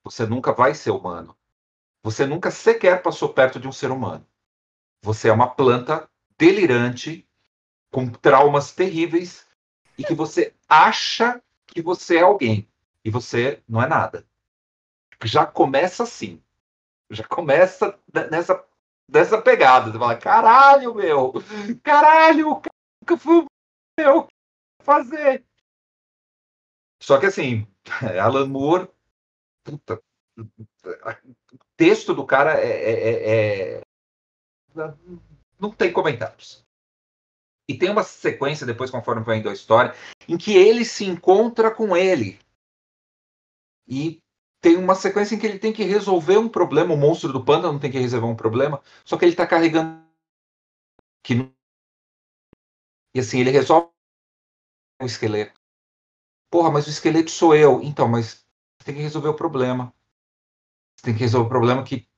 Você 0.05 0.27
nunca 0.27 0.53
vai 0.53 0.75
ser 0.75 0.91
humano. 0.91 1.35
Você 2.03 2.27
nunca 2.27 2.51
sequer 2.51 3.03
passou 3.03 3.31
perto 3.31 3.59
de 3.59 3.67
um 3.67 3.73
ser 3.73 3.91
humano. 3.91 4.27
Você 5.03 5.29
é 5.29 5.33
uma 5.33 5.49
planta 5.49 6.09
delirante, 6.39 7.27
com 7.91 8.07
traumas 8.09 8.73
terríveis 8.73 9.46
e 9.99 10.05
que 10.05 10.15
você 10.15 10.55
acha 10.69 11.43
que 11.67 11.83
você 11.83 12.19
é 12.19 12.23
alguém 12.23 12.69
e 13.05 13.11
você 13.11 13.63
não 13.69 13.83
é 13.83 13.87
nada. 13.87 14.27
Já 15.25 15.47
começa 15.47 16.03
assim. 16.03 16.43
Já 17.11 17.25
começa 17.25 17.99
nessa, 18.31 18.65
nessa 19.09 19.41
pegada. 19.41 19.91
Você 19.91 19.99
fala, 19.99 20.17
caralho, 20.17 20.95
meu! 20.95 21.35
Caralho, 21.83 22.61
nunca 23.01 23.17
fui 23.17 23.47
meu 23.99 24.29
fazer. 24.83 25.45
Só 27.01 27.19
que 27.21 27.27
assim, 27.27 27.67
Alan 28.21 28.47
Moore, 28.47 28.89
puta, 29.63 30.03
o 30.37 31.59
texto 31.77 32.15
do 32.15 32.27
cara 32.27 32.61
é, 32.61 32.67
é, 32.67 33.11
é, 33.11 33.79
é 33.79 33.83
não 35.59 35.71
tem 35.71 35.93
comentários. 35.93 36.66
E 37.69 37.77
tem 37.77 37.91
uma 37.91 38.05
sequência, 38.05 38.67
depois, 38.67 38.91
conforme 38.91 39.23
vai 39.23 39.39
indo 39.39 39.49
a 39.49 39.53
história, 39.53 39.95
em 40.29 40.37
que 40.37 40.57
ele 40.57 40.85
se 40.85 41.05
encontra 41.05 41.71
com 41.71 41.97
ele. 41.97 42.39
E 43.89 44.23
tem 44.61 44.77
uma 44.77 44.95
sequência 44.95 45.35
em 45.35 45.39
que 45.39 45.47
ele 45.47 45.59
tem 45.59 45.73
que 45.73 45.85
resolver 45.85 46.39
um 46.39 46.49
problema. 46.49 46.95
O 46.95 46.97
monstro 46.97 47.33
do 47.33 47.45
panda 47.45 47.71
não 47.71 47.79
tem 47.79 47.91
que 47.91 47.99
resolver 47.99 48.27
um 48.27 48.37
problema, 48.37 48.83
só 49.05 49.17
que 49.17 49.25
ele 49.25 49.33
está 49.33 49.47
carregando. 49.47 50.05
Que... 51.23 51.51
E 53.15 53.21
assim, 53.21 53.41
ele 53.41 53.51
resolve 53.51 53.89
o 55.01 55.07
esqueleto. 55.07 55.61
Porra, 56.51 56.71
mas 56.71 56.87
o 56.87 56.91
esqueleto 56.91 57.31
sou 57.31 57.55
eu. 57.55 57.83
Então, 57.83 58.07
mas 58.07 58.47
tem 58.85 58.95
que 58.95 59.03
resolver 59.03 59.29
o 59.29 59.35
problema. 59.35 59.93
Você 60.97 61.07
tem 61.07 61.15
que 61.15 61.21
resolver 61.21 61.47
o 61.47 61.51
problema 61.51 61.83
que 61.83 62.09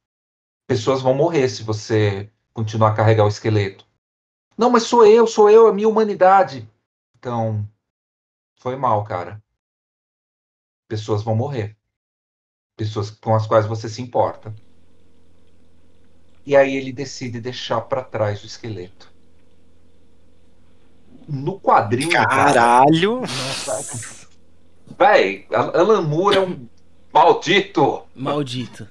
pessoas 0.67 1.01
vão 1.01 1.15
morrer 1.15 1.49
se 1.49 1.63
você 1.63 2.31
continuar 2.53 2.91
a 2.91 2.95
carregar 2.95 3.25
o 3.25 3.29
esqueleto. 3.29 3.88
Não, 4.59 4.69
mas 4.69 4.83
sou 4.83 5.07
eu, 5.07 5.25
sou 5.25 5.49
eu, 5.49 5.69
a 5.69 5.73
minha 5.73 5.89
humanidade. 5.89 6.69
Então, 7.17 7.65
foi 8.57 8.75
mal, 8.75 9.05
cara. 9.05 9.41
Pessoas 10.89 11.23
vão 11.23 11.37
morrer. 11.37 11.77
Pessoas 12.77 13.09
com 13.09 13.37
as 13.37 13.47
quais 13.47 13.67
você 13.67 13.89
se 13.89 14.03
importa. 14.03 14.53
E 16.45 16.57
aí 16.57 16.75
ele 16.77 16.93
decide 16.93 17.41
deixar 17.41 17.83
para 17.83 18.03
trás 18.03 18.43
o 18.43 18.47
esqueleto. 18.47 19.13
No 21.29 21.61
quadrinho. 21.61 22.11
Caralho! 22.11 23.21
Cara, 23.65 23.83
véi, 24.99 25.47
Alan 25.53 26.03
Moore 26.03 26.37
é 26.37 26.41
um 26.41 26.69
maldito! 27.13 28.03
Maldito. 28.13 28.89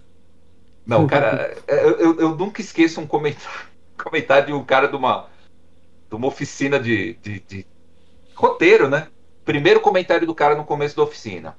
Não, 0.86 1.06
cara, 1.08 1.58
eu, 1.68 2.00
eu, 2.00 2.20
eu 2.22 2.36
nunca 2.38 2.62
esqueço 2.62 3.02
um 3.02 3.08
comentário, 3.08 3.68
comentário 4.02 4.46
de 4.48 4.54
um 4.54 4.64
cara 4.64 4.88
de 4.88 4.96
uma 4.96 5.28
de 6.10 6.16
uma 6.16 6.28
oficina 6.28 6.80
de, 6.80 7.14
de, 7.22 7.40
de 7.42 7.68
roteiro, 8.36 8.90
né? 8.90 9.08
Primeiro 9.44 9.80
comentário 9.80 10.28
do 10.28 10.36
cara 10.36 10.56
no 10.56 10.64
começo 10.64 10.96
da 10.96 11.04
oficina. 11.04 11.58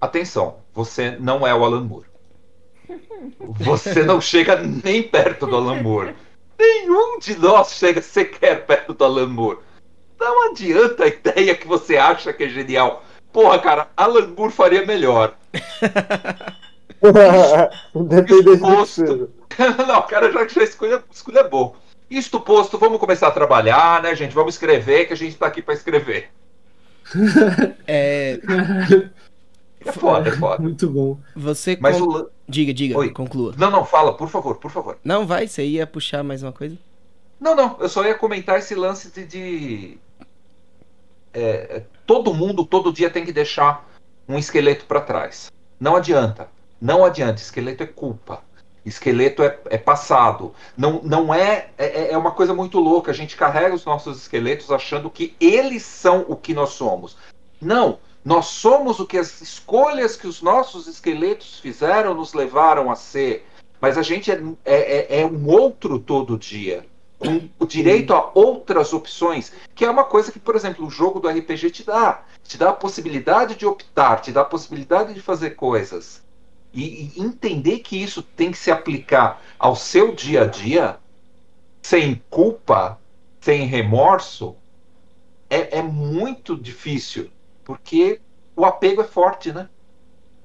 Atenção, 0.00 0.58
você 0.72 1.16
não 1.18 1.46
é 1.46 1.54
o 1.54 1.64
Alan 1.64 1.84
Moore. 1.84 2.08
Você 3.40 4.02
não 4.02 4.20
chega 4.20 4.56
nem 4.56 5.02
perto 5.02 5.46
do 5.46 5.56
Alan 5.56 5.82
Moore. 5.82 6.14
Nenhum 6.58 7.18
de 7.18 7.38
nós 7.38 7.72
chega 7.72 8.00
sequer 8.00 8.66
perto 8.66 8.94
do 8.94 9.04
Alan 9.04 9.28
Moore. 9.28 9.58
Não 10.18 10.50
adianta 10.50 11.04
a 11.04 11.08
ideia 11.08 11.54
que 11.54 11.66
você 11.66 11.96
acha 11.96 12.32
que 12.32 12.44
é 12.44 12.48
genial. 12.48 13.04
Porra, 13.32 13.58
cara, 13.58 13.88
Alan 13.96 14.28
Moore 14.36 14.52
faria 14.52 14.84
melhor. 14.86 15.36
Dependente 17.94 18.50
Exposto... 18.54 19.30
Não, 19.86 20.02
cara, 20.02 20.30
já, 20.30 20.46
já 20.46 20.62
escolha, 20.62 21.02
escolha 21.10 21.42
bom. 21.44 21.74
Isto 22.10 22.40
posto, 22.40 22.78
vamos 22.78 22.98
começar 22.98 23.28
a 23.28 23.32
trabalhar, 23.32 24.02
né, 24.02 24.14
gente? 24.14 24.34
Vamos 24.34 24.54
escrever, 24.54 25.06
que 25.06 25.12
a 25.12 25.16
gente 25.16 25.36
tá 25.36 25.46
aqui 25.46 25.60
para 25.60 25.74
escrever. 25.74 26.30
é. 27.86 28.40
É 29.84 29.92
foda, 29.92 30.28
é 30.28 30.32
foda. 30.32 30.62
Muito 30.62 30.88
bom. 30.90 31.18
Você. 31.36 31.78
Mas 31.80 31.98
con... 31.98 32.04
o... 32.04 32.30
Diga, 32.48 32.72
diga, 32.72 32.98
Oi. 32.98 33.10
conclua. 33.10 33.54
Não, 33.56 33.70
não, 33.70 33.84
fala, 33.84 34.14
por 34.14 34.28
favor, 34.28 34.56
por 34.56 34.70
favor. 34.70 34.98
Não, 35.04 35.26
vai, 35.26 35.46
você 35.46 35.64
ia 35.64 35.86
puxar 35.86 36.22
mais 36.22 36.42
uma 36.42 36.52
coisa? 36.52 36.76
Não, 37.38 37.54
não, 37.54 37.76
eu 37.78 37.88
só 37.88 38.04
ia 38.04 38.14
comentar 38.14 38.58
esse 38.58 38.74
lance 38.74 39.10
de. 39.10 39.26
de... 39.26 39.98
é, 41.32 41.82
todo 42.06 42.34
mundo, 42.34 42.64
todo 42.64 42.92
dia 42.92 43.10
tem 43.10 43.24
que 43.24 43.32
deixar 43.32 43.86
um 44.28 44.38
esqueleto 44.38 44.84
para 44.86 45.00
trás. 45.00 45.50
Não 45.78 45.94
adianta. 45.94 46.48
Não 46.80 47.04
adianta. 47.04 47.40
Esqueleto 47.40 47.82
é 47.82 47.86
culpa. 47.86 48.42
Esqueleto 48.88 49.42
é, 49.42 49.58
é 49.66 49.78
passado. 49.78 50.54
Não, 50.76 51.00
não 51.02 51.32
é, 51.32 51.68
é. 51.76 52.12
É 52.12 52.18
uma 52.18 52.32
coisa 52.32 52.54
muito 52.54 52.78
louca. 52.78 53.10
A 53.10 53.14
gente 53.14 53.36
carrega 53.36 53.74
os 53.74 53.84
nossos 53.84 54.18
esqueletos 54.18 54.70
achando 54.70 55.10
que 55.10 55.34
eles 55.40 55.82
são 55.82 56.24
o 56.28 56.36
que 56.36 56.54
nós 56.54 56.70
somos. 56.70 57.16
Não. 57.60 57.98
Nós 58.24 58.46
somos 58.46 58.98
o 58.98 59.06
que 59.06 59.16
as 59.16 59.40
escolhas 59.40 60.16
que 60.16 60.26
os 60.26 60.42
nossos 60.42 60.86
esqueletos 60.86 61.60
fizeram 61.60 62.14
nos 62.14 62.34
levaram 62.34 62.90
a 62.90 62.96
ser. 62.96 63.46
Mas 63.80 63.96
a 63.96 64.02
gente 64.02 64.30
é, 64.30 64.40
é, 64.64 65.20
é 65.20 65.26
um 65.26 65.48
outro 65.48 65.98
todo 65.98 66.36
dia 66.36 66.84
com 67.18 67.48
o 67.58 67.66
direito 67.66 68.14
a 68.14 68.30
outras 68.34 68.92
opções, 68.92 69.52
que 69.74 69.84
é 69.84 69.90
uma 69.90 70.04
coisa 70.04 70.30
que, 70.30 70.38
por 70.38 70.54
exemplo, 70.54 70.86
o 70.86 70.90
jogo 70.90 71.18
do 71.18 71.28
RPG 71.28 71.70
te 71.70 71.84
dá. 71.84 72.22
Te 72.44 72.56
dá 72.56 72.70
a 72.70 72.74
possibilidade 72.74 73.56
de 73.56 73.66
optar, 73.66 74.20
te 74.20 74.30
dá 74.30 74.42
a 74.42 74.44
possibilidade 74.44 75.12
de 75.12 75.20
fazer 75.20 75.50
coisas. 75.50 76.22
E, 76.72 77.10
e 77.16 77.20
entender 77.22 77.78
que 77.78 78.00
isso 78.00 78.22
tem 78.22 78.50
que 78.50 78.58
se 78.58 78.70
aplicar 78.70 79.40
ao 79.58 79.74
seu 79.74 80.14
dia 80.14 80.42
a 80.42 80.46
dia, 80.46 80.98
sem 81.82 82.22
culpa, 82.28 82.98
sem 83.40 83.66
remorso, 83.66 84.54
é, 85.48 85.78
é 85.78 85.82
muito 85.82 86.56
difícil, 86.56 87.30
porque 87.64 88.20
o 88.54 88.64
apego 88.64 89.00
é 89.00 89.04
forte, 89.04 89.52
né? 89.52 89.68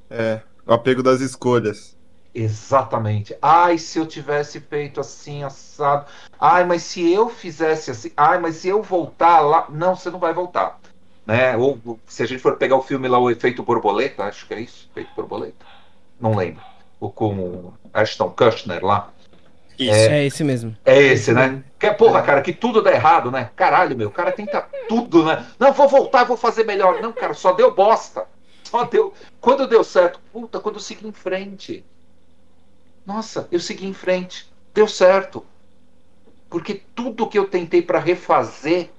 É, 0.10 0.42
o 0.66 0.74
apego 0.74 1.04
das 1.04 1.20
escolhas. 1.20 1.98
Exatamente. 2.34 3.36
Ai, 3.42 3.78
se 3.78 4.00
eu 4.00 4.08
tivesse 4.08 4.60
feito 4.60 5.00
assim, 5.00 5.44
assado. 5.44 6.08
Ai, 6.40 6.66
mas 6.66 6.82
se 6.84 7.12
eu 7.12 7.30
fizesse 7.30 7.92
assim. 7.92 8.12
Ai, 8.18 8.40
mas 8.40 8.58
se 8.58 8.68
eu 8.68 8.82
voltar 8.82 9.40
lá. 9.42 9.68
Não, 9.70 9.96
você 9.96 10.10
não 10.10 10.20
vai 10.20 10.34
voltar. 10.34 10.80
Né? 11.26 11.56
Ou 11.56 12.00
se 12.08 12.24
a 12.24 12.26
gente 12.26 12.42
for 12.42 12.58
pegar 12.58 12.76
o 12.76 12.82
filme 12.82 13.08
lá, 13.08 13.20
o 13.20 13.30
Efeito 13.30 13.64
Borboleta, 13.64 14.24
acho 14.24 14.48
que 14.48 14.54
é 14.54 14.62
isso, 14.62 14.90
Efeito 14.92 15.12
Borboleta. 15.16 15.66
Não 16.20 16.36
lembro. 16.36 16.64
O 17.00 17.10
com 17.10 17.74
Ashton 17.94 18.30
Kutcher 18.30 18.84
lá. 18.84 19.12
Isso. 19.78 19.94
É, 19.94 20.20
é 20.20 20.26
esse 20.26 20.44
mesmo. 20.44 20.76
É 20.86 21.02
esse, 21.02 21.34
né? 21.34 21.64
Que 21.80 21.88
é, 21.88 21.94
porra, 21.94 22.22
cara, 22.22 22.42
que 22.42 22.54
tudo 22.54 22.82
dá 22.82 22.92
errado, 22.92 23.32
né? 23.32 23.50
Caralho, 23.56 23.98
meu, 23.98 24.08
o 24.08 24.12
cara 24.12 24.32
tenta 24.32 24.62
tudo, 24.88 25.26
né? 25.26 25.46
Não, 25.60 25.74
vou 25.74 25.88
voltar, 25.88 26.24
vou 26.24 26.38
fazer 26.38 26.64
melhor. 26.64 27.02
Não, 27.02 27.12
cara, 27.12 27.34
só 27.34 27.54
deu 27.54 27.74
bosta. 27.74 28.26
Só 28.64 28.86
deu. 28.86 29.14
Quando 29.42 29.68
deu 29.68 29.84
certo, 29.84 30.20
puta, 30.32 30.60
quando 30.60 30.76
eu 30.76 30.82
segui 30.82 31.08
em 31.08 31.12
frente. 31.12 31.84
Nossa, 33.06 33.48
eu 33.52 33.60
segui 33.60 33.86
em 33.86 33.94
frente. 33.94 34.52
Deu 34.74 34.88
certo. 34.88 35.46
Porque 36.50 36.82
tudo 36.96 37.28
que 37.28 37.38
eu 37.38 37.46
tentei 37.46 37.82
para 37.82 38.00
refazer 38.00 38.90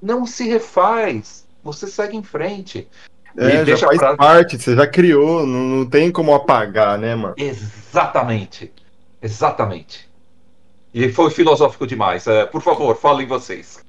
não 0.00 0.26
se 0.26 0.48
refaz. 0.48 1.46
Você 1.62 1.86
segue 1.86 2.16
em 2.16 2.22
frente. 2.22 2.88
É, 3.36 3.64
já 3.64 3.76
faz 3.78 3.98
pra... 3.98 4.16
parte, 4.16 4.58
você 4.58 4.76
já 4.76 4.86
criou, 4.86 5.46
não, 5.46 5.60
não 5.60 5.86
tem 5.86 6.10
como 6.10 6.34
apagar, 6.34 6.98
né, 6.98 7.14
mano? 7.14 7.34
Exatamente. 7.36 8.72
Exatamente. 9.20 10.10
E 10.92 11.10
foi 11.10 11.30
filosófico 11.30 11.86
demais. 11.86 12.26
É, 12.26 12.44
por 12.44 12.60
favor, 12.60 12.96
falem 12.96 13.26
vocês. 13.26 13.82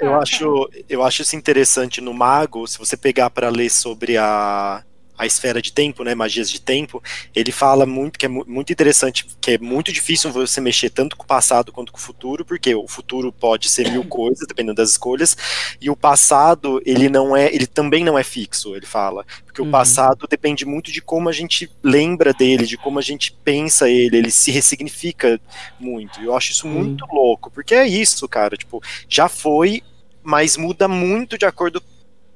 eu 0.00 0.14
acho, 0.18 0.68
eu 0.88 1.02
acho 1.02 1.22
isso 1.22 1.36
interessante 1.36 2.00
no 2.00 2.14
Mago, 2.14 2.66
se 2.66 2.78
você 2.78 2.96
pegar 2.96 3.30
para 3.30 3.48
ler 3.48 3.70
sobre 3.70 4.16
a 4.16 4.82
a 5.22 5.26
esfera 5.26 5.62
de 5.62 5.72
tempo, 5.72 6.02
né, 6.02 6.14
magias 6.14 6.50
de 6.50 6.60
tempo, 6.60 7.02
ele 7.34 7.52
fala 7.52 7.86
muito 7.86 8.18
que 8.18 8.26
é 8.26 8.28
muito 8.28 8.72
interessante, 8.72 9.24
que 9.40 9.52
é 9.52 9.58
muito 9.58 9.92
difícil 9.92 10.32
você 10.32 10.60
mexer 10.60 10.90
tanto 10.90 11.16
com 11.16 11.22
o 11.22 11.26
passado 11.26 11.72
quanto 11.72 11.92
com 11.92 11.98
o 11.98 12.00
futuro, 12.00 12.44
porque 12.44 12.74
o 12.74 12.88
futuro 12.88 13.32
pode 13.32 13.68
ser 13.68 13.90
mil 13.90 14.04
coisas, 14.10 14.46
dependendo 14.46 14.74
das 14.74 14.90
escolhas, 14.90 15.36
e 15.80 15.88
o 15.88 15.96
passado, 15.96 16.82
ele 16.84 17.08
não 17.08 17.36
é, 17.36 17.54
ele 17.54 17.66
também 17.66 18.04
não 18.04 18.18
é 18.18 18.24
fixo, 18.24 18.74
ele 18.74 18.86
fala, 18.86 19.24
porque 19.44 19.62
uhum. 19.62 19.68
o 19.68 19.70
passado 19.70 20.26
depende 20.28 20.64
muito 20.64 20.90
de 20.90 21.00
como 21.00 21.28
a 21.28 21.32
gente 21.32 21.70
lembra 21.82 22.32
dele, 22.32 22.66
de 22.66 22.76
como 22.76 22.98
a 22.98 23.02
gente 23.02 23.32
pensa 23.44 23.88
ele, 23.88 24.16
ele 24.16 24.30
se 24.30 24.50
ressignifica 24.50 25.40
muito. 25.78 26.20
E 26.20 26.24
eu 26.24 26.36
acho 26.36 26.50
isso 26.50 26.66
uhum. 26.66 26.74
muito 26.74 27.06
louco, 27.12 27.50
porque 27.50 27.74
é 27.74 27.86
isso, 27.86 28.28
cara, 28.28 28.56
tipo, 28.56 28.82
já 29.08 29.28
foi, 29.28 29.82
mas 30.22 30.56
muda 30.56 30.88
muito 30.88 31.38
de 31.38 31.44
acordo 31.44 31.80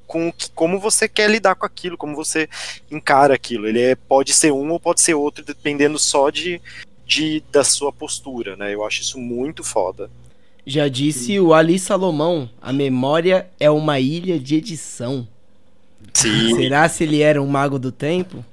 com 0.06 0.32
que, 0.32 0.50
como 0.50 0.78
você 0.78 1.08
quer 1.08 1.30
lidar 1.30 1.54
com 1.54 1.66
aquilo, 1.66 1.96
como 1.96 2.14
você 2.14 2.48
encara 2.90 3.34
aquilo. 3.34 3.66
Ele 3.66 3.80
é, 3.80 3.94
pode 3.94 4.32
ser 4.32 4.52
um 4.52 4.70
ou 4.70 4.80
pode 4.80 5.00
ser 5.00 5.14
outro, 5.14 5.44
dependendo 5.44 5.98
só 5.98 6.30
de, 6.30 6.60
de 7.04 7.42
da 7.50 7.64
sua 7.64 7.92
postura, 7.92 8.56
né? 8.56 8.74
Eu 8.74 8.84
acho 8.84 9.02
isso 9.02 9.18
muito 9.18 9.62
foda. 9.64 10.10
Já 10.66 10.88
disse 10.88 11.38
o 11.38 11.54
Ali 11.54 11.78
Salomão, 11.78 12.50
a 12.60 12.72
memória 12.72 13.48
é 13.60 13.70
uma 13.70 14.00
ilha 14.00 14.38
de 14.38 14.56
edição. 14.56 15.28
Sim. 16.12 16.56
Será 16.56 16.88
se 16.88 17.04
ele 17.04 17.22
era 17.22 17.40
um 17.40 17.46
mago 17.46 17.78
do 17.78 17.92
tempo? 17.92 18.44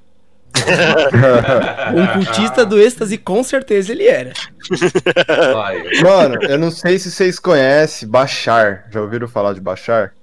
um 1.96 2.24
cultista 2.24 2.64
do 2.66 2.80
êxtase, 2.80 3.18
com 3.18 3.44
certeza 3.44 3.92
ele 3.92 4.08
era. 4.08 4.34
Mano, 6.04 6.42
eu 6.44 6.58
não 6.60 6.70
sei 6.70 7.00
se 7.00 7.12
vocês 7.12 7.40
conhecem 7.40 8.08
Bachar. 8.08 8.88
Já 8.92 9.02
ouviram 9.02 9.28
falar 9.28 9.54
de 9.54 9.62
Bachar? 9.62 10.14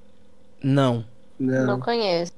Não. 0.63 1.05
Não, 1.41 1.67
não 1.67 1.81
conheço. 1.81 2.33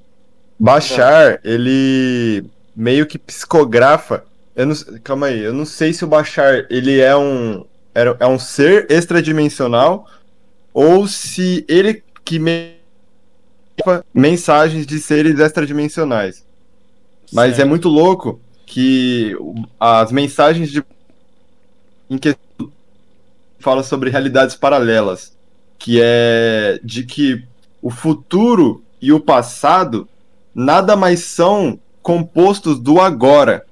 Bachar, 0.57 1.41
ele 1.43 2.45
meio 2.73 3.05
que 3.05 3.19
psicografa. 3.19 4.23
Eu 4.55 4.67
não, 4.67 4.75
calma 5.03 5.27
aí, 5.27 5.41
eu 5.41 5.53
não 5.53 5.65
sei 5.65 5.91
se 5.91 6.05
o 6.05 6.07
Bachar 6.07 6.65
ele 6.69 7.01
é 7.01 7.15
um 7.15 7.65
é 8.19 8.25
um 8.25 8.39
ser 8.39 8.89
extradimensional 8.89 10.07
ou 10.73 11.07
se 11.07 11.63
ele 11.67 12.03
que 12.25 12.39
mensagens 14.13 14.87
de 14.87 14.99
seres 14.99 15.39
extradimensionais. 15.39 16.43
Mas 17.31 17.59
é 17.59 17.65
muito 17.65 17.89
louco 17.89 18.39
que 18.65 19.35
as 19.79 20.11
mensagens 20.11 20.71
de 20.71 20.83
em 22.09 22.17
que 22.17 22.35
fala 23.59 23.83
sobre 23.83 24.09
realidades 24.09 24.55
paralelas, 24.55 25.35
que 25.79 25.99
é 26.01 26.79
de 26.83 27.03
que 27.03 27.43
o 27.81 27.89
futuro 27.89 28.83
e 29.03 29.11
o 29.11 29.19
passado 29.19 30.07
nada 30.55 30.95
mais 30.95 31.19
são 31.25 31.77
compostos 32.01 32.79
do 32.79 33.01
agora. 33.01 33.65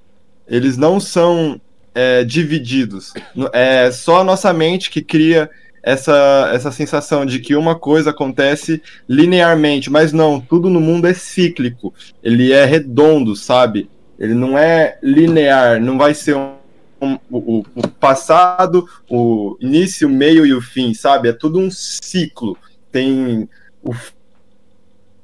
Eles 0.45 0.75
não 0.75 0.99
são 0.99 1.59
é, 1.95 2.25
divididos. 2.25 3.13
É 3.53 3.89
só 3.91 4.19
a 4.19 4.23
nossa 4.25 4.51
mente 4.51 4.89
que 4.89 5.01
cria 5.01 5.49
essa, 5.81 6.51
essa 6.53 6.69
sensação 6.69 7.25
de 7.25 7.39
que 7.39 7.55
uma 7.55 7.75
coisa 7.75 8.09
acontece 8.09 8.83
linearmente, 9.07 9.89
mas 9.89 10.11
não, 10.11 10.41
tudo 10.41 10.69
no 10.69 10.81
mundo 10.81 11.07
é 11.07 11.13
cíclico. 11.13 11.93
Ele 12.21 12.51
é 12.51 12.65
redondo, 12.65 13.33
sabe? 13.33 13.89
Ele 14.19 14.33
não 14.33 14.57
é 14.57 14.97
linear, 15.01 15.79
não 15.79 15.97
vai 15.97 16.13
ser 16.13 16.35
um, 16.35 16.55
um, 17.01 17.17
o, 17.31 17.63
o 17.73 17.87
passado, 17.87 18.85
o 19.09 19.55
início, 19.61 20.09
o 20.09 20.11
meio 20.11 20.45
e 20.45 20.53
o 20.53 20.59
fim, 20.59 20.93
sabe? 20.93 21.29
É 21.29 21.33
tudo 21.33 21.57
um 21.57 21.71
ciclo. 21.71 22.57
Tem 22.91 23.47
o 23.81 23.93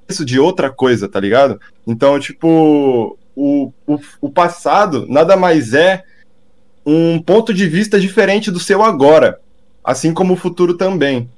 isso 0.10 0.26
de 0.26 0.39
outra 0.39 0.70
coisa, 0.70 1.08
tá 1.08 1.20
ligado? 1.20 1.60
Então, 1.86 2.20
tipo, 2.20 3.18
o, 3.36 3.72
o, 3.86 3.99
o 4.22 4.30
passado 4.30 5.05
nada 5.08 5.36
mais 5.36 5.74
é 5.74 6.03
um 6.86 7.22
ponto 7.22 7.53
de 7.53 7.68
vista 7.68 7.99
diferente 7.99 8.49
do 8.49 8.60
seu 8.60 8.82
agora, 8.82 9.39
assim 9.84 10.14
como 10.14 10.34
o 10.34 10.38
futuro 10.38 10.76
também. 10.76 11.30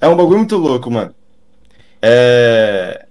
É 0.00 0.06
um 0.06 0.16
bagulho 0.16 0.38
muito 0.38 0.56
louco, 0.56 0.90
mano. 0.90 1.14
É. 2.00 3.04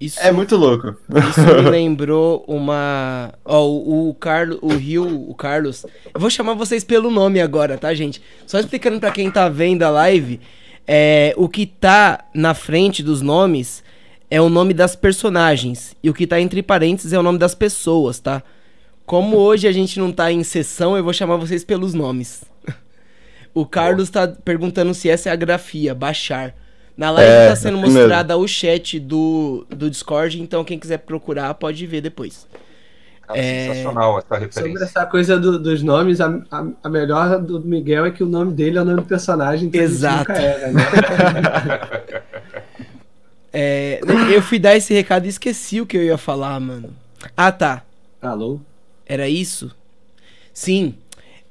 Isso, 0.00 0.20
é 0.20 0.30
muito 0.30 0.56
louco. 0.56 0.96
Isso 1.30 1.40
me 1.40 1.62
lembrou 1.70 2.44
uma. 2.46 3.32
Ó, 3.44 3.62
oh, 3.62 4.08
o 4.10 4.14
Carlos, 4.14 4.58
o 4.60 4.68
Rio, 4.68 5.30
o 5.30 5.34
Carlos. 5.34 5.86
Eu 6.12 6.20
vou 6.20 6.30
chamar 6.30 6.54
vocês 6.54 6.84
pelo 6.84 7.10
nome 7.10 7.40
agora, 7.40 7.78
tá, 7.78 7.92
gente? 7.94 8.20
Só 8.46 8.58
explicando 8.58 9.00
para 9.00 9.10
quem 9.10 9.30
tá 9.30 9.48
vendo 9.48 9.82
a 9.82 9.90
live. 9.90 10.40
É, 10.86 11.34
o 11.36 11.48
que 11.48 11.66
tá 11.66 12.24
na 12.34 12.54
frente 12.54 13.02
dos 13.02 13.22
nomes 13.22 13.82
é 14.30 14.40
o 14.40 14.48
nome 14.48 14.74
das 14.74 14.96
personagens. 14.96 15.94
E 16.02 16.10
o 16.10 16.14
que 16.14 16.26
tá 16.26 16.40
entre 16.40 16.62
parênteses 16.62 17.12
é 17.12 17.18
o 17.18 17.22
nome 17.22 17.38
das 17.38 17.54
pessoas, 17.54 18.18
tá? 18.18 18.42
Como 19.06 19.36
hoje 19.36 19.68
a 19.68 19.72
gente 19.72 19.98
não 19.98 20.10
tá 20.10 20.32
em 20.32 20.42
sessão, 20.42 20.96
eu 20.96 21.04
vou 21.04 21.12
chamar 21.12 21.36
vocês 21.36 21.64
pelos 21.64 21.94
nomes. 21.94 22.44
o 23.54 23.66
Carlos 23.66 24.10
tá 24.10 24.26
perguntando 24.26 24.94
se 24.94 25.08
essa 25.08 25.28
é 25.28 25.32
a 25.32 25.36
grafia, 25.36 25.94
baixar. 25.94 26.54
Na 26.96 27.10
live 27.10 27.30
é, 27.30 27.48
tá 27.48 27.56
sendo 27.56 27.78
mostrada 27.78 28.34
mesmo. 28.34 28.44
o 28.44 28.48
chat 28.48 29.00
do, 29.00 29.66
do 29.68 29.90
Discord, 29.90 30.40
então 30.40 30.64
quem 30.64 30.78
quiser 30.78 30.98
procurar 30.98 31.52
pode 31.54 31.86
ver 31.86 32.00
depois. 32.00 32.46
Cara, 33.26 33.38
é... 33.38 33.68
Sensacional 33.68 34.18
essa 34.18 34.38
referência. 34.38 34.62
Sobre 34.62 34.82
essa 34.84 35.06
coisa 35.06 35.38
do, 35.38 35.58
dos 35.58 35.82
nomes, 35.82 36.20
a, 36.20 36.28
a, 36.50 36.66
a, 36.82 36.88
melhor 36.88 37.40
do 37.40 37.60
Miguel 37.60 38.06
é 38.06 38.10
que 38.10 38.22
o 38.22 38.26
nome 38.26 38.52
dele 38.52 38.78
é 38.78 38.82
o 38.82 38.84
nome 38.84 39.00
do 39.00 39.06
personagem. 39.06 39.68
Então 39.68 39.80
Exato. 39.80 40.30
Era, 40.32 40.72
né? 40.72 40.82
é, 43.52 44.00
eu 44.34 44.42
fui 44.42 44.58
dar 44.58 44.76
esse 44.76 44.92
recado 44.92 45.24
e 45.24 45.28
esqueci 45.28 45.80
o 45.80 45.86
que 45.86 45.96
eu 45.96 46.02
ia 46.02 46.18
falar, 46.18 46.60
mano. 46.60 46.90
Ah, 47.36 47.50
tá. 47.50 47.82
Alô? 48.20 48.60
Era 49.06 49.28
isso? 49.28 49.74
Sim. 50.52 50.94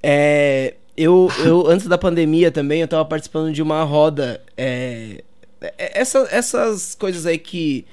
É, 0.01 0.75
eu, 0.95 1.29
eu, 1.43 1.65
antes 1.69 1.87
da 1.87 1.97
pandemia 1.97 2.51
também, 2.51 2.81
eu 2.81 2.87
tava 2.87 3.05
participando 3.05 3.51
de 3.51 3.61
uma 3.63 3.83
roda. 3.83 4.41
É, 4.55 5.23
é 5.59 5.99
essa, 5.99 6.27
essas 6.29 6.93
coisas 6.93 7.25
aí 7.25 7.39
que 7.39 7.85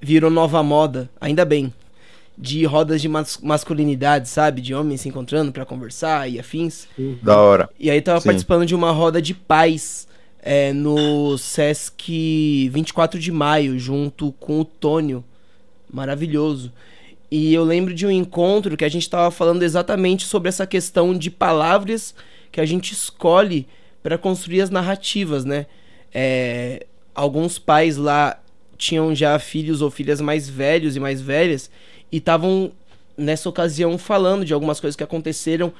virou 0.00 0.30
nova 0.30 0.62
moda, 0.62 1.10
ainda 1.20 1.44
bem. 1.44 1.72
De 2.38 2.64
rodas 2.64 3.00
de 3.00 3.08
mas 3.08 3.38
masculinidade, 3.42 4.28
sabe? 4.28 4.60
De 4.60 4.74
homens 4.74 5.00
se 5.00 5.08
encontrando 5.08 5.52
para 5.52 5.64
conversar 5.64 6.28
e 6.28 6.38
afins. 6.38 6.86
Da 7.22 7.40
hora. 7.40 7.70
E 7.78 7.90
aí 7.90 8.00
tava 8.02 8.20
Sim. 8.20 8.28
participando 8.28 8.66
de 8.66 8.74
uma 8.74 8.90
roda 8.90 9.22
de 9.22 9.32
paz 9.32 10.06
é, 10.42 10.72
no 10.72 11.36
Sesc 11.38 12.68
24 12.68 13.18
de 13.18 13.32
maio, 13.32 13.78
junto 13.78 14.32
com 14.32 14.60
o 14.60 14.64
Tônio. 14.64 15.24
Maravilhoso. 15.90 16.72
E 17.30 17.52
eu 17.52 17.64
lembro 17.64 17.92
de 17.92 18.06
um 18.06 18.10
encontro 18.10 18.76
que 18.76 18.84
a 18.84 18.88
gente 18.88 19.02
estava 19.02 19.30
falando 19.30 19.62
exatamente 19.62 20.24
sobre 20.24 20.48
essa 20.48 20.66
questão 20.66 21.16
de 21.16 21.30
palavras 21.30 22.14
que 22.52 22.60
a 22.60 22.66
gente 22.66 22.92
escolhe 22.92 23.66
para 24.02 24.16
construir 24.16 24.60
as 24.60 24.70
narrativas, 24.70 25.44
né? 25.44 25.66
É, 26.14 26.86
alguns 27.14 27.58
pais 27.58 27.96
lá 27.96 28.38
tinham 28.78 29.14
já 29.14 29.38
filhos 29.38 29.82
ou 29.82 29.90
filhas 29.90 30.20
mais 30.20 30.48
velhos 30.48 30.94
e 30.94 31.00
mais 31.00 31.20
velhas 31.20 31.70
e 32.10 32.18
estavam 32.18 32.72
nessa 33.16 33.48
ocasião 33.48 33.96
falando 33.96 34.44
de 34.44 34.52
algumas 34.52 34.78
coisas 34.78 34.96
que 34.96 35.02
aconteceram 35.02 35.72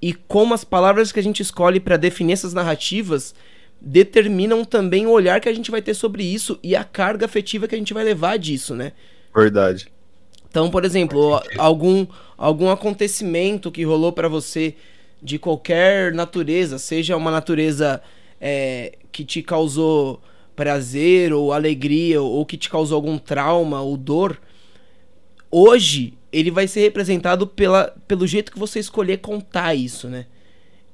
e 0.00 0.12
como 0.12 0.52
as 0.52 0.64
palavras 0.64 1.10
que 1.10 1.18
a 1.18 1.22
gente 1.22 1.40
escolhe 1.40 1.80
para 1.80 1.96
definir 1.96 2.34
essas 2.34 2.52
narrativas 2.52 3.34
determinam 3.80 4.64
também 4.64 5.06
o 5.06 5.10
olhar 5.10 5.40
que 5.40 5.48
a 5.48 5.54
gente 5.54 5.70
vai 5.70 5.82
ter 5.82 5.94
sobre 5.94 6.22
isso 6.22 6.58
e 6.62 6.76
a 6.76 6.84
carga 6.84 7.26
afetiva 7.26 7.66
que 7.66 7.74
a 7.74 7.78
gente 7.78 7.94
vai 7.94 8.04
levar 8.04 8.38
disso, 8.38 8.74
né? 8.74 8.92
Verdade. 9.34 9.88
Então, 10.48 10.70
por 10.70 10.84
exemplo, 10.84 11.40
algum, 11.56 12.06
algum 12.36 12.70
acontecimento 12.70 13.72
que 13.72 13.84
rolou 13.84 14.12
para 14.12 14.28
você 14.28 14.74
de 15.20 15.38
qualquer 15.38 16.12
natureza, 16.12 16.78
seja 16.78 17.16
uma 17.16 17.30
natureza 17.30 18.02
é, 18.40 18.98
que 19.10 19.24
te 19.24 19.40
causou 19.40 20.20
prazer 20.54 21.32
ou 21.32 21.52
alegria, 21.52 22.20
ou 22.20 22.44
que 22.44 22.56
te 22.56 22.68
causou 22.68 22.96
algum 22.96 23.16
trauma 23.16 23.80
ou 23.80 23.96
dor, 23.96 24.38
hoje 25.52 26.14
ele 26.32 26.50
vai 26.50 26.66
ser 26.66 26.80
representado 26.80 27.46
pela, 27.46 27.94
pelo 28.08 28.26
jeito 28.26 28.50
que 28.50 28.58
você 28.58 28.80
escolher 28.80 29.18
contar 29.18 29.74
isso, 29.74 30.08
né? 30.08 30.26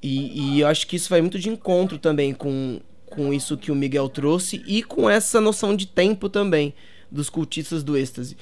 E, 0.03 0.57
e 0.57 0.61
eu 0.61 0.67
acho 0.67 0.87
que 0.87 0.97
isso 0.97 1.09
vai 1.09 1.21
muito 1.21 1.39
de 1.39 1.49
encontro 1.49 1.99
também 1.99 2.35
com, 2.35 2.81
com 3.07 3.33
isso 3.33 3.57
que 3.57 3.73
o 3.73 3.75
Miguel 3.75 4.09
trouxe 4.11 4.63
e 4.67 4.83
com 4.83 5.09
essa 5.09 5.41
noção 5.41 5.75
de 5.75 5.87
tempo 5.87 6.29
também 6.29 6.75
dos 7.11 7.31
cultistas 7.31 7.83
do 7.83 7.97
êxtase 7.97 8.37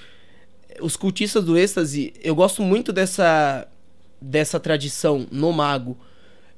os 0.81 0.97
cultistas 0.97 1.45
do 1.45 1.57
êxtase, 1.57 2.13
eu 2.23 2.35
gosto 2.35 2.63
muito 2.63 2.93
dessa, 2.93 3.67
dessa 4.21 4.59
tradição 4.61 5.27
no 5.31 5.53
mago. 5.53 5.97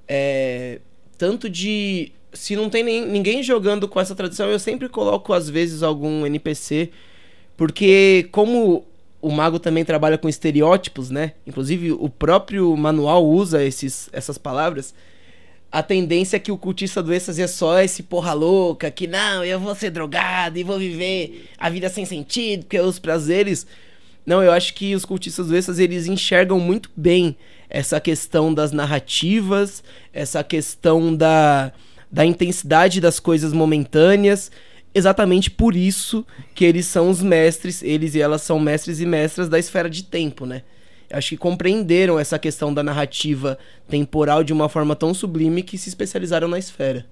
É, 0.06 0.80
tanto 1.16 1.48
de. 1.48 2.12
Se 2.32 2.54
não 2.54 2.68
tem 2.68 2.82
nem, 2.82 3.06
ninguém 3.06 3.42
jogando 3.42 3.88
com 3.88 4.00
essa 4.00 4.14
tradição, 4.14 4.48
eu 4.50 4.58
sempre 4.58 4.88
coloco, 4.88 5.32
às 5.32 5.48
vezes, 5.48 5.82
algum 5.82 6.26
NPC. 6.26 6.90
Porque, 7.56 8.28
como 8.30 8.86
o 9.20 9.30
mago 9.30 9.58
também 9.58 9.84
trabalha 9.84 10.18
com 10.18 10.28
estereótipos, 10.28 11.10
né? 11.10 11.32
Inclusive, 11.46 11.92
o 11.92 12.08
próprio 12.08 12.76
manual 12.76 13.26
usa 13.26 13.64
esses, 13.64 14.08
essas 14.12 14.38
palavras. 14.38 14.94
A 15.70 15.82
tendência 15.82 16.36
é 16.36 16.40
que 16.40 16.52
o 16.52 16.56
cultista 16.56 17.02
do 17.02 17.12
êxtase 17.12 17.42
é 17.42 17.46
só 17.46 17.80
esse 17.80 18.02
porra 18.02 18.32
louca, 18.32 18.90
que 18.90 19.06
não, 19.06 19.44
eu 19.44 19.60
vou 19.60 19.74
ser 19.74 19.90
drogado 19.90 20.58
e 20.58 20.64
vou 20.64 20.78
viver 20.78 21.48
a 21.58 21.68
vida 21.68 21.88
sem 21.88 22.06
sentido, 22.06 22.60
porque 22.60 22.80
os 22.80 22.98
prazeres 22.98 23.66
não, 24.28 24.42
eu 24.42 24.52
acho 24.52 24.74
que 24.74 24.94
os 24.94 25.06
cultistas 25.06 25.46
do 25.46 25.56
êxtase, 25.56 25.82
eles 25.82 26.06
enxergam 26.06 26.60
muito 26.60 26.90
bem 26.94 27.34
essa 27.70 27.98
questão 27.98 28.52
das 28.52 28.72
narrativas, 28.72 29.82
essa 30.12 30.44
questão 30.44 31.16
da, 31.16 31.72
da 32.12 32.26
intensidade 32.26 33.00
das 33.00 33.18
coisas 33.18 33.54
momentâneas. 33.54 34.52
Exatamente 34.98 35.48
por 35.48 35.76
isso 35.76 36.26
que 36.56 36.64
eles 36.64 36.84
são 36.86 37.08
os 37.08 37.22
mestres, 37.22 37.84
eles 37.84 38.16
e 38.16 38.20
elas 38.20 38.42
são 38.42 38.58
mestres 38.58 38.98
e 38.98 39.06
mestras 39.06 39.48
da 39.48 39.56
esfera 39.56 39.88
de 39.88 40.02
tempo, 40.02 40.44
né? 40.44 40.62
Acho 41.08 41.28
que 41.28 41.36
compreenderam 41.36 42.18
essa 42.18 42.36
questão 42.36 42.74
da 42.74 42.82
narrativa 42.82 43.56
temporal 43.88 44.42
de 44.42 44.52
uma 44.52 44.68
forma 44.68 44.96
tão 44.96 45.14
sublime 45.14 45.62
que 45.62 45.78
se 45.78 45.88
especializaram 45.88 46.48
na 46.48 46.58
esfera. 46.58 47.06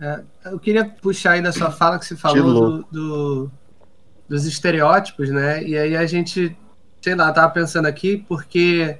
É, 0.00 0.20
eu 0.44 0.58
queria 0.60 0.84
puxar 0.84 1.32
aí 1.32 1.42
da 1.42 1.50
sua 1.50 1.72
fala 1.72 1.98
que 1.98 2.06
você 2.06 2.14
falou 2.14 2.54
do, 2.54 2.86
do, 2.92 3.50
dos 4.28 4.46
estereótipos, 4.46 5.30
né? 5.30 5.64
E 5.64 5.76
aí 5.76 5.96
a 5.96 6.06
gente, 6.06 6.56
sei 7.00 7.16
lá, 7.16 7.32
tava 7.32 7.52
pensando 7.52 7.86
aqui, 7.86 8.24
porque 8.28 8.98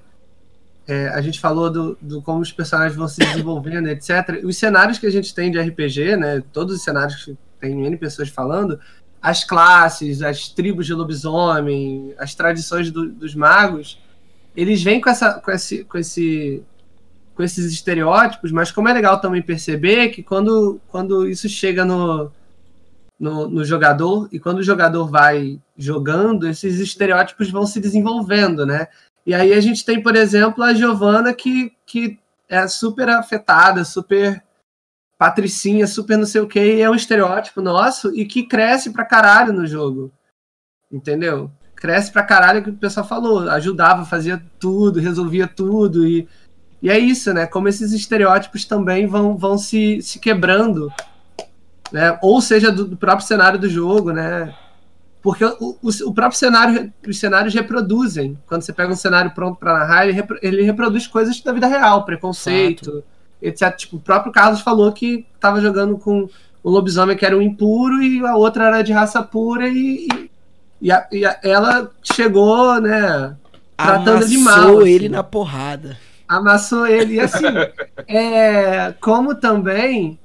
é, 0.89 1.11
a 1.11 1.21
gente 1.21 1.39
falou 1.39 1.71
do, 1.71 1.97
do, 2.01 2.21
como 2.21 2.41
os 2.41 2.51
personagens 2.51 2.97
vão 2.97 3.07
se 3.07 3.21
desenvolvendo, 3.21 3.87
etc. 3.87 4.43
Os 4.43 4.57
cenários 4.57 4.99
que 4.99 5.07
a 5.07 5.11
gente 5.11 5.33
tem 5.33 5.49
de 5.49 5.61
RPG, 5.61 6.17
né? 6.17 6.43
Todos 6.53 6.75
os 6.75 6.83
cenários 6.83 7.25
que 7.25 7.39
tem 7.63 7.87
N 7.87 7.97
pessoas 7.97 8.29
falando, 8.29 8.79
as 9.21 9.45
classes, 9.45 10.21
as 10.21 10.49
tribos 10.49 10.85
de 10.85 10.93
lobisomem, 10.93 12.13
as 12.19 12.35
tradições 12.35 12.91
do, 12.91 13.09
dos 13.09 13.35
magos, 13.37 14.01
eles 14.55 14.83
vêm 14.83 15.01
com, 15.01 15.09
essa, 15.09 15.35
com, 15.35 15.51
esse, 15.53 15.85
com, 15.85 15.97
esse, 15.97 16.63
com 17.35 17.43
esses 17.43 17.73
estereótipos, 17.73 18.51
mas 18.51 18.73
como 18.73 18.89
é 18.89 18.93
legal 18.93 19.21
também 19.21 19.41
perceber 19.41 20.09
que 20.09 20.23
quando, 20.23 20.81
quando 20.89 21.27
isso 21.29 21.49
chega 21.49 21.85
no, 21.85 22.33
no, 23.19 23.49
no, 23.49 23.65
jogador, 23.65 24.29
e 24.33 24.41
quando 24.41 24.59
o 24.59 24.65
jogador 24.65 25.07
vai 25.07 25.61
jogando, 25.79 26.49
esses 26.49 26.81
estereótipos 26.81 27.49
vão 27.49 27.65
se 27.65 27.81
desenvolvendo, 27.81 28.67
né? 28.67 28.89
E 29.25 29.33
aí 29.33 29.53
a 29.53 29.61
gente 29.61 29.85
tem, 29.85 30.03
por 30.03 30.17
exemplo, 30.17 30.65
a 30.65 30.75
Giovanna 30.75 31.33
que, 31.33 31.73
que 31.87 32.19
é 32.49 32.67
super 32.67 33.09
afetada, 33.09 33.85
super 33.85 34.43
patricinha, 35.23 35.87
super 35.87 36.19
não 36.19 36.27
sei 36.27 36.41
o 36.41 36.49
que, 36.49 36.81
é 36.81 36.91
um 36.91 36.95
estereótipo 36.95 37.61
nosso 37.61 38.13
e 38.15 38.25
que 38.25 38.43
cresce 38.43 38.91
pra 38.91 39.05
caralho 39.05 39.53
no 39.53 39.67
jogo. 39.67 40.11
Entendeu? 40.91 41.51
Cresce 41.77 42.11
pra 42.11 42.25
caralho 42.25 42.63
que 42.63 42.71
o 42.71 42.75
pessoal 42.75 43.07
falou, 43.07 43.49
ajudava, 43.51 44.05
fazia 44.05 44.43
tudo, 44.59 45.01
resolvia 45.01 45.47
tudo 45.47 46.07
e 46.07 46.29
e 46.83 46.91
é 46.91 46.99
isso, 46.99 47.33
né? 47.33 47.47
Como 47.47 47.69
esses 47.69 47.93
estereótipos 47.93 48.65
também 48.65 49.07
vão, 49.07 49.37
vão 49.37 49.57
se, 49.57 50.03
se 50.03 50.19
quebrando 50.19 50.93
né? 51.93 52.19
Ou 52.23 52.41
seja, 52.41 52.73
do, 52.73 52.87
do 52.87 52.97
próprio 52.97 53.27
cenário 53.27 53.59
do 53.59 53.69
jogo, 53.69 54.11
né? 54.13 54.53
Porque 55.21 55.45
o, 55.45 55.79
o, 55.81 55.89
o, 56.07 56.15
próprio 56.15 56.39
cenário, 56.39 56.93
os 57.07 57.19
cenários 57.19 57.55
reproduzem. 57.55 58.37
Quando 58.47 58.63
você 58.63 58.73
pega 58.73 58.93
um 58.93 58.97
cenário 58.97 59.31
pronto 59.33 59.59
para 59.59 59.79
narrar, 59.79 60.05
ele, 60.05 60.13
repro, 60.13 60.39
ele, 60.43 60.63
reproduz 60.63 61.07
coisas 61.07 61.41
da 61.41 61.53
vida 61.53 61.67
real, 61.69 62.05
preconceito, 62.05 62.87
Fato. 62.87 63.05
Etc. 63.43 63.75
Tipo, 63.77 63.97
o 63.97 64.01
próprio 64.01 64.33
Carlos 64.33 64.61
falou 64.61 64.93
que 64.93 65.27
estava 65.35 65.61
jogando 65.61 65.99
com 65.99 66.29
um 66.65 66.71
lobisomem 66.71 67.17
que 67.17 67.27
era 67.27 67.37
um 67.37 67.43
impuro 67.43 68.03
e 68.03 68.25
a 68.25 68.37
outra 68.37 68.67
era 68.67 68.83
de 68.83 68.93
raça 68.93 69.23
pura 69.23 69.69
e, 69.69 70.07
e, 70.07 70.31
e, 70.81 70.93
a, 70.93 71.09
e 71.11 71.25
a, 71.25 71.39
ela 71.43 71.91
chegou, 72.03 72.81
né, 72.81 73.37
tratando 73.77 74.27
de 74.27 74.39
mal. 74.39 74.55
Amassou 74.55 74.87
ele 74.87 75.07
assim. 75.07 75.09
na 75.09 75.23
porrada. 75.23 75.99
Amassou 76.29 76.87
ele. 76.87 77.15
E 77.15 77.21
assim, 77.21 77.45
é, 78.07 78.95
como 79.01 79.35
também 79.35 80.19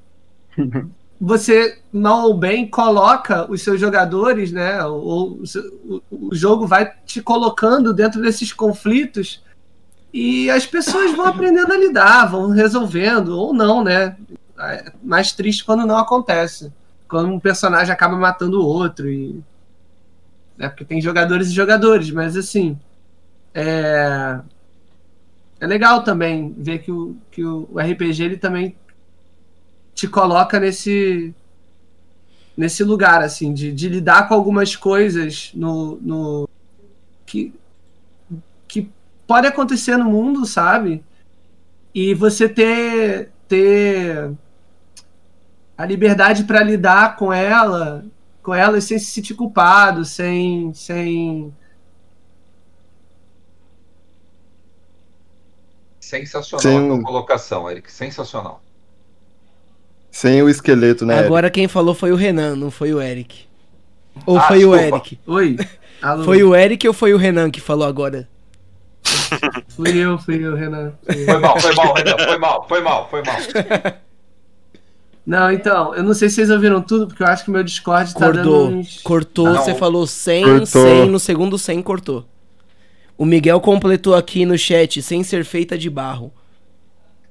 você 1.20 1.80
mal 1.92 2.28
ou 2.28 2.34
bem 2.38 2.68
coloca 2.68 3.50
os 3.52 3.62
seus 3.62 3.80
jogadores, 3.80 4.52
né? 4.52 4.84
Ou 4.86 5.40
o, 5.86 6.02
o, 6.12 6.36
jogo 6.36 6.68
vai 6.68 6.94
te 7.06 7.22
colocando 7.22 7.94
dentro 7.94 8.22
desses 8.22 8.54
conflitos 8.54 9.42
e 10.20 10.50
as 10.50 10.66
pessoas 10.66 11.16
vão 11.16 11.28
aprendendo 11.28 11.72
a 11.72 11.78
lidar, 11.78 12.26
vão 12.26 12.50
resolvendo 12.50 13.38
ou 13.38 13.54
não, 13.54 13.84
né? 13.84 14.18
É 14.58 14.92
mais 15.04 15.32
triste 15.32 15.64
quando 15.64 15.86
não 15.86 15.96
acontece, 15.96 16.74
quando 17.08 17.30
um 17.30 17.40
personagem 17.40 17.94
acaba 17.94 18.18
matando 18.18 18.60
o 18.60 18.66
outro 18.66 19.08
e 19.08 19.40
né? 20.58 20.70
Porque 20.70 20.84
tem 20.84 21.00
jogadores 21.00 21.50
e 21.50 21.54
jogadores, 21.54 22.10
mas 22.10 22.36
assim 22.36 22.80
é 23.54 24.40
é 25.60 25.68
legal 25.68 26.04
também 26.04 26.52
ver 26.58 26.80
que 26.80 26.92
o, 26.92 27.16
que 27.30 27.46
o 27.46 27.70
RPG 27.78 28.24
ele 28.24 28.38
também 28.38 28.76
te 29.94 30.08
coloca 30.08 30.60
nesse 30.60 31.32
nesse 32.58 32.84
lugar 32.84 33.22
assim 33.22 33.54
de, 33.54 33.72
de 33.72 33.88
lidar 33.88 34.28
com 34.28 34.34
algumas 34.34 34.76
coisas 34.76 35.52
no, 35.54 35.98
no 36.02 36.50
que 37.24 37.54
pode 39.28 39.46
acontecer 39.46 39.98
no 39.98 40.06
mundo 40.06 40.46
sabe 40.46 41.04
e 41.94 42.14
você 42.14 42.50
ter 42.50 43.30
ter 43.48 44.32
a 45.78 45.86
liberdade 45.86 46.46
para 46.46 46.64
lidar 46.64 47.18
com 47.18 47.32
ela 47.32 48.04
com 48.42 48.56
elas 48.56 48.86
sem 48.86 48.98
se 48.98 49.06
sentir 49.06 49.36
culpado 49.36 50.06
sem 50.06 50.74
sem 50.74 51.54
sensacional 56.00 56.62
Sim. 56.62 57.00
a 57.02 57.04
colocação 57.04 57.70
Eric 57.70 57.92
sensacional 57.92 58.64
sem 60.18 60.42
o 60.42 60.50
esqueleto, 60.50 61.06
né? 61.06 61.20
Agora 61.20 61.46
Eric? 61.46 61.60
quem 61.60 61.68
falou 61.68 61.94
foi 61.94 62.12
o 62.12 62.16
Renan, 62.16 62.56
não 62.56 62.72
foi 62.72 62.92
o 62.92 63.00
Eric. 63.00 63.46
Ou 64.26 64.40
ah, 64.40 64.42
foi 64.48 64.58
desculpa. 64.58 64.82
o 64.82 64.82
Eric? 64.82 65.20
Oi. 65.28 65.58
Alô. 66.02 66.24
Foi 66.24 66.44
o 66.44 66.56
Eric 66.56 66.88
ou 66.88 66.94
foi 66.94 67.14
o 67.14 67.18
Renan 67.18 67.52
que 67.52 67.62
falou 67.62 67.88
agora? 67.88 68.28
Fui 69.70 69.98
eu, 69.98 70.18
fui 70.18 70.46
eu, 70.46 70.56
Renan. 70.56 70.94
Fui 71.06 71.26
foi 71.26 71.38
mal, 71.38 71.60
foi 71.60 71.76
mal, 71.76 71.94
Renan. 71.94 72.18
Foi 72.18 72.38
mal, 72.38 72.68
foi 72.68 72.82
mal, 72.82 73.10
foi 73.10 73.24
mal. 73.24 73.38
Não, 75.28 75.52
então, 75.52 75.94
eu 75.94 76.04
não 76.04 76.14
sei 76.14 76.30
se 76.30 76.36
vocês 76.36 76.50
ouviram 76.50 76.82
tudo, 76.82 77.06
porque 77.06 77.22
eu 77.22 77.28
acho 77.28 77.44
que 77.44 77.52
meu 77.52 77.62
Discord 77.62 78.14
tá 78.14 78.28
cortou, 78.28 78.68
dando 78.68 78.78
uns... 78.78 79.02
Cortou, 79.02 79.54
você 79.56 79.76
falou 79.76 80.08
100, 80.08 80.44
cortou. 80.46 80.66
100, 80.68 81.10
no 81.10 81.20
segundo 81.20 81.58
100 81.58 81.82
cortou. 81.82 82.26
O 83.18 83.26
Miguel 83.26 83.60
completou 83.60 84.16
aqui 84.16 84.46
no 84.46 84.58
chat, 84.58 85.02
sem 85.02 85.26
ser 85.26 85.44
feita 85.44 85.78
de 85.78 85.90
barro. 85.90 86.32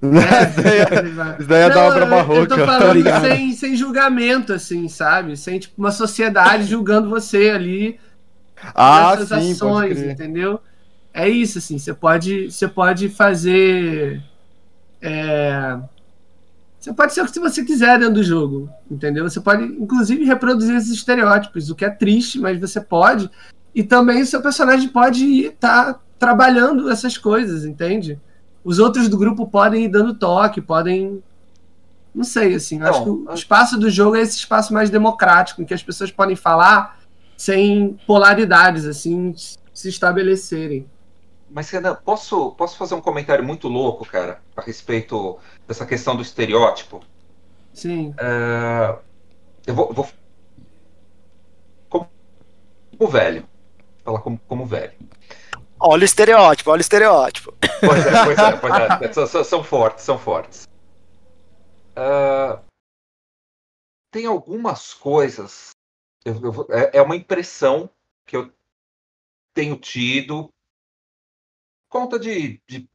É, 0.03 1.39
isso 1.41 1.49
daí 1.49 1.62
é 1.62 1.70
da 1.70 1.87
obra 1.87 2.05
barroca. 2.05 2.41
Eu 2.41 2.47
tô 2.47 2.66
falando 2.66 3.03
tá 3.03 3.20
sem, 3.22 3.53
sem 3.53 3.77
julgamento, 3.77 4.53
assim, 4.53 4.89
sabe? 4.89 5.35
Sem, 5.35 5.59
tipo, 5.59 5.74
uma 5.79 5.91
sociedade 5.91 6.64
julgando 6.68 7.09
você 7.09 7.49
ali. 7.49 7.99
Ah, 8.74 9.16
sim, 9.27 9.53
ações, 9.53 10.03
entendeu? 10.03 10.61
É 11.18 11.26
isso, 11.26 11.56
assim, 11.56 11.78
você 11.78 11.94
pode, 11.94 12.50
você 12.50 12.68
pode 12.68 13.08
fazer... 13.08 14.22
É, 15.00 15.78
você 16.78 16.92
pode 16.92 17.14
ser 17.14 17.22
o 17.22 17.26
que 17.26 17.40
você 17.40 17.64
quiser 17.64 17.98
dentro 17.98 18.16
do 18.16 18.22
jogo, 18.22 18.68
entendeu? 18.90 19.28
Você 19.28 19.40
pode, 19.40 19.64
inclusive, 19.64 20.26
reproduzir 20.26 20.76
esses 20.76 20.92
estereótipos, 20.92 21.70
o 21.70 21.74
que 21.74 21.86
é 21.86 21.90
triste, 21.90 22.38
mas 22.38 22.60
você 22.60 22.82
pode. 22.82 23.30
E 23.74 23.82
também 23.82 24.20
o 24.20 24.26
seu 24.26 24.42
personagem 24.42 24.90
pode 24.90 25.24
estar 25.46 25.94
tá 25.94 26.00
trabalhando 26.18 26.90
essas 26.90 27.16
coisas, 27.16 27.64
entende? 27.64 28.20
Os 28.62 28.78
outros 28.78 29.08
do 29.08 29.16
grupo 29.16 29.46
podem 29.48 29.86
ir 29.86 29.88
dando 29.88 30.12
toque, 30.12 30.60
podem. 30.60 31.22
Não 32.14 32.24
sei, 32.24 32.54
assim. 32.54 32.78
Não, 32.78 32.88
acho 32.88 33.02
que 33.02 33.10
o 33.10 33.32
espaço 33.32 33.78
do 33.78 33.88
jogo 33.88 34.16
é 34.16 34.20
esse 34.20 34.36
espaço 34.36 34.74
mais 34.74 34.90
democrático, 34.90 35.62
em 35.62 35.64
que 35.64 35.74
as 35.74 35.82
pessoas 35.82 36.10
podem 36.10 36.36
falar 36.36 37.00
sem 37.38 37.98
polaridades, 38.06 38.84
assim, 38.84 39.34
se 39.72 39.88
estabelecerem. 39.88 40.86
Mas, 41.49 41.70
Renan, 41.70 41.94
posso, 41.94 42.53
posso 42.53 42.76
fazer 42.76 42.94
um 42.94 43.01
comentário 43.01 43.44
muito 43.44 43.68
louco, 43.68 44.05
cara, 44.05 44.40
a 44.57 44.61
respeito 44.61 45.38
dessa 45.66 45.86
questão 45.86 46.16
do 46.16 46.22
estereótipo? 46.22 47.03
Sim. 47.72 48.14
É, 48.18 48.99
eu 49.66 49.74
vou, 49.74 49.92
vou. 49.92 50.09
Como, 51.88 52.09
como 52.99 53.11
velho. 53.11 53.47
Falar 54.05 54.20
como, 54.20 54.38
como 54.49 54.66
velho. 54.66 54.92
Olha 55.78 56.03
o 56.03 56.05
estereótipo, 56.05 56.70
olha 56.70 56.78
o 56.78 56.80
estereótipo. 56.80 57.55
Pois 57.80 58.07
é, 58.07 58.24
pois 58.24 58.38
é, 58.38 58.57
pois 58.57 58.74
é. 58.74 59.12
são, 59.26 59.44
são, 59.44 59.64
fortes, 59.64 60.05
são 60.05 60.18
fortes. 60.18 60.66
Uh, 61.92 62.59
tem 64.11 64.26
algumas 64.26 64.94
coisas. 64.94 65.70
Eu, 66.24 66.40
eu, 66.42 66.66
é, 66.70 66.99
é 66.99 67.03
uma 67.03 67.14
impressão 67.14 67.90
que 68.24 68.36
eu 68.36 68.51
tenho 69.53 69.76
tido 69.76 70.49
conta 71.89 72.18
de, 72.18 72.61
de 72.68 72.89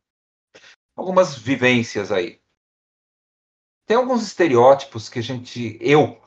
algumas 0.96 1.38
vivências 1.38 2.12
aí. 2.12 2.42
Tem 3.86 3.98
alguns 3.98 4.24
estereótipos 4.24 5.10
que 5.10 5.20
a 5.20 5.24
gente. 5.24 5.78
Eu. 5.82 6.22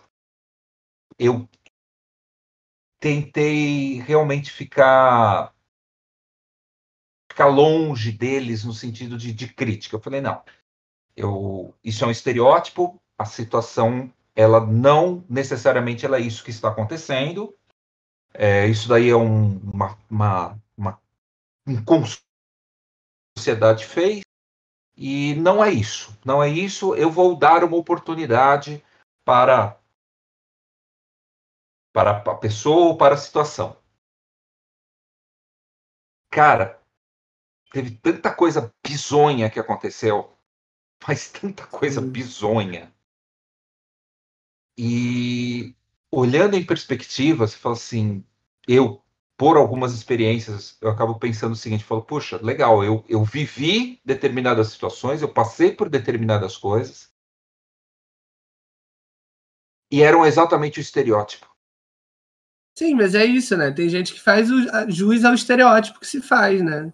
Eu 1.19 1.49
tentei 3.01 4.01
realmente 4.01 4.51
ficar 4.51 5.55
ficar 7.31 7.47
longe 7.47 8.13
deles 8.13 8.65
no 8.65 8.73
sentido 8.73 9.19
de, 9.19 9.33
de 9.33 9.53
crítica. 9.53 9.97
Eu 9.97 10.01
falei, 10.01 10.21
não, 10.21 10.43
eu, 11.17 11.75
isso 11.83 12.05
é 12.05 12.07
um 12.07 12.11
estereótipo, 12.11 13.01
a 13.19 13.25
situação, 13.25 14.13
ela 14.35 14.65
não 14.65 15.25
necessariamente 15.29 16.07
ela 16.07 16.17
é 16.17 16.21
isso 16.21 16.45
que 16.45 16.51
está 16.51 16.69
acontecendo, 16.69 17.55
é, 18.33 18.67
isso 18.67 18.89
daí 18.89 19.11
é 19.11 19.17
um, 19.17 19.59
uma, 19.59 19.99
uma, 20.09 20.63
uma 20.77 21.01
um 21.67 21.85
sociedade 23.37 23.85
fez, 23.87 24.23
e 24.97 25.35
não 25.35 25.63
é 25.63 25.71
isso, 25.73 26.17
não 26.25 26.43
é 26.43 26.49
isso, 26.49 26.95
eu 26.95 27.11
vou 27.11 27.37
dar 27.37 27.65
uma 27.65 27.77
oportunidade 27.77 28.85
para 29.25 29.79
para 31.93 32.19
a 32.19 32.35
pessoa 32.35 32.87
ou 32.87 32.97
para 32.97 33.15
a 33.15 33.19
situação. 33.19 33.81
Cara, 36.29 36.83
teve 37.71 37.93
tanta 37.99 38.35
coisa 38.35 38.75
bizonha 38.85 39.49
que 39.49 39.61
aconteceu, 39.61 40.37
mas 41.07 41.31
tanta 41.31 41.65
coisa 41.69 42.01
hum. 42.01 42.11
bizonha. 42.11 42.93
E 44.77 45.73
olhando 46.11 46.57
em 46.57 46.67
perspectiva, 46.67 47.47
você 47.47 47.57
fala 47.57 47.77
assim, 47.77 48.25
eu, 48.67 49.04
por 49.37 49.57
algumas 49.57 49.93
experiências, 49.93 50.77
eu 50.81 50.89
acabo 50.89 51.19
pensando 51.19 51.53
o 51.53 51.57
seguinte, 51.57 51.85
falo, 51.85 52.03
puxa, 52.03 52.39
legal, 52.43 52.85
eu, 52.85 53.05
eu 53.09 53.25
vivi 53.25 54.01
determinadas 54.05 54.69
situações, 54.69 55.23
eu 55.23 55.29
passei 55.29 55.73
por 55.73 55.89
determinadas 55.89 56.57
coisas, 56.57 57.13
e 59.91 60.03
eram 60.03 60.25
exatamente 60.25 60.79
o 60.79 60.83
estereótipo. 60.83 61.47
Sim, 62.77 62.95
mas 62.95 63.15
é 63.15 63.25
isso, 63.25 63.57
né? 63.57 63.71
Tem 63.71 63.89
gente 63.89 64.13
que 64.13 64.21
faz 64.21 64.51
o 64.51 64.91
juiz 64.91 65.25
ao 65.25 65.35
estereótipo 65.35 66.01
que 66.01 66.07
se 66.07 66.21
faz, 66.21 66.61
né? 66.61 66.93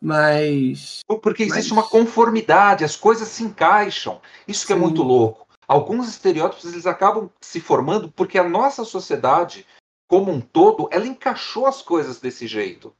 Mas. 0.00 1.00
Porque 1.22 1.44
existe 1.44 1.72
mas... 1.72 1.84
uma 1.84 1.88
conformidade, 1.88 2.84
as 2.84 2.96
coisas 2.96 3.28
se 3.28 3.42
encaixam. 3.42 4.20
Isso 4.46 4.66
que 4.66 4.72
Sim. 4.74 4.78
é 4.78 4.82
muito 4.82 5.02
louco. 5.02 5.46
Alguns 5.66 6.08
estereótipos 6.08 6.70
eles 6.70 6.86
acabam 6.86 7.30
se 7.40 7.60
formando 7.60 8.12
porque 8.12 8.38
a 8.38 8.46
nossa 8.46 8.84
sociedade, 8.84 9.66
como 10.08 10.30
um 10.30 10.40
todo, 10.40 10.88
ela 10.92 11.06
encaixou 11.06 11.66
as 11.66 11.82
coisas 11.82 12.20
desse 12.20 12.46
jeito. 12.46 12.94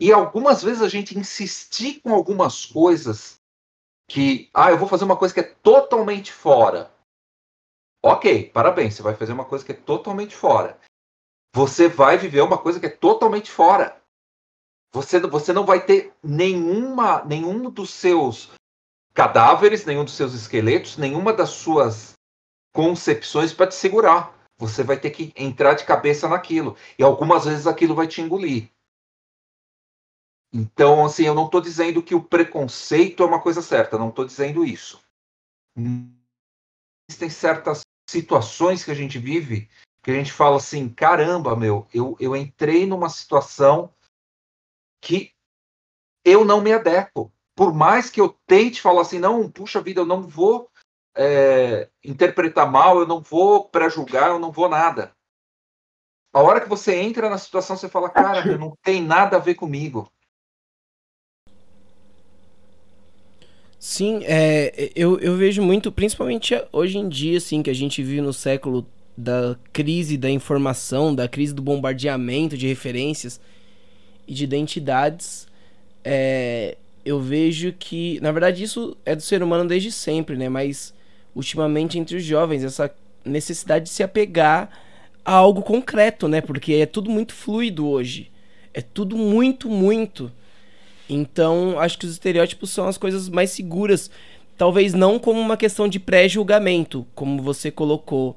E 0.00 0.12
algumas 0.12 0.62
vezes 0.62 0.82
a 0.82 0.88
gente 0.88 1.18
insistir 1.18 2.00
com 2.00 2.14
algumas 2.14 2.64
coisas 2.64 3.40
que, 4.08 4.48
ah, 4.54 4.70
eu 4.70 4.78
vou 4.78 4.88
fazer 4.88 5.04
uma 5.04 5.16
coisa 5.16 5.34
que 5.34 5.40
é 5.40 5.54
totalmente 5.62 6.32
fora. 6.32 6.92
Ok, 8.02 8.50
parabéns, 8.50 8.94
você 8.94 9.02
vai 9.02 9.14
fazer 9.14 9.32
uma 9.32 9.44
coisa 9.44 9.64
que 9.64 9.72
é 9.72 9.74
totalmente 9.74 10.36
fora. 10.36 10.78
Você 11.52 11.88
vai 11.88 12.16
viver 12.16 12.40
uma 12.42 12.56
coisa 12.56 12.78
que 12.78 12.86
é 12.86 12.90
totalmente 12.90 13.50
fora. 13.50 14.00
Você, 14.92 15.18
você 15.20 15.52
não 15.52 15.66
vai 15.66 15.84
ter 15.84 16.14
nenhuma, 16.22 17.24
nenhum 17.24 17.68
dos 17.68 17.90
seus 17.90 18.50
cadáveres, 19.12 19.84
nenhum 19.84 20.04
dos 20.04 20.14
seus 20.14 20.32
esqueletos, 20.32 20.96
nenhuma 20.96 21.32
das 21.32 21.50
suas 21.50 22.12
concepções 22.72 23.52
para 23.52 23.66
te 23.66 23.74
segurar. 23.74 24.37
Você 24.58 24.82
vai 24.82 24.98
ter 24.98 25.10
que 25.10 25.32
entrar 25.36 25.74
de 25.74 25.84
cabeça 25.84 26.28
naquilo. 26.28 26.76
E 26.98 27.02
algumas 27.02 27.44
vezes 27.44 27.66
aquilo 27.66 27.94
vai 27.94 28.08
te 28.08 28.20
engolir. 28.20 28.70
Então, 30.52 31.04
assim, 31.04 31.24
eu 31.24 31.34
não 31.34 31.46
estou 31.46 31.60
dizendo 31.60 32.02
que 32.02 32.14
o 32.14 32.24
preconceito 32.24 33.22
é 33.22 33.26
uma 33.26 33.40
coisa 33.40 33.62
certa, 33.62 33.98
não 33.98 34.08
estou 34.08 34.24
dizendo 34.24 34.64
isso. 34.64 35.00
Existem 37.08 37.30
certas 37.30 37.82
situações 38.08 38.84
que 38.84 38.90
a 38.90 38.94
gente 38.94 39.18
vive 39.18 39.68
que 40.08 40.12
a 40.12 40.14
gente 40.14 40.32
fala 40.32 40.56
assim: 40.56 40.88
caramba, 40.88 41.54
meu, 41.54 41.86
eu, 41.92 42.16
eu 42.18 42.34
entrei 42.34 42.86
numa 42.86 43.10
situação 43.10 43.92
que 45.02 45.32
eu 46.24 46.46
não 46.46 46.62
me 46.62 46.72
adequo. 46.72 47.30
Por 47.54 47.74
mais 47.74 48.08
que 48.08 48.18
eu 48.18 48.30
tente 48.46 48.80
falar 48.80 49.02
assim, 49.02 49.18
não, 49.18 49.50
puxa 49.50 49.82
vida, 49.82 50.00
eu 50.00 50.06
não 50.06 50.22
vou 50.22 50.70
é, 51.18 51.88
interpretar 52.04 52.70
mal, 52.70 53.00
eu 53.00 53.06
não 53.06 53.20
vou 53.20 53.64
pré-julgar, 53.64 54.28
eu 54.28 54.38
não 54.38 54.52
vou 54.52 54.68
nada. 54.68 55.10
A 56.32 56.40
hora 56.40 56.60
que 56.60 56.68
você 56.68 56.94
entra 56.94 57.28
na 57.28 57.36
situação, 57.36 57.76
você 57.76 57.88
fala, 57.88 58.08
cara, 58.08 58.56
não 58.56 58.72
tem 58.82 59.02
nada 59.02 59.36
a 59.36 59.40
ver 59.40 59.54
comigo. 59.54 60.08
Sim, 63.80 64.22
é, 64.24 64.92
eu, 64.94 65.18
eu 65.18 65.36
vejo 65.36 65.60
muito, 65.62 65.90
principalmente 65.90 66.54
hoje 66.72 66.98
em 66.98 67.08
dia, 67.08 67.38
assim, 67.38 67.62
que 67.62 67.70
a 67.70 67.74
gente 67.74 68.02
vive 68.02 68.20
no 68.20 68.32
século 68.32 68.86
da 69.16 69.56
crise 69.72 70.16
da 70.16 70.30
informação, 70.30 71.12
da 71.12 71.26
crise 71.26 71.52
do 71.52 71.62
bombardeamento 71.62 72.56
de 72.56 72.68
referências 72.68 73.40
e 74.26 74.34
de 74.34 74.44
identidades, 74.44 75.48
é, 76.04 76.76
eu 77.04 77.20
vejo 77.20 77.72
que, 77.72 78.20
na 78.20 78.30
verdade, 78.30 78.62
isso 78.62 78.96
é 79.04 79.16
do 79.16 79.22
ser 79.22 79.42
humano 79.42 79.68
desde 79.68 79.90
sempre, 79.90 80.36
né? 80.36 80.48
Mas 80.48 80.94
ultimamente 81.38 81.98
entre 81.98 82.16
os 82.16 82.24
jovens, 82.24 82.64
essa 82.64 82.92
necessidade 83.24 83.84
de 83.84 83.90
se 83.90 84.02
apegar 84.02 84.68
a 85.24 85.32
algo 85.32 85.62
concreto, 85.62 86.26
né? 86.26 86.40
Porque 86.40 86.74
é 86.74 86.86
tudo 86.86 87.10
muito 87.10 87.32
fluido 87.32 87.86
hoje. 87.86 88.30
É 88.74 88.82
tudo 88.82 89.16
muito, 89.16 89.70
muito. 89.70 90.32
Então, 91.08 91.78
acho 91.78 91.96
que 91.96 92.06
os 92.06 92.12
estereótipos 92.12 92.70
são 92.70 92.88
as 92.88 92.98
coisas 92.98 93.28
mais 93.28 93.50
seguras. 93.50 94.10
Talvez 94.56 94.94
não 94.94 95.18
como 95.18 95.40
uma 95.40 95.56
questão 95.56 95.86
de 95.86 96.00
pré-julgamento, 96.00 97.06
como 97.14 97.40
você 97.40 97.70
colocou, 97.70 98.36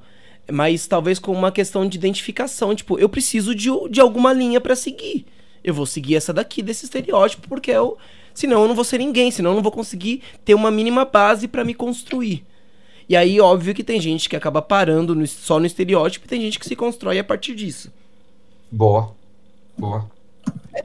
mas 0.52 0.86
talvez 0.86 1.18
como 1.18 1.38
uma 1.38 1.52
questão 1.52 1.88
de 1.88 1.98
identificação. 1.98 2.76
Tipo, 2.76 3.00
eu 3.00 3.10
preciso 3.10 3.56
de, 3.56 3.70
de 3.90 4.00
alguma 4.00 4.32
linha 4.32 4.62
para 4.62 4.76
seguir 4.76 5.26
eu 5.64 5.74
vou 5.74 5.86
seguir 5.86 6.16
essa 6.16 6.34
daqui 6.34 6.62
desse 6.62 6.86
estereótipo, 6.86 7.48
porque 7.48 7.72
eu, 7.72 7.98
senão 8.34 8.62
eu 8.64 8.68
não 8.68 8.76
vou 8.76 8.84
ser 8.84 8.98
ninguém, 8.98 9.32
senão 9.32 9.52
eu 9.52 9.56
não 9.56 9.64
vou 9.64 9.72
conseguir 9.72 10.22
ter 10.44 10.54
uma 10.54 10.72
mínima 10.72 11.06
base 11.06 11.48
para 11.48 11.64
me 11.64 11.74
construir. 11.74 12.44
E 13.12 13.16
aí, 13.18 13.42
óbvio 13.42 13.74
que 13.74 13.84
tem 13.84 14.00
gente 14.00 14.30
que 14.30 14.38
acaba 14.38 14.62
parando 14.62 15.14
no, 15.14 15.28
só 15.28 15.60
no 15.60 15.66
estereótipo 15.66 16.26
e 16.26 16.30
tem 16.30 16.40
gente 16.40 16.58
que 16.58 16.66
se 16.66 16.78
constrói 16.78 17.20
a 17.20 17.24
partir 17.26 17.54
disso. 17.54 17.92
Boa. 18.72 19.14
Boa. 19.78 20.10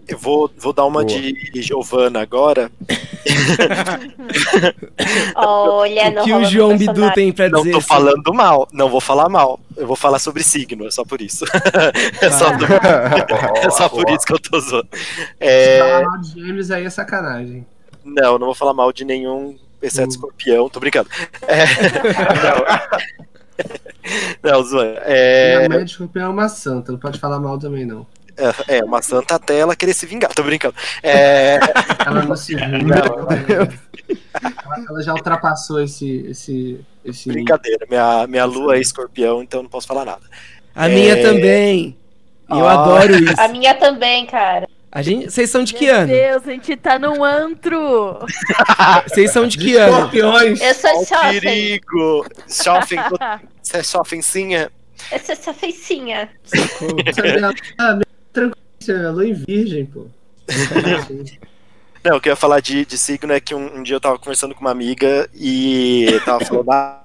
Eu 0.08 0.18
vou, 0.18 0.50
vou 0.58 0.72
dar 0.72 0.86
uma 0.86 1.04
Boa. 1.04 1.20
de 1.20 1.62
Giovana 1.62 2.20
agora. 2.20 2.68
Olha, 5.36 6.20
o 6.20 6.24
que 6.24 6.32
o 6.32 6.44
João 6.46 6.76
Bidu 6.76 7.12
tem 7.12 7.30
pra 7.30 7.46
dizer? 7.46 7.70
Não 7.70 7.78
tô 7.78 7.80
falando 7.80 8.34
mal, 8.34 8.66
não 8.72 8.88
vou 8.88 9.00
falar 9.00 9.28
mal. 9.28 9.60
Eu 9.76 9.86
vou 9.86 9.94
falar 9.94 10.18
sobre 10.18 10.42
signo, 10.42 10.84
é 10.84 10.90
só 10.90 11.04
por 11.04 11.22
isso. 11.22 11.44
é 12.20 12.28
só, 12.28 12.50
do... 12.56 12.64
é 12.64 13.70
só 13.70 13.88
por 13.88 14.10
isso 14.10 14.26
que 14.26 14.32
eu 14.32 14.40
tô 14.40 14.58
zoando. 14.58 14.88
É... 15.38 15.78
Falar 15.78 16.10
mal 16.10 16.20
de 16.22 16.32
gêmeos 16.32 16.72
aí 16.72 16.86
é 16.86 16.90
sacanagem. 16.90 17.64
Não, 18.04 18.36
não 18.36 18.46
vou 18.46 18.54
falar 18.54 18.74
mal 18.74 18.92
de 18.92 19.04
nenhum, 19.04 19.56
exceto 19.86 20.08
uh. 20.08 20.10
escorpião, 20.10 20.68
tô 20.68 20.80
brincando. 20.80 21.08
É... 21.46 21.64
não, 24.42 24.52
não 24.52 24.62
zoando. 24.62 24.98
É... 25.04 25.68
Minha 25.68 25.82
escorpião 25.82 26.26
é 26.26 26.28
uma 26.28 26.48
santa, 26.48 26.92
não 26.92 26.98
pode 26.98 27.18
falar 27.18 27.38
mal 27.40 27.58
também, 27.58 27.84
não. 27.84 28.06
É, 28.36 28.76
é, 28.76 28.84
uma 28.84 29.00
santa 29.00 29.36
até 29.36 29.58
ela 29.58 29.74
querer 29.74 29.94
se 29.94 30.04
vingar, 30.04 30.32
tô 30.34 30.42
brincando. 30.42 30.74
É... 31.02 31.58
Ela 32.04 32.22
não 32.22 32.36
se 32.36 32.54
vinga. 32.54 32.96
Ela, 32.96 33.72
ela, 34.88 35.02
já 35.02 35.14
ultrapassou 35.14 35.80
esse, 35.80 36.26
esse, 36.28 36.80
esse. 37.02 37.30
Brincadeira, 37.30 37.86
minha, 37.88 38.26
minha 38.26 38.44
lua 38.44 38.76
é 38.76 38.80
escorpião, 38.80 39.42
então 39.42 39.62
não 39.62 39.70
posso 39.70 39.86
falar 39.86 40.04
nada. 40.04 40.22
A 40.74 40.86
é... 40.88 40.94
minha 40.94 41.22
também. 41.22 41.96
Eu 42.48 42.66
ah. 42.66 42.74
adoro 42.74 43.16
isso. 43.16 43.40
A 43.40 43.48
minha 43.48 43.74
também, 43.74 44.26
cara. 44.26 44.68
A 44.96 45.02
gente, 45.02 45.30
vocês 45.30 45.50
são 45.50 45.62
de 45.62 45.74
que 45.74 45.88
ano? 45.90 46.06
Meu 46.06 46.16
Deus, 46.16 46.48
a 46.48 46.50
gente 46.52 46.74
tá 46.74 46.98
num 46.98 47.22
antro. 47.22 48.18
Vocês 49.06 49.30
são 49.30 49.46
de 49.46 49.58
que 49.58 49.76
ano? 49.76 49.92
Escorpiões. 49.94 50.58
Eu 50.58 50.74
sou 50.74 51.04
shopping. 51.04 51.40
perigo. 51.40 52.26
Shopping. 52.48 52.96
Você 53.62 53.76
é 53.76 53.82
shoppingzinha? 53.82 54.72
Eu 55.12 55.18
sou 55.18 55.36
shoppingzinha. 55.36 56.30
tranquilo, 58.32 59.12
lua 59.12 59.28
em 59.28 59.34
virgem, 59.34 59.84
pô. 59.84 60.06
Não, 62.02 62.16
o 62.16 62.20
que 62.20 62.30
eu 62.30 62.32
ia 62.32 62.36
falar 62.36 62.60
de, 62.60 62.86
de 62.86 62.96
signo 62.96 63.34
é 63.34 63.38
que 63.38 63.54
um, 63.54 63.76
um, 63.76 63.82
dia 63.82 63.96
eu 63.96 64.00
tava 64.00 64.18
conversando 64.18 64.54
com 64.54 64.62
uma 64.62 64.70
amiga 64.70 65.28
e 65.34 66.06
tava 66.24 66.42
falando, 66.42 66.70
ah, 66.70 67.04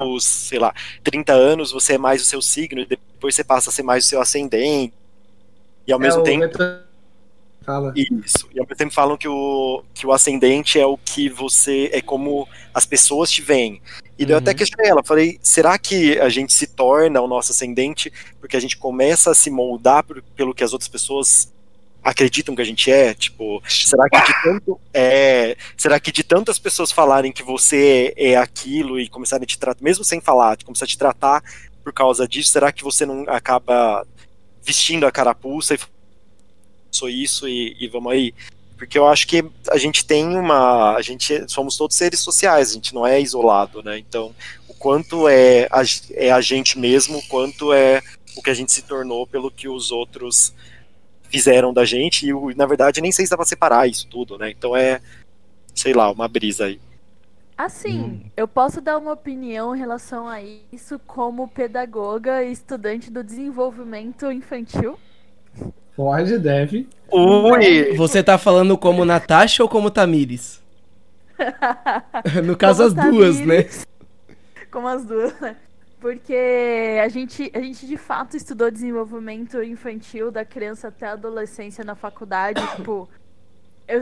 os, 0.00 0.24
sei 0.24 0.58
lá, 0.58 0.74
30 1.04 1.32
anos 1.32 1.70
você 1.70 1.92
é 1.92 1.98
mais 1.98 2.20
o 2.22 2.24
seu 2.24 2.42
signo, 2.42 2.80
e 2.80 2.86
depois 2.86 3.36
você 3.36 3.44
passa 3.44 3.70
a 3.70 3.72
ser 3.72 3.84
mais 3.84 4.04
o 4.04 4.08
seu 4.08 4.20
ascendente. 4.20 4.92
E 5.86 5.92
ao 5.92 6.00
é 6.00 6.02
mesmo 6.02 6.24
tempo. 6.24 6.58
Fala. 7.68 7.92
Isso. 7.94 8.48
E 8.54 8.58
ao 8.58 8.64
mesmo 8.64 8.76
tempo 8.76 8.94
falam 8.94 9.18
que 9.18 9.28
o, 9.28 9.84
que 9.92 10.06
o 10.06 10.12
ascendente 10.12 10.80
é 10.80 10.86
o 10.86 10.96
que 10.96 11.28
você. 11.28 11.90
é 11.92 12.00
como 12.00 12.48
as 12.72 12.86
pessoas 12.86 13.30
te 13.30 13.42
veem. 13.42 13.82
E 14.18 14.24
uhum. 14.24 14.30
eu 14.30 14.38
até 14.38 14.54
questionei 14.54 14.90
ela, 14.90 15.04
falei, 15.04 15.38
será 15.42 15.78
que 15.78 16.18
a 16.18 16.30
gente 16.30 16.54
se 16.54 16.66
torna 16.66 17.20
o 17.20 17.28
nosso 17.28 17.52
ascendente 17.52 18.10
porque 18.40 18.56
a 18.56 18.60
gente 18.60 18.78
começa 18.78 19.30
a 19.30 19.34
se 19.34 19.50
moldar 19.50 20.02
por, 20.02 20.22
pelo 20.34 20.54
que 20.54 20.64
as 20.64 20.72
outras 20.72 20.88
pessoas 20.88 21.52
acreditam 22.02 22.56
que 22.56 22.62
a 22.62 22.64
gente 22.64 22.90
é? 22.90 23.12
Tipo, 23.12 23.62
será 23.68 24.08
que 24.08 24.18
de 24.18 24.42
tanto 24.42 24.80
é, 24.94 25.54
será 25.76 26.00
que 26.00 26.10
de 26.10 26.22
tantas 26.22 26.58
pessoas 26.58 26.90
falarem 26.90 27.30
que 27.30 27.42
você 27.42 28.14
é, 28.16 28.30
é 28.30 28.36
aquilo 28.38 28.98
e 28.98 29.10
começarem 29.10 29.44
a 29.44 29.46
te 29.46 29.58
tratar, 29.58 29.84
mesmo 29.84 30.04
sem 30.04 30.22
falar, 30.22 30.56
de 30.56 30.64
começar 30.64 30.86
a 30.86 30.88
te 30.88 30.96
tratar 30.96 31.44
por 31.84 31.92
causa 31.92 32.26
disso, 32.26 32.50
será 32.50 32.72
que 32.72 32.82
você 32.82 33.04
não 33.04 33.24
acaba 33.28 34.06
vestindo 34.62 35.06
a 35.06 35.12
carapuça 35.12 35.74
e 35.74 35.78
sou 36.98 37.08
isso 37.08 37.48
e, 37.48 37.76
e 37.78 37.88
vamos 37.88 38.12
aí? 38.12 38.34
porque 38.78 38.96
eu 38.96 39.08
acho 39.08 39.26
que 39.26 39.44
a 39.70 39.76
gente 39.76 40.06
tem 40.06 40.24
uma, 40.24 40.94
a 40.94 41.02
gente 41.02 41.50
somos 41.50 41.76
todos 41.76 41.96
seres 41.96 42.20
sociais, 42.20 42.70
a 42.70 42.74
gente 42.74 42.94
não 42.94 43.04
é 43.04 43.20
isolado, 43.20 43.82
né? 43.82 43.98
Então, 43.98 44.32
o 44.68 44.72
quanto 44.72 45.28
é 45.28 45.66
a, 45.70 45.82
é 46.12 46.30
a 46.30 46.40
gente 46.40 46.78
mesmo, 46.78 47.18
o 47.18 47.26
quanto 47.26 47.72
é 47.72 48.00
o 48.36 48.42
que 48.42 48.50
a 48.50 48.54
gente 48.54 48.70
se 48.70 48.82
tornou 48.82 49.26
pelo 49.26 49.50
que 49.50 49.68
os 49.68 49.90
outros 49.90 50.54
fizeram 51.28 51.74
da 51.74 51.84
gente 51.84 52.26
e 52.26 52.54
na 52.54 52.64
verdade 52.64 53.02
nem 53.02 53.12
sei 53.12 53.26
se 53.26 53.30
dá 53.30 53.36
para 53.36 53.44
separar 53.44 53.88
isso 53.88 54.06
tudo, 54.06 54.38
né? 54.38 54.50
Então 54.50 54.76
é, 54.76 55.02
sei 55.74 55.92
lá, 55.92 56.10
uma 56.10 56.28
brisa 56.28 56.66
aí. 56.66 56.80
Assim, 57.56 58.00
hum. 58.00 58.20
eu 58.36 58.46
posso 58.46 58.80
dar 58.80 58.96
uma 58.96 59.12
opinião 59.12 59.74
em 59.74 59.78
relação 59.78 60.28
a 60.28 60.40
isso 60.40 61.00
como 61.00 61.48
pedagoga 61.48 62.44
e 62.44 62.52
estudante 62.52 63.10
do 63.10 63.24
desenvolvimento 63.24 64.30
infantil? 64.30 64.96
Pode, 65.98 66.38
deve. 66.38 66.88
Ui! 67.10 67.96
Você 67.96 68.22
tá 68.22 68.38
falando 68.38 68.78
como 68.78 69.04
Natasha 69.04 69.64
ou 69.64 69.68
como 69.68 69.90
Tamires? 69.90 70.62
no 72.46 72.56
caso, 72.56 72.84
como 72.84 72.88
as 72.88 72.94
Tamires, 72.94 73.40
duas, 73.40 73.46
né? 73.48 73.84
Como 74.70 74.86
as 74.86 75.04
duas, 75.04 75.40
né? 75.40 75.56
Porque 76.00 77.00
a 77.02 77.08
gente, 77.08 77.50
a 77.52 77.58
gente 77.58 77.84
de 77.84 77.96
fato 77.96 78.36
estudou 78.36 78.70
desenvolvimento 78.70 79.60
infantil 79.60 80.30
da 80.30 80.44
criança 80.44 80.86
até 80.86 81.08
a 81.08 81.14
adolescência 81.14 81.82
na 81.82 81.96
faculdade. 81.96 82.64
tipo, 82.76 83.08
eu, 83.88 84.00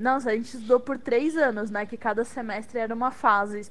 nossa, 0.00 0.30
a 0.30 0.34
gente 0.34 0.52
estudou 0.52 0.80
por 0.80 0.98
três 0.98 1.36
anos, 1.36 1.70
né? 1.70 1.86
Que 1.86 1.96
cada 1.96 2.24
semestre 2.24 2.80
era 2.80 2.92
uma 2.92 3.12
fase. 3.12 3.70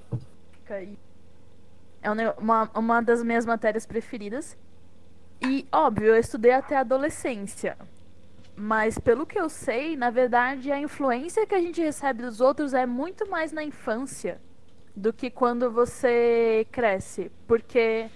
É 2.02 2.10
uma, 2.40 2.72
uma 2.74 3.02
das 3.02 3.22
minhas 3.22 3.46
matérias 3.46 3.86
preferidas. 3.86 4.56
E, 5.42 5.68
óbvio, 5.72 6.08
eu 6.08 6.20
estudei 6.20 6.52
até 6.52 6.76
a 6.76 6.82
adolescência. 6.82 7.78
Mas, 8.56 8.98
pelo 8.98 9.26
que 9.26 9.40
eu 9.40 9.50
sei, 9.50 9.98
na 9.98 10.10
verdade, 10.10 10.72
a 10.72 10.80
influência 10.80 11.46
que 11.46 11.56
a 11.56 11.60
gente 11.60 11.82
recebe 11.82 12.24
dos 12.24 12.40
outros 12.40 12.74
é 12.74 12.86
muito 12.86 13.30
mais 13.30 13.52
na 13.52 13.64
infância 13.64 14.42
do 14.96 15.12
que 15.12 15.30
quando 15.30 15.70
você 15.70 16.66
cresce. 16.72 17.32
Porque 17.46 18.10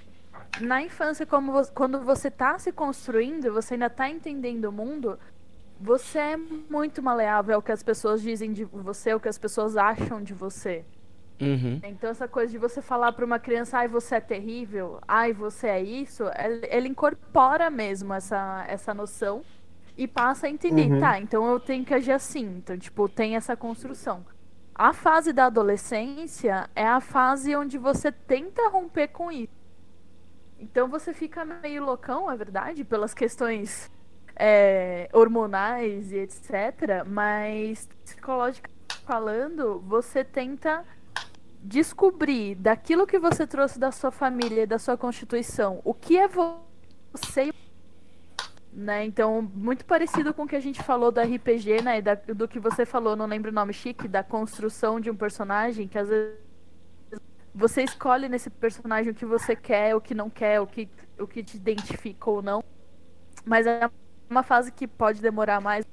na 0.62 0.82
infância, 0.82 1.26
você, 1.26 1.72
quando 1.74 2.00
você 2.02 2.30
está 2.30 2.58
se 2.58 2.72
construindo, 2.72 3.52
você 3.52 3.74
ainda 3.74 3.88
está 3.88 4.10
entendendo 4.10 4.66
o 4.66 4.72
mundo, 4.72 5.20
você 5.80 6.20
é 6.20 6.38
muito 6.38 7.04
maleável 7.04 7.56
ao 7.56 7.62
que 7.62 7.72
as 7.72 7.84
pessoas 7.84 8.22
dizem 8.22 8.54
de 8.54 8.64
você, 8.64 9.14
o 9.14 9.20
que 9.20 9.30
as 9.30 9.38
pessoas 9.38 9.76
acham 9.78 10.22
de 10.24 10.34
você. 10.34 10.86
Uhum. 11.42 11.80
Então 11.84 12.10
essa 12.10 12.28
coisa 12.28 12.52
de 12.52 12.58
você 12.58 12.82
falar 12.82 13.12
para 13.14 13.26
uma 13.26 13.40
criança, 13.40 13.78
ai, 13.78 13.88
você 13.88 14.16
é 14.16 14.20
terrível, 14.20 15.00
ai, 15.08 15.32
você 15.32 15.68
é 15.68 15.82
isso, 15.82 16.24
ele, 16.70 16.90
incorpora 16.90 17.70
mesmo 17.70 18.14
essa, 18.14 18.66
essa 18.68 18.94
noção 18.94 19.42
e 19.98 20.08
passa 20.08 20.48
a 20.48 20.50
entender, 20.50 20.92
uhum. 20.92 21.00
tá, 21.00 21.20
então 21.20 21.50
eu 21.50 21.60
tenho 21.60 21.86
que 21.86 21.94
agir 21.94 22.12
assim. 22.12 22.58
Então, 22.58 22.78
tipo, 22.78 23.08
tem 23.08 23.36
essa 23.36 23.56
construção. 23.56 24.26
A 24.74 24.94
fase 24.94 25.34
da 25.34 25.46
adolescência 25.46 26.70
é 26.76 26.88
a 26.88 27.02
fase 27.02 27.56
onde 27.56 27.78
você 27.78 28.12
tenta 28.12 28.70
romper 28.70 29.10
com 29.10 29.32
isso. 29.32 29.52
Então 30.58 30.88
você 30.88 31.14
fica 31.14 31.44
meio 31.44 31.84
loucão, 31.86 32.30
é 32.30 32.36
verdade, 32.36 32.84
pelas 32.84 33.14
questões 33.14 33.92
é, 34.36 35.10
hormonais 35.14 36.12
e 36.12 36.18
etc. 36.18 37.06
Mas 37.06 37.88
psicologicamente 38.04 38.80
falando, 39.10 39.80
você 39.88 40.24
tenta 40.24 40.86
descobrir 41.62 42.56
daquilo 42.56 43.06
que 43.06 43.20
você 43.20 43.46
trouxe 43.46 43.80
da 43.80 43.92
sua 43.92 44.12
família 44.12 44.64
e 44.64 44.68
da 44.68 44.80
sua 44.80 44.98
constituição, 44.98 45.82
o 45.84 45.94
que 45.94 46.18
é 46.18 46.28
você 46.28 47.52
né? 48.72 49.06
Então, 49.06 49.42
muito 49.42 49.84
parecido 49.86 50.34
com 50.34 50.44
o 50.44 50.48
que 50.48 50.56
a 50.56 50.60
gente 50.60 50.82
falou 50.84 51.12
do 51.12 51.20
RPG, 51.20 51.82
né? 51.82 52.02
Da, 52.02 52.16
do 52.16 52.48
que 52.48 52.60
você 52.60 52.86
falou, 52.86 53.16
não 53.16 53.26
lembro 53.26 53.52
o 53.52 53.54
nome 53.54 53.74
chique, 53.74 54.08
da 54.08 54.24
construção 54.24 55.00
de 55.00 55.10
um 55.10 55.16
personagem, 55.16 55.88
que 55.88 55.98
às 55.98 56.08
vezes 56.08 56.38
você 57.54 57.84
escolhe 57.84 58.30
nesse 58.30 58.50
personagem 58.50 59.12
o 59.12 59.16
que 59.16 59.26
você 59.26 59.56
quer, 59.56 59.96
o 59.96 60.02
que 60.02 60.14
não 60.14 60.30
quer, 60.30 60.62
o 60.62 60.68
que, 60.68 60.88
o 61.20 61.28
que 61.28 61.44
te 61.44 61.58
identifica 61.58 62.30
ou 62.30 62.42
não. 62.42 62.64
Mas 63.44 63.66
é 63.66 63.90
uma 64.30 64.44
fase 64.44 64.72
que 64.72 64.88
pode 64.88 65.22
demorar 65.22 65.60
mais 65.60 65.86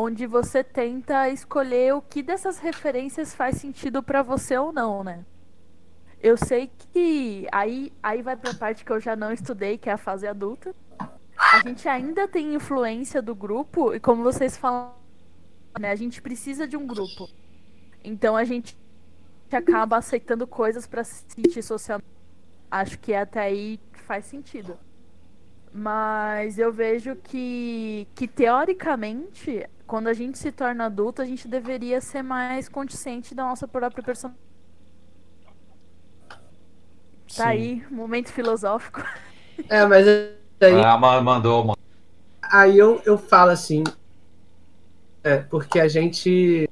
onde 0.00 0.28
você 0.28 0.62
tenta 0.62 1.28
escolher 1.28 1.92
o 1.92 2.00
que 2.00 2.22
dessas 2.22 2.60
referências 2.60 3.34
faz 3.34 3.56
sentido 3.56 4.00
para 4.00 4.22
você 4.22 4.56
ou 4.56 4.72
não, 4.72 5.02
né? 5.02 5.26
Eu 6.20 6.36
sei 6.36 6.70
que 6.78 7.48
aí, 7.50 7.92
aí 8.00 8.22
vai 8.22 8.36
pra 8.36 8.54
parte 8.54 8.84
que 8.84 8.92
eu 8.92 9.00
já 9.00 9.16
não 9.16 9.32
estudei, 9.32 9.76
que 9.76 9.90
é 9.90 9.92
a 9.92 9.98
fase 9.98 10.24
adulta. 10.24 10.72
A 11.36 11.66
gente 11.66 11.88
ainda 11.88 12.28
tem 12.28 12.54
influência 12.54 13.20
do 13.20 13.34
grupo, 13.34 13.92
e 13.92 13.98
como 13.98 14.22
vocês 14.22 14.56
falam, 14.56 14.94
né, 15.80 15.90
a 15.90 15.96
gente 15.96 16.22
precisa 16.22 16.66
de 16.68 16.76
um 16.76 16.86
grupo. 16.86 17.28
Então 18.04 18.36
a 18.36 18.44
gente 18.44 18.78
acaba 19.50 19.96
aceitando 19.96 20.46
coisas 20.46 20.86
para 20.86 21.02
se 21.02 21.24
sentir 21.26 21.62
socialmente. 21.62 22.06
Acho 22.70 22.96
que 23.00 23.14
até 23.14 23.40
aí 23.40 23.80
faz 24.06 24.26
sentido. 24.26 24.78
Mas 25.72 26.56
eu 26.56 26.72
vejo 26.72 27.16
que, 27.16 28.06
que 28.14 28.28
teoricamente 28.28 29.68
quando 29.88 30.08
a 30.08 30.12
gente 30.12 30.38
se 30.38 30.52
torna 30.52 30.84
adulto, 30.84 31.22
a 31.22 31.24
gente 31.24 31.48
deveria 31.48 31.98
ser 31.98 32.22
mais 32.22 32.68
consciente 32.68 33.34
da 33.34 33.44
nossa 33.44 33.66
própria 33.66 34.04
personalidade. 34.04 34.46
Tá 37.34 37.48
aí, 37.48 37.82
momento 37.90 38.30
filosófico. 38.30 39.02
É, 39.68 39.84
mas 39.84 40.06
aí. 40.06 40.80
Ah, 40.84 40.96
mandou, 40.96 41.64
mano. 41.64 41.76
Aí 42.40 42.78
eu, 42.78 43.02
eu 43.04 43.18
falo 43.18 43.50
assim. 43.50 43.82
É, 45.24 45.38
porque 45.38 45.80
a 45.80 45.88
gente. 45.88 46.70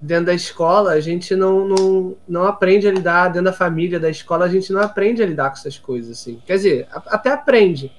Dentro 0.00 0.26
da 0.26 0.34
escola, 0.34 0.92
a 0.92 1.00
gente 1.00 1.34
não, 1.34 1.66
não, 1.66 2.16
não 2.28 2.44
aprende 2.44 2.86
a 2.86 2.92
lidar, 2.92 3.30
dentro 3.30 3.46
da 3.46 3.52
família, 3.52 3.98
da 3.98 4.08
escola, 4.08 4.44
a 4.44 4.48
gente 4.48 4.72
não 4.72 4.80
aprende 4.80 5.24
a 5.24 5.26
lidar 5.26 5.50
com 5.50 5.56
essas 5.56 5.76
coisas, 5.76 6.20
assim. 6.20 6.40
Quer 6.46 6.56
dizer, 6.56 6.88
até 6.92 7.30
aprende, 7.30 7.92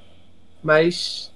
mas 0.64 1.31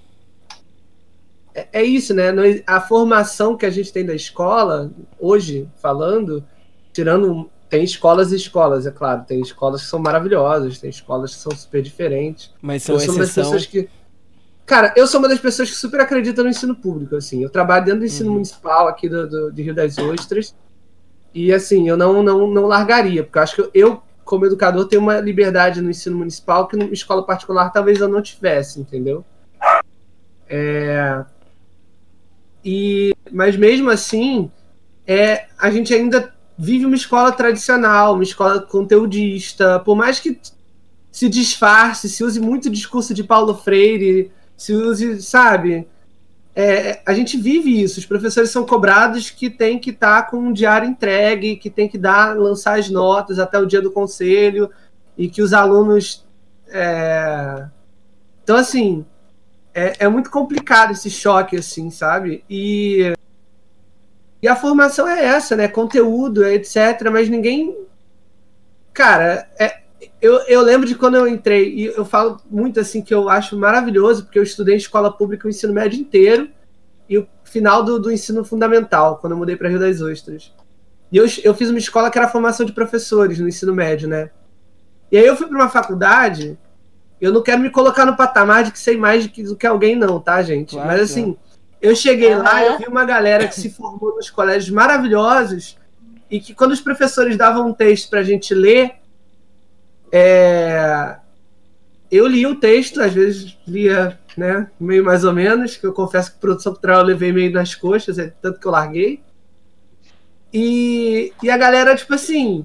é, 1.56 1.68
é 1.72 1.82
isso, 1.82 2.12
né? 2.12 2.26
A 2.66 2.80
formação 2.80 3.56
que 3.56 3.64
a 3.64 3.70
gente 3.70 3.90
tem 3.90 4.04
da 4.04 4.14
escola, 4.14 4.90
hoje, 5.18 5.66
falando, 5.80 6.44
tirando. 6.92 7.50
Tem 7.68 7.82
escolas 7.82 8.30
e 8.30 8.36
escolas, 8.36 8.86
é 8.86 8.90
claro. 8.90 9.24
Tem 9.26 9.40
escolas 9.40 9.82
que 9.82 9.88
são 9.88 9.98
maravilhosas, 9.98 10.78
tem 10.78 10.90
escolas 10.90 11.34
que 11.34 11.40
são 11.40 11.50
super 11.56 11.82
diferentes. 11.82 12.52
Mas 12.60 12.82
são 12.82 12.94
eu 12.94 13.00
sou 13.00 13.14
exceção... 13.14 13.14
uma 13.14 13.24
das 13.24 13.66
pessoas 13.66 13.66
que. 13.66 13.88
Cara, 14.66 14.92
eu 14.96 15.06
sou 15.06 15.20
uma 15.20 15.28
das 15.28 15.38
pessoas 15.38 15.70
que 15.70 15.76
super 15.76 16.00
acreditam 16.00 16.44
no 16.44 16.50
ensino 16.50 16.76
público, 16.76 17.16
assim. 17.16 17.42
Eu 17.42 17.48
trabalho 17.48 17.84
dentro 17.84 18.00
do 18.00 18.06
ensino 18.06 18.28
uhum. 18.28 18.34
municipal 18.34 18.86
aqui 18.86 19.08
do, 19.08 19.28
do, 19.28 19.52
de 19.52 19.62
Rio 19.62 19.74
das 19.74 19.96
Ostras. 19.96 20.54
E, 21.32 21.52
assim, 21.52 21.88
eu 21.88 21.96
não, 21.96 22.22
não, 22.22 22.46
não 22.48 22.66
largaria, 22.66 23.22
porque 23.22 23.38
eu 23.38 23.42
acho 23.42 23.56
que 23.56 23.70
eu, 23.74 24.02
como 24.24 24.46
educador, 24.46 24.86
tenho 24.86 25.02
uma 25.02 25.20
liberdade 25.20 25.80
no 25.80 25.90
ensino 25.90 26.16
municipal 26.16 26.66
que 26.66 26.76
numa 26.76 26.92
escola 26.92 27.24
particular 27.24 27.70
talvez 27.70 28.00
eu 28.00 28.08
não 28.08 28.22
tivesse, 28.22 28.80
entendeu? 28.80 29.24
É... 30.48 31.24
E, 32.68 33.14
mas 33.30 33.56
mesmo 33.56 33.90
assim, 33.90 34.50
é, 35.06 35.46
a 35.56 35.70
gente 35.70 35.94
ainda 35.94 36.34
vive 36.58 36.84
uma 36.84 36.96
escola 36.96 37.30
tradicional, 37.30 38.14
uma 38.14 38.24
escola 38.24 38.60
conteudista, 38.60 39.78
por 39.78 39.94
mais 39.94 40.18
que 40.18 40.36
se 41.12 41.28
disfarce, 41.28 42.08
se 42.08 42.24
use 42.24 42.40
muito 42.40 42.66
o 42.66 42.70
discurso 42.70 43.14
de 43.14 43.22
Paulo 43.22 43.54
Freire, 43.54 44.32
se 44.56 44.74
use, 44.74 45.22
sabe? 45.22 45.86
É, 46.56 47.02
a 47.06 47.14
gente 47.14 47.36
vive 47.36 47.80
isso. 47.80 48.00
Os 48.00 48.06
professores 48.06 48.50
são 48.50 48.66
cobrados 48.66 49.30
que 49.30 49.48
tem 49.48 49.78
que 49.78 49.90
estar 49.90 50.22
tá 50.22 50.28
com 50.28 50.38
um 50.38 50.52
diário 50.52 50.88
entregue, 50.88 51.54
que 51.54 51.70
tem 51.70 51.88
que 51.88 51.96
dar, 51.96 52.36
lançar 52.36 52.80
as 52.80 52.90
notas 52.90 53.38
até 53.38 53.60
o 53.60 53.66
dia 53.66 53.80
do 53.80 53.92
conselho 53.92 54.68
e 55.16 55.28
que 55.28 55.40
os 55.40 55.52
alunos. 55.52 56.26
É... 56.68 57.68
Então, 58.42 58.56
assim, 58.56 59.06
é, 59.76 59.92
é 59.98 60.08
muito 60.08 60.30
complicado 60.30 60.92
esse 60.92 61.10
choque, 61.10 61.54
assim, 61.54 61.90
sabe? 61.90 62.42
E, 62.48 63.12
e 64.40 64.48
a 64.48 64.56
formação 64.56 65.06
é 65.06 65.22
essa, 65.22 65.54
né? 65.54 65.68
Conteúdo, 65.68 66.46
etc. 66.46 67.10
Mas 67.12 67.28
ninguém. 67.28 67.76
Cara, 68.94 69.46
é, 69.58 69.80
eu, 70.22 70.36
eu 70.48 70.62
lembro 70.62 70.88
de 70.88 70.94
quando 70.94 71.18
eu 71.18 71.28
entrei, 71.28 71.74
e 71.74 71.84
eu 71.84 72.06
falo 72.06 72.40
muito 72.50 72.80
assim 72.80 73.02
que 73.02 73.12
eu 73.12 73.28
acho 73.28 73.58
maravilhoso, 73.58 74.24
porque 74.24 74.38
eu 74.38 74.42
estudei 74.42 74.76
em 74.76 74.78
escola 74.78 75.12
pública 75.12 75.46
o 75.46 75.50
ensino 75.50 75.74
médio 75.74 76.00
inteiro 76.00 76.48
e 77.06 77.18
o 77.18 77.28
final 77.44 77.82
do, 77.82 77.98
do 77.98 78.10
ensino 78.10 78.42
fundamental, 78.46 79.18
quando 79.18 79.32
eu 79.32 79.36
mudei 79.36 79.56
para 79.56 79.68
Rio 79.68 79.78
das 79.78 80.00
Ostras. 80.00 80.54
E 81.12 81.18
eu, 81.18 81.26
eu 81.44 81.52
fiz 81.52 81.68
uma 81.68 81.78
escola 81.78 82.10
que 82.10 82.16
era 82.16 82.28
formação 82.28 82.64
de 82.64 82.72
professores 82.72 83.38
no 83.38 83.46
ensino 83.46 83.74
médio, 83.74 84.08
né? 84.08 84.30
E 85.12 85.18
aí 85.18 85.26
eu 85.26 85.36
fui 85.36 85.46
para 85.46 85.56
uma 85.56 85.68
faculdade 85.68 86.58
eu 87.20 87.32
não 87.32 87.42
quero 87.42 87.60
me 87.60 87.70
colocar 87.70 88.04
no 88.04 88.16
patamar 88.16 88.64
de 88.64 88.72
que 88.72 88.78
sei 88.78 88.96
mais 88.96 89.26
do 89.26 89.32
que, 89.32 89.42
do 89.42 89.56
que 89.56 89.66
alguém, 89.66 89.96
não, 89.96 90.20
tá, 90.20 90.42
gente? 90.42 90.74
Claro, 90.74 90.88
Mas 90.88 91.00
assim, 91.00 91.24
claro. 91.24 91.38
eu 91.80 91.96
cheguei 91.96 92.34
uhum. 92.34 92.42
lá, 92.42 92.64
eu 92.64 92.78
vi 92.78 92.86
uma 92.86 93.04
galera 93.04 93.48
que 93.48 93.54
se 93.54 93.70
formou 93.70 94.14
nos 94.16 94.28
colégios 94.28 94.70
maravilhosos 94.70 95.78
e 96.30 96.40
que 96.40 96.54
quando 96.54 96.72
os 96.72 96.80
professores 96.80 97.36
davam 97.36 97.68
um 97.68 97.72
texto 97.72 98.10
pra 98.10 98.22
gente 98.22 98.52
ler, 98.52 98.96
é... 100.12 101.16
eu 102.10 102.26
lia 102.26 102.48
o 102.48 102.56
texto, 102.56 103.00
às 103.00 103.12
vezes 103.12 103.56
lia 103.66 104.18
né, 104.36 104.70
meio 104.78 105.04
mais 105.04 105.24
ou 105.24 105.32
menos, 105.32 105.76
que 105.76 105.86
eu 105.86 105.92
confesso 105.92 106.32
que 106.32 106.38
produção 106.38 106.72
cultural 106.72 107.00
eu 107.00 107.06
levei 107.06 107.32
meio 107.32 107.50
nas 107.50 107.74
coxas, 107.74 108.18
é 108.18 108.32
tanto 108.42 108.60
que 108.60 108.66
eu 108.66 108.72
larguei. 108.72 109.22
E, 110.52 111.32
e 111.42 111.50
a 111.50 111.56
galera, 111.56 111.96
tipo 111.96 112.14
assim, 112.14 112.64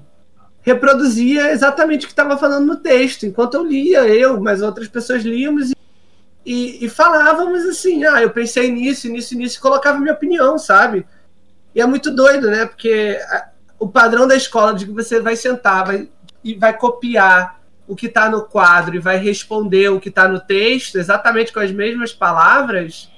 reproduzia 0.62 1.50
exatamente 1.50 2.04
o 2.04 2.08
que 2.08 2.12
estava 2.12 2.38
falando 2.38 2.66
no 2.66 2.76
texto, 2.76 3.26
enquanto 3.26 3.54
eu 3.54 3.64
lia, 3.64 4.06
eu, 4.06 4.40
mas 4.40 4.62
outras 4.62 4.88
pessoas 4.88 5.22
líamos 5.22 5.70
e, 5.70 5.76
e, 6.46 6.84
e, 6.84 6.88
falávamos 6.88 7.64
assim, 7.64 8.04
ah, 8.04 8.22
eu 8.22 8.30
pensei 8.30 8.70
nisso, 8.70 9.08
nisso, 9.08 9.36
nisso, 9.36 9.58
e 9.58 9.60
colocava 9.60 9.98
minha 9.98 10.14
opinião, 10.14 10.58
sabe? 10.58 11.04
E 11.74 11.80
é 11.80 11.86
muito 11.86 12.10
doido, 12.10 12.48
né? 12.50 12.66
Porque 12.66 13.18
a, 13.28 13.48
o 13.78 13.88
padrão 13.88 14.26
da 14.26 14.36
escola 14.36 14.74
de 14.74 14.86
que 14.86 14.92
você 14.92 15.20
vai 15.20 15.36
sentar 15.36 15.84
vai, 15.84 16.08
e 16.42 16.54
vai 16.54 16.76
copiar 16.76 17.60
o 17.86 17.96
que 17.96 18.06
está 18.06 18.30
no 18.30 18.42
quadro 18.42 18.94
e 18.94 19.00
vai 19.00 19.18
responder 19.18 19.88
o 19.88 20.00
que 20.00 20.08
está 20.08 20.28
no 20.28 20.40
texto, 20.40 20.96
exatamente 20.96 21.52
com 21.52 21.60
as 21.60 21.72
mesmas 21.72 22.12
palavras, 22.12 23.10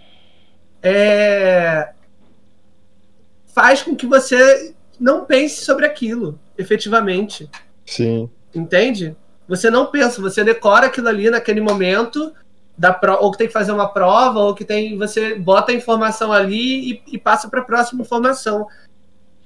é... 0.82 1.90
faz 3.54 3.82
com 3.82 3.94
que 3.94 4.06
você 4.06 4.74
não 4.98 5.24
pense 5.24 5.64
sobre 5.64 5.84
aquilo 5.84 6.38
efetivamente. 6.56 7.48
Sim. 7.84 8.30
Entende? 8.54 9.16
Você 9.48 9.70
não 9.70 9.86
pensa, 9.86 10.20
você 10.20 10.42
decora 10.42 10.86
aquilo 10.86 11.08
ali 11.08 11.28
naquele 11.28 11.60
momento, 11.60 12.32
da 12.76 12.92
pro, 12.92 13.16
ou 13.20 13.30
que 13.30 13.38
tem 13.38 13.46
que 13.46 13.52
fazer 13.52 13.72
uma 13.72 13.88
prova, 13.88 14.40
ou 14.40 14.54
que 14.54 14.64
tem. 14.64 14.96
Você 14.98 15.34
bota 15.34 15.72
a 15.72 15.74
informação 15.74 16.32
ali 16.32 16.92
e, 16.92 17.02
e 17.12 17.18
passa 17.18 17.48
para 17.48 17.60
a 17.60 17.64
próxima 17.64 18.02
informação. 18.02 18.66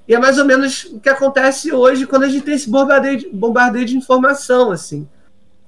E 0.06 0.14
é 0.14 0.18
mais 0.18 0.38
ou 0.38 0.44
menos 0.44 0.84
o 0.84 1.00
que 1.00 1.08
acontece 1.08 1.70
hoje 1.72 2.06
quando 2.06 2.22
a 2.22 2.28
gente 2.28 2.44
tem 2.44 2.54
esse 2.54 2.70
bombardeio 2.70 3.18
de, 3.18 3.28
bombardeio 3.28 3.84
de 3.84 3.96
informação, 3.96 4.70
assim. 4.70 5.06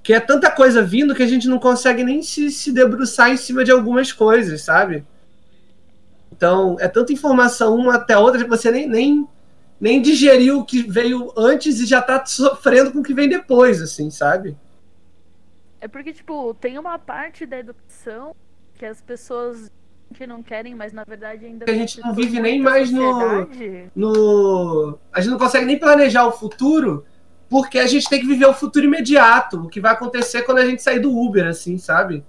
Que 0.03 0.14
é 0.14 0.20
tanta 0.20 0.51
coisa 0.51 0.82
vindo 0.82 1.14
que 1.14 1.22
a 1.22 1.26
gente 1.26 1.47
não 1.47 1.59
consegue 1.59 2.03
nem 2.03 2.22
se, 2.22 2.51
se 2.51 2.72
debruçar 2.72 3.30
em 3.30 3.36
cima 3.36 3.62
de 3.64 3.70
algumas 3.70 4.12
coisas, 4.12 4.62
sabe? 4.62 5.05
Então, 6.32 6.76
é 6.80 6.88
tanta 6.88 7.12
informação 7.12 7.74
uma 7.74 7.97
até 7.97 8.16
outra 8.16 8.43
que 8.43 8.49
você 8.49 8.70
nem, 8.70 8.88
nem 8.88 9.28
nem 9.81 10.03
digeriu 10.03 10.59
o 10.59 10.64
que 10.64 10.83
veio 10.83 11.33
antes 11.37 11.81
e 11.81 11.87
já 11.87 12.03
tá 12.03 12.24
sofrendo 12.26 12.93
com 12.93 12.99
o 12.99 13.03
que 13.03 13.14
vem 13.14 13.28
depois, 13.28 13.81
assim, 13.81 14.11
sabe? 14.11 14.57
É 15.81 15.89
porque, 15.89 16.12
tipo, 16.12 16.55
tem 16.55 16.78
uma 16.78 16.99
parte 16.99 17.47
da 17.47 17.59
educação 17.59 18.37
que 18.74 18.85
as 18.85 19.01
pessoas 19.01 19.70
que 20.14 20.26
não 20.26 20.43
querem, 20.43 20.74
mas 20.74 20.93
na 20.93 21.05
verdade 21.05 21.47
ainda. 21.47 21.64
A 21.68 21.74
gente 21.74 22.01
não 22.01 22.12
vive 22.12 22.41
nem 22.41 22.61
mais 22.61 22.91
no, 22.91 23.49
no. 23.95 24.99
A 25.12 25.20
gente 25.20 25.31
não 25.31 25.39
consegue 25.39 25.64
nem 25.64 25.78
planejar 25.78 26.26
o 26.26 26.33
futuro, 26.33 27.05
porque 27.49 27.78
a 27.78 27.87
gente 27.87 28.09
tem 28.09 28.20
que 28.20 28.26
viver 28.26 28.47
o 28.47 28.55
futuro 28.55 28.87
imediato, 28.87 29.62
o 29.62 29.68
que 29.68 29.81
vai 29.81 29.93
acontecer 29.93 30.43
quando 30.43 30.59
a 30.59 30.66
gente 30.66 30.83
sair 30.83 30.99
do 30.99 31.16
Uber, 31.16 31.47
assim, 31.47 31.78
sabe? 31.78 32.24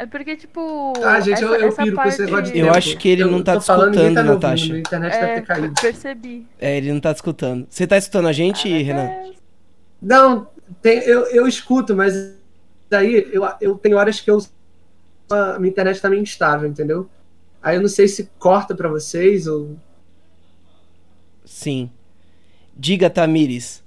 É 0.00 0.06
porque, 0.06 0.34
tipo. 0.34 0.94
Ah, 1.04 1.20
gente, 1.20 1.34
essa, 1.34 1.44
eu, 1.44 1.54
eu 1.56 1.76
piro 1.76 1.94
parte... 1.94 1.94
com 1.94 2.08
esse 2.08 2.24
negócio 2.24 2.54
de 2.54 2.58
Eu 2.58 2.64
tempo. 2.64 2.78
acho 2.78 2.96
que 2.96 3.06
ele 3.06 3.22
eu 3.22 3.30
não 3.30 3.42
tá 3.42 3.58
te 3.58 3.60
escutando, 3.60 4.14
tá 4.14 4.22
Natasha. 4.22 4.64
Ouvindo, 4.64 4.78
internet 4.78 5.14
é, 5.14 5.20
deve 5.20 5.34
ter 5.34 5.46
caído. 5.46 5.74
Percebi. 5.78 6.46
É, 6.58 6.76
ele 6.78 6.90
não 6.90 7.00
tá 7.00 7.12
te 7.12 7.16
escutando. 7.16 7.66
Você 7.68 7.86
tá 7.86 7.98
escutando 7.98 8.26
a 8.26 8.32
gente, 8.32 8.66
ah, 8.66 8.82
Renan? 8.82 9.02
É... 9.02 9.30
Não, 10.00 10.48
tem, 10.80 11.00
eu, 11.00 11.26
eu 11.26 11.46
escuto, 11.46 11.94
mas 11.94 12.14
daí 12.88 13.28
eu, 13.30 13.46
eu 13.60 13.74
tenho 13.76 13.98
horas 13.98 14.18
que 14.22 14.30
eu. 14.30 14.38
A 15.28 15.58
minha 15.58 15.70
internet 15.70 16.00
tá 16.00 16.08
meio 16.08 16.22
instável, 16.22 16.66
entendeu? 16.66 17.06
Aí 17.62 17.76
eu 17.76 17.82
não 17.82 17.88
sei 17.88 18.08
se 18.08 18.30
corta 18.38 18.74
para 18.74 18.88
vocês 18.88 19.46
ou. 19.46 19.76
Sim. 21.44 21.90
Diga, 22.74 23.10
Tamires. 23.10 23.84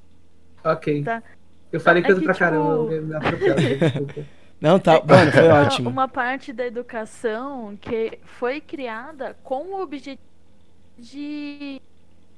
Ok. 0.64 1.02
Tá. 1.02 1.24
Eu 1.72 1.80
falei 1.80 2.04
é 2.04 2.06
coisa 2.06 2.22
que, 2.22 2.26
pra 2.28 2.36
tipo... 2.36 2.46
caramba, 2.46 2.84
me 2.84 3.78
desculpa. 3.80 4.26
Não, 4.64 4.80
tá. 4.80 4.94
Mano, 5.04 5.30
foi 5.30 5.48
ótimo. 5.50 5.90
Uma 5.90 6.08
parte 6.08 6.54
da 6.54 6.66
educação 6.66 7.76
que 7.76 8.18
foi 8.24 8.62
criada 8.62 9.36
com 9.44 9.74
o 9.74 9.82
objetivo 9.82 10.22
de 10.98 11.82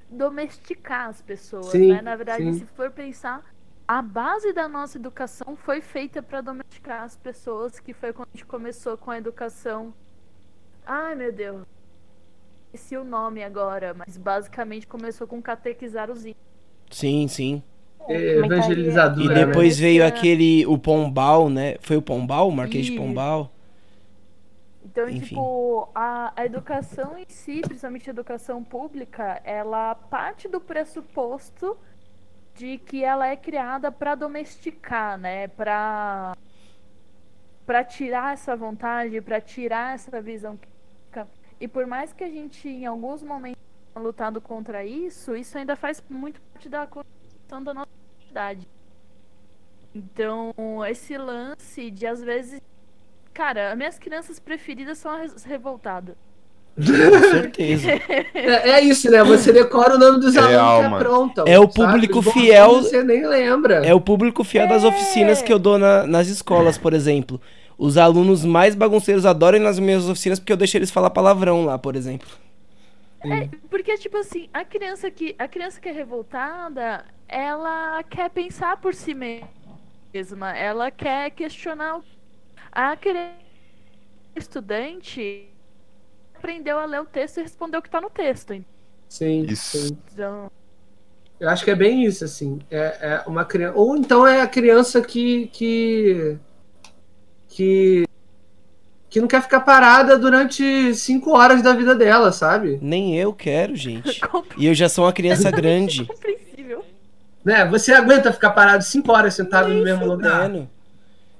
domesticar 0.09 1.09
as 1.09 1.21
pessoas, 1.21 1.67
sim, 1.67 1.93
né? 1.93 2.01
Na 2.01 2.15
verdade, 2.15 2.43
sim. 2.43 2.53
se 2.53 2.65
for 2.65 2.89
pensar, 2.89 3.43
a 3.87 4.01
base 4.01 4.51
da 4.53 4.67
nossa 4.67 4.97
educação 4.97 5.55
foi 5.55 5.81
feita 5.81 6.23
para 6.23 6.41
domesticar 6.41 7.03
as 7.03 7.15
pessoas, 7.15 7.79
que 7.79 7.93
foi 7.93 8.11
quando 8.11 8.29
a 8.33 8.37
gente 8.37 8.45
começou 8.47 8.97
com 8.97 9.11
a 9.11 9.19
educação. 9.19 9.93
Ai, 10.83 11.13
meu 11.13 11.31
Deus. 11.31 11.61
Esqueci 12.73 12.97
o 12.97 13.03
nome 13.03 13.43
agora, 13.43 13.93
mas 13.93 14.17
basicamente 14.17 14.87
começou 14.87 15.27
com 15.27 15.39
catequizar 15.39 16.09
os 16.09 16.25
índios. 16.25 16.43
Sim, 16.89 17.27
sim. 17.27 17.63
É, 18.07 18.37
evangelizador. 18.37 19.25
E 19.25 19.33
depois 19.33 19.79
né? 19.79 19.87
veio 19.87 20.03
é. 20.03 20.07
aquele, 20.07 20.65
o 20.65 20.77
Pombal, 20.77 21.49
né? 21.49 21.75
Foi 21.81 21.97
o 21.97 22.01
Pombal, 22.01 22.47
o 22.47 22.51
Marquês 22.51 22.85
de 22.85 22.93
Pombal? 22.93 23.51
Então, 24.85 25.09
Enfim. 25.09 25.27
tipo, 25.27 25.89
a, 25.93 26.31
a 26.35 26.45
educação 26.45 27.17
em 27.17 27.25
si, 27.27 27.61
principalmente 27.61 28.09
a 28.09 28.13
educação 28.13 28.63
pública, 28.63 29.41
ela 29.43 29.95
parte 29.95 30.47
do 30.47 30.61
pressuposto 30.61 31.77
de 32.55 32.77
que 32.77 33.03
ela 33.03 33.27
é 33.27 33.35
criada 33.35 33.91
para 33.91 34.15
domesticar, 34.15 35.17
né? 35.17 35.47
Para 35.49 36.35
para 37.65 37.83
tirar 37.83 38.33
essa 38.33 38.55
vontade, 38.55 39.19
para 39.21 39.41
tirar 39.41 39.95
essa 39.95 40.21
visão 40.21 40.55
e 41.59 41.67
por 41.67 41.87
mais 41.87 42.11
que 42.11 42.23
a 42.23 42.29
gente 42.29 42.67
em 42.67 42.85
alguns 42.85 43.23
momentos 43.23 43.61
tenha 43.93 44.03
lutado 44.03 44.41
contra 44.41 44.83
isso, 44.83 45.35
isso 45.35 45.57
ainda 45.57 45.75
faz 45.75 46.03
muito 46.09 46.41
parte 46.41 46.67
da 46.67 46.85
questão 47.45 47.63
da 47.63 47.73
nossa 47.73 47.87
idade. 48.29 48.67
Então, 49.93 50.53
esse 50.89 51.15
lance 51.17 51.91
de 51.91 52.07
às 52.07 52.21
vezes. 52.21 52.59
Cara, 53.33 53.71
as 53.71 53.77
minhas 53.77 53.99
crianças 53.99 54.39
preferidas 54.39 54.97
são 54.97 55.11
as 55.11 55.43
revoltadas. 55.43 56.15
Com 56.75 57.29
certeza. 57.31 57.87
É, 58.33 58.71
é, 58.71 58.81
isso, 58.81 59.09
né? 59.09 59.23
Você 59.23 59.51
decora 59.53 59.95
o 59.95 59.97
nome 59.97 60.19
dos 60.19 60.35
Real, 60.35 60.45
alunos 60.45 60.89
que 60.89 60.95
aprontam. 60.95 61.45
É 61.47 61.57
o 61.57 61.67
público 61.67 62.21
fiel. 62.21 62.81
Você 62.81 63.01
nem 63.03 63.25
lembra. 63.25 63.85
É 63.85 63.93
o 63.93 64.01
público 64.01 64.43
fiel 64.43 64.65
é. 64.65 64.67
das 64.67 64.83
oficinas 64.83 65.41
que 65.41 65.51
eu 65.51 65.57
dou 65.57 65.77
na, 65.77 66.05
nas 66.05 66.27
escolas, 66.27 66.77
por 66.77 66.93
exemplo. 66.93 67.39
os 67.77 67.97
alunos 67.97 68.43
mais 68.43 68.75
bagunceiros 68.75 69.25
adoram 69.25 69.57
ir 69.57 69.61
nas 69.61 69.79
minhas 69.79 70.07
oficinas 70.07 70.39
porque 70.39 70.51
eu 70.51 70.57
deixo 70.57 70.77
eles 70.77 70.91
falar 70.91 71.09
palavrão 71.09 71.65
lá, 71.65 71.77
por 71.77 71.95
exemplo. 71.95 72.27
É, 73.21 73.49
porque, 73.69 73.97
tipo 73.97 74.17
assim, 74.17 74.47
a 74.53 74.63
criança 74.63 75.09
que, 75.09 75.35
a 75.39 75.47
criança 75.47 75.79
que 75.79 75.89
é 75.89 75.91
revoltada, 75.91 77.05
ela 77.27 78.03
quer 78.03 78.29
pensar 78.29 78.77
por 78.77 78.93
si 78.93 79.13
mesma, 79.13 80.55
ela 80.55 80.91
quer 80.91 81.31
questionar. 81.31 82.01
A 82.71 82.95
criança 82.95 83.33
estudante 84.35 85.47
aprendeu 86.35 86.77
a 86.77 86.85
ler 86.85 87.01
o 87.01 87.05
texto 87.05 87.37
e 87.37 87.43
respondeu 87.43 87.79
o 87.79 87.81
que 87.81 87.87
está 87.87 88.01
no 88.01 88.09
texto. 88.09 88.53
Sim, 89.07 89.45
isso. 89.49 89.77
sim. 89.77 89.97
Então... 90.13 90.51
Eu 91.39 91.49
acho 91.49 91.65
que 91.65 91.71
é 91.71 91.75
bem 91.75 92.05
isso, 92.05 92.23
assim. 92.23 92.59
É, 92.71 92.97
é 93.01 93.23
uma 93.27 93.43
criança. 93.43 93.77
Ou 93.77 93.97
então 93.97 94.25
é 94.25 94.41
a 94.41 94.47
criança 94.47 95.01
que, 95.01 95.47
que 95.47 96.37
que 97.49 98.05
que 99.09 99.21
não 99.21 99.27
quer 99.27 99.41
ficar 99.41 99.61
parada 99.61 100.17
durante 100.17 100.93
cinco 100.93 101.31
horas 101.31 101.61
da 101.61 101.73
vida 101.73 101.95
dela, 101.95 102.33
sabe? 102.33 102.77
Nem 102.81 103.17
eu 103.17 103.33
quero, 103.33 103.75
gente. 103.75 104.19
e 104.57 104.65
eu 104.65 104.73
já 104.73 104.89
sou 104.89 105.05
uma 105.05 105.13
criança 105.13 105.49
grande. 105.51 106.05
Né? 107.45 107.63
Você 107.65 107.93
aguenta 107.93 108.33
ficar 108.33 108.49
parado 108.49 108.83
cinco 108.83 109.11
horas 109.11 109.35
sentado 109.35 109.69
Nem 109.69 109.77
no 109.77 109.83
mesmo 109.83 110.05
lugar? 110.05 110.51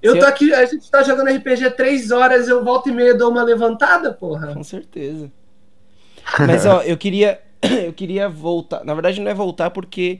Eu 0.01 0.13
Se 0.13 0.19
tô 0.19 0.25
eu... 0.25 0.29
aqui, 0.29 0.53
a 0.53 0.63
gente 0.65 0.89
tá 0.89 1.01
jogando 1.01 1.35
RPG 1.35 1.71
três 1.71 2.11
horas, 2.11 2.47
eu 2.47 2.63
volto 2.63 2.89
e 2.89 2.91
meia 2.91 3.17
dou 3.17 3.31
uma 3.31 3.41
levantada, 3.41 4.13
porra. 4.13 4.53
Com 4.53 4.63
certeza. 4.63 5.31
Mas 6.39 6.65
ó, 6.67 6.83
eu 6.83 6.95
queria 6.95 7.41
eu 7.85 7.91
queria 7.91 8.29
voltar, 8.29 8.85
na 8.85 8.93
verdade 8.93 9.19
não 9.19 9.31
é 9.31 9.33
voltar 9.33 9.71
porque 9.71 10.19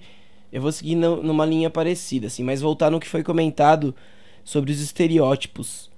eu 0.52 0.62
vou 0.62 0.72
seguir 0.72 0.96
numa 0.96 1.46
linha 1.46 1.70
parecida 1.70 2.28
assim, 2.28 2.44
mas 2.44 2.62
voltar 2.62 2.90
no 2.90 3.00
que 3.00 3.08
foi 3.08 3.24
comentado 3.24 3.94
sobre 4.44 4.72
os 4.72 4.82
estereótipos 4.82 5.92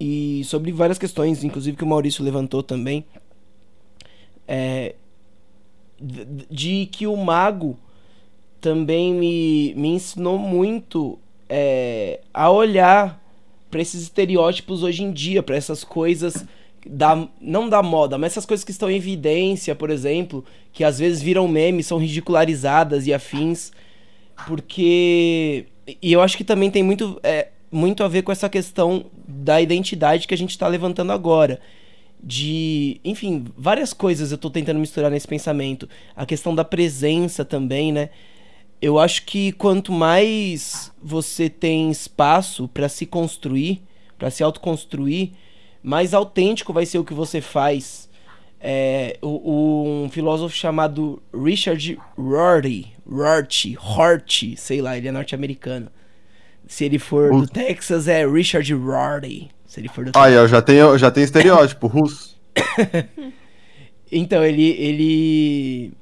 e 0.00 0.42
sobre 0.44 0.72
várias 0.72 0.98
questões, 0.98 1.42
inclusive 1.44 1.76
que 1.76 1.84
o 1.84 1.86
Maurício 1.86 2.24
levantou 2.24 2.62
também, 2.62 3.04
é, 4.46 4.94
de 6.00 6.86
que 6.86 7.06
o 7.06 7.16
mago 7.16 7.76
também 8.60 9.14
me, 9.14 9.74
me 9.74 9.88
ensinou 9.88 10.38
muito 10.38 11.18
é, 11.48 12.20
a 12.32 12.50
olhar 12.50 13.22
para 13.70 13.80
esses 13.80 14.02
estereótipos 14.02 14.82
hoje 14.82 15.02
em 15.02 15.12
dia, 15.12 15.42
para 15.42 15.56
essas 15.56 15.84
coisas 15.84 16.44
da 16.86 17.28
não 17.40 17.68
da 17.68 17.82
moda, 17.82 18.16
mas 18.16 18.32
essas 18.32 18.46
coisas 18.46 18.64
que 18.64 18.70
estão 18.70 18.90
em 18.90 18.96
evidência, 18.96 19.74
por 19.74 19.90
exemplo, 19.90 20.44
que 20.72 20.84
às 20.84 20.98
vezes 20.98 21.20
viram 21.20 21.46
memes, 21.46 21.86
são 21.86 21.98
ridicularizadas 21.98 23.06
e 23.06 23.12
afins, 23.12 23.72
porque 24.46 25.66
e 26.02 26.12
eu 26.12 26.20
acho 26.20 26.36
que 26.36 26.44
também 26.44 26.70
tem 26.70 26.82
muito, 26.82 27.18
é, 27.22 27.48
muito 27.70 28.04
a 28.04 28.08
ver 28.08 28.22
com 28.22 28.32
essa 28.32 28.48
questão 28.48 29.06
da 29.26 29.60
identidade 29.60 30.26
que 30.26 30.34
a 30.34 30.38
gente 30.38 30.50
está 30.50 30.68
levantando 30.68 31.12
agora. 31.12 31.60
De, 32.20 33.00
enfim, 33.04 33.46
várias 33.56 33.92
coisas 33.92 34.30
eu 34.30 34.36
estou 34.36 34.50
tentando 34.50 34.80
misturar 34.80 35.10
nesse 35.10 35.26
pensamento. 35.26 35.88
A 36.16 36.26
questão 36.26 36.54
da 36.54 36.64
presença 36.64 37.44
também, 37.44 37.92
né? 37.92 38.10
Eu 38.80 38.98
acho 38.98 39.24
que 39.24 39.52
quanto 39.52 39.92
mais 39.92 40.92
você 41.02 41.48
tem 41.50 41.90
espaço 41.90 42.68
para 42.68 42.88
se 42.88 43.04
construir, 43.06 43.82
para 44.16 44.30
se 44.30 44.42
autoconstruir, 44.42 45.30
mais 45.82 46.14
autêntico 46.14 46.72
vai 46.72 46.86
ser 46.86 46.98
o 46.98 47.04
que 47.04 47.14
você 47.14 47.40
faz 47.40 48.08
é, 48.60 49.16
o, 49.22 50.04
um 50.04 50.08
filósofo 50.10 50.54
chamado 50.54 51.22
Richard 51.32 51.98
Rorty, 52.16 52.92
Rorty, 53.08 53.74
Rorty, 53.74 54.56
sei 54.56 54.82
lá, 54.82 54.96
ele 54.96 55.08
é 55.08 55.12
norte-americano. 55.12 55.90
Se 56.66 56.84
ele 56.84 56.98
for 56.98 57.30
do 57.30 57.46
Texas, 57.46 58.08
é 58.08 58.26
Richard 58.26 58.72
Rorty. 58.74 59.48
Se 59.64 59.80
ele 59.80 59.88
for 59.88 60.04
do 60.04 60.12
Ah, 60.14 60.30
eu 60.30 60.46
já 60.46 60.60
tenho, 60.60 60.98
já 60.98 61.10
tenho 61.10 61.24
estereótipo, 61.24 61.86
russo. 61.86 62.38
então, 64.12 64.44
ele. 64.44 64.68
ele... 64.78 65.92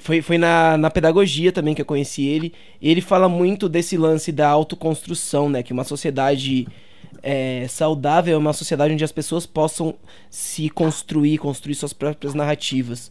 Foi, 0.00 0.20
foi 0.20 0.36
na, 0.36 0.76
na 0.76 0.90
pedagogia 0.90 1.52
também 1.52 1.74
que 1.74 1.80
eu 1.80 1.86
conheci 1.86 2.26
ele. 2.26 2.52
Ele 2.82 3.00
fala 3.00 3.28
muito 3.28 3.68
desse 3.68 3.96
lance 3.96 4.32
da 4.32 4.48
autoconstrução, 4.48 5.48
né? 5.48 5.62
Que 5.62 5.72
uma 5.72 5.84
sociedade 5.84 6.66
é, 7.22 7.66
saudável 7.68 8.34
é 8.34 8.38
uma 8.38 8.52
sociedade 8.52 8.94
onde 8.94 9.04
as 9.04 9.12
pessoas 9.12 9.46
possam 9.46 9.94
se 10.30 10.68
construir, 10.68 11.38
construir 11.38 11.74
suas 11.74 11.92
próprias 11.92 12.34
narrativas. 12.34 13.10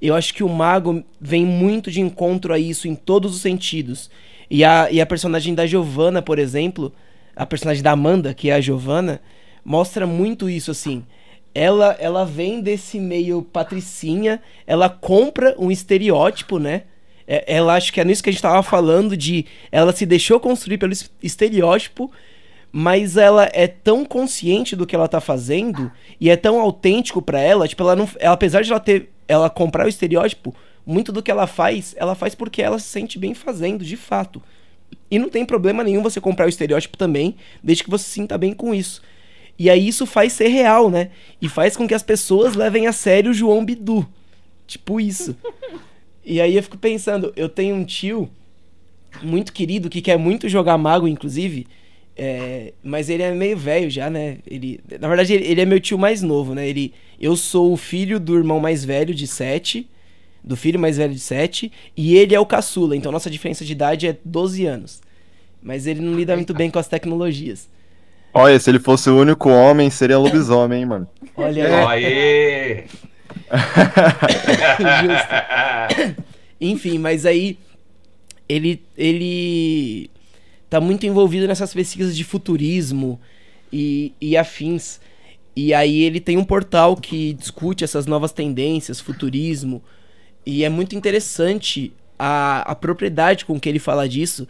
Eu 0.00 0.14
acho 0.14 0.34
que 0.34 0.44
o 0.44 0.48
mago 0.48 1.02
vem 1.20 1.44
muito 1.44 1.90
de 1.90 2.00
encontro 2.00 2.52
a 2.52 2.58
isso 2.58 2.86
em 2.86 2.94
todos 2.94 3.34
os 3.34 3.40
sentidos. 3.40 4.10
E 4.50 4.64
a, 4.64 4.90
e 4.90 5.00
a 5.00 5.06
personagem 5.06 5.54
da 5.54 5.66
Giovanna, 5.66 6.22
por 6.22 6.38
exemplo, 6.38 6.92
a 7.34 7.46
personagem 7.46 7.82
da 7.82 7.92
Amanda, 7.92 8.34
que 8.34 8.50
é 8.50 8.54
a 8.54 8.60
Giovanna, 8.60 9.20
mostra 9.64 10.06
muito 10.06 10.48
isso 10.48 10.70
assim. 10.70 11.04
Ela, 11.56 11.96
ela 11.98 12.24
vem 12.26 12.60
desse 12.60 13.00
meio 13.00 13.40
patricinha, 13.40 14.42
ela 14.66 14.90
compra 14.90 15.54
um 15.58 15.70
estereótipo, 15.70 16.58
né? 16.58 16.82
É, 17.26 17.56
ela 17.56 17.74
acho 17.74 17.92
que 17.92 18.00
é 18.00 18.04
nisso 18.04 18.22
que 18.22 18.28
a 18.28 18.32
gente 18.32 18.38
estava 18.38 18.62
falando 18.62 19.16
de 19.16 19.46
ela 19.72 19.90
se 19.92 20.04
deixou 20.04 20.38
construir 20.38 20.76
pelo 20.76 20.92
estereótipo 21.22 22.10
mas 22.78 23.16
ela 23.16 23.48
é 23.54 23.66
tão 23.66 24.04
consciente 24.04 24.76
do 24.76 24.86
que 24.86 24.94
ela 24.94 25.08
tá 25.08 25.18
fazendo 25.18 25.90
e 26.20 26.28
é 26.28 26.36
tão 26.36 26.60
autêntico 26.60 27.22
para 27.22 27.40
ela, 27.40 27.66
tipo, 27.66 27.82
ela 27.82 27.96
não, 27.96 28.06
ela, 28.18 28.34
apesar 28.34 28.62
de 28.62 28.70
ela 28.70 28.78
ter 28.78 29.10
ela 29.26 29.48
comprar 29.48 29.86
o 29.86 29.88
estereótipo, 29.88 30.54
muito 30.84 31.10
do 31.10 31.22
que 31.22 31.30
ela 31.30 31.46
faz, 31.46 31.94
ela 31.96 32.14
faz 32.14 32.34
porque 32.34 32.60
ela 32.60 32.78
se 32.78 32.88
sente 32.88 33.18
bem 33.18 33.32
fazendo, 33.32 33.82
de 33.82 33.96
fato. 33.96 34.42
E 35.10 35.18
não 35.18 35.30
tem 35.30 35.44
problema 35.44 35.82
nenhum 35.82 36.02
você 36.02 36.20
comprar 36.20 36.44
o 36.44 36.50
estereótipo 36.50 36.98
também, 36.98 37.36
desde 37.62 37.82
que 37.82 37.90
você 37.90 38.04
se 38.04 38.10
sinta 38.10 38.36
bem 38.36 38.52
com 38.52 38.74
isso. 38.74 39.00
E 39.58 39.70
aí 39.70 39.88
isso 39.88 40.04
faz 40.04 40.32
ser 40.32 40.48
real, 40.48 40.90
né? 40.90 41.10
E 41.40 41.48
faz 41.48 41.76
com 41.76 41.88
que 41.88 41.94
as 41.94 42.02
pessoas 42.02 42.54
levem 42.54 42.86
a 42.86 42.92
sério 42.92 43.30
o 43.30 43.34
João 43.34 43.64
Bidu. 43.64 44.06
Tipo 44.66 45.00
isso. 45.00 45.36
e 46.24 46.40
aí 46.40 46.56
eu 46.56 46.62
fico 46.62 46.76
pensando, 46.76 47.32
eu 47.36 47.48
tenho 47.48 47.74
um 47.74 47.84
tio 47.84 48.28
muito 49.22 49.52
querido 49.52 49.88
que 49.88 50.02
quer 50.02 50.18
muito 50.18 50.48
jogar 50.48 50.76
mago, 50.76 51.08
inclusive, 51.08 51.66
é, 52.16 52.72
mas 52.82 53.08
ele 53.08 53.22
é 53.22 53.32
meio 53.32 53.56
velho 53.56 53.90
já, 53.90 54.10
né? 54.10 54.38
Ele, 54.46 54.80
na 55.00 55.08
verdade, 55.08 55.32
ele, 55.32 55.60
é 55.60 55.64
meu 55.64 55.80
tio 55.80 55.98
mais 55.98 56.22
novo, 56.22 56.54
né? 56.54 56.68
Ele, 56.68 56.92
eu 57.20 57.36
sou 57.36 57.72
o 57.72 57.76
filho 57.76 58.18
do 58.18 58.36
irmão 58.36 58.58
mais 58.58 58.84
velho 58.84 59.14
de 59.14 59.26
sete, 59.26 59.88
do 60.42 60.56
filho 60.56 60.78
mais 60.78 60.96
velho 60.96 61.12
de 61.12 61.20
sete, 61.20 61.72
e 61.96 62.16
ele 62.16 62.34
é 62.34 62.40
o 62.40 62.46
caçula, 62.46 62.96
então 62.96 63.10
nossa 63.10 63.30
diferença 63.30 63.64
de 63.64 63.72
idade 63.72 64.06
é 64.06 64.16
12 64.24 64.64
anos. 64.66 65.02
Mas 65.62 65.86
ele 65.86 66.00
não 66.00 66.14
lida 66.14 66.36
muito 66.36 66.54
bem 66.54 66.70
com 66.70 66.78
as 66.78 66.88
tecnologias. 66.88 67.68
Olha, 68.38 68.58
se 68.58 68.70
ele 68.70 68.78
fosse 68.78 69.08
o 69.08 69.18
único 69.18 69.48
homem, 69.48 69.88
seria 69.88 70.18
lobisomem, 70.18 70.80
hein, 70.80 70.86
mano? 70.86 71.08
Olha 71.34 71.88
aí. 71.88 72.84
Enfim, 76.60 76.98
mas 76.98 77.24
aí 77.24 77.58
ele 78.48 78.82
ele 78.96 80.10
tá 80.68 80.80
muito 80.80 81.06
envolvido 81.06 81.46
nessas 81.46 81.72
pesquisas 81.72 82.16
de 82.16 82.24
futurismo 82.24 83.18
e, 83.72 84.12
e 84.20 84.36
afins. 84.36 85.00
E 85.54 85.72
aí 85.72 86.02
ele 86.02 86.20
tem 86.20 86.36
um 86.36 86.44
portal 86.44 86.94
que 86.94 87.32
discute 87.32 87.84
essas 87.84 88.04
novas 88.04 88.32
tendências, 88.32 89.00
futurismo. 89.00 89.82
E 90.44 90.62
é 90.62 90.68
muito 90.68 90.94
interessante 90.94 91.90
a, 92.18 92.70
a 92.70 92.74
propriedade 92.74 93.46
com 93.46 93.58
que 93.58 93.68
ele 93.68 93.78
fala 93.78 94.06
disso. 94.06 94.46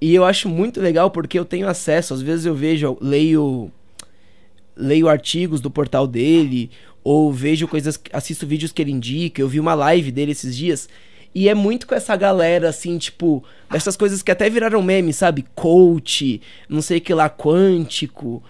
E 0.00 0.14
eu 0.14 0.24
acho 0.24 0.48
muito 0.48 0.80
legal 0.80 1.10
porque 1.10 1.38
eu 1.38 1.44
tenho 1.44 1.68
acesso, 1.68 2.12
às 2.12 2.22
vezes 2.22 2.44
eu 2.46 2.54
vejo, 2.54 2.98
leio 3.00 3.70
leio 4.76 5.08
artigos 5.08 5.60
do 5.60 5.70
portal 5.70 6.06
dele, 6.06 6.70
ou 7.02 7.32
vejo 7.32 7.66
coisas, 7.66 7.98
assisto 8.12 8.46
vídeos 8.46 8.72
que 8.72 8.82
ele 8.82 8.92
indica, 8.92 9.40
eu 9.40 9.48
vi 9.48 9.58
uma 9.58 9.72
live 9.72 10.12
dele 10.12 10.32
esses 10.32 10.54
dias, 10.54 10.86
e 11.34 11.48
é 11.48 11.54
muito 11.54 11.86
com 11.86 11.94
essa 11.94 12.16
galera, 12.16 12.68
assim, 12.68 12.98
tipo, 12.98 13.44
dessas 13.70 13.96
coisas 13.96 14.22
que 14.22 14.30
até 14.30 14.48
viraram 14.50 14.82
meme, 14.82 15.12
sabe? 15.12 15.44
Coach, 15.54 16.40
não 16.68 16.80
sei 16.80 16.98
que 16.98 17.12
lá, 17.12 17.28
quântico. 17.28 18.42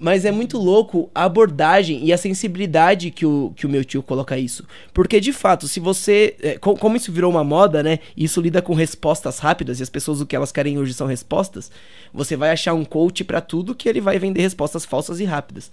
Mas 0.00 0.24
é 0.24 0.30
muito 0.30 0.58
louco 0.58 1.10
a 1.12 1.24
abordagem 1.24 2.04
e 2.04 2.12
a 2.12 2.18
sensibilidade 2.18 3.10
que 3.10 3.26
o, 3.26 3.52
que 3.56 3.66
o 3.66 3.68
meu 3.68 3.84
tio 3.84 4.00
coloca 4.02 4.38
isso. 4.38 4.64
Porque, 4.94 5.18
de 5.20 5.32
fato, 5.32 5.66
se 5.66 5.80
você. 5.80 6.36
É, 6.40 6.56
como 6.58 6.96
isso 6.96 7.10
virou 7.10 7.30
uma 7.30 7.42
moda, 7.42 7.82
né? 7.82 7.98
E 8.16 8.24
isso 8.24 8.40
lida 8.40 8.62
com 8.62 8.74
respostas 8.74 9.40
rápidas 9.40 9.80
e 9.80 9.82
as 9.82 9.90
pessoas 9.90 10.20
o 10.20 10.26
que 10.26 10.36
elas 10.36 10.52
querem 10.52 10.78
hoje 10.78 10.94
são 10.94 11.06
respostas. 11.06 11.70
Você 12.14 12.36
vai 12.36 12.50
achar 12.50 12.74
um 12.74 12.84
coach 12.84 13.24
para 13.24 13.40
tudo 13.40 13.74
que 13.74 13.88
ele 13.88 14.00
vai 14.00 14.18
vender 14.20 14.40
respostas 14.40 14.84
falsas 14.84 15.18
e 15.18 15.24
rápidas. 15.24 15.70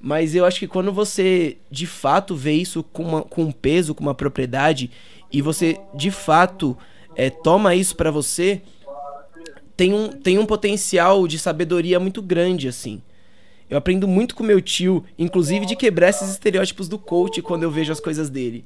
Mas 0.00 0.34
eu 0.34 0.44
acho 0.44 0.60
que 0.60 0.68
quando 0.68 0.92
você 0.92 1.56
de 1.70 1.86
fato 1.86 2.36
vê 2.36 2.52
isso 2.52 2.82
com, 2.82 3.02
uma, 3.02 3.22
com 3.22 3.44
um 3.44 3.50
peso, 3.50 3.94
com 3.94 4.02
uma 4.02 4.14
propriedade 4.14 4.90
e 5.32 5.40
você 5.40 5.80
de 5.94 6.10
fato 6.10 6.76
é, 7.16 7.30
toma 7.30 7.74
isso 7.74 7.96
para 7.96 8.10
você, 8.10 8.60
tem 9.76 9.92
um, 9.92 10.08
tem 10.08 10.38
um 10.38 10.46
potencial 10.46 11.26
de 11.26 11.38
sabedoria 11.38 11.98
muito 11.98 12.22
grande, 12.22 12.68
assim. 12.68 13.02
Eu 13.68 13.78
aprendo 13.78 14.06
muito 14.06 14.34
com 14.34 14.42
meu 14.42 14.60
tio, 14.60 15.04
inclusive 15.18 15.66
de 15.66 15.74
quebrar 15.74 16.10
esses 16.10 16.30
estereótipos 16.30 16.88
do 16.88 16.98
coach 16.98 17.40
quando 17.42 17.62
eu 17.62 17.70
vejo 17.70 17.92
as 17.92 18.00
coisas 18.00 18.28
dele. 18.28 18.64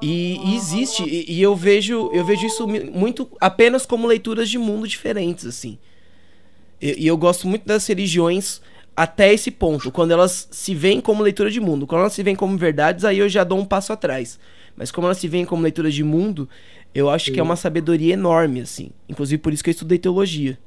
E, 0.00 0.38
e 0.44 0.56
existe, 0.56 1.02
e, 1.02 1.30
e, 1.30 1.42
eu 1.42 1.54
vejo 1.54 2.10
eu 2.12 2.24
vejo 2.24 2.46
isso 2.46 2.66
muito 2.66 3.28
apenas 3.38 3.84
como 3.84 4.06
leituras 4.06 4.48
de 4.48 4.56
mundo 4.56 4.88
diferentes, 4.88 5.44
assim. 5.44 5.78
E, 6.80 7.04
e 7.04 7.06
eu 7.06 7.16
gosto 7.16 7.46
muito 7.46 7.66
das 7.66 7.86
religiões 7.86 8.62
até 8.96 9.32
esse 9.32 9.50
ponto, 9.50 9.90
quando 9.90 10.12
elas 10.12 10.48
se 10.50 10.74
veem 10.74 11.00
como 11.00 11.22
leitura 11.22 11.50
de 11.50 11.60
mundo. 11.60 11.86
Quando 11.86 12.00
elas 12.00 12.12
se 12.12 12.22
veem 12.22 12.36
como 12.36 12.56
verdades, 12.56 13.04
aí 13.04 13.18
eu 13.18 13.28
já 13.28 13.44
dou 13.44 13.58
um 13.58 13.64
passo 13.64 13.92
atrás. 13.92 14.38
Mas 14.76 14.90
como 14.90 15.06
elas 15.06 15.18
se 15.18 15.28
veem 15.28 15.44
como 15.44 15.62
leitura 15.62 15.90
de 15.90 16.02
mundo, 16.02 16.48
eu 16.94 17.10
acho 17.10 17.30
que 17.30 17.38
é 17.38 17.42
uma 17.42 17.56
sabedoria 17.56 18.14
enorme, 18.14 18.60
assim. 18.62 18.90
Inclusive 19.08 19.40
por 19.40 19.52
isso 19.52 19.62
que 19.62 19.70
eu 19.70 19.72
estudei 19.72 19.98
teologia. 19.98 20.58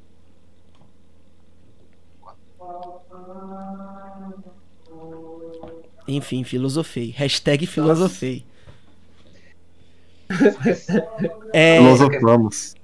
Enfim, 6.06 6.44
filosofei. 6.44 7.14
Hashtag 7.16 7.66
filosofei. 7.66 8.44
é... 11.52 11.78
Filosofamos. 11.78 12.74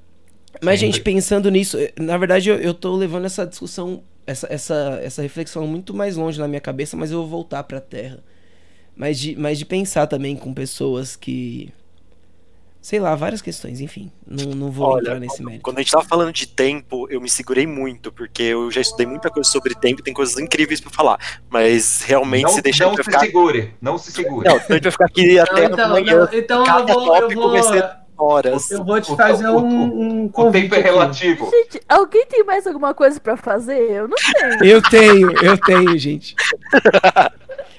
Mas, 0.63 0.81
gente, 0.81 1.01
pensando 1.01 1.51
nisso, 1.51 1.79
na 1.99 2.19
verdade 2.19 2.51
eu, 2.51 2.57
eu 2.57 2.75
tô 2.75 2.95
levando 2.95 3.25
essa 3.25 3.47
discussão, 3.47 4.03
essa, 4.27 4.47
essa, 4.51 5.01
essa 5.03 5.23
reflexão 5.23 5.67
muito 5.67 5.95
mais 5.95 6.17
longe 6.17 6.39
na 6.39 6.47
minha 6.47 6.61
cabeça, 6.61 6.97
mas 6.97 7.11
eu 7.11 7.19
vou 7.21 7.29
voltar 7.29 7.63
pra 7.65 7.81
terra. 7.81 8.23
Mas 8.95 9.19
de, 9.19 9.37
mas 9.37 9.59
de 9.59 9.65
pensar 9.65 10.07
também 10.07 10.37
com 10.37 10.53
pessoas 10.53 11.17
que. 11.17 11.73
Sei 12.81 12.99
lá, 12.99 13.15
várias 13.15 13.43
questões, 13.43 13.79
enfim. 13.81 14.11
Não, 14.27 14.53
não 14.53 14.71
vou 14.71 14.89
Olha, 14.89 15.01
entrar 15.01 15.21
nesse 15.21 15.43
mérito. 15.43 15.63
Quando 15.63 15.79
a 15.79 15.81
gente 15.83 15.93
tava 15.93 16.05
falando 16.05 16.33
de 16.33 16.47
tempo, 16.47 17.07
eu 17.11 17.21
me 17.21 17.29
segurei 17.29 17.67
muito, 17.67 18.11
porque 18.11 18.43
eu 18.43 18.71
já 18.71 18.81
estudei 18.81 19.07
muita 19.07 19.29
coisa 19.29 19.49
sobre 19.51 19.75
tempo, 19.75 20.03
tem 20.03 20.15
coisas 20.15 20.39
incríveis 20.39 20.81
para 20.81 20.91
falar. 20.91 21.19
Mas 21.51 22.03
realmente 22.03 22.45
não, 22.45 22.51
se 22.51 22.63
deixar. 22.63 22.87
Não 22.87 22.97
se 22.97 23.05
ficar... 23.05 23.21
segure, 23.21 23.75
não 23.83 23.99
se 23.99 24.11
segure. 24.11 24.49
Não, 24.49 24.57
a 24.57 24.59
gente 24.61 24.83
vai 24.83 24.93
ficar 24.93 25.05
aqui 25.05 25.39
até 25.39 25.69
não, 25.69 25.73
então, 25.75 25.85
amanhã. 25.85 26.17
Não, 26.17 26.39
então 26.39 26.65
eu 26.67 26.87
vou. 26.87 27.17
Eu 27.17 27.31
vou... 27.31 28.01
Horas. 28.23 28.71
Eu 28.71 28.85
vou 28.85 29.01
te 29.01 29.17
fazer 29.17 29.49
o, 29.49 29.59
um, 29.61 30.25
um 30.25 30.29
convite. 30.29 30.67
O 30.67 30.69
tempo 30.69 30.75
é 30.75 30.81
relativo. 30.81 31.51
Gente, 31.51 31.81
alguém 31.89 32.27
tem 32.27 32.45
mais 32.45 32.67
alguma 32.67 32.93
coisa 32.93 33.19
para 33.19 33.35
fazer? 33.35 33.79
Eu 33.79 34.09
não 34.09 34.17
tenho. 34.17 34.65
Eu 34.65 34.83
tenho, 34.83 35.33
eu 35.43 35.57
tenho, 35.57 35.99
gente. 35.99 36.35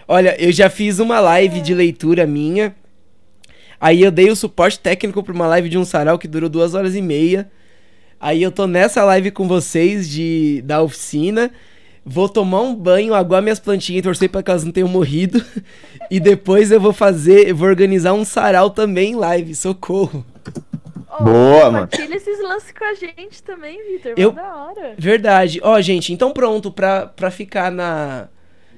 Olha, 0.07 0.35
eu 0.43 0.51
já 0.51 0.67
fiz 0.67 0.97
uma 0.97 1.19
live 1.19 1.61
de 1.61 1.75
leitura 1.75 2.25
minha 2.25 2.75
Aí 3.81 4.03
eu 4.03 4.11
dei 4.11 4.29
o 4.29 4.35
suporte 4.35 4.79
técnico 4.79 5.23
pra 5.23 5.33
uma 5.33 5.47
live 5.47 5.67
de 5.67 5.75
um 5.75 5.83
sarau 5.83 6.19
que 6.19 6.27
durou 6.27 6.47
duas 6.47 6.75
horas 6.75 6.95
e 6.95 7.01
meia. 7.01 7.51
Aí 8.19 8.43
eu 8.43 8.51
tô 8.51 8.67
nessa 8.67 9.03
live 9.03 9.31
com 9.31 9.47
vocês 9.47 10.07
de 10.07 10.61
da 10.63 10.83
oficina. 10.83 11.51
Vou 12.05 12.29
tomar 12.29 12.61
um 12.61 12.75
banho, 12.75 13.15
aguar 13.15 13.41
minhas 13.41 13.59
plantinhas 13.59 14.01
e 14.01 14.03
torcer 14.03 14.29
pra 14.29 14.43
que 14.43 14.51
elas 14.51 14.63
não 14.63 14.71
tenham 14.71 14.87
morrido. 14.87 15.43
e 16.11 16.19
depois 16.19 16.71
eu 16.71 16.79
vou 16.79 16.93
fazer, 16.93 17.49
eu 17.49 17.55
vou 17.55 17.67
organizar 17.67 18.13
um 18.13 18.23
sarau 18.23 18.69
também 18.69 19.13
em 19.13 19.15
live. 19.15 19.55
Socorro. 19.55 20.23
Oh, 21.19 21.23
Boa, 21.23 21.71
mano. 21.71 21.87
Compartilha 21.87 22.15
esses 22.15 22.39
lances 22.39 22.71
com 22.71 22.85
a 22.85 22.93
gente 22.93 23.41
também, 23.41 23.79
Vitor. 23.91 24.13
Eu... 24.15 24.31
Da 24.31 24.55
hora. 24.57 24.93
Verdade. 24.95 25.59
Ó, 25.63 25.75
oh, 25.75 25.81
gente, 25.81 26.13
então 26.13 26.31
pronto, 26.31 26.71
pra, 26.71 27.07
pra 27.07 27.31
ficar 27.31 27.71
na... 27.71 28.27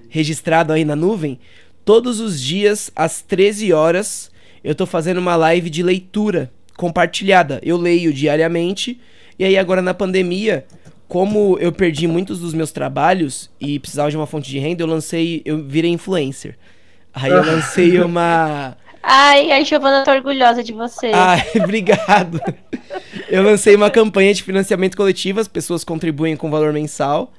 registrado 0.07 0.71
aí 0.71 0.85
na 0.85 0.95
nuvem, 0.95 1.39
todos 1.83 2.21
os 2.21 2.41
dias, 2.41 2.89
às 2.95 3.21
13 3.21 3.73
horas, 3.73 4.31
eu 4.63 4.73
tô 4.73 4.85
fazendo 4.85 5.17
uma 5.17 5.35
live 5.35 5.69
de 5.69 5.83
leitura 5.83 6.51
compartilhada. 6.77 7.59
Eu 7.63 7.77
leio 7.77 8.13
diariamente. 8.13 8.99
E 9.37 9.43
aí 9.43 9.57
agora 9.57 9.81
na 9.81 9.93
pandemia, 9.93 10.65
como 11.07 11.57
eu 11.59 11.71
perdi 11.71 12.07
muitos 12.07 12.39
dos 12.39 12.53
meus 12.53 12.71
trabalhos 12.71 13.49
e 13.59 13.79
precisava 13.79 14.09
de 14.09 14.17
uma 14.17 14.27
fonte 14.27 14.49
de 14.49 14.59
renda, 14.59 14.83
eu 14.83 14.87
lancei, 14.87 15.41
eu 15.45 15.63
virei 15.63 15.91
influencer. 15.91 16.57
Aí 17.13 17.31
eu 17.31 17.45
lancei 17.45 17.99
uma 18.01 18.77
Ai, 19.05 19.51
a 19.51 19.61
Giovana 19.61 20.05
tá 20.05 20.13
orgulhosa 20.13 20.63
de 20.63 20.71
você. 20.71 21.11
Ai, 21.13 21.43
obrigado. 21.61 22.39
Eu 23.27 23.43
lancei 23.43 23.75
uma 23.75 23.91
campanha 23.91 24.33
de 24.33 24.41
financiamento 24.41 24.95
coletivo, 24.95 25.41
as 25.41 25.47
pessoas 25.47 25.83
contribuem 25.83 26.37
com 26.37 26.49
valor 26.49 26.71
mensal. 26.71 27.33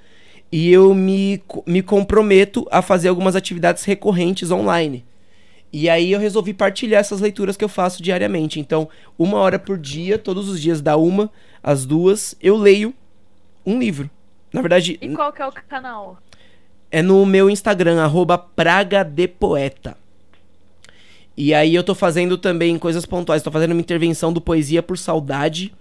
E 0.53 0.71
eu 0.71 0.95
me, 0.95 1.43
me 1.67 1.81
comprometo 1.81 2.69
a 2.71 2.83
fazer 2.83 3.09
algumas 3.09 3.35
atividades 3.35 3.83
recorrentes 3.85 4.51
online. 4.51 5.07
E 5.77 5.91
aí 5.91 6.13
eu 6.13 6.21
resolvi 6.21 6.55
partilhar 6.55 7.01
essas 7.01 7.21
leituras 7.21 7.57
que 7.57 7.65
eu 7.65 7.69
faço 7.69 8.01
diariamente. 8.01 8.61
Então, 8.61 8.89
uma 9.19 9.39
hora 9.39 9.59
por 9.59 9.77
dia, 9.77 10.17
todos 10.17 10.49
os 10.49 10.63
dias, 10.63 10.81
da 10.81 10.97
uma 10.97 11.29
às 11.61 11.85
duas, 11.85 12.37
eu 12.41 12.57
leio 12.57 12.95
um 13.67 13.77
livro. 13.81 14.09
Na 14.53 14.61
verdade. 14.61 14.97
E 15.03 15.09
qual 15.09 15.33
que 15.33 15.43
é 15.43 15.47
o 15.49 15.51
canal? 15.51 16.17
É 16.93 17.03
no 17.03 17.27
meu 17.27 17.51
Instagram, 17.51 18.01
arroba 18.01 18.39
Praga 18.39 19.03
de 19.03 19.27
Poeta. 19.27 19.97
E 21.37 21.53
aí 21.53 21.75
eu 21.75 21.83
tô 21.83 21.93
fazendo 21.93 22.39
também 22.39 22.79
coisas 22.79 23.05
pontuais. 23.05 23.43
Tô 23.43 23.51
fazendo 23.51 23.73
uma 23.73 23.81
intervenção 23.81 24.33
do 24.33 24.41
Poesia 24.41 24.81
por 24.81 24.97
Saudade. 24.97 25.75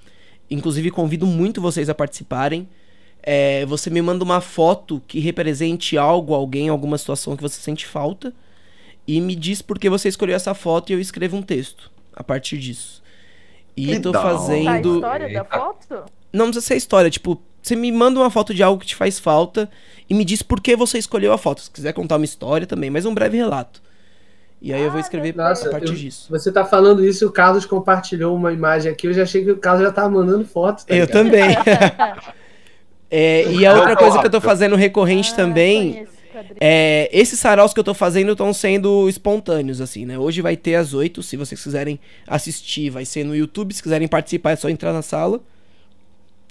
Inclusive, 0.50 0.90
convido 0.90 1.28
muito 1.28 1.62
vocês 1.62 1.88
a 1.88 1.94
participarem. 1.94 2.68
É, 3.22 3.64
você 3.68 3.92
me 3.92 4.02
manda 4.02 4.24
uma 4.24 4.42
foto 4.42 5.00
que 5.08 5.20
represente 5.20 6.00
algo, 6.00 6.34
alguém, 6.34 6.68
alguma 6.68 6.98
situação 6.98 7.38
que 7.38 7.44
você 7.44 7.62
sente 7.62 7.86
falta 7.86 8.34
e 9.08 9.20
me 9.20 9.36
diz 9.36 9.62
por 9.62 9.78
que 9.78 9.90
você 9.90 10.08
escolheu 10.08 10.36
essa 10.36 10.54
foto 10.54 10.90
e 10.90 10.94
eu 10.94 11.00
escrevo 11.00 11.38
um 11.38 11.42
texto 11.42 11.92
a 12.16 12.24
partir 12.24 12.58
disso. 12.58 13.04
E 13.76 13.88
que 13.88 14.00
tô 14.00 14.14
fazendo. 14.14 14.70
A 14.70 14.80
história 14.80 15.34
da 15.34 15.44
foto? 15.44 16.04
Não 16.32 16.46
precisa 16.46 16.66
ser 16.66 16.74
a 16.76 16.78
história, 16.78 17.10
tipo, 17.10 17.42
você 17.62 17.76
me 17.76 17.92
manda 17.92 18.20
uma 18.20 18.30
foto 18.30 18.54
de 18.54 18.62
algo 18.64 18.80
que 18.80 18.88
te 18.88 18.96
faz 18.96 19.20
falta 19.20 19.70
e 20.10 20.14
me 20.14 20.26
diz 20.26 20.42
por 20.42 20.60
que 20.60 20.76
você 20.76 20.98
escolheu 20.98 21.32
a 21.32 21.38
foto. 21.38 21.62
Se 21.62 21.72
quiser 21.72 21.94
contar 21.94 22.18
uma 22.18 22.26
história 22.26 22.68
também, 22.68 22.90
mas 22.90 23.06
um 23.06 23.14
breve 23.14 23.38
relato. 23.38 23.82
E 24.62 24.74
aí 24.74 24.82
ah, 24.82 24.86
eu 24.86 24.92
vou 24.92 24.98
ah, 24.98 25.02
escrever 25.02 25.36
Nossa, 25.36 25.68
a 25.68 25.72
partir 25.72 25.90
eu, 25.90 25.96
disso. 25.96 26.28
Você 26.30 26.52
tá 26.52 26.64
falando 26.64 27.06
isso 27.06 27.24
e 27.24 27.28
o 27.28 27.32
Carlos 27.32 27.66
compartilhou 27.66 28.36
uma 28.36 28.54
imagem 28.54 28.92
aqui. 28.92 29.08
Eu 29.08 29.14
já 29.14 29.24
achei 29.24 29.44
que 29.44 29.52
o 29.52 29.58
Carlos 29.58 29.84
já 29.84 29.92
tava 29.92 30.10
mandando 30.10 30.46
fotos. 30.46 30.86
Tá 30.86 30.96
eu 30.96 31.06
também. 31.06 31.44
é, 33.12 33.52
e 33.52 33.66
a 33.66 33.74
outra 33.76 33.96
coisa 33.96 34.20
que 34.20 34.26
eu 34.26 34.32
tô 34.32 34.40
fazendo 34.40 34.76
recorrente 34.76 35.32
ah, 35.34 35.36
também 35.36 36.08
é, 36.60 37.10
esses 37.12 37.40
saraus 37.40 37.74
que 37.74 37.80
eu 37.80 37.84
tô 37.84 37.94
fazendo 37.94 38.32
estão 38.32 38.54
sendo 38.54 39.08
espontâneos, 39.10 39.82
assim, 39.82 40.06
né? 40.06 40.18
Hoje 40.18 40.42
vai 40.42 40.56
ter 40.56 40.76
às 40.76 40.94
8, 40.94 41.22
se 41.24 41.38
vocês 41.38 41.62
quiserem 41.62 42.00
assistir, 42.28 42.90
vai 42.90 43.06
ser 43.06 43.24
no 43.24 43.36
YouTube. 43.36 43.74
Se 43.74 43.84
quiserem 43.84 44.08
participar, 44.08 44.52
é 44.52 44.56
só 44.56 44.70
entrar 44.70 44.94
na 44.94 45.02
sala. 45.02 45.42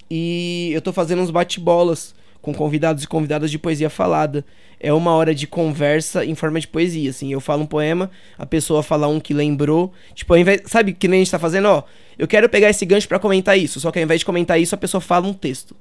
E 0.09 0.71
eu 0.73 0.81
tô 0.81 0.93
fazendo 0.93 1.21
uns 1.21 1.31
bate-bolas 1.31 2.13
com 2.41 2.53
convidados 2.53 3.03
e 3.03 3.07
convidadas 3.07 3.49
de 3.49 3.57
poesia 3.57 3.89
falada. 3.89 4.45
É 4.79 4.91
uma 4.91 5.15
hora 5.15 5.33
de 5.33 5.47
conversa 5.47 6.25
em 6.25 6.35
forma 6.35 6.59
de 6.59 6.67
poesia, 6.67 7.09
assim. 7.09 7.31
Eu 7.31 7.39
falo 7.39 7.63
um 7.63 7.65
poema, 7.65 8.11
a 8.37 8.45
pessoa 8.45 8.83
fala 8.83 9.07
um 9.07 9.19
que 9.19 9.33
lembrou. 9.33 9.93
Tipo, 10.13 10.33
ao 10.33 10.39
invés, 10.39 10.61
sabe 10.65 10.93
que 10.93 11.07
nem 11.07 11.21
a 11.21 11.23
gente 11.23 11.31
tá 11.31 11.39
fazendo, 11.39 11.69
ó. 11.69 11.83
Eu 12.19 12.27
quero 12.27 12.49
pegar 12.49 12.69
esse 12.69 12.85
gancho 12.85 13.07
para 13.07 13.17
comentar 13.17 13.57
isso. 13.57 13.79
Só 13.79 13.91
que 13.91 13.99
ao 13.99 14.03
invés 14.03 14.19
de 14.19 14.25
comentar 14.25 14.59
isso, 14.59 14.75
a 14.75 14.77
pessoa 14.77 14.99
fala 14.99 15.25
um 15.25 15.33
texto. 15.33 15.73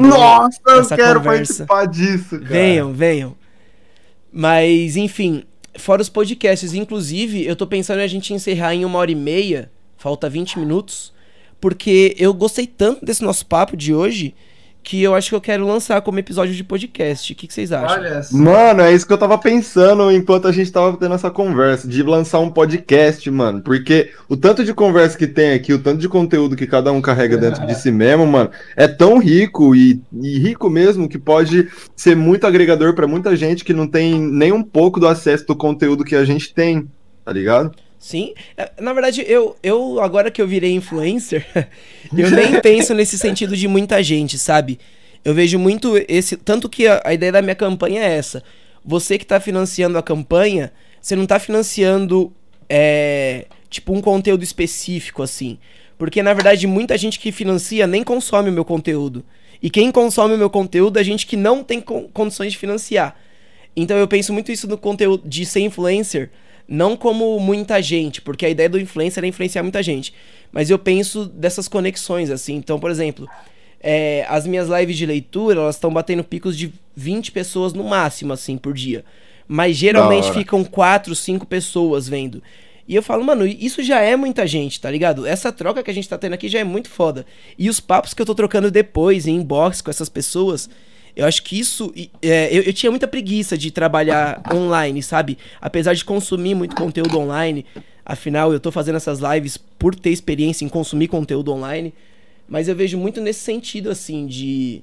Nossa, 0.00 0.60
eu 0.66 0.86
quero 0.88 1.20
conversa. 1.20 1.66
participar 1.66 1.86
disso, 1.86 2.38
cara. 2.38 2.44
Venham, 2.44 2.92
venham. 2.92 3.36
Mas, 4.32 4.96
enfim, 4.96 5.44
fora 5.78 6.02
os 6.02 6.08
podcasts, 6.08 6.74
inclusive, 6.74 7.46
eu 7.46 7.54
tô 7.54 7.66
pensando 7.66 8.00
em 8.00 8.04
a 8.04 8.08
gente 8.08 8.34
encerrar 8.34 8.74
em 8.74 8.84
uma 8.84 8.98
hora 8.98 9.10
e 9.10 9.14
meia, 9.14 9.70
falta 9.96 10.28
20 10.28 10.58
minutos, 10.58 11.12
porque 11.60 12.14
eu 12.18 12.34
gostei 12.34 12.66
tanto 12.66 13.04
desse 13.04 13.22
nosso 13.22 13.46
papo 13.46 13.76
de 13.76 13.94
hoje 13.94 14.34
que 14.84 15.02
eu 15.02 15.14
acho 15.14 15.30
que 15.30 15.34
eu 15.34 15.40
quero 15.40 15.66
lançar 15.66 16.02
como 16.02 16.18
episódio 16.18 16.54
de 16.54 16.62
podcast. 16.62 17.32
O 17.32 17.36
que, 17.36 17.46
que 17.46 17.54
vocês 17.54 17.72
acham? 17.72 17.98
Olha, 17.98 18.20
mano, 18.30 18.82
é 18.82 18.92
isso 18.92 19.06
que 19.06 19.12
eu 19.12 19.18
tava 19.18 19.38
pensando 19.38 20.12
enquanto 20.12 20.46
a 20.46 20.52
gente 20.52 20.70
tava 20.70 20.94
tendo 20.98 21.14
essa 21.14 21.30
conversa, 21.30 21.88
de 21.88 22.02
lançar 22.02 22.38
um 22.40 22.50
podcast, 22.50 23.28
mano. 23.30 23.62
Porque 23.62 24.12
o 24.28 24.36
tanto 24.36 24.62
de 24.62 24.74
conversa 24.74 25.16
que 25.16 25.26
tem 25.26 25.54
aqui, 25.54 25.72
o 25.72 25.78
tanto 25.78 25.98
de 25.98 26.08
conteúdo 26.08 26.54
que 26.54 26.66
cada 26.66 26.92
um 26.92 27.00
carrega 27.00 27.38
dentro 27.38 27.66
de 27.66 27.74
si 27.74 27.90
mesmo, 27.90 28.26
mano, 28.26 28.50
é 28.76 28.86
tão 28.86 29.18
rico 29.18 29.74
e, 29.74 30.02
e 30.12 30.38
rico 30.38 30.68
mesmo 30.68 31.08
que 31.08 31.18
pode 31.18 31.66
ser 31.96 32.14
muito 32.14 32.46
agregador 32.46 32.94
para 32.94 33.06
muita 33.06 33.34
gente 33.34 33.64
que 33.64 33.72
não 33.72 33.88
tem 33.88 34.20
nem 34.20 34.52
um 34.52 34.62
pouco 34.62 35.00
do 35.00 35.08
acesso 35.08 35.46
do 35.46 35.56
conteúdo 35.56 36.04
que 36.04 36.14
a 36.14 36.26
gente 36.26 36.52
tem, 36.52 36.86
tá 37.24 37.32
ligado? 37.32 37.74
Sim. 38.04 38.34
Na 38.78 38.92
verdade, 38.92 39.24
eu, 39.26 39.56
eu 39.62 39.98
agora 39.98 40.30
que 40.30 40.42
eu 40.42 40.46
virei 40.46 40.74
influencer, 40.74 41.46
eu 42.14 42.30
nem 42.30 42.60
penso 42.60 42.92
nesse 42.92 43.16
sentido 43.16 43.56
de 43.56 43.66
muita 43.66 44.02
gente, 44.02 44.38
sabe? 44.38 44.78
Eu 45.24 45.32
vejo 45.32 45.58
muito 45.58 45.94
esse. 46.06 46.36
Tanto 46.36 46.68
que 46.68 46.86
a, 46.86 47.00
a 47.02 47.14
ideia 47.14 47.32
da 47.32 47.40
minha 47.40 47.54
campanha 47.54 48.02
é 48.02 48.14
essa. 48.14 48.42
Você 48.84 49.16
que 49.16 49.24
está 49.24 49.40
financiando 49.40 49.96
a 49.96 50.02
campanha, 50.02 50.70
você 51.00 51.16
não 51.16 51.22
está 51.22 51.38
financiando, 51.38 52.30
é, 52.68 53.46
tipo, 53.70 53.94
um 53.94 54.02
conteúdo 54.02 54.44
específico, 54.44 55.22
assim. 55.22 55.56
Porque, 55.96 56.22
na 56.22 56.34
verdade, 56.34 56.66
muita 56.66 56.98
gente 56.98 57.18
que 57.18 57.32
financia 57.32 57.86
nem 57.86 58.04
consome 58.04 58.50
o 58.50 58.52
meu 58.52 58.66
conteúdo. 58.66 59.24
E 59.62 59.70
quem 59.70 59.90
consome 59.90 60.34
o 60.34 60.38
meu 60.38 60.50
conteúdo 60.50 60.98
é 60.98 61.02
gente 61.02 61.26
que 61.26 61.38
não 61.38 61.64
tem 61.64 61.80
condições 61.80 62.52
de 62.52 62.58
financiar. 62.58 63.16
Então 63.74 63.96
eu 63.96 64.06
penso 64.06 64.30
muito 64.30 64.52
isso 64.52 64.68
no 64.68 64.76
conteúdo 64.76 65.26
de 65.26 65.46
ser 65.46 65.60
influencer 65.60 66.28
não 66.66 66.96
como 66.96 67.38
muita 67.38 67.80
gente, 67.82 68.20
porque 68.20 68.46
a 68.46 68.48
ideia 68.48 68.68
do 68.68 68.80
influencer 68.80 69.22
é 69.24 69.26
influenciar 69.26 69.62
muita 69.62 69.82
gente. 69.82 70.14
Mas 70.50 70.70
eu 70.70 70.78
penso 70.78 71.26
dessas 71.26 71.68
conexões, 71.68 72.30
assim. 72.30 72.54
Então, 72.54 72.78
por 72.78 72.90
exemplo, 72.90 73.28
é, 73.80 74.24
as 74.28 74.46
minhas 74.46 74.68
lives 74.68 74.96
de 74.96 75.04
leitura, 75.04 75.60
elas 75.60 75.76
estão 75.76 75.92
batendo 75.92 76.24
picos 76.24 76.56
de 76.56 76.72
20 76.96 77.32
pessoas 77.32 77.72
no 77.72 77.84
máximo, 77.84 78.32
assim, 78.32 78.56
por 78.56 78.72
dia. 78.72 79.04
Mas 79.46 79.76
geralmente 79.76 80.32
ficam 80.32 80.64
4, 80.64 81.14
5 81.14 81.46
pessoas 81.46 82.08
vendo. 82.08 82.42
E 82.86 82.94
eu 82.94 83.02
falo, 83.02 83.24
mano, 83.24 83.46
isso 83.46 83.82
já 83.82 84.00
é 84.00 84.14
muita 84.14 84.46
gente, 84.46 84.80
tá 84.80 84.90
ligado? 84.90 85.26
Essa 85.26 85.50
troca 85.50 85.82
que 85.82 85.90
a 85.90 85.94
gente 85.94 86.08
tá 86.08 86.18
tendo 86.18 86.34
aqui 86.34 86.48
já 86.48 86.60
é 86.60 86.64
muito 86.64 86.88
foda. 86.88 87.24
E 87.58 87.68
os 87.68 87.80
papos 87.80 88.12
que 88.12 88.20
eu 88.20 88.26
tô 88.26 88.34
trocando 88.34 88.70
depois 88.70 89.26
em 89.26 89.36
inbox 89.36 89.80
com 89.80 89.90
essas 89.90 90.08
pessoas, 90.08 90.68
eu 91.16 91.26
acho 91.26 91.42
que 91.42 91.58
isso. 91.58 91.92
É, 92.20 92.48
eu, 92.56 92.62
eu, 92.62 92.72
tinha 92.72 92.90
muita 92.90 93.06
preguiça 93.06 93.56
de 93.56 93.70
trabalhar 93.70 94.42
online, 94.52 95.02
sabe? 95.02 95.38
Apesar 95.60 95.94
de 95.94 96.04
consumir 96.04 96.54
muito 96.54 96.74
conteúdo 96.74 97.18
online. 97.18 97.64
Afinal, 98.04 98.52
eu 98.52 98.60
tô 98.60 98.70
fazendo 98.70 98.96
essas 98.96 99.20
lives 99.20 99.56
por 99.56 99.94
ter 99.94 100.10
experiência 100.10 100.64
em 100.64 100.68
consumir 100.68 101.08
conteúdo 101.08 101.52
online. 101.52 101.94
Mas 102.48 102.68
eu 102.68 102.74
vejo 102.74 102.98
muito 102.98 103.20
nesse 103.20 103.40
sentido, 103.40 103.90
assim, 103.90 104.26
de, 104.26 104.82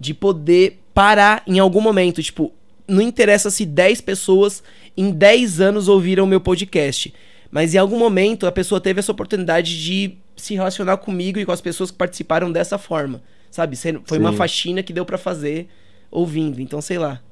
de 0.00 0.14
poder 0.14 0.80
parar 0.94 1.42
em 1.46 1.58
algum 1.58 1.80
momento. 1.80 2.22
Tipo, 2.22 2.52
não 2.88 3.02
interessa 3.02 3.50
se 3.50 3.66
10 3.66 4.00
pessoas 4.00 4.62
em 4.96 5.10
10 5.10 5.60
anos 5.60 5.88
ouviram 5.88 6.26
meu 6.26 6.40
podcast. 6.40 7.12
Mas 7.50 7.74
em 7.74 7.78
algum 7.78 7.98
momento 7.98 8.46
a 8.46 8.52
pessoa 8.52 8.80
teve 8.80 9.00
essa 9.00 9.12
oportunidade 9.12 9.82
de 9.82 10.16
se 10.36 10.54
relacionar 10.54 10.96
comigo 10.96 11.38
e 11.38 11.44
com 11.44 11.52
as 11.52 11.60
pessoas 11.60 11.90
que 11.90 11.96
participaram 11.96 12.50
dessa 12.50 12.78
forma. 12.78 13.22
Sabe? 13.56 13.74
Foi 13.74 14.18
Sim. 14.18 14.18
uma 14.18 14.34
faxina 14.34 14.82
que 14.82 14.92
deu 14.92 15.06
para 15.06 15.16
fazer 15.16 15.66
ouvindo. 16.10 16.60
Então, 16.60 16.78
sei 16.82 16.98
lá. 16.98 17.22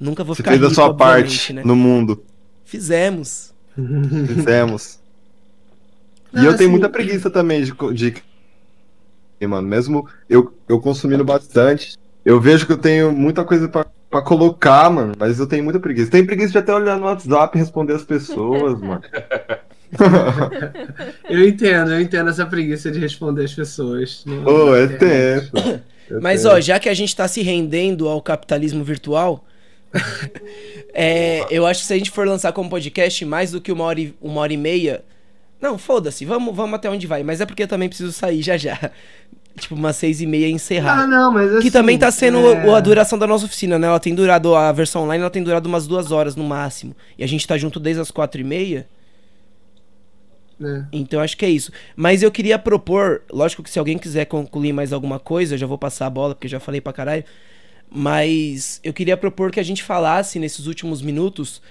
Nunca 0.00 0.24
vou 0.24 0.34
Você 0.34 0.42
ficar. 0.42 0.52
Você 0.52 0.58
fez 0.58 0.70
rico, 0.70 0.80
a 0.80 0.84
sua 0.86 0.94
parte 0.94 1.52
né? 1.52 1.62
no 1.62 1.76
mundo. 1.76 2.24
Fizemos. 2.64 3.52
Fizemos. 3.74 4.98
e 6.32 6.42
eu 6.42 6.56
tenho 6.56 6.70
muita 6.70 6.88
preguiça 6.88 7.28
também 7.28 7.62
de, 7.62 7.74
de. 7.92 8.14
Mano, 9.46 9.68
mesmo 9.68 10.08
eu, 10.26 10.54
eu 10.66 10.80
consumindo 10.80 11.22
bastante, 11.22 11.98
eu 12.24 12.40
vejo 12.40 12.64
que 12.64 12.72
eu 12.72 12.78
tenho 12.78 13.12
muita 13.12 13.44
coisa 13.44 13.68
para 13.68 13.84
pra 14.08 14.22
colocar, 14.22 14.88
mano, 14.88 15.12
mas 15.18 15.38
eu 15.38 15.46
tenho 15.46 15.64
muita 15.64 15.78
preguiça. 15.78 16.10
Tem 16.10 16.24
preguiça 16.24 16.52
de 16.52 16.58
até 16.58 16.72
olhar 16.72 16.96
no 16.96 17.04
WhatsApp 17.04 17.58
e 17.58 17.60
responder 17.60 17.92
as 17.92 18.04
pessoas, 18.04 18.80
mano. 18.80 19.02
eu 21.28 21.48
entendo, 21.48 21.92
eu 21.92 22.00
entendo 22.00 22.30
essa 22.30 22.46
preguiça 22.46 22.90
de 22.90 22.98
responder 22.98 23.44
as 23.44 23.54
pessoas. 23.54 24.24
Pô, 24.44 24.74
é 24.74 24.86
tempo. 24.86 25.58
É 26.10 26.20
Mas, 26.20 26.42
tempo. 26.42 26.54
ó, 26.54 26.60
já 26.60 26.78
que 26.78 26.88
a 26.88 26.94
gente 26.94 27.14
tá 27.14 27.26
se 27.28 27.42
rendendo 27.42 28.08
ao 28.08 28.20
capitalismo 28.20 28.82
virtual, 28.82 29.44
é, 30.92 31.46
eu 31.50 31.66
acho 31.66 31.80
que 31.80 31.86
se 31.86 31.92
a 31.94 31.98
gente 31.98 32.10
for 32.10 32.26
lançar 32.26 32.52
como 32.52 32.70
podcast 32.70 33.24
mais 33.24 33.50
do 33.50 33.60
que 33.60 33.72
uma 33.72 33.84
hora 33.84 34.00
e, 34.00 34.14
uma 34.20 34.40
hora 34.40 34.52
e 34.52 34.56
meia. 34.56 35.04
Não, 35.60 35.78
foda-se, 35.78 36.24
vamos, 36.24 36.54
vamos 36.54 36.74
até 36.74 36.90
onde 36.90 37.06
vai. 37.06 37.22
Mas 37.22 37.40
é 37.40 37.46
porque 37.46 37.62
eu 37.62 37.68
também 37.68 37.88
preciso 37.88 38.12
sair 38.12 38.42
já 38.42 38.56
já 38.56 38.90
tipo, 39.58 39.74
umas 39.74 39.96
seis 39.96 40.20
e 40.20 40.26
meia 40.26 40.48
encerrar. 40.48 41.00
Ah, 41.00 41.06
não, 41.06 41.32
mas 41.32 41.50
assim, 41.50 41.62
Que 41.62 41.70
também 41.70 41.98
tá 41.98 42.10
sendo 42.10 42.38
é... 42.38 42.70
a 42.74 42.80
duração 42.80 43.18
da 43.18 43.26
nossa 43.26 43.46
oficina, 43.46 43.78
né? 43.78 43.86
Ela 43.86 44.00
tem 44.00 44.14
durado, 44.14 44.54
a 44.54 44.70
versão 44.72 45.04
online, 45.04 45.22
ela 45.22 45.30
tem 45.30 45.42
durado 45.42 45.68
umas 45.68 45.86
duas 45.86 46.12
horas 46.12 46.36
no 46.36 46.44
máximo. 46.44 46.94
E 47.18 47.24
a 47.24 47.26
gente 47.26 47.46
tá 47.46 47.56
junto 47.56 47.80
desde 47.80 48.02
as 48.02 48.10
quatro 48.10 48.40
e 48.40 48.44
meia. 48.44 48.86
É. 50.62 50.84
Então 50.92 51.20
acho 51.20 51.36
que 51.36 51.44
é 51.44 51.50
isso. 51.50 51.70
Mas 51.94 52.22
eu 52.22 52.30
queria 52.30 52.58
propor, 52.58 53.22
lógico 53.30 53.62
que 53.62 53.70
se 53.70 53.78
alguém 53.78 53.98
quiser 53.98 54.24
concluir 54.24 54.72
mais 54.72 54.92
alguma 54.92 55.18
coisa, 55.18 55.54
eu 55.54 55.58
já 55.58 55.66
vou 55.66 55.78
passar 55.78 56.06
a 56.06 56.10
bola, 56.10 56.34
porque 56.34 56.48
já 56.48 56.60
falei 56.60 56.80
pra 56.80 56.92
caralho. 56.92 57.24
Mas 57.90 58.80
eu 58.82 58.92
queria 58.92 59.16
propor 59.16 59.50
que 59.50 59.60
a 59.60 59.62
gente 59.62 59.82
falasse 59.82 60.38
nesses 60.38 60.66
últimos 60.66 61.02
minutos, 61.02 61.62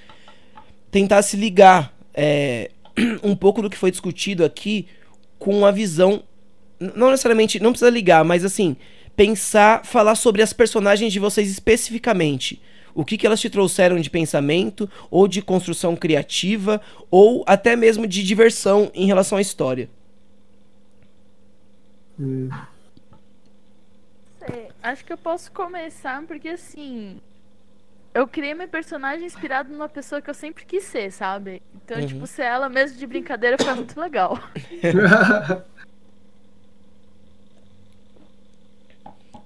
tentasse 0.91 1.35
ligar 1.35 1.93
é, 2.13 2.71
um 3.23 3.35
pouco 3.35 3.61
do 3.61 3.69
que 3.69 3.77
foi 3.77 3.91
discutido 3.91 4.45
aqui 4.45 4.87
com 5.37 5.65
a 5.65 5.71
visão 5.71 6.23
não 6.79 7.09
necessariamente, 7.09 7.59
não 7.59 7.71
precisa 7.71 7.89
ligar, 7.89 8.23
mas 8.23 8.43
assim, 8.43 8.75
pensar, 9.15 9.85
falar 9.85 10.15
sobre 10.15 10.41
as 10.41 10.53
personagens 10.53 11.11
de 11.11 11.19
vocês 11.19 11.49
especificamente. 11.49 12.61
O 12.95 13.05
que, 13.05 13.17
que 13.17 13.27
elas 13.27 13.41
te 13.41 13.49
trouxeram 13.49 13.99
de 13.99 14.09
pensamento, 14.09 14.89
ou 15.11 15.27
de 15.27 15.41
construção 15.41 15.95
criativa, 15.95 16.81
ou 17.11 17.43
até 17.45 17.75
mesmo 17.75 18.07
de 18.07 18.23
diversão 18.23 18.89
em 18.95 19.05
relação 19.05 19.37
à 19.37 19.41
história. 19.41 19.89
Hum. 22.19 22.49
Sei, 24.39 24.69
acho 24.81 25.05
que 25.05 25.13
eu 25.13 25.17
posso 25.17 25.51
começar 25.51 26.23
porque 26.23 26.49
assim. 26.49 27.19
Eu 28.13 28.25
criei 28.25 28.53
meu 28.53 28.67
personagem 28.69 29.25
inspirado 29.25 29.69
numa 29.69 29.89
pessoa 29.89 30.21
que 30.21 30.29
eu 30.29 30.33
sempre 30.33 30.63
quis 30.63 30.85
ser, 30.85 31.11
sabe? 31.11 31.61
Então, 31.75 31.99
uhum. 31.99 32.07
tipo, 32.07 32.25
ser 32.25 32.43
ela 32.43 32.69
mesmo 32.69 32.97
de 32.97 33.05
brincadeira 33.05 33.57
foi 33.61 33.73
muito 33.73 33.99
legal. 33.99 34.39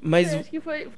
Mas. 0.02 0.34
acho 0.34 0.50
que 0.50 0.60
foi. 0.60 0.90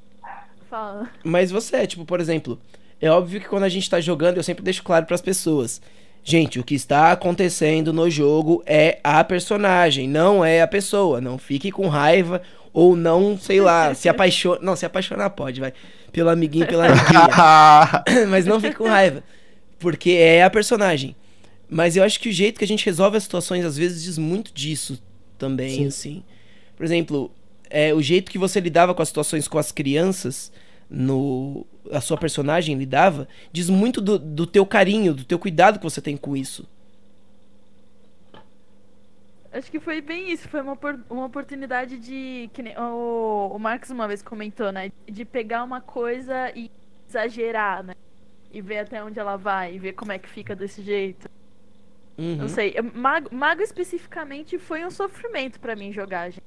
Fala. 0.72 1.10
Mas 1.22 1.52
você 1.52 1.76
é, 1.76 1.86
tipo, 1.86 2.06
por 2.06 2.22
exemplo, 2.22 2.58
é 3.02 3.12
óbvio 3.12 3.42
que 3.42 3.50
quando 3.50 3.66
a 3.66 3.70
gente 3.70 3.90
tá 3.90 4.00
jogando, 4.00 4.38
eu 4.38 4.44
sempre 4.44 4.64
deixo 4.64 4.82
claro 4.82 5.06
para 5.06 5.16
as 5.16 5.22
pessoas. 5.22 5.82
Gente, 6.24 6.62
o 6.62 6.64
que 6.64 6.74
está 6.74 7.12
acontecendo 7.12 7.92
no 7.92 8.10
jogo 8.10 8.64
é 8.66 8.98
a 9.04 9.22
personagem, 9.22 10.08
não 10.08 10.46
é 10.46 10.62
a 10.62 10.68
pessoa. 10.68 11.20
Não 11.20 11.38
fique 11.38 11.72
com 11.72 11.90
raiva 11.90 12.42
ou 12.72 12.96
não, 12.96 13.38
sei 13.38 13.60
lá, 13.60 13.92
se 13.96 14.08
apaixona. 14.08 14.60
Não, 14.62 14.78
se 14.78 14.86
apaixonar 14.86 15.32
pode, 15.32 15.60
vai. 15.60 15.74
Pelo 16.14 16.30
amiguinho, 16.30 16.66
pela 16.66 16.86
amiguinha. 16.88 18.28
Mas 18.30 18.46
não 18.46 18.62
fique 18.62 18.76
com 18.76 18.88
raiva. 18.88 19.22
Porque 19.78 20.12
é 20.12 20.42
a 20.42 20.50
personagem. 20.50 21.18
Mas 21.70 21.98
eu 21.98 22.04
acho 22.04 22.18
que 22.18 22.30
o 22.30 22.34
jeito 22.34 22.58
que 22.58 22.64
a 22.64 22.68
gente 22.68 22.86
resolve 22.86 23.18
as 23.18 23.24
situações 23.24 23.66
às 23.66 23.76
vezes 23.76 24.04
diz 24.04 24.18
muito 24.18 24.54
disso 24.54 25.02
também, 25.38 25.80
Sim. 25.80 25.88
assim. 25.88 26.24
Por 26.78 26.86
exemplo, 26.86 27.30
é, 27.72 27.94
o 27.94 28.02
jeito 28.02 28.32
que 28.32 28.38
você 28.38 28.60
lidava 28.60 28.94
com 28.94 29.02
as 29.02 29.08
situações 29.08 29.48
com 29.48 29.58
as 29.58 29.72
crianças, 29.72 30.52
no 30.90 31.66
a 31.92 32.02
sua 32.02 32.18
personagem 32.18 32.78
lidava, 32.78 33.28
diz 33.52 33.70
muito 33.70 34.00
do, 34.00 34.20
do 34.20 34.46
teu 34.46 34.66
carinho, 34.66 35.14
do 35.14 35.24
teu 35.24 35.40
cuidado 35.40 35.80
que 35.80 35.84
você 35.84 36.02
tem 36.02 36.16
com 36.16 36.36
isso. 36.36 36.68
Acho 39.52 39.70
que 39.70 39.80
foi 39.80 40.00
bem 40.00 40.32
isso, 40.32 40.48
foi 40.48 40.62
uma, 40.62 40.78
uma 41.10 41.26
oportunidade 41.26 41.98
de. 41.98 42.50
Que 42.54 42.64
nem, 42.64 42.78
o, 42.78 43.52
o 43.54 43.60
Marcos 43.60 43.90
uma 43.90 44.08
vez 44.08 44.22
comentou, 44.22 44.72
né? 44.72 44.92
De 45.10 45.26
pegar 45.26 45.64
uma 45.64 45.82
coisa 45.82 46.52
e 46.56 46.72
exagerar, 47.08 47.84
né? 47.84 47.94
E 48.54 48.62
ver 48.62 48.80
até 48.80 49.04
onde 49.04 49.20
ela 49.20 49.36
vai, 49.36 49.76
e 49.76 49.80
ver 49.80 49.94
como 49.94 50.12
é 50.14 50.20
que 50.20 50.30
fica 50.30 50.56
desse 50.56 50.82
jeito. 50.82 51.30
Uhum. 52.18 52.38
Não 52.38 52.48
sei. 52.48 52.76
Mago, 52.94 53.34
Mago 53.34 53.62
especificamente 53.62 54.58
foi 54.58 54.86
um 54.86 54.92
sofrimento 54.92 55.60
para 55.60 55.76
mim 55.76 55.92
jogar, 55.92 56.30
gente. 56.30 56.44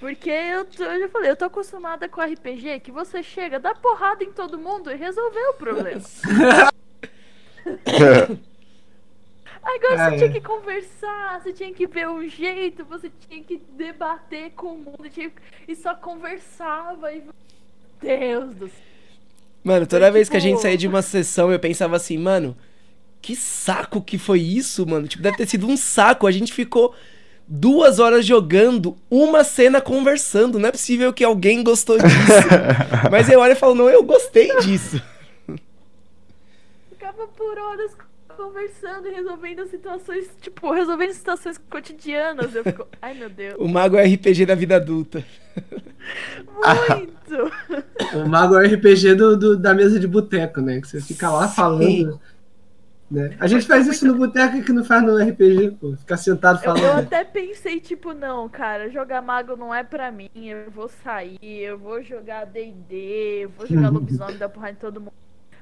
Porque 0.00 0.30
eu, 0.30 0.64
tô, 0.64 0.84
eu 0.84 1.00
já 1.00 1.08
falei, 1.08 1.30
eu 1.30 1.36
tô 1.36 1.46
acostumada 1.46 2.08
com 2.08 2.20
RPG 2.20 2.80
que 2.80 2.92
você 2.92 3.22
chega, 3.22 3.58
dá 3.58 3.74
porrada 3.74 4.22
em 4.22 4.32
todo 4.32 4.58
mundo 4.58 4.90
e 4.90 4.94
resolveu 4.94 5.50
o 5.50 5.54
problema. 5.54 6.02
Agora 9.60 10.10
você 10.10 10.18
tinha 10.18 10.32
que 10.32 10.40
conversar, 10.40 11.42
você 11.42 11.52
tinha 11.52 11.72
que 11.74 11.86
ver 11.86 12.08
um 12.08 12.26
jeito, 12.28 12.84
você 12.84 13.10
tinha 13.28 13.42
que 13.42 13.60
debater 13.76 14.52
com 14.52 14.68
o 14.68 14.78
mundo 14.78 15.10
tinha... 15.10 15.30
e 15.66 15.74
só 15.74 15.94
conversava 15.94 17.12
e. 17.12 17.24
Deus 18.00 18.54
do 18.54 18.68
céu. 18.68 18.78
Mano, 19.64 19.86
toda 19.86 20.10
vez 20.10 20.28
tipo... 20.28 20.32
que 20.32 20.36
a 20.36 20.40
gente 20.40 20.62
saía 20.62 20.78
de 20.78 20.86
uma 20.86 21.02
sessão, 21.02 21.52
eu 21.52 21.58
pensava 21.58 21.96
assim, 21.96 22.16
mano, 22.16 22.56
que 23.20 23.34
saco 23.34 24.00
que 24.00 24.16
foi 24.16 24.40
isso, 24.40 24.86
mano? 24.86 25.08
Tipo, 25.08 25.22
deve 25.22 25.36
ter 25.36 25.46
sido 25.46 25.66
um 25.66 25.76
saco. 25.76 26.26
A 26.26 26.30
gente 26.30 26.52
ficou 26.52 26.94
duas 27.48 27.98
horas 27.98 28.26
jogando, 28.26 28.96
uma 29.10 29.42
cena 29.42 29.80
conversando. 29.80 30.58
Não 30.58 30.68
é 30.68 30.72
possível 30.72 31.12
que 31.12 31.24
alguém 31.24 31.62
gostou 31.62 31.96
disso. 31.96 32.48
Mas 33.10 33.28
eu 33.30 33.40
olho 33.40 33.52
e 33.52 33.56
falo, 33.56 33.74
não, 33.74 33.88
eu 33.88 34.02
gostei 34.02 34.54
disso. 34.58 35.02
Ficava 36.90 37.26
por 37.28 37.58
horas 37.58 37.92
conversando 38.36 39.08
e 39.08 39.10
resolvendo 39.10 39.66
situações, 39.68 40.28
tipo, 40.40 40.70
resolvendo 40.72 41.12
situações 41.12 41.58
cotidianas. 41.58 42.54
Eu 42.54 42.62
fico, 42.62 42.86
ai 43.00 43.14
meu 43.14 43.28
Deus. 43.30 43.56
O 43.58 43.66
mago 43.66 43.96
é 43.96 44.04
RPG 44.04 44.46
da 44.46 44.54
vida 44.54 44.76
adulta. 44.76 45.24
Muito! 46.54 47.52
o 48.14 48.28
mago 48.28 48.56
é 48.56 48.66
RPG 48.68 49.14
do, 49.14 49.36
do, 49.36 49.56
da 49.56 49.74
mesa 49.74 49.98
de 49.98 50.06
boteco, 50.06 50.60
né? 50.60 50.80
Que 50.80 50.86
você 50.86 51.00
fica 51.00 51.30
lá 51.30 51.48
falando. 51.48 52.12
Sim. 52.12 52.20
Né? 53.10 53.34
A 53.40 53.46
gente 53.46 53.66
faz 53.66 53.86
isso 53.86 54.06
no 54.06 54.14
boteco 54.14 54.62
que 54.62 54.72
não 54.72 54.84
faz 54.84 55.02
no 55.02 55.16
RPG, 55.16 55.78
pô. 55.80 55.96
Ficar 55.96 56.18
sentado 56.18 56.60
falando. 56.60 56.82
Eu, 56.82 56.88
eu, 56.88 56.98
até 56.98 57.24
pensei, 57.24 57.80
tipo, 57.80 58.12
não, 58.12 58.48
cara, 58.48 58.90
jogar 58.90 59.22
mago 59.22 59.56
não 59.56 59.74
é 59.74 59.82
pra 59.82 60.12
mim. 60.12 60.28
Eu 60.34 60.70
vou 60.70 60.88
sair, 60.88 61.38
eu 61.40 61.78
vou 61.78 62.02
jogar 62.02 62.44
DD, 62.44 63.44
eu 63.44 63.48
vou 63.50 63.66
jogar 63.66 63.88
lobisomem, 63.90 64.36
dar 64.36 64.50
porrada 64.50 64.72
em 64.72 64.76
todo 64.76 65.00
mundo. 65.00 65.14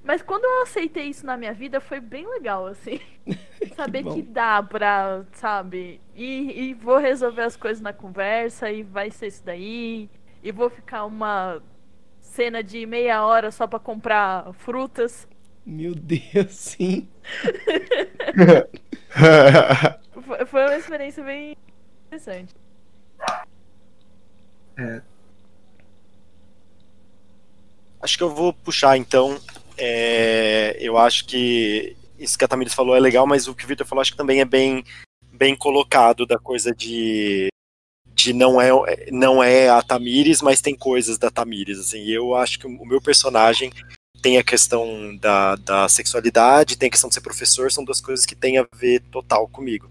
Mas 0.02 0.22
quando 0.22 0.44
eu 0.44 0.62
aceitei 0.62 1.06
isso 1.06 1.26
na 1.26 1.36
minha 1.36 1.52
vida, 1.52 1.80
foi 1.80 1.98
bem 1.98 2.28
legal, 2.28 2.66
assim. 2.66 3.00
Saber 3.74 4.04
que, 4.04 4.14
que, 4.14 4.22
dá 4.22 4.62
pra, 4.62 5.24
sabe? 5.32 6.00
E, 6.14 6.68
e 6.68 6.74
vou 6.74 6.98
resolver 6.98 7.42
as 7.42 7.56
coisas 7.56 7.80
na 7.80 7.92
conversa, 7.92 8.70
e 8.70 8.84
vai 8.84 9.10
ser 9.10 9.26
isso 9.28 9.44
daí. 9.44 10.08
E 10.42 10.52
vou 10.52 10.70
ficar 10.70 11.04
uma 11.04 11.60
cena 12.20 12.62
de 12.62 12.86
meia 12.86 13.24
hora 13.24 13.50
só 13.50 13.66
pra 13.66 13.80
comprar 13.80 14.52
frutas. 14.52 15.26
Meu 15.66 15.96
Deus, 15.96 16.52
sim. 16.52 17.08
foi 20.46 20.62
uma 20.62 20.76
experiência 20.76 21.24
bem 21.24 21.56
interessante. 22.06 22.54
É. 24.78 25.02
Acho 28.00 28.16
que 28.16 28.22
eu 28.22 28.32
vou 28.32 28.52
puxar 28.52 28.96
então. 28.96 29.40
É, 29.76 30.76
eu 30.78 30.96
acho 30.96 31.26
que 31.26 31.96
isso 32.16 32.38
que 32.38 32.44
a 32.44 32.48
Tamires 32.48 32.72
falou 32.72 32.94
é 32.94 33.00
legal, 33.00 33.26
mas 33.26 33.48
o 33.48 33.54
que 33.54 33.64
o 33.64 33.66
Victor 33.68 33.84
falou 33.86 34.02
acho 34.02 34.12
que 34.12 34.16
também 34.16 34.40
é 34.40 34.44
bem, 34.44 34.84
bem 35.32 35.56
colocado 35.56 36.24
da 36.24 36.38
coisa 36.38 36.72
de 36.72 37.48
de 38.06 38.32
não 38.32 38.60
é 38.60 38.70
não 39.10 39.42
é 39.42 39.68
a 39.68 39.82
Tamires, 39.82 40.40
mas 40.40 40.60
tem 40.60 40.76
coisas 40.76 41.18
da 41.18 41.30
Tamires, 41.30 41.80
assim. 41.80 41.98
E 41.98 42.12
eu 42.12 42.36
acho 42.36 42.58
que 42.60 42.66
o 42.66 42.86
meu 42.86 43.00
personagem 43.00 43.72
tem 44.22 44.38
a 44.38 44.44
questão 44.44 45.16
da, 45.16 45.56
da 45.56 45.88
sexualidade, 45.88 46.76
tem 46.76 46.88
a 46.88 46.90
questão 46.90 47.08
de 47.08 47.14
ser 47.14 47.20
professor, 47.20 47.70
são 47.70 47.84
duas 47.84 48.00
coisas 48.00 48.26
que 48.26 48.34
têm 48.34 48.58
a 48.58 48.66
ver 48.74 49.02
total 49.10 49.48
comigo. 49.48 49.90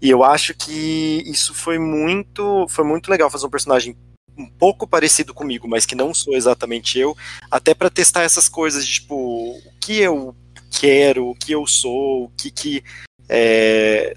E 0.00 0.10
eu 0.10 0.22
acho 0.22 0.54
que 0.54 1.22
isso 1.26 1.54
foi 1.54 1.78
muito 1.78 2.66
foi 2.68 2.84
muito 2.84 3.10
legal 3.10 3.30
fazer 3.30 3.46
um 3.46 3.50
personagem 3.50 3.96
um 4.36 4.46
pouco 4.46 4.86
parecido 4.86 5.32
comigo, 5.32 5.66
mas 5.66 5.86
que 5.86 5.94
não 5.94 6.12
sou 6.12 6.34
exatamente 6.34 6.98
eu, 6.98 7.16
até 7.50 7.74
para 7.74 7.88
testar 7.88 8.22
essas 8.22 8.48
coisas 8.48 8.86
de 8.86 8.94
tipo 8.94 9.14
o 9.14 9.72
que 9.80 9.98
eu 9.98 10.36
quero, 10.78 11.28
o 11.28 11.34
que 11.34 11.52
eu 11.52 11.66
sou, 11.66 12.24
o 12.24 12.30
que 12.36 12.50
que 12.50 12.84
é, 13.28 14.14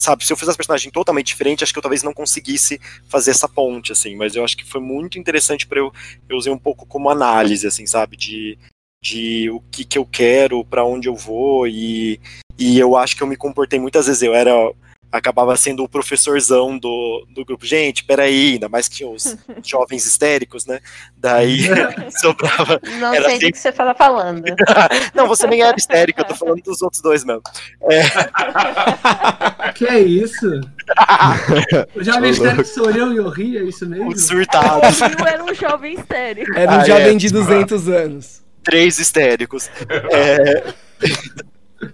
sabe, 0.00 0.24
se 0.24 0.32
eu 0.32 0.36
fizesse 0.36 0.54
um 0.54 0.56
personagem 0.56 0.90
totalmente 0.90 1.26
diferente, 1.26 1.62
acho 1.62 1.72
que 1.72 1.78
eu 1.78 1.82
talvez 1.82 2.02
não 2.02 2.14
conseguisse 2.14 2.80
fazer 3.08 3.32
essa 3.32 3.48
ponte, 3.48 3.92
assim, 3.92 4.16
mas 4.16 4.34
eu 4.34 4.42
acho 4.42 4.56
que 4.56 4.64
foi 4.64 4.80
muito 4.80 5.18
interessante 5.18 5.66
para 5.66 5.78
eu, 5.78 5.92
eu 6.28 6.36
usei 6.36 6.52
um 6.52 6.58
pouco 6.58 6.86
como 6.86 7.10
análise, 7.10 7.66
assim, 7.66 7.86
sabe, 7.86 8.16
de, 8.16 8.58
de 9.02 9.50
o 9.50 9.60
que 9.70 9.84
que 9.84 9.98
eu 9.98 10.04
quero, 10.04 10.64
para 10.64 10.84
onde 10.84 11.08
eu 11.08 11.16
vou, 11.16 11.66
e, 11.66 12.20
e 12.58 12.78
eu 12.78 12.96
acho 12.96 13.16
que 13.16 13.22
eu 13.22 13.26
me 13.26 13.36
comportei 13.36 13.80
muitas 13.80 14.06
vezes, 14.06 14.22
eu 14.22 14.34
era 14.34 14.52
acabava 15.12 15.56
sendo 15.56 15.82
o 15.82 15.88
professorzão 15.88 16.78
do, 16.78 17.26
do 17.30 17.44
grupo. 17.44 17.66
Gente, 17.66 18.04
peraí, 18.04 18.52
ainda 18.52 18.68
mais 18.68 18.86
que 18.88 18.98
tinha 18.98 19.08
os 19.08 19.36
jovens 19.64 20.06
histéricos, 20.06 20.66
né? 20.66 20.78
Daí 21.16 21.62
sobrava. 22.20 22.80
Não 23.00 23.10
sei 23.10 23.26
assim... 23.26 23.38
do 23.38 23.52
que 23.52 23.58
você 23.58 23.72
fala 23.72 23.92
falando. 23.94 24.44
não, 25.12 25.26
você 25.26 25.48
nem 25.48 25.62
era 25.62 25.76
histérica, 25.76 26.22
eu 26.22 26.26
tô 26.26 26.34
falando 26.36 26.62
dos 26.62 26.80
outros 26.80 27.02
dois 27.02 27.24
mesmo. 27.24 27.42
É... 27.90 28.02
Que 29.72 29.86
é 29.86 29.98
isso? 29.98 30.60
o 31.96 32.04
jovem 32.04 32.30
histérico 32.30 32.64
sou 32.64 32.90
eu 32.90 33.12
e 33.12 33.16
eu 33.16 33.28
ri, 33.28 33.58
é 33.58 33.64
isso 33.64 33.88
mesmo? 33.88 34.10
O 34.10 34.18
surtado. 34.18 34.80
Eu 35.18 35.26
era 35.26 35.42
um 35.42 35.54
jovem 35.54 35.94
histérico. 35.94 36.56
Era 36.56 36.70
um 36.70 36.80
ah, 36.80 36.84
jovem 36.84 37.14
é. 37.14 37.18
de 37.18 37.30
200 37.30 37.88
anos. 37.88 38.49
Três 38.70 38.98
histéricos. 38.98 39.68
É... 40.12 40.74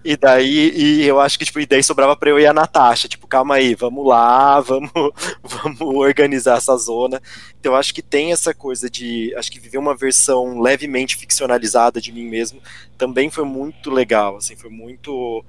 E 0.04 0.16
daí, 0.16 0.72
e 0.74 1.04
eu 1.06 1.20
acho 1.20 1.38
que, 1.38 1.44
tipo, 1.44 1.60
e 1.60 1.66
daí 1.66 1.80
sobrava 1.80 2.16
pra 2.16 2.30
eu 2.30 2.40
e 2.40 2.46
a 2.46 2.52
Natasha, 2.52 3.06
tipo, 3.06 3.24
calma 3.28 3.54
aí, 3.54 3.72
vamos 3.76 4.04
lá, 4.04 4.60
vamos, 4.60 4.90
vamos 5.42 5.80
organizar 5.80 6.56
essa 6.56 6.76
zona. 6.76 7.22
Então 7.58 7.72
eu 7.72 7.76
acho 7.76 7.94
que 7.94 8.02
tem 8.02 8.32
essa 8.32 8.52
coisa 8.52 8.90
de, 8.90 9.32
acho 9.36 9.50
que 9.50 9.60
viver 9.60 9.78
uma 9.78 9.94
versão 9.94 10.60
levemente 10.60 11.16
ficcionalizada 11.16 12.00
de 12.00 12.10
mim 12.10 12.28
mesmo 12.28 12.60
também 12.98 13.30
foi 13.30 13.44
muito 13.44 13.88
legal, 13.88 14.36
assim, 14.36 14.56
foi 14.56 14.70
muito, 14.70 15.44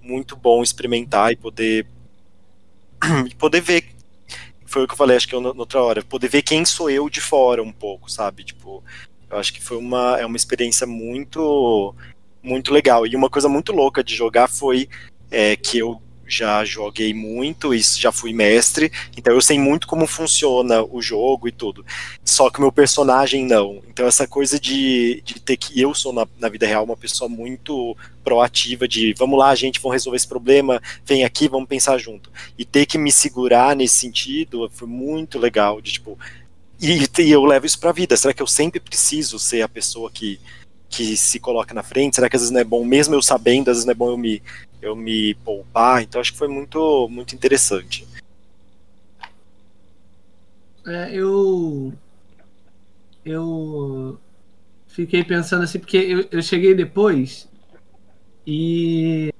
muito 0.00 0.36
bom 0.36 0.62
experimentar 0.62 1.32
e 1.32 1.36
poder, 1.36 1.84
e 3.28 3.34
poder 3.34 3.60
ver, 3.60 3.84
foi 4.66 4.84
o 4.84 4.86
que 4.86 4.92
eu 4.92 4.98
falei, 4.98 5.16
acho 5.16 5.26
que 5.26 5.34
eu, 5.34 5.40
na 5.40 5.48
outra 5.48 5.82
hora, 5.82 6.04
poder 6.04 6.28
ver 6.28 6.42
quem 6.42 6.64
sou 6.64 6.88
eu 6.88 7.10
de 7.10 7.20
fora 7.20 7.60
um 7.60 7.72
pouco, 7.72 8.08
sabe, 8.08 8.44
tipo, 8.44 8.84
eu 9.30 9.38
acho 9.38 9.52
que 9.52 9.62
foi 9.62 9.76
uma, 9.76 10.18
é 10.18 10.26
uma 10.26 10.36
experiência 10.36 10.86
muito 10.86 11.94
muito 12.42 12.72
legal. 12.72 13.06
E 13.06 13.14
uma 13.14 13.28
coisa 13.28 13.48
muito 13.48 13.72
louca 13.72 14.02
de 14.02 14.14
jogar 14.14 14.48
foi 14.48 14.88
é, 15.30 15.56
que 15.56 15.78
eu 15.78 16.00
já 16.30 16.64
joguei 16.64 17.12
muito 17.12 17.74
e 17.74 17.80
já 17.80 18.12
fui 18.12 18.32
mestre, 18.32 18.90
então 19.16 19.34
eu 19.34 19.40
sei 19.40 19.58
muito 19.58 19.86
como 19.86 20.06
funciona 20.06 20.82
o 20.82 21.02
jogo 21.02 21.48
e 21.48 21.52
tudo. 21.52 21.84
Só 22.24 22.48
que 22.48 22.58
o 22.58 22.62
meu 22.62 22.70
personagem 22.70 23.44
não. 23.44 23.82
Então 23.88 24.06
essa 24.06 24.28
coisa 24.28 24.58
de, 24.58 25.20
de 25.24 25.40
ter 25.40 25.56
que 25.56 25.78
eu 25.80 25.92
sou 25.92 26.12
na, 26.12 26.26
na 26.38 26.48
vida 26.48 26.66
real 26.66 26.84
uma 26.84 26.96
pessoa 26.96 27.28
muito 27.28 27.96
proativa 28.22 28.86
de 28.86 29.12
vamos 29.14 29.38
lá, 29.38 29.52
gente, 29.54 29.80
vamos 29.80 29.94
resolver 29.94 30.16
esse 30.16 30.28
problema, 30.28 30.80
vem 31.04 31.24
aqui, 31.24 31.48
vamos 31.48 31.68
pensar 31.68 31.98
junto. 31.98 32.30
E 32.56 32.64
ter 32.64 32.86
que 32.86 32.96
me 32.96 33.10
segurar 33.10 33.74
nesse 33.74 33.96
sentido 33.96 34.70
foi 34.72 34.86
muito 34.86 35.38
legal, 35.38 35.80
de 35.80 35.92
tipo 35.92 36.16
e, 36.80 37.22
e 37.22 37.30
eu 37.30 37.44
levo 37.44 37.66
isso 37.66 37.78
pra 37.78 37.92
vida. 37.92 38.16
Será 38.16 38.32
que 38.32 38.42
eu 38.42 38.46
sempre 38.46 38.80
preciso 38.80 39.38
ser 39.38 39.62
a 39.62 39.68
pessoa 39.68 40.10
que 40.10 40.40
que 40.90 41.16
se 41.16 41.38
coloca 41.38 41.72
na 41.72 41.84
frente? 41.84 42.16
Será 42.16 42.28
que 42.28 42.34
às 42.34 42.42
vezes 42.42 42.52
não 42.52 42.60
é 42.60 42.64
bom, 42.64 42.84
mesmo 42.84 43.14
eu 43.14 43.22
sabendo, 43.22 43.70
às 43.70 43.76
vezes 43.76 43.84
não 43.84 43.92
é 43.92 43.94
bom 43.94 44.10
eu 44.10 44.18
me, 44.18 44.42
eu 44.82 44.96
me 44.96 45.34
poupar? 45.36 46.02
Então 46.02 46.20
acho 46.20 46.32
que 46.32 46.38
foi 46.38 46.48
muito, 46.48 47.08
muito 47.08 47.34
interessante. 47.34 48.06
É, 50.86 51.14
eu. 51.14 51.92
Eu 53.24 54.18
fiquei 54.88 55.22
pensando 55.22 55.62
assim, 55.62 55.78
porque 55.78 55.98
eu, 55.98 56.26
eu 56.30 56.42
cheguei 56.42 56.74
depois 56.74 57.48
e. 58.46 59.32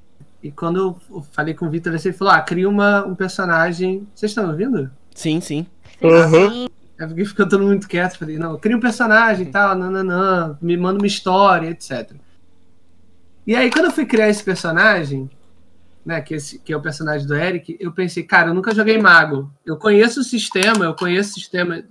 E 0.42 0.50
quando 0.50 0.98
eu 1.10 1.22
falei 1.32 1.52
com 1.52 1.66
o 1.66 1.70
Vitor, 1.70 1.92
ele 1.92 2.12
falou: 2.14 2.32
Ah, 2.32 2.40
cria 2.40 2.68
uma, 2.68 3.04
um 3.04 3.14
personagem. 3.14 4.06
Vocês 4.14 4.30
estão 4.30 4.48
ouvindo? 4.48 4.90
Sim, 5.14 5.40
sim. 5.40 5.66
Uhum. 6.00 6.66
É 7.00 7.06
porque 7.06 7.24
ficou 7.24 7.48
todo 7.48 7.64
mundo 7.64 7.88
quieto. 7.88 8.18
Falei, 8.18 8.36
não, 8.36 8.58
cria 8.58 8.76
um 8.76 8.80
personagem 8.80 9.48
e 9.48 9.50
tal, 9.50 9.74
nananã, 9.74 10.58
me 10.60 10.76
manda 10.76 10.98
uma 10.98 11.06
história, 11.06 11.70
etc. 11.70 12.12
E 13.46 13.56
aí, 13.56 13.70
quando 13.70 13.86
eu 13.86 13.90
fui 13.90 14.04
criar 14.04 14.28
esse 14.28 14.44
personagem, 14.44 15.30
né, 16.04 16.20
que, 16.20 16.34
esse, 16.34 16.58
que 16.58 16.74
é 16.74 16.76
o 16.76 16.82
personagem 16.82 17.26
do 17.26 17.34
Eric, 17.34 17.74
eu 17.80 17.90
pensei, 17.90 18.22
cara, 18.22 18.50
eu 18.50 18.54
nunca 18.54 18.74
joguei 18.74 18.98
mago. 18.98 19.50
Eu 19.64 19.78
conheço 19.78 20.20
o 20.20 20.24
sistema, 20.24 20.84
eu 20.84 20.94
conheço 20.94 21.30
o 21.30 21.34
sistema 21.34 21.82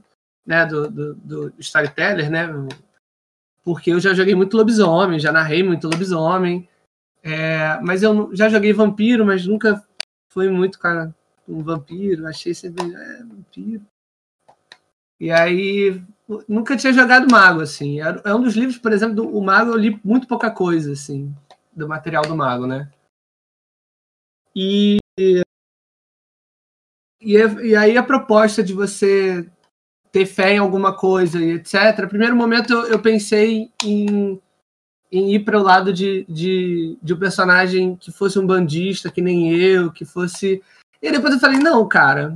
né, 0.45 0.64
do, 0.68 0.88
do, 0.88 1.15
do 1.15 1.53
Storyteller, 1.57 2.30
né? 2.30 2.48
Porque 3.64 3.91
eu 3.91 3.99
já 3.99 4.14
joguei 4.14 4.36
muito 4.36 4.56
lobisomem, 4.56 5.19
já 5.19 5.31
narrei 5.31 5.64
muito 5.64 5.90
lobisomem. 5.90 6.69
É, 7.23 7.80
mas 7.81 8.03
eu 8.03 8.30
já 8.31 8.48
joguei 8.48 8.73
vampiro, 8.73 9.26
mas 9.26 9.44
nunca 9.44 9.84
fui 10.31 10.49
muito 10.49 10.77
cara 10.77 11.14
um 11.48 11.64
vampiro. 11.64 12.27
Achei 12.27 12.53
sempre. 12.53 12.94
É, 12.94 13.23
vampiro. 13.23 13.81
E 15.19 15.31
aí 15.31 16.01
nunca 16.47 16.77
tinha 16.77 16.93
jogado 16.93 17.29
Mago, 17.29 17.61
assim. 17.61 17.99
É 17.99 18.33
um 18.33 18.41
dos 18.41 18.55
livros, 18.55 18.77
por 18.77 18.93
exemplo, 18.93 19.15
do 19.15 19.37
o 19.37 19.43
Mago 19.43 19.71
eu 19.71 19.77
li 19.77 19.99
muito 20.03 20.27
pouca 20.27 20.49
coisa, 20.49 20.93
assim, 20.93 21.33
do 21.75 21.87
material 21.87 22.23
do 22.23 22.35
Mago, 22.35 22.65
né? 22.65 22.89
E, 24.55 24.97
e, 25.19 25.43
e 27.21 27.75
aí 27.75 27.97
a 27.97 28.03
proposta 28.03 28.63
de 28.63 28.73
você 28.73 29.49
ter 30.11 30.25
fé 30.25 30.53
em 30.53 30.57
alguma 30.57 30.95
coisa 30.95 31.39
e 31.39 31.51
etc. 31.51 32.07
Primeiro 32.07 32.35
momento 32.35 32.73
eu, 32.73 32.87
eu 32.87 32.99
pensei 33.01 33.71
em, 33.83 34.41
em 35.11 35.33
ir 35.35 35.43
para 35.43 35.59
o 35.59 35.63
lado 35.63 35.93
de, 35.93 36.25
de, 36.27 36.97
de 37.01 37.13
um 37.13 37.19
personagem 37.19 37.95
que 37.95 38.11
fosse 38.11 38.39
um 38.39 38.47
bandista, 38.47 39.11
que 39.11 39.21
nem 39.21 39.53
eu, 39.53 39.91
que 39.91 40.05
fosse. 40.05 40.61
E 41.01 41.11
depois 41.11 41.33
eu 41.33 41.39
falei, 41.39 41.59
não, 41.59 41.87
cara, 41.87 42.35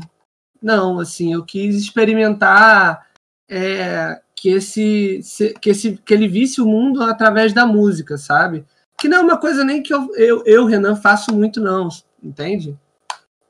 não, 0.63 0.97
assim, 0.99 1.33
eu 1.33 1.43
quis 1.43 1.75
experimentar 1.75 3.09
é, 3.49 4.21
que 4.33 4.49
esse 4.49 5.21
que 5.59 5.69
esse 5.69 5.97
que 5.97 6.13
ele 6.13 6.27
visse 6.27 6.61
o 6.61 6.65
mundo 6.65 7.03
através 7.03 7.51
da 7.51 7.65
música, 7.65 8.17
sabe? 8.17 8.65
Que 8.97 9.09
não 9.09 9.17
é 9.17 9.21
uma 9.21 9.37
coisa 9.37 9.65
nem 9.65 9.83
que 9.83 9.93
eu, 9.93 10.15
eu, 10.15 10.43
eu 10.45 10.65
Renan, 10.65 10.95
faço 10.95 11.33
muito, 11.33 11.59
não, 11.59 11.89
entende? 12.23 12.79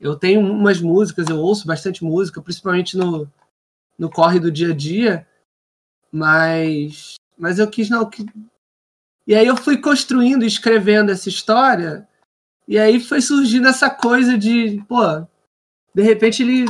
Eu 0.02 0.15
tenho 0.15 0.41
umas 0.41 0.81
músicas, 0.81 1.27
eu 1.30 1.38
ouço 1.38 1.68
bastante 1.68 2.03
música, 2.03 2.41
principalmente 2.41 2.98
no, 2.98 3.31
no 3.98 4.10
corre 4.10 4.40
do 4.40 4.52
dia 4.52 4.72
a 4.72 4.76
dia, 4.76 5.27
mas, 6.11 7.14
mas 7.38 7.60
eu 7.60 7.69
quis 7.69 7.90
não. 7.90 8.10
Que... 8.10 8.26
E 9.27 9.35
aí 9.35 9.45
eu 9.45 9.56
fui 9.56 9.77
construindo, 9.77 10.44
escrevendo 10.44 11.11
essa 11.11 11.30
história, 11.30 12.07
e 12.68 12.77
aí 12.80 12.99
foi 12.99 13.22
surgindo 13.22 13.68
essa 13.68 13.90
coisa 13.90 14.38
de, 14.38 14.84
pô, 14.88 15.03
de 15.94 16.02
repente 16.02 16.41
ele 16.41 16.65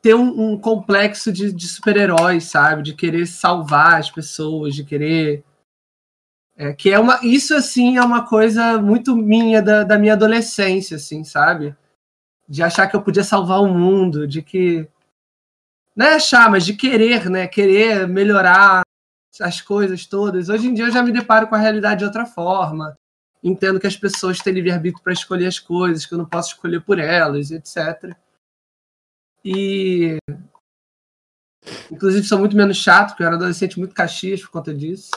ter 0.00 0.14
um, 0.14 0.52
um 0.52 0.58
complexo 0.58 1.32
de, 1.32 1.52
de 1.52 1.68
super-heróis, 1.68 2.44
sabe? 2.44 2.82
De 2.82 2.94
querer 2.94 3.26
salvar 3.26 3.98
as 3.98 4.10
pessoas, 4.10 4.74
de 4.74 4.84
querer. 4.84 5.44
É, 6.56 6.72
que 6.72 6.90
é 6.90 6.98
uma. 6.98 7.20
Isso, 7.22 7.54
assim, 7.54 7.96
é 7.96 8.02
uma 8.02 8.26
coisa 8.26 8.80
muito 8.80 9.16
minha 9.16 9.62
da, 9.62 9.84
da 9.84 9.98
minha 9.98 10.14
adolescência, 10.14 10.96
assim, 10.96 11.24
sabe? 11.24 11.74
De 12.48 12.62
achar 12.62 12.86
que 12.86 12.96
eu 12.96 13.02
podia 13.02 13.24
salvar 13.24 13.60
o 13.60 13.68
mundo, 13.68 14.26
de 14.26 14.42
que. 14.42 14.88
Não 15.94 16.06
é 16.06 16.14
achar, 16.14 16.50
mas 16.50 16.64
de 16.64 16.74
querer, 16.74 17.28
né? 17.28 17.46
Querer 17.48 18.06
melhorar 18.08 18.82
as 19.40 19.60
coisas 19.60 20.06
todas. 20.06 20.48
Hoje 20.48 20.68
em 20.68 20.74
dia 20.74 20.86
eu 20.86 20.92
já 20.92 21.02
me 21.02 21.12
deparo 21.12 21.48
com 21.48 21.54
a 21.54 21.58
realidade 21.58 22.00
de 22.00 22.04
outra 22.04 22.24
forma. 22.26 22.96
Entendo 23.42 23.78
que 23.78 23.86
as 23.86 23.96
pessoas 23.96 24.38
têm 24.38 24.52
livre-arbítrio 24.52 25.02
para 25.02 25.12
escolher 25.12 25.46
as 25.46 25.58
coisas, 25.58 26.04
que 26.04 26.14
eu 26.14 26.18
não 26.18 26.26
posso 26.26 26.54
escolher 26.54 26.80
por 26.80 26.98
elas, 26.98 27.50
etc. 27.50 28.16
E. 29.44 30.18
Inclusive, 31.90 32.26
sou 32.26 32.38
muito 32.38 32.56
menos 32.56 32.76
chato, 32.76 33.10
porque 33.10 33.22
eu 33.22 33.26
era 33.26 33.36
adolescente 33.36 33.78
muito 33.78 33.94
caxias 33.94 34.40
por 34.40 34.50
conta 34.50 34.74
disso. 34.74 35.10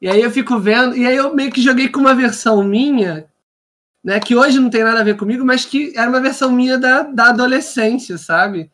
E 0.00 0.08
aí 0.08 0.20
eu 0.20 0.30
fico 0.30 0.58
vendo. 0.58 0.96
E 0.96 1.06
aí 1.06 1.16
eu 1.16 1.34
meio 1.34 1.52
que 1.52 1.62
joguei 1.62 1.88
com 1.88 2.00
uma 2.00 2.14
versão 2.14 2.62
minha, 2.64 3.28
né? 4.02 4.18
Que 4.18 4.34
hoje 4.34 4.58
não 4.58 4.70
tem 4.70 4.82
nada 4.82 5.00
a 5.00 5.04
ver 5.04 5.16
comigo, 5.16 5.44
mas 5.44 5.64
que 5.64 5.96
era 5.96 6.10
uma 6.10 6.20
versão 6.20 6.50
minha 6.50 6.76
da, 6.78 7.02
da 7.02 7.28
adolescência, 7.28 8.18
sabe? 8.18 8.70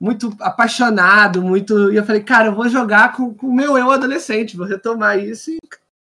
Muito 0.00 0.36
apaixonado, 0.40 1.40
muito. 1.40 1.92
E 1.92 1.96
eu 1.96 2.04
falei, 2.04 2.22
cara, 2.22 2.48
eu 2.48 2.54
vou 2.54 2.68
jogar 2.68 3.12
com 3.16 3.34
o 3.42 3.54
meu 3.54 3.78
eu 3.78 3.90
adolescente, 3.90 4.56
vou 4.56 4.66
retomar 4.66 5.18
isso. 5.18 5.50
E, 5.50 5.58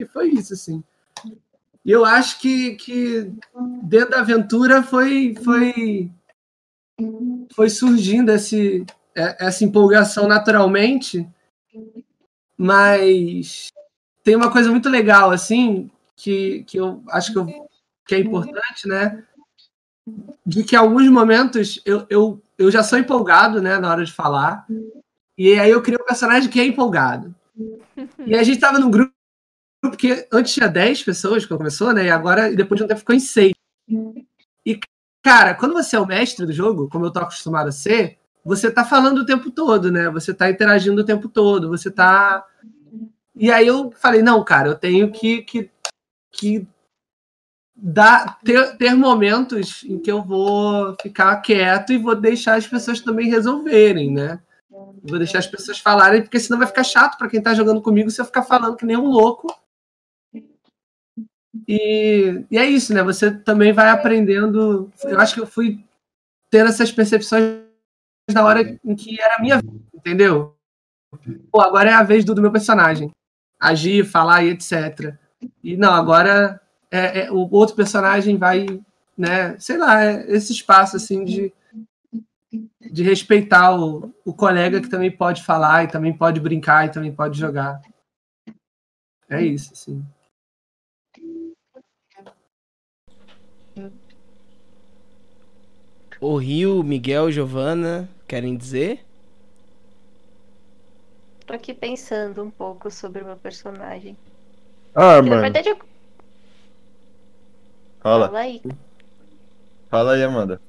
e 0.02 0.06
foi 0.06 0.30
isso, 0.30 0.54
assim. 0.54 0.84
E 1.86 1.92
eu 1.92 2.04
acho 2.04 2.40
que, 2.40 2.76
que 2.76 3.32
dentro 3.84 4.10
da 4.10 4.20
aventura 4.22 4.82
foi, 4.82 5.36
foi, 5.44 6.10
foi 7.54 7.70
surgindo 7.70 8.32
esse, 8.32 8.84
é, 9.16 9.46
essa 9.46 9.64
empolgação 9.64 10.28
naturalmente, 10.28 11.28
mas 12.58 13.68
tem 14.24 14.36
uma 14.36 14.52
coisa 14.52 14.72
muito 14.72 14.90
legal, 14.90 15.30
assim, 15.30 15.92
que, 16.16 16.64
que 16.64 16.78
eu 16.78 17.04
acho 17.10 17.32
que, 17.32 17.38
eu, 17.38 17.46
que 18.08 18.16
é 18.16 18.20
importante, 18.20 18.88
né? 18.88 19.24
De 20.44 20.64
que 20.64 20.76
alguns 20.76 21.08
momentos 21.10 21.80
eu, 21.86 22.08
eu, 22.10 22.42
eu 22.58 22.72
já 22.72 22.82
sou 22.82 22.98
empolgado, 22.98 23.62
né, 23.62 23.78
na 23.78 23.92
hora 23.92 24.04
de 24.04 24.12
falar, 24.12 24.66
e 25.38 25.60
aí 25.60 25.70
eu 25.70 25.84
crio 25.84 26.00
um 26.02 26.06
personagem 26.06 26.50
que 26.50 26.60
é 26.60 26.66
empolgado. 26.66 27.36
E 28.26 28.36
a 28.36 28.42
gente 28.42 28.60
tava 28.60 28.80
num 28.80 28.90
grupo 28.90 29.15
que 29.92 30.28
antes 30.32 30.54
tinha 30.54 30.68
10 30.68 31.04
pessoas 31.04 31.46
quando 31.46 31.60
começou, 31.60 31.94
né? 31.94 32.06
E 32.06 32.10
agora, 32.10 32.54
depois 32.54 32.78
de 32.78 32.86
um 32.86 32.88
tempo, 32.88 33.00
ficou 33.00 33.16
em 33.16 33.20
6. 33.20 33.54
E, 34.66 34.80
cara, 35.24 35.54
quando 35.54 35.74
você 35.74 35.96
é 35.96 36.00
o 36.00 36.06
mestre 36.06 36.46
do 36.46 36.54
jogo, 36.54 36.90
como 36.90 37.06
eu 37.06 37.12
tô 37.12 37.20
acostumado 37.20 37.70
a 37.70 37.72
ser, 37.72 38.18
você 38.44 38.70
tá 38.70 38.86
falando 38.86 39.20
o 39.20 39.26
tempo 39.26 39.50
todo, 39.50 39.92
né? 39.92 40.10
Você 40.10 40.34
tá 40.34 40.50
interagindo 40.50 41.02
o 41.02 41.06
tempo 41.06 41.28
todo, 41.28 41.70
você 41.70 41.90
tá. 41.90 42.46
E 43.36 43.52
aí 43.52 43.68
eu 43.68 43.92
falei, 43.92 44.22
não, 44.22 44.44
cara, 44.44 44.70
eu 44.70 44.76
tenho 44.76 45.12
que, 45.12 45.42
que, 45.42 45.70
que 46.32 46.68
dar, 47.76 48.40
ter, 48.44 48.78
ter 48.78 48.94
momentos 48.96 49.84
em 49.84 50.00
que 50.00 50.12
eu 50.12 50.24
vou 50.24 50.96
ficar 51.02 51.36
quieto 51.38 51.92
e 51.92 51.98
vou 51.98 52.16
deixar 52.16 52.56
as 52.56 52.68
pessoas 52.68 53.02
também 53.02 53.30
resolverem, 53.30 54.12
né? 54.12 54.40
Vou 55.04 55.18
deixar 55.18 55.40
as 55.40 55.48
pessoas 55.48 55.80
falarem, 55.80 56.22
porque 56.22 56.40
senão 56.40 56.58
vai 56.58 56.68
ficar 56.68 56.84
chato 56.84 57.18
para 57.18 57.30
quem 57.30 57.42
tá 57.42 57.54
jogando 57.54 57.82
comigo 57.82 58.10
se 58.10 58.22
eu 58.22 58.26
ficar 58.26 58.44
falando 58.44 58.76
que 58.76 58.86
nem 58.86 58.98
um 58.98 59.08
louco. 59.08 59.48
E, 61.68 62.46
e 62.50 62.58
é 62.58 62.66
isso, 62.66 62.94
né? 62.94 63.04
Você 63.04 63.32
também 63.32 63.72
vai 63.72 63.90
aprendendo. 63.90 64.92
Eu 65.04 65.20
acho 65.20 65.34
que 65.34 65.42
eu 65.42 65.48
fui 65.48 65.84
tendo 66.50 66.70
essas 66.70 66.92
percepções 66.92 67.62
na 68.32 68.44
hora 68.44 68.80
em 68.84 68.96
que 68.96 69.20
era 69.22 69.36
a 69.36 69.42
minha 69.42 69.58
vida, 69.58 69.74
entendeu? 69.94 70.56
Pô, 71.52 71.62
agora 71.62 71.90
é 71.90 71.94
a 71.94 72.04
vez 72.04 72.26
do, 72.26 72.36
do 72.36 72.42
meu 72.42 72.52
personagem. 72.52 73.12
Agir, 73.60 74.06
falar 74.06 74.44
e 74.44 74.50
etc. 74.50 75.16
E 75.64 75.78
não, 75.78 75.94
agora 75.94 76.60
é, 76.92 77.22
é, 77.22 77.32
o 77.32 77.48
outro 77.52 77.76
personagem 77.76 78.38
vai, 78.38 78.66
né? 79.18 79.58
Sei 79.60 79.78
lá, 79.78 80.04
é 80.04 80.26
esse 80.32 80.52
espaço 80.52 80.96
assim 80.98 81.24
de 81.24 81.54
de 82.92 83.04
respeitar 83.04 83.78
o, 83.78 84.14
o 84.24 84.34
colega 84.34 84.82
que 84.82 84.90
também 84.90 85.12
pode 85.12 85.44
falar 85.44 85.84
e 85.84 85.88
também 85.88 86.14
pode 86.14 86.40
brincar 86.40 86.86
e 86.86 86.92
também 86.92 87.14
pode 87.14 87.38
jogar. 87.38 87.82
É 89.30 89.42
isso, 89.42 89.74
assim. 89.74 90.06
O 96.28 96.38
Rio, 96.38 96.82
Miguel, 96.84 97.32
Giovana, 97.32 98.10
querem 98.28 98.58
dizer? 98.58 99.06
Tô 101.46 101.54
aqui 101.54 101.72
pensando 101.72 102.42
um 102.42 102.50
pouco 102.50 102.90
sobre 102.90 103.22
o 103.22 103.26
meu 103.26 103.36
personagem. 103.36 104.18
Ah, 104.96 105.22
mano. 105.22 105.36
Na 105.36 105.42
verdade, 105.42 105.70
eu... 105.70 105.78
Fala. 108.00 108.26
Fala 108.26 108.40
aí. 108.40 108.60
Fala 109.88 110.14
aí, 110.14 110.24
Amanda. 110.24 110.60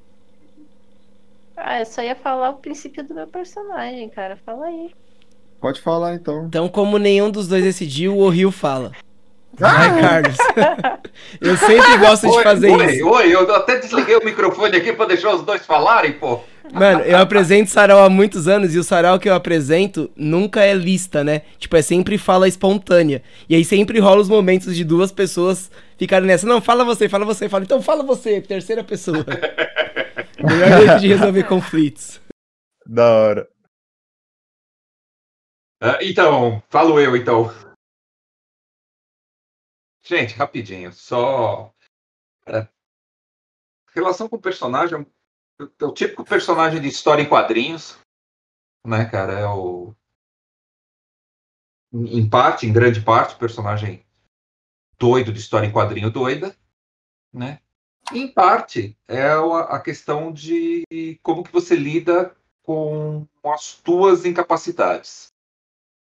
Ah, 1.57 1.81
eu 1.81 1.87
só 1.87 2.03
ia 2.03 2.15
falar 2.15 2.51
o 2.51 2.59
princípio 2.59 3.03
do 3.03 3.15
meu 3.15 3.27
personagem, 3.27 4.11
cara. 4.11 4.37
Fala 4.45 4.67
aí. 4.67 4.95
Pode 5.59 5.81
falar 5.81 6.17
então. 6.17 6.45
Então, 6.45 6.69
como 6.69 6.99
nenhum 6.99 7.31
dos 7.31 7.49
dois 7.49 7.65
decidiu, 7.65 8.19
o 8.19 8.29
Rio 8.29 8.51
fala. 8.51 8.93
Vai, 9.59 9.89
ah! 9.89 10.01
Carlos. 10.01 10.37
eu 11.41 11.57
sempre 11.57 11.97
gosto 11.99 12.31
de 12.31 12.43
fazer 12.43 12.71
oi, 12.71 12.95
isso. 12.95 13.09
Oi, 13.09 13.35
eu 13.35 13.55
até 13.55 13.79
desliguei 13.79 14.17
o 14.17 14.25
microfone 14.25 14.77
aqui 14.77 14.93
pra 14.93 15.07
deixar 15.07 15.35
os 15.35 15.43
dois 15.43 15.65
falarem, 15.65 16.13
pô. 16.13 16.41
Mano, 16.73 17.01
eu 17.03 17.17
apresento 17.19 17.71
sarau 17.71 18.05
há 18.05 18.11
muitos 18.11 18.49
anos 18.49 18.75
e 18.75 18.79
o 18.79 18.85
sarau 18.85 19.19
que 19.19 19.29
eu 19.29 19.35
apresento 19.35 20.11
nunca 20.17 20.63
é 20.63 20.75
lista, 20.75 21.23
né? 21.23 21.43
Tipo, 21.59 21.77
é 21.77 21.83
sempre 21.83 22.19
fala 22.19 22.49
espontânea. 22.49 23.23
E 23.49 23.55
aí 23.55 23.65
sempre 23.65 23.99
rola 23.99 24.21
os 24.21 24.29
momentos 24.29 24.75
de 24.75 24.85
duas 24.85 25.13
pessoas 25.13 25.71
ficarem 25.97 26.27
nessa. 26.27 26.47
Não, 26.47 26.61
fala 26.61 26.85
você, 26.85 27.09
fala 27.09 27.25
você, 27.25 27.49
fala. 27.49 27.65
Então 27.65 27.81
fala 27.81 28.03
você, 28.03 28.41
terceira 28.41 28.83
pessoa. 28.83 29.25
Melhor 30.43 30.81
jeito 30.81 31.01
de 31.01 31.09
resolver 31.09 31.45
conflitos. 31.45 32.21
Da 32.87 33.11
hora. 33.11 33.49
Uh, 35.83 35.99
então, 36.03 36.63
falo 36.69 37.01
eu 37.01 37.17
então. 37.17 37.51
Gente, 40.07 40.35
rapidinho, 40.35 40.93
só. 40.93 41.75
Relação 43.93 44.29
com 44.29 44.37
o 44.37 44.41
personagem 44.41 45.05
é 45.61 45.85
o 45.85 45.93
típico 45.93 46.25
personagem 46.25 46.81
de 46.81 46.87
história 46.87 47.23
em 47.23 47.29
quadrinhos, 47.29 47.99
né, 48.87 49.05
cara? 49.07 49.33
É 49.33 49.47
o. 49.49 49.93
Em 51.93 52.29
parte, 52.29 52.67
em 52.67 52.73
grande 52.73 53.01
parte, 53.01 53.37
personagem 53.37 54.07
doido 54.97 55.33
de 55.33 55.41
história 55.41 55.67
em 55.67 55.73
quadrinho 55.73 56.11
doida, 56.11 56.57
né? 57.33 57.61
Em 58.13 58.33
parte, 58.33 58.97
é 59.09 59.25
a 59.33 59.81
questão 59.81 60.33
de 60.33 60.85
como 61.21 61.43
que 61.43 61.53
você 61.53 61.75
lida 61.75 62.37
com 62.63 63.27
as 63.45 63.75
tuas 63.75 64.25
incapacidades. 64.25 65.33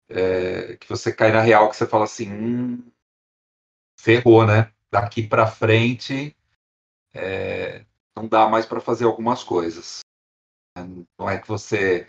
É, 0.08 0.78
que 0.78 0.88
você 0.88 1.12
cai 1.12 1.34
na 1.34 1.42
real, 1.42 1.70
que 1.70 1.76
você 1.76 1.86
fala 1.86 2.06
assim, 2.06 2.32
hum, 2.32 2.92
ferrou, 4.00 4.46
né? 4.46 4.72
Daqui 4.90 5.28
para 5.28 5.46
frente 5.46 6.36
é, 7.14 7.86
não 8.16 8.28
dá 8.28 8.48
mais 8.48 8.66
para 8.66 8.80
fazer 8.80 9.06
algumas 9.06 9.44
coisas. 9.44 10.00
Não 11.18 11.30
é 11.30 11.38
que 11.38 11.48
você. 11.48 12.08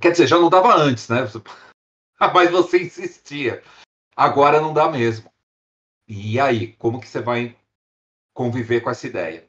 Quer 0.00 0.12
dizer, 0.12 0.26
já 0.26 0.38
não 0.38 0.50
dava 0.50 0.76
antes, 0.76 1.08
né? 1.08 1.20
Mas 2.34 2.50
você 2.50 2.82
insistia. 2.82 3.62
Agora 4.14 4.60
não 4.60 4.74
dá 4.74 4.90
mesmo. 4.90 5.32
E 6.06 6.38
aí, 6.38 6.74
como 6.74 7.00
que 7.00 7.08
você 7.08 7.20
vai 7.20 7.56
conviver 8.34 8.82
com 8.82 8.90
essa 8.90 9.06
ideia. 9.06 9.48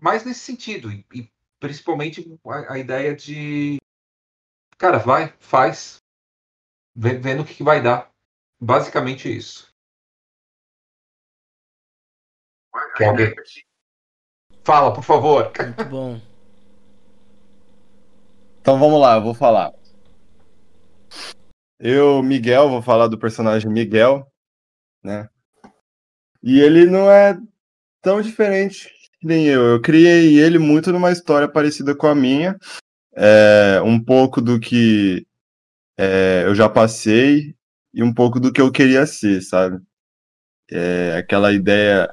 Mas 0.00 0.24
nesse 0.24 0.40
sentido, 0.40 0.90
e, 0.90 1.04
e 1.12 1.32
principalmente 1.58 2.38
a, 2.46 2.74
a, 2.74 2.78
ideia 2.78 3.14
de. 3.14 3.78
Cara, 4.78 4.98
vai, 4.98 5.34
faz, 5.40 5.98
vendo 6.94 7.42
o 7.42 7.44
que, 7.44 7.54
que 7.54 7.62
vai 7.62 7.82
dar. 7.82 8.10
Basicamente 8.60 9.34
isso. 9.34 9.69
Alguém... 13.08 13.34
Fala, 14.64 14.92
por 14.92 15.02
favor. 15.02 15.52
Muito 15.58 15.84
bom. 15.86 16.20
Então 18.60 18.78
vamos 18.78 19.00
lá, 19.00 19.16
eu 19.16 19.22
vou 19.22 19.34
falar. 19.34 19.72
Eu, 21.78 22.22
Miguel, 22.22 22.68
vou 22.68 22.82
falar 22.82 23.08
do 23.08 23.18
personagem 23.18 23.70
Miguel, 23.70 24.30
né? 25.02 25.28
E 26.42 26.60
ele 26.60 26.86
não 26.86 27.10
é 27.10 27.38
tão 28.02 28.20
diferente 28.20 28.90
nem 29.22 29.46
eu. 29.46 29.62
Eu 29.62 29.80
criei 29.80 30.38
ele 30.38 30.58
muito 30.58 30.92
numa 30.92 31.12
história 31.12 31.48
parecida 31.48 31.94
com 31.94 32.06
a 32.06 32.14
minha. 32.14 32.56
É, 33.14 33.80
um 33.84 34.02
pouco 34.02 34.40
do 34.40 34.58
que 34.58 35.26
é, 35.98 36.44
eu 36.46 36.54
já 36.54 36.68
passei 36.68 37.54
e 37.92 38.02
um 38.02 38.12
pouco 38.12 38.40
do 38.40 38.52
que 38.52 38.60
eu 38.60 38.70
queria 38.72 39.06
ser, 39.06 39.42
sabe? 39.42 39.78
É, 40.70 41.16
aquela 41.18 41.52
ideia. 41.52 42.08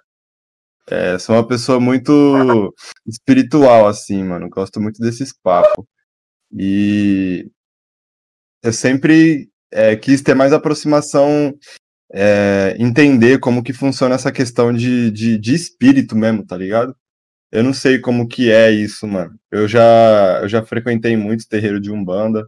É, 0.89 1.19
sou 1.19 1.35
uma 1.35 1.45
pessoa 1.47 1.79
muito 1.79 2.73
espiritual, 3.05 3.87
assim, 3.87 4.23
mano. 4.23 4.49
Gosto 4.49 4.79
muito 4.79 5.01
desses 5.01 5.33
papos. 5.33 5.85
E 6.51 7.49
eu 8.63 8.71
sempre 8.73 9.49
é, 9.71 9.95
quis 9.95 10.21
ter 10.21 10.33
mais 10.33 10.53
aproximação 10.53 11.53
é, 12.13 12.75
entender 12.79 13.39
como 13.39 13.63
que 13.63 13.73
funciona 13.73 14.15
essa 14.15 14.31
questão 14.31 14.73
de, 14.73 15.11
de, 15.11 15.37
de, 15.37 15.53
espírito 15.53 16.15
mesmo, 16.15 16.45
tá 16.45 16.57
ligado? 16.57 16.95
Eu 17.51 17.63
não 17.63 17.73
sei 17.73 17.99
como 17.99 18.27
que 18.27 18.51
é 18.51 18.71
isso, 18.71 19.07
mano. 19.07 19.37
Eu 19.51 19.67
já, 19.67 20.39
eu 20.41 20.49
já 20.49 20.65
frequentei 20.65 21.17
muitos 21.17 21.45
terreiros 21.45 21.81
de 21.81 21.91
Umbanda 21.91 22.47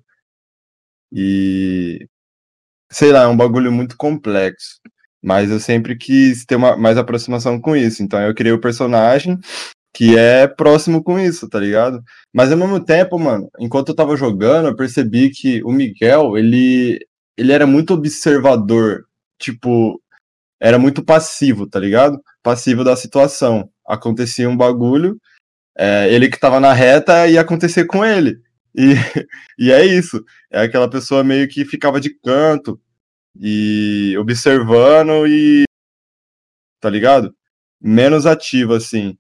e 1.12 2.08
sei 2.92 3.12
lá, 3.12 3.24
é 3.24 3.28
um 3.28 3.38
bagulho 3.38 3.72
muito 3.72 3.98
complexo. 3.98 4.80
Mas 5.24 5.52
eu 5.52 5.60
sempre 5.60 5.98
quis 5.98 6.46
ter 6.46 6.56
uma, 6.56 6.78
mais 6.78 6.98
aproximação 6.98 7.60
com 7.60 7.76
isso. 7.76 8.02
Então 8.04 8.20
eu 8.22 8.34
criei 8.34 8.54
o 8.54 8.62
personagem 8.62 9.38
que 9.94 10.18
é 10.18 10.48
próximo 10.48 11.04
com 11.04 11.20
isso, 11.20 11.50
tá 11.50 11.60
ligado? 11.60 12.02
Mas 12.34 12.52
ao 12.52 12.58
mesmo 12.58 12.80
tempo, 12.80 13.18
mano, 13.20 13.50
enquanto 13.60 13.90
eu 13.90 13.96
tava 13.96 14.16
jogando, 14.16 14.68
eu 14.68 14.76
percebi 14.76 15.30
que 15.32 15.64
o 15.64 15.72
Miguel, 15.72 16.38
ele, 16.38 17.00
ele 17.38 17.52
era 17.52 17.66
muito 17.68 17.94
observador 17.94 19.04
tipo, 19.40 20.02
era 20.60 20.78
muito 20.78 21.04
passivo, 21.04 21.68
tá 21.68 21.80
ligado? 21.80 22.22
Passivo 22.44 22.84
da 22.84 22.96
situação. 22.96 23.70
Acontecia 23.88 24.50
um 24.50 24.58
bagulho, 24.58 25.18
é, 25.78 26.14
ele 26.14 26.30
que 26.30 26.40
tava 26.40 26.60
na 26.60 26.74
reta 26.74 27.28
ia 27.28 27.42
acontecer 27.42 27.86
com 27.86 28.06
ele. 28.06 28.38
E, 28.76 28.94
e 29.58 29.72
é 29.72 29.86
isso. 29.86 30.24
É 30.52 30.62
aquela 30.62 30.90
pessoa 30.90 31.24
meio 31.24 31.48
que 31.48 31.66
ficava 31.66 32.00
de 32.00 32.14
canto 32.20 32.80
e 33.36 34.16
observando 34.18 35.28
e 35.28 35.64
tá 36.80 36.90
ligado? 36.90 37.36
Menos 37.82 38.26
ativo, 38.26 38.74
assim. 38.74 39.18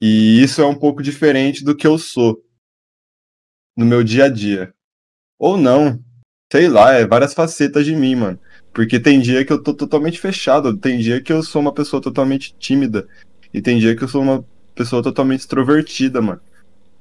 E 0.00 0.42
isso 0.42 0.60
é 0.60 0.66
um 0.66 0.74
pouco 0.74 1.02
diferente 1.02 1.64
do 1.64 1.74
que 1.74 1.86
eu 1.86 1.98
sou 1.98 2.44
no 3.76 3.84
meu 3.84 4.04
dia 4.04 4.24
a 4.24 4.28
dia. 4.28 4.74
Ou 5.38 5.56
não. 5.56 6.02
Sei 6.52 6.68
lá, 6.68 6.92
é 6.92 7.06
várias 7.06 7.34
facetas 7.34 7.84
de 7.84 7.96
mim, 7.96 8.14
mano. 8.14 8.38
Porque 8.72 9.00
tem 9.00 9.20
dia 9.20 9.44
que 9.44 9.52
eu 9.52 9.62
tô 9.62 9.74
totalmente 9.74 10.20
fechado, 10.20 10.76
tem 10.76 10.98
dia 10.98 11.20
que 11.20 11.32
eu 11.32 11.42
sou 11.42 11.60
uma 11.60 11.72
pessoa 11.72 12.02
totalmente 12.02 12.54
tímida. 12.58 13.08
E 13.52 13.60
tem 13.60 13.78
dia 13.78 13.96
que 13.96 14.04
eu 14.04 14.08
sou 14.08 14.22
uma 14.22 14.44
pessoa 14.74 15.02
totalmente 15.02 15.40
extrovertida, 15.40 16.20
mano. 16.20 16.40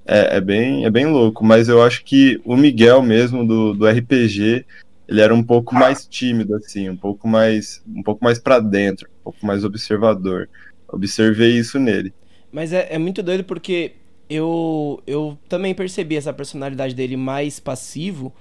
É, 0.06 0.38
é, 0.38 0.42
bem, 0.42 0.86
é 0.86 0.90
bem 0.90 1.06
louco, 1.06 1.46
mas 1.46 1.70
eu 1.70 1.82
acho 1.82 2.04
que 2.04 2.42
o 2.44 2.58
Miguel 2.58 3.02
mesmo 3.02 3.46
do, 3.46 3.74
do 3.74 3.88
RPG, 3.88 4.66
ele 5.14 5.22
era 5.22 5.34
um 5.34 5.44
pouco 5.44 5.76
mais 5.76 6.08
tímido, 6.08 6.56
assim, 6.56 6.90
um 6.90 6.98
pouco 6.98 7.28
mais, 7.28 7.84
um 7.88 8.02
pouco 8.02 8.24
mais 8.24 8.40
para 8.40 8.60
dentro, 8.60 9.08
um 9.20 9.24
pouco 9.26 9.46
mais 9.46 9.64
observador. 9.64 10.50
Observei 10.92 11.52
isso 11.52 11.78
nele. 11.78 12.12
Mas 12.52 12.74
é, 12.74 12.88
é 12.90 12.98
muito 12.98 13.22
doido 13.22 13.44
porque 13.44 13.92
eu, 14.28 15.04
eu 15.06 15.38
também 15.48 15.76
percebi 15.76 16.16
essa 16.16 16.34
personalidade 16.34 16.96
dele 16.96 17.16
mais 17.16 17.60
passivo, 17.60 18.34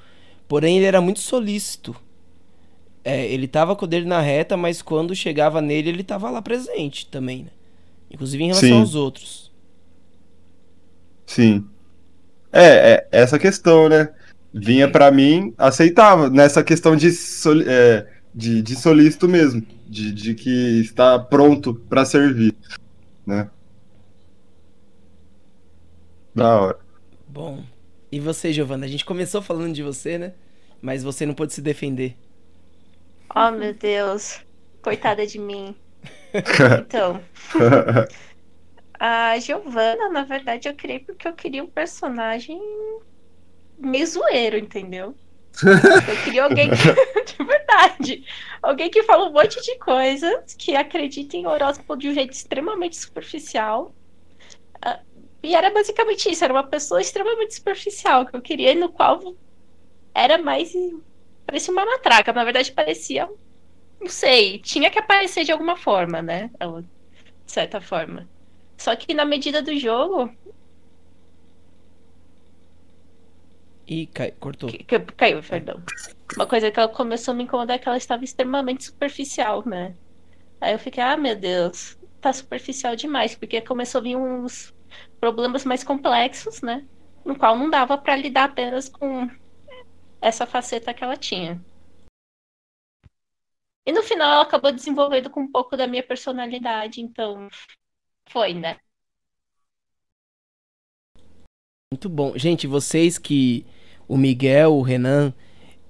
porém 0.48 0.78
ele 0.78 0.86
era 0.86 0.98
muito 1.02 1.20
solícito. 1.20 1.94
É, 3.04 3.26
ele 3.26 3.46
tava 3.46 3.76
com 3.76 3.84
o 3.84 3.88
dele 3.88 4.06
na 4.06 4.22
reta, 4.22 4.56
mas 4.56 4.80
quando 4.80 5.14
chegava 5.14 5.60
nele, 5.60 5.90
ele 5.90 6.02
tava 6.02 6.30
lá 6.30 6.40
presente 6.40 7.06
também, 7.06 7.42
né? 7.42 7.50
Inclusive 8.10 8.44
em 8.44 8.46
relação 8.46 8.70
Sim. 8.70 8.80
aos 8.80 8.94
outros. 8.94 9.52
Sim. 11.26 11.66
É, 12.50 12.94
é 12.94 13.08
essa 13.12 13.38
questão, 13.38 13.90
né? 13.90 14.08
Vinha 14.54 14.90
para 14.90 15.10
mim, 15.10 15.54
aceitava, 15.56 16.28
nessa 16.28 16.62
questão 16.62 16.94
de, 16.94 17.10
soli, 17.10 17.64
é, 17.66 18.06
de, 18.34 18.60
de 18.62 18.76
solícito 18.76 19.26
mesmo, 19.26 19.64
de, 19.88 20.12
de 20.12 20.34
que 20.34 20.80
está 20.80 21.18
pronto 21.18 21.74
para 21.74 22.04
servir, 22.04 22.54
né? 23.26 23.48
Da 26.34 26.60
hora. 26.60 26.78
Bom, 27.26 27.64
e 28.10 28.20
você, 28.20 28.52
Giovana? 28.52 28.84
A 28.84 28.88
gente 28.88 29.04
começou 29.04 29.40
falando 29.40 29.72
de 29.72 29.82
você, 29.82 30.18
né? 30.18 30.34
Mas 30.82 31.02
você 31.02 31.24
não 31.24 31.34
pôde 31.34 31.54
se 31.54 31.62
defender. 31.62 32.14
Oh, 33.34 33.50
meu 33.50 33.72
Deus. 33.72 34.40
Coitada 34.82 35.26
de 35.26 35.38
mim. 35.38 35.74
então. 36.80 37.22
A 38.98 39.38
Giovanna, 39.38 40.10
na 40.10 40.24
verdade, 40.24 40.68
eu 40.68 40.74
criei 40.74 40.98
porque 40.98 41.26
eu 41.26 41.32
queria 41.32 41.64
um 41.64 41.68
personagem 41.68 42.60
meio 43.82 44.06
zoeiro, 44.06 44.56
entendeu? 44.56 45.14
Eu 45.62 46.24
queria 46.24 46.44
alguém 46.44 46.70
que, 46.70 46.76
de 47.36 47.44
verdade, 47.44 48.24
alguém 48.62 48.90
que 48.90 49.02
fala 49.02 49.28
um 49.28 49.32
monte 49.32 49.60
de 49.60 49.78
coisas, 49.78 50.54
que 50.54 50.74
acredita 50.74 51.36
em 51.36 51.46
horóscopo 51.46 51.96
de 51.96 52.08
um 52.08 52.14
jeito 52.14 52.32
extremamente 52.32 52.96
superficial. 52.96 53.94
Uh, 54.84 54.98
e 55.42 55.54
era 55.54 55.70
basicamente 55.70 56.30
isso, 56.30 56.44
era 56.44 56.52
uma 56.52 56.62
pessoa 56.62 57.00
extremamente 57.00 57.54
superficial 57.54 58.24
que 58.26 58.34
eu 58.36 58.40
queria, 58.40 58.74
no 58.74 58.88
qual 58.88 59.34
era 60.14 60.38
mais. 60.38 60.72
parecia 61.44 61.72
uma 61.72 61.84
matraca, 61.84 62.32
na 62.32 62.44
verdade 62.44 62.72
parecia. 62.72 63.28
Não 64.00 64.08
sei, 64.08 64.58
tinha 64.58 64.90
que 64.90 64.98
aparecer 64.98 65.44
de 65.44 65.52
alguma 65.52 65.76
forma, 65.76 66.20
né? 66.20 66.50
De 67.44 67.52
certa 67.52 67.80
forma. 67.80 68.28
Só 68.76 68.96
que 68.96 69.14
na 69.14 69.24
medida 69.24 69.62
do 69.62 69.76
jogo. 69.78 70.30
E 73.92 74.06
cai, 74.06 74.30
cortou. 74.30 74.70
Que, 74.70 74.98
caiu, 74.98 75.42
perdão. 75.42 75.82
Uma 76.34 76.46
coisa 76.46 76.70
que 76.70 76.80
ela 76.80 76.88
começou 76.88 77.32
a 77.32 77.34
me 77.34 77.44
incomodar 77.44 77.76
é 77.76 77.78
que 77.78 77.86
ela 77.86 77.98
estava 77.98 78.24
extremamente 78.24 78.84
superficial, 78.84 79.62
né? 79.68 79.94
Aí 80.62 80.72
eu 80.72 80.78
fiquei, 80.78 81.02
ah, 81.02 81.14
meu 81.14 81.36
Deus, 81.36 81.98
tá 82.18 82.32
superficial 82.32 82.96
demais, 82.96 83.34
porque 83.34 83.60
começou 83.60 83.98
a 83.98 84.02
vir 84.02 84.16
uns 84.16 84.74
problemas 85.20 85.66
mais 85.66 85.84
complexos, 85.84 86.62
né? 86.62 86.86
No 87.22 87.36
qual 87.36 87.54
não 87.54 87.68
dava 87.68 87.98
para 87.98 88.16
lidar 88.16 88.44
apenas 88.44 88.88
com 88.88 89.28
essa 90.22 90.46
faceta 90.46 90.94
que 90.94 91.04
ela 91.04 91.16
tinha. 91.16 91.62
E 93.84 93.92
no 93.92 94.02
final 94.02 94.32
ela 94.32 94.42
acabou 94.42 94.72
desenvolvendo 94.72 95.28
com 95.28 95.42
um 95.42 95.52
pouco 95.52 95.76
da 95.76 95.86
minha 95.86 96.02
personalidade, 96.02 97.02
então 97.02 97.46
foi, 98.30 98.54
né? 98.54 98.78
Muito 101.92 102.08
bom. 102.08 102.38
Gente, 102.38 102.66
vocês 102.66 103.18
que. 103.18 103.66
O 104.12 104.16
Miguel, 104.18 104.74
o 104.74 104.82
Renan 104.82 105.32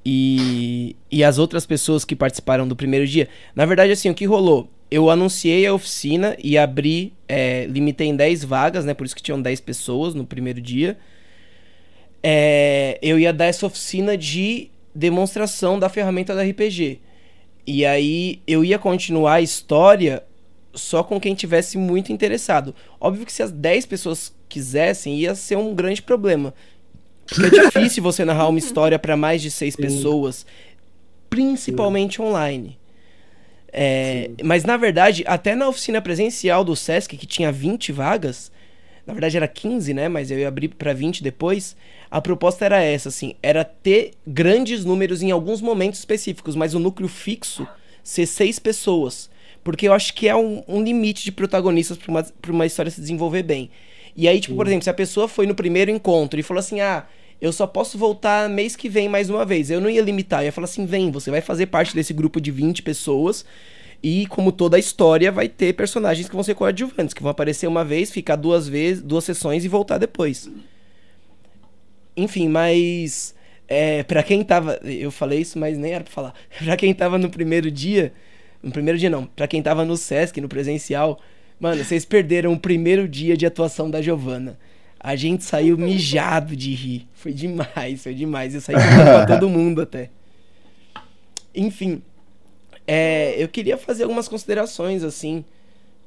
e, 0.06 0.94
e 1.10 1.24
as 1.24 1.38
outras 1.38 1.66
pessoas 1.66 2.04
que 2.04 2.14
participaram 2.14 2.68
do 2.68 2.76
primeiro 2.76 3.04
dia. 3.04 3.28
Na 3.52 3.66
verdade, 3.66 3.90
assim, 3.90 4.10
o 4.10 4.14
que 4.14 4.24
rolou? 4.24 4.70
Eu 4.88 5.10
anunciei 5.10 5.66
a 5.66 5.74
oficina 5.74 6.36
e 6.40 6.56
abri, 6.56 7.12
é, 7.26 7.66
limitei 7.66 8.06
em 8.06 8.14
10 8.14 8.44
vagas, 8.44 8.84
né? 8.84 8.94
Por 8.94 9.04
isso 9.04 9.16
que 9.16 9.22
tinham 9.22 9.42
10 9.42 9.60
pessoas 9.60 10.14
no 10.14 10.24
primeiro 10.24 10.60
dia. 10.60 10.96
É, 12.22 12.96
eu 13.02 13.18
ia 13.18 13.32
dar 13.32 13.46
essa 13.46 13.66
oficina 13.66 14.16
de 14.16 14.70
demonstração 14.94 15.78
da 15.78 15.88
ferramenta 15.88 16.32
da 16.32 16.44
RPG. 16.44 17.00
E 17.66 17.84
aí 17.84 18.40
eu 18.46 18.64
ia 18.64 18.78
continuar 18.78 19.34
a 19.34 19.40
história 19.40 20.22
só 20.74 21.02
com 21.02 21.20
quem 21.20 21.34
tivesse 21.34 21.76
muito 21.76 22.12
interessado. 22.12 22.72
Óbvio 23.00 23.26
que 23.26 23.32
se 23.32 23.42
as 23.42 23.50
10 23.50 23.86
pessoas 23.86 24.32
quisessem, 24.48 25.16
ia 25.16 25.34
ser 25.34 25.56
um 25.56 25.74
grande 25.74 26.02
problema. 26.02 26.54
Porque 27.26 27.56
é 27.56 27.64
difícil 27.64 28.02
você 28.02 28.24
narrar 28.24 28.48
uma 28.48 28.58
história 28.58 28.98
para 28.98 29.16
mais 29.16 29.40
de 29.40 29.50
seis 29.50 29.76
pessoas, 29.76 30.44
principalmente 31.30 32.16
Sim. 32.16 32.22
online. 32.22 32.78
É, 33.72 34.30
mas 34.42 34.64
na 34.64 34.76
verdade, 34.76 35.24
até 35.26 35.54
na 35.54 35.66
oficina 35.68 36.02
presencial 36.02 36.62
do 36.62 36.76
SESC, 36.76 37.16
que 37.16 37.26
tinha 37.26 37.50
20 37.50 37.90
vagas, 37.90 38.52
na 39.06 39.14
verdade 39.14 39.36
era 39.36 39.48
15, 39.48 39.94
né? 39.94 40.08
Mas 40.08 40.30
eu 40.30 40.38
ia 40.38 40.48
abrir 40.48 40.68
para 40.68 40.92
20 40.92 41.22
depois. 41.22 41.74
A 42.10 42.20
proposta 42.20 42.64
era 42.64 42.82
essa, 42.82 43.08
assim, 43.08 43.34
era 43.42 43.64
ter 43.64 44.12
grandes 44.26 44.84
números 44.84 45.22
em 45.22 45.30
alguns 45.30 45.62
momentos 45.62 46.00
específicos, 46.00 46.54
mas 46.54 46.74
o 46.74 46.78
núcleo 46.78 47.08
fixo 47.08 47.66
ser 48.02 48.26
seis 48.26 48.58
pessoas. 48.58 49.30
Porque 49.64 49.88
eu 49.88 49.92
acho 49.92 50.12
que 50.12 50.28
é 50.28 50.36
um, 50.36 50.62
um 50.66 50.82
limite 50.82 51.24
de 51.24 51.32
protagonistas 51.32 51.96
para 51.96 52.10
uma, 52.10 52.22
pra 52.22 52.52
uma 52.52 52.66
história 52.66 52.90
se 52.90 53.00
desenvolver 53.00 53.42
bem. 53.42 53.70
E 54.16 54.28
aí, 54.28 54.40
tipo, 54.40 54.54
por 54.56 54.66
exemplo, 54.66 54.84
se 54.84 54.90
a 54.90 54.94
pessoa 54.94 55.26
foi 55.26 55.46
no 55.46 55.54
primeiro 55.54 55.90
encontro 55.90 56.38
e 56.38 56.42
falou 56.42 56.58
assim: 56.58 56.80
ah, 56.80 57.06
eu 57.40 57.52
só 57.52 57.66
posso 57.66 57.98
voltar 57.98 58.48
mês 58.48 58.76
que 58.76 58.88
vem 58.88 59.08
mais 59.08 59.30
uma 59.30 59.44
vez. 59.44 59.70
Eu 59.70 59.80
não 59.80 59.90
ia 59.90 60.02
limitar, 60.02 60.42
eu 60.42 60.46
ia 60.46 60.52
falar 60.52 60.66
assim: 60.66 60.86
vem, 60.86 61.10
você 61.10 61.30
vai 61.30 61.40
fazer 61.40 61.66
parte 61.66 61.94
desse 61.94 62.12
grupo 62.12 62.40
de 62.40 62.50
20 62.50 62.82
pessoas. 62.82 63.44
E 64.02 64.26
como 64.26 64.50
toda 64.50 64.76
a 64.76 64.80
história, 64.80 65.30
vai 65.30 65.48
ter 65.48 65.74
personagens 65.74 66.28
que 66.28 66.34
vão 66.34 66.42
ser 66.42 66.54
coadjuvantes, 66.54 67.14
que 67.14 67.22
vão 67.22 67.30
aparecer 67.30 67.68
uma 67.68 67.84
vez, 67.84 68.10
ficar 68.10 68.34
duas 68.34 68.68
vezes, 68.68 69.00
duas 69.02 69.22
sessões 69.22 69.64
e 69.64 69.68
voltar 69.68 69.98
depois. 69.98 70.50
Enfim, 72.16 72.48
mas. 72.48 73.34
É, 73.68 74.02
para 74.02 74.22
quem 74.22 74.42
tava. 74.44 74.78
Eu 74.84 75.10
falei 75.10 75.40
isso, 75.40 75.58
mas 75.58 75.78
nem 75.78 75.92
era 75.92 76.04
pra 76.04 76.12
falar. 76.12 76.34
pra 76.64 76.76
quem 76.76 76.92
tava 76.92 77.16
no 77.16 77.30
primeiro 77.30 77.70
dia. 77.70 78.12
No 78.62 78.70
primeiro 78.70 78.98
dia 78.98 79.10
não. 79.10 79.24
Pra 79.24 79.46
quem 79.46 79.62
tava 79.62 79.84
no 79.84 79.96
Sesc, 79.96 80.40
no 80.40 80.48
presencial. 80.48 81.20
Mano, 81.62 81.84
vocês 81.84 82.04
perderam 82.04 82.54
o 82.54 82.58
primeiro 82.58 83.06
dia 83.06 83.36
de 83.36 83.46
atuação 83.46 83.88
da 83.88 84.02
Giovana. 84.02 84.58
A 84.98 85.14
gente 85.14 85.44
saiu 85.44 85.78
mijado 85.78 86.56
de 86.56 86.74
rir. 86.74 87.06
Foi 87.14 87.32
demais, 87.32 88.02
foi 88.02 88.14
demais. 88.14 88.52
Eu 88.52 88.60
saí 88.60 88.74
com 88.74 89.26
todo 89.32 89.46
mundo 89.48 89.80
até. 89.80 90.10
Enfim, 91.54 92.02
é, 92.84 93.40
eu 93.40 93.46
queria 93.46 93.78
fazer 93.78 94.02
algumas 94.02 94.26
considerações, 94.26 95.04
assim. 95.04 95.44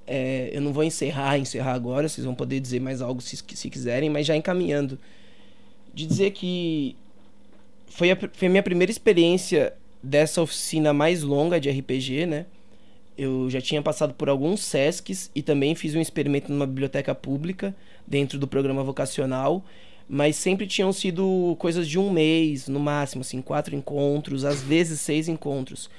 É, 0.06 0.49
eu 0.52 0.60
não 0.60 0.73
vou 0.73 0.84
encerrar, 0.84 1.38
encerrar 1.38 1.72
agora, 1.72 2.10
vocês 2.10 2.26
vão 2.26 2.36
poder 2.36 2.60
dizer 2.60 2.82
mais 2.82 3.02
algo 3.02 3.22
se, 3.22 3.38
se 3.38 3.69
quiserem, 3.69 4.10
mas 4.10 4.27
já 4.27 4.36
encaminhando. 4.36 4.99
De 5.94 6.06
dizer 6.06 6.32
que 6.32 6.98
foi 7.88 8.11
a, 8.11 8.18
foi 8.34 8.49
a 8.49 8.52
minha 8.52 8.64
primeira 8.64 8.91
experiência 8.91 9.73
dessa 10.03 10.41
oficina 10.41 10.91
mais 10.91 11.23
longa 11.23 11.61
de 11.61 11.69
RPG, 11.69 12.26
né? 12.26 12.45
Eu 13.18 13.50
já 13.50 13.62
tinha 13.62 13.82
passado 13.82 14.14
por 14.14 14.30
alguns 14.30 14.64
SESCs 14.64 15.32
e 15.34 15.42
também 15.42 15.76
fiz 15.76 15.96
um 15.96 16.02
experimento 16.02 16.52
numa 16.52 16.68
biblioteca 16.68 17.16
pública 17.16 17.76
dentro 18.06 18.38
do 18.38 18.48
programa 18.48 18.84
vocacional, 18.84 19.64
mas 20.08 20.36
sempre 20.36 20.68
tinham 20.68 20.92
sido 20.92 21.56
coisas 21.58 21.88
de 21.88 21.98
um 21.98 22.12
mês, 22.12 22.68
no 22.68 22.80
máximo, 22.80 23.22
assim, 23.22 23.42
quatro 23.42 23.76
encontros, 23.76 24.46
às 24.46 24.62
vezes 24.62 25.00
seis 25.02 25.28
encontros. 25.28 25.90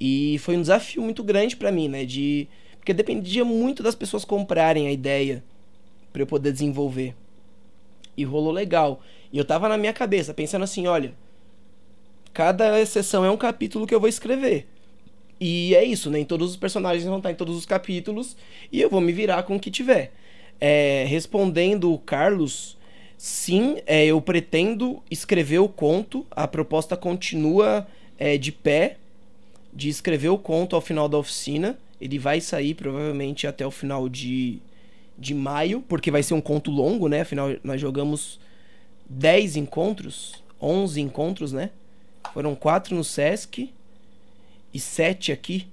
E 0.00 0.38
foi 0.40 0.56
um 0.56 0.60
desafio 0.60 1.02
muito 1.02 1.22
grande 1.22 1.56
para 1.56 1.72
mim, 1.72 1.88
né? 1.88 2.04
De 2.04 2.48
porque 2.78 2.92
dependia 2.92 3.44
muito 3.44 3.82
das 3.82 3.94
pessoas 3.94 4.26
comprarem 4.26 4.86
a 4.86 4.92
ideia 4.92 5.42
para 6.12 6.22
eu 6.22 6.26
poder 6.26 6.52
desenvolver. 6.52 7.14
E 8.16 8.24
rolou 8.24 8.52
legal. 8.52 9.00
E 9.32 9.38
eu 9.38 9.44
tava 9.44 9.68
na 9.68 9.78
minha 9.78 9.92
cabeça 9.92 10.34
pensando 10.34 10.64
assim, 10.64 10.86
olha, 10.86 11.14
cada 12.32 12.84
sessão 12.84 13.24
é 13.24 13.30
um 13.30 13.36
capítulo 13.36 13.86
que 13.86 13.94
eu 13.94 14.00
vou 14.00 14.08
escrever. 14.08 14.66
E 15.40 15.74
é 15.74 15.84
isso, 15.84 16.10
nem 16.10 16.24
todos 16.24 16.50
os 16.50 16.56
personagens 16.56 17.04
vão 17.04 17.18
estar 17.18 17.30
em 17.30 17.34
todos 17.34 17.56
os 17.56 17.66
capítulos 17.66 18.36
e 18.70 18.80
eu 18.80 18.88
vou 18.88 19.00
me 19.00 19.12
virar 19.12 19.42
com 19.42 19.56
o 19.56 19.60
que 19.60 19.70
tiver. 19.70 20.12
É, 20.60 21.04
respondendo 21.08 21.92
o 21.92 21.98
Carlos, 21.98 22.76
sim, 23.18 23.78
é, 23.86 24.06
eu 24.06 24.20
pretendo 24.20 25.02
escrever 25.10 25.58
o 25.58 25.68
conto. 25.68 26.24
A 26.30 26.46
proposta 26.46 26.96
continua 26.96 27.86
é, 28.18 28.38
de 28.38 28.52
pé 28.52 28.98
de 29.72 29.88
escrever 29.88 30.28
o 30.28 30.38
conto 30.38 30.76
ao 30.76 30.80
final 30.80 31.08
da 31.08 31.18
oficina. 31.18 31.76
Ele 32.00 32.18
vai 32.18 32.40
sair 32.40 32.74
provavelmente 32.74 33.46
até 33.46 33.66
o 33.66 33.70
final 33.70 34.08
de, 34.08 34.60
de 35.18 35.34
maio, 35.34 35.82
porque 35.88 36.10
vai 36.10 36.22
ser 36.22 36.34
um 36.34 36.40
conto 36.40 36.70
longo, 36.70 37.08
né? 37.08 37.22
Afinal, 37.22 37.48
nós 37.64 37.80
jogamos 37.80 38.38
10 39.08 39.56
encontros, 39.56 40.42
11 40.60 41.00
encontros, 41.00 41.52
né? 41.52 41.70
Foram 42.32 42.54
quatro 42.54 42.94
no 42.94 43.02
Sesc 43.02 43.72
e 44.74 44.80
sete 44.80 45.30
aqui. 45.30 45.68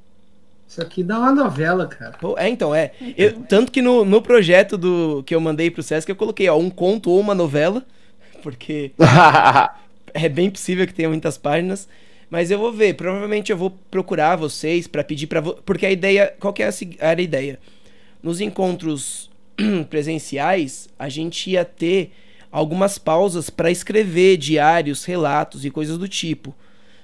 Isso 0.72 0.82
aqui 0.82 1.04
dá 1.04 1.20
uma 1.20 1.34
novela, 1.34 1.86
cara. 1.86 2.14
Pô, 2.14 2.38
é, 2.38 2.48
então, 2.48 2.74
é. 2.74 2.92
Eu, 3.18 3.42
tanto 3.42 3.74
que 3.74 3.82
no, 3.82 4.06
no 4.06 4.22
projeto 4.22 4.78
do 4.78 5.22
que 5.26 5.36
eu 5.36 5.42
mandei 5.42 5.70
pro 5.70 5.84
Sesc, 5.84 6.10
eu 6.10 6.16
coloquei, 6.16 6.48
ó, 6.48 6.58
um 6.58 6.70
conto 6.70 7.10
ou 7.10 7.20
uma 7.20 7.36
novela, 7.36 7.86
porque 8.42 8.94
é 10.14 10.30
bem 10.30 10.50
possível 10.50 10.88
que 10.88 10.94
tenha 10.94 11.10
muitas 11.10 11.38
páginas. 11.38 11.90
Mas 12.30 12.50
eu 12.50 12.58
vou 12.58 12.72
ver, 12.72 12.94
provavelmente 12.94 13.52
eu 13.52 13.58
vou 13.58 13.72
procurar 13.92 14.38
vocês 14.38 14.88
para 14.88 15.04
pedir 15.04 15.28
para 15.28 15.42
vo... 15.42 15.56
porque 15.66 15.86
a 15.86 15.92
ideia, 15.92 16.34
qual 16.40 16.54
que 16.54 16.64
é 16.64 16.70
a, 16.70 16.74
era 17.00 17.20
a 17.20 17.24
ideia? 17.24 17.60
Nos 18.24 18.40
encontros 18.40 19.30
presenciais, 19.90 20.88
a 20.98 21.10
gente 21.10 21.50
ia 21.50 21.66
ter 21.66 22.14
algumas 22.50 22.98
pausas 22.98 23.50
para 23.50 23.70
escrever 23.70 24.38
diários, 24.38 25.04
relatos 25.04 25.66
e 25.66 25.70
coisas 25.70 25.98
do 25.98 26.08
tipo. 26.08 26.56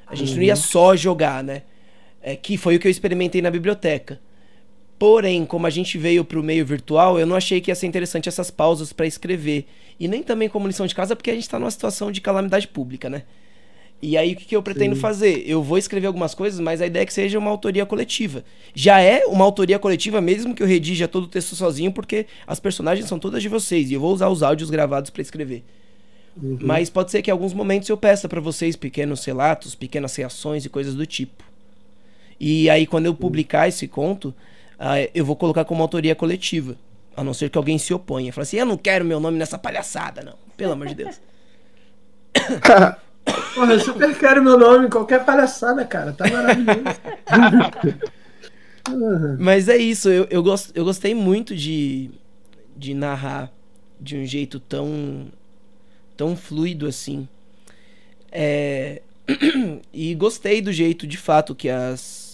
A 0.06 0.16
gente 0.16 0.30
uhum. 0.30 0.38
não 0.38 0.44
ia 0.44 0.54
uhum. 0.54 0.60
só 0.62 0.96
jogar, 0.96 1.44
né? 1.44 1.64
É, 2.22 2.36
que 2.36 2.58
foi 2.58 2.76
o 2.76 2.80
que 2.80 2.88
eu 2.88 2.92
experimentei 2.92 3.42
na 3.42 3.52
biblioteca. 3.52 4.20
Porém, 5.00 5.46
como 5.46 5.68
a 5.68 5.70
gente 5.70 5.98
veio 5.98 6.26
para 6.26 6.40
o 6.40 6.44
meio 6.44 6.66
virtual, 6.66 7.20
eu 7.20 7.26
não 7.26 7.36
achei 7.36 7.62
que 7.62 7.70
ia 7.70 7.76
ser 7.76 7.86
interessante 7.86 8.28
essas 8.28 8.50
pausas 8.50 8.92
para 8.92 9.06
escrever. 9.06 9.66
E 10.00 10.08
nem 10.08 10.24
também 10.24 10.50
como 10.50 10.68
lição 10.68 10.88
de 10.88 10.96
casa, 10.96 11.16
porque 11.16 11.30
a 11.30 11.34
gente 11.34 11.44
está 11.44 11.60
numa 11.60 11.70
situação 11.70 12.12
de 12.12 12.20
calamidade 12.20 12.68
pública, 12.68 13.10
né? 13.10 13.24
E 14.02 14.16
aí, 14.16 14.34
o 14.34 14.36
que, 14.36 14.46
que 14.46 14.56
eu 14.56 14.62
pretendo 14.62 14.96
Sim. 14.96 15.02
fazer? 15.02 15.44
Eu 15.48 15.64
vou 15.64 15.78
escrever 15.78 16.06
algumas 16.06 16.36
coisas, 16.36 16.60
mas 16.60 16.82
a 16.82 16.86
ideia 16.86 17.02
é 17.02 17.06
que 17.06 17.14
seja 17.14 17.40
uma 17.40 17.50
autoria 17.50 17.86
coletiva. 17.86 18.44
Já 18.74 19.00
é 19.02 19.26
uma 19.26 19.44
autoria 19.44 19.80
coletiva, 19.80 20.22
mesmo 20.22 20.54
que 20.54 20.62
eu 20.62 20.68
redija 20.68 21.08
todo 21.08 21.24
o 21.24 21.28
texto 21.28 21.56
sozinho, 21.56 21.92
porque 21.92 22.28
as 22.46 22.60
personagens 22.60 23.08
são 23.08 23.18
todas 23.18 23.42
de 23.42 23.50
vocês. 23.50 23.90
E 23.90 23.96
eu 23.96 24.00
vou 24.00 24.14
usar 24.14 24.30
os 24.30 24.44
áudios 24.44 24.70
gravados 24.70 25.10
para 25.10 25.22
escrever. 25.22 25.64
Uhum. 26.42 26.60
Mas 26.62 26.92
pode 26.92 27.10
ser 27.10 27.24
que 27.24 27.32
em 27.32 27.34
alguns 27.34 27.54
momentos 27.54 27.90
eu 27.90 27.98
peça 27.98 28.30
para 28.30 28.40
vocês 28.40 28.76
pequenos 28.76 29.26
relatos, 29.26 29.74
pequenas 29.74 30.16
reações 30.16 30.64
e 30.64 30.70
coisas 30.70 30.94
do 30.94 31.06
tipo. 31.06 31.44
E 32.40 32.70
aí, 32.70 32.86
quando 32.86 33.08
eu 33.08 33.16
publicar 33.16 33.68
esse 33.68 33.88
conto, 33.88 34.30
uh, 34.80 35.10
eu 35.14 35.26
vou 35.26 35.36
colocar 35.36 35.66
como 35.66 35.82
autoria 35.82 36.16
coletiva. 36.16 36.76
A 37.16 37.24
não 37.24 37.34
ser 37.34 37.50
que 37.50 37.58
alguém 37.58 37.78
se 37.78 37.94
oponha. 37.94 38.32
Fala 38.32 38.44
assim: 38.44 38.58
eu 38.58 38.66
não 38.66 38.78
quero 38.78 39.04
meu 39.04 39.20
nome 39.20 39.38
nessa 39.38 39.58
palhaçada, 39.58 40.22
não. 40.22 40.36
Pelo 40.56 40.74
amor 40.74 40.88
de 40.88 40.96
Deus. 40.96 41.20
Porra, 43.56 43.74
eu 43.74 43.80
super 43.80 44.18
quero 44.18 44.44
meu 44.44 44.58
nome 44.58 44.86
em 44.86 44.90
qualquer 44.90 45.26
palhaçada, 45.26 45.84
cara. 45.84 46.14
Tá 46.14 46.26
maravilhoso. 46.30 46.78
Mas 49.40 49.68
é 49.68 49.78
isso, 49.78 50.10
eu, 50.10 50.28
eu, 50.30 50.42
gost, 50.42 50.72
eu 50.74 50.86
gostei 50.86 51.14
muito 51.14 51.56
de, 51.56 52.10
de 52.76 52.94
narrar 52.94 53.52
de 54.00 54.16
um 54.18 54.26
jeito 54.26 54.60
tão, 54.60 55.28
tão 56.16 56.36
fluido 56.36 56.88
assim. 56.88 57.28
É, 58.32 59.02
e 59.94 60.14
gostei 60.16 60.62
do 60.62 60.72
jeito, 60.72 61.06
de 61.06 61.18
fato, 61.18 61.56
que 61.56 61.70
as, 61.70 62.27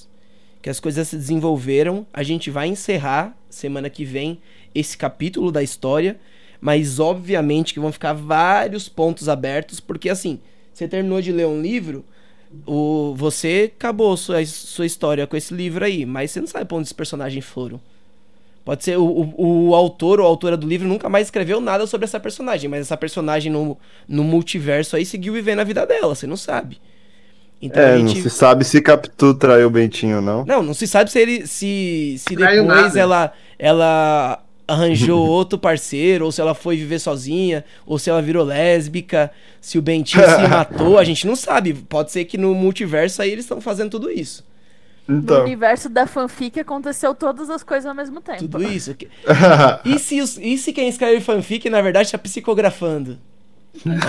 que 0.64 0.69
as 0.69 0.80
coisas 0.80 1.10
se 1.10 1.18
desenvolveram. 1.18 2.07
A 2.14 2.23
gente 2.23 2.49
vai 2.49 2.69
encerrar 2.69 3.38
semana 3.49 3.90
que 3.90 4.06
vem 4.06 4.40
esse 4.73 4.98
capítulo 4.98 5.52
da 5.52 5.61
história, 5.61 6.18
mas 6.60 7.02
obviamente 7.02 7.73
que 7.73 7.81
vão 7.81 7.91
ficar 7.91 8.14
vários 8.14 8.88
pontos 8.88 9.27
abertos, 9.27 9.81
porque 9.81 10.10
assim, 10.10 10.40
você 10.73 10.88
terminou 10.88 11.22
de 11.22 11.34
ler 11.34 11.45
um 11.45 11.61
livro, 11.61 12.06
o, 12.65 13.14
você 13.14 13.72
acabou 13.76 14.15
sua, 14.15 14.44
sua 14.45 14.85
história 14.85 15.27
com 15.27 15.35
esse 15.35 15.53
livro 15.53 15.84
aí, 15.84 16.06
mas 16.06 16.31
você 16.31 16.40
não 16.40 16.48
sabe 16.48 16.64
pra 16.64 16.77
onde 16.77 16.85
os 16.85 16.94
personagens 16.94 17.44
foram. 17.44 17.80
Pode 18.64 18.85
ser 18.85 18.98
o, 18.98 19.03
o, 19.03 19.68
o, 19.68 19.76
autor 19.76 20.22
ou 20.22 20.26
a 20.26 20.30
autora 20.30 20.56
do 20.56 20.65
livro 20.65 20.88
nunca 20.88 21.10
mais 21.10 21.27
escreveu 21.27 21.60
nada 21.60 21.85
sobre 21.85 22.06
essa 22.06 22.22
personagem, 22.22 22.69
mas 22.69 22.80
essa 22.80 22.95
personagem 22.95 23.52
no, 23.52 23.77
no 24.07 24.23
multiverso 24.23 24.95
aí 24.95 25.06
seguiu 25.06 25.34
vivendo 25.34 25.60
a 25.60 25.65
vida 25.65 25.85
dela, 25.85 26.15
você 26.15 26.26
não 26.26 26.38
sabe. 26.38 26.80
Então, 27.64 27.81
é, 27.81 27.98
gente... 27.98 28.15
não 28.15 28.23
se 28.23 28.30
sabe 28.30 28.65
se 28.65 28.81
Capitu 28.81 29.34
traiu 29.34 29.68
o 29.68 29.69
Bentinho, 29.69 30.22
não. 30.22 30.44
Não, 30.44 30.61
não 30.61 30.73
se 30.73 30.85
sabe 30.85 31.10
se 31.10 31.18
ele 31.18 31.48
se, 31.48 32.18
se 32.18 32.35
depois 32.35 32.94
ela, 32.98 33.31
ela 33.57 34.44
arranjou 34.68 35.23
outro 35.26 35.57
parceiro, 35.57 36.26
ou 36.26 36.31
se 36.31 36.41
ela 36.41 36.53
foi 36.53 36.76
viver 36.76 36.99
sozinha, 36.99 37.64
ou 37.85 37.98
se 37.98 38.10
ela 38.10 38.22
virou 38.22 38.44
lésbica, 38.44 39.31
se 39.61 39.77
o 39.77 39.81
Bentinho 39.81 40.26
se 40.26 40.41
matou, 40.45 40.99
a 40.99 41.06
gente 41.06 41.26
não 41.26 41.38
sabe. 41.38 41.73
Pode 41.73 42.11
ser 42.11 42.26
que 42.26 42.38
no 42.38 42.53
multiverso 42.53 43.22
aí 43.22 43.31
eles 43.31 43.45
estão 43.45 43.61
fazendo 43.61 43.91
tudo 43.91 44.11
isso. 44.11 44.45
Então. 45.07 45.38
No 45.38 45.44
universo 45.44 45.88
da 45.88 46.06
fanfic 46.06 46.60
aconteceu 46.60 47.15
todas 47.15 47.49
as 47.49 47.64
coisas 47.64 47.85
ao 47.85 47.95
mesmo 47.95 48.19
tempo. 48.19 48.40
Tudo 48.40 48.61
isso. 48.61 48.94
e, 49.85 49.98
se 49.99 50.19
os, 50.19 50.38
e 50.38 50.57
se 50.57 50.73
quem 50.73 50.90
escreve 50.90 51.22
fanfic, 51.22 51.69
na 51.69 51.81
verdade, 51.81 52.07
está 52.07 52.18
psicografando? 52.18 53.18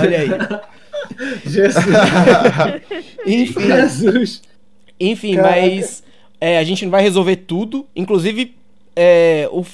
Olha 0.01 0.21
aí. 0.21 0.29
Jesus. 1.45 1.85
Enfim. 3.27 3.61
Jesus. 3.67 4.43
Enfim, 4.99 5.37
Caraca. 5.37 5.61
mas 5.61 6.03
é, 6.41 6.59
a 6.59 6.65
gente 6.65 6.85
não 6.85 6.91
vai 6.91 7.03
resolver 7.03 7.37
tudo. 7.37 7.87
Inclusive, 7.95 8.55
é, 8.95 9.49
o, 9.51 9.65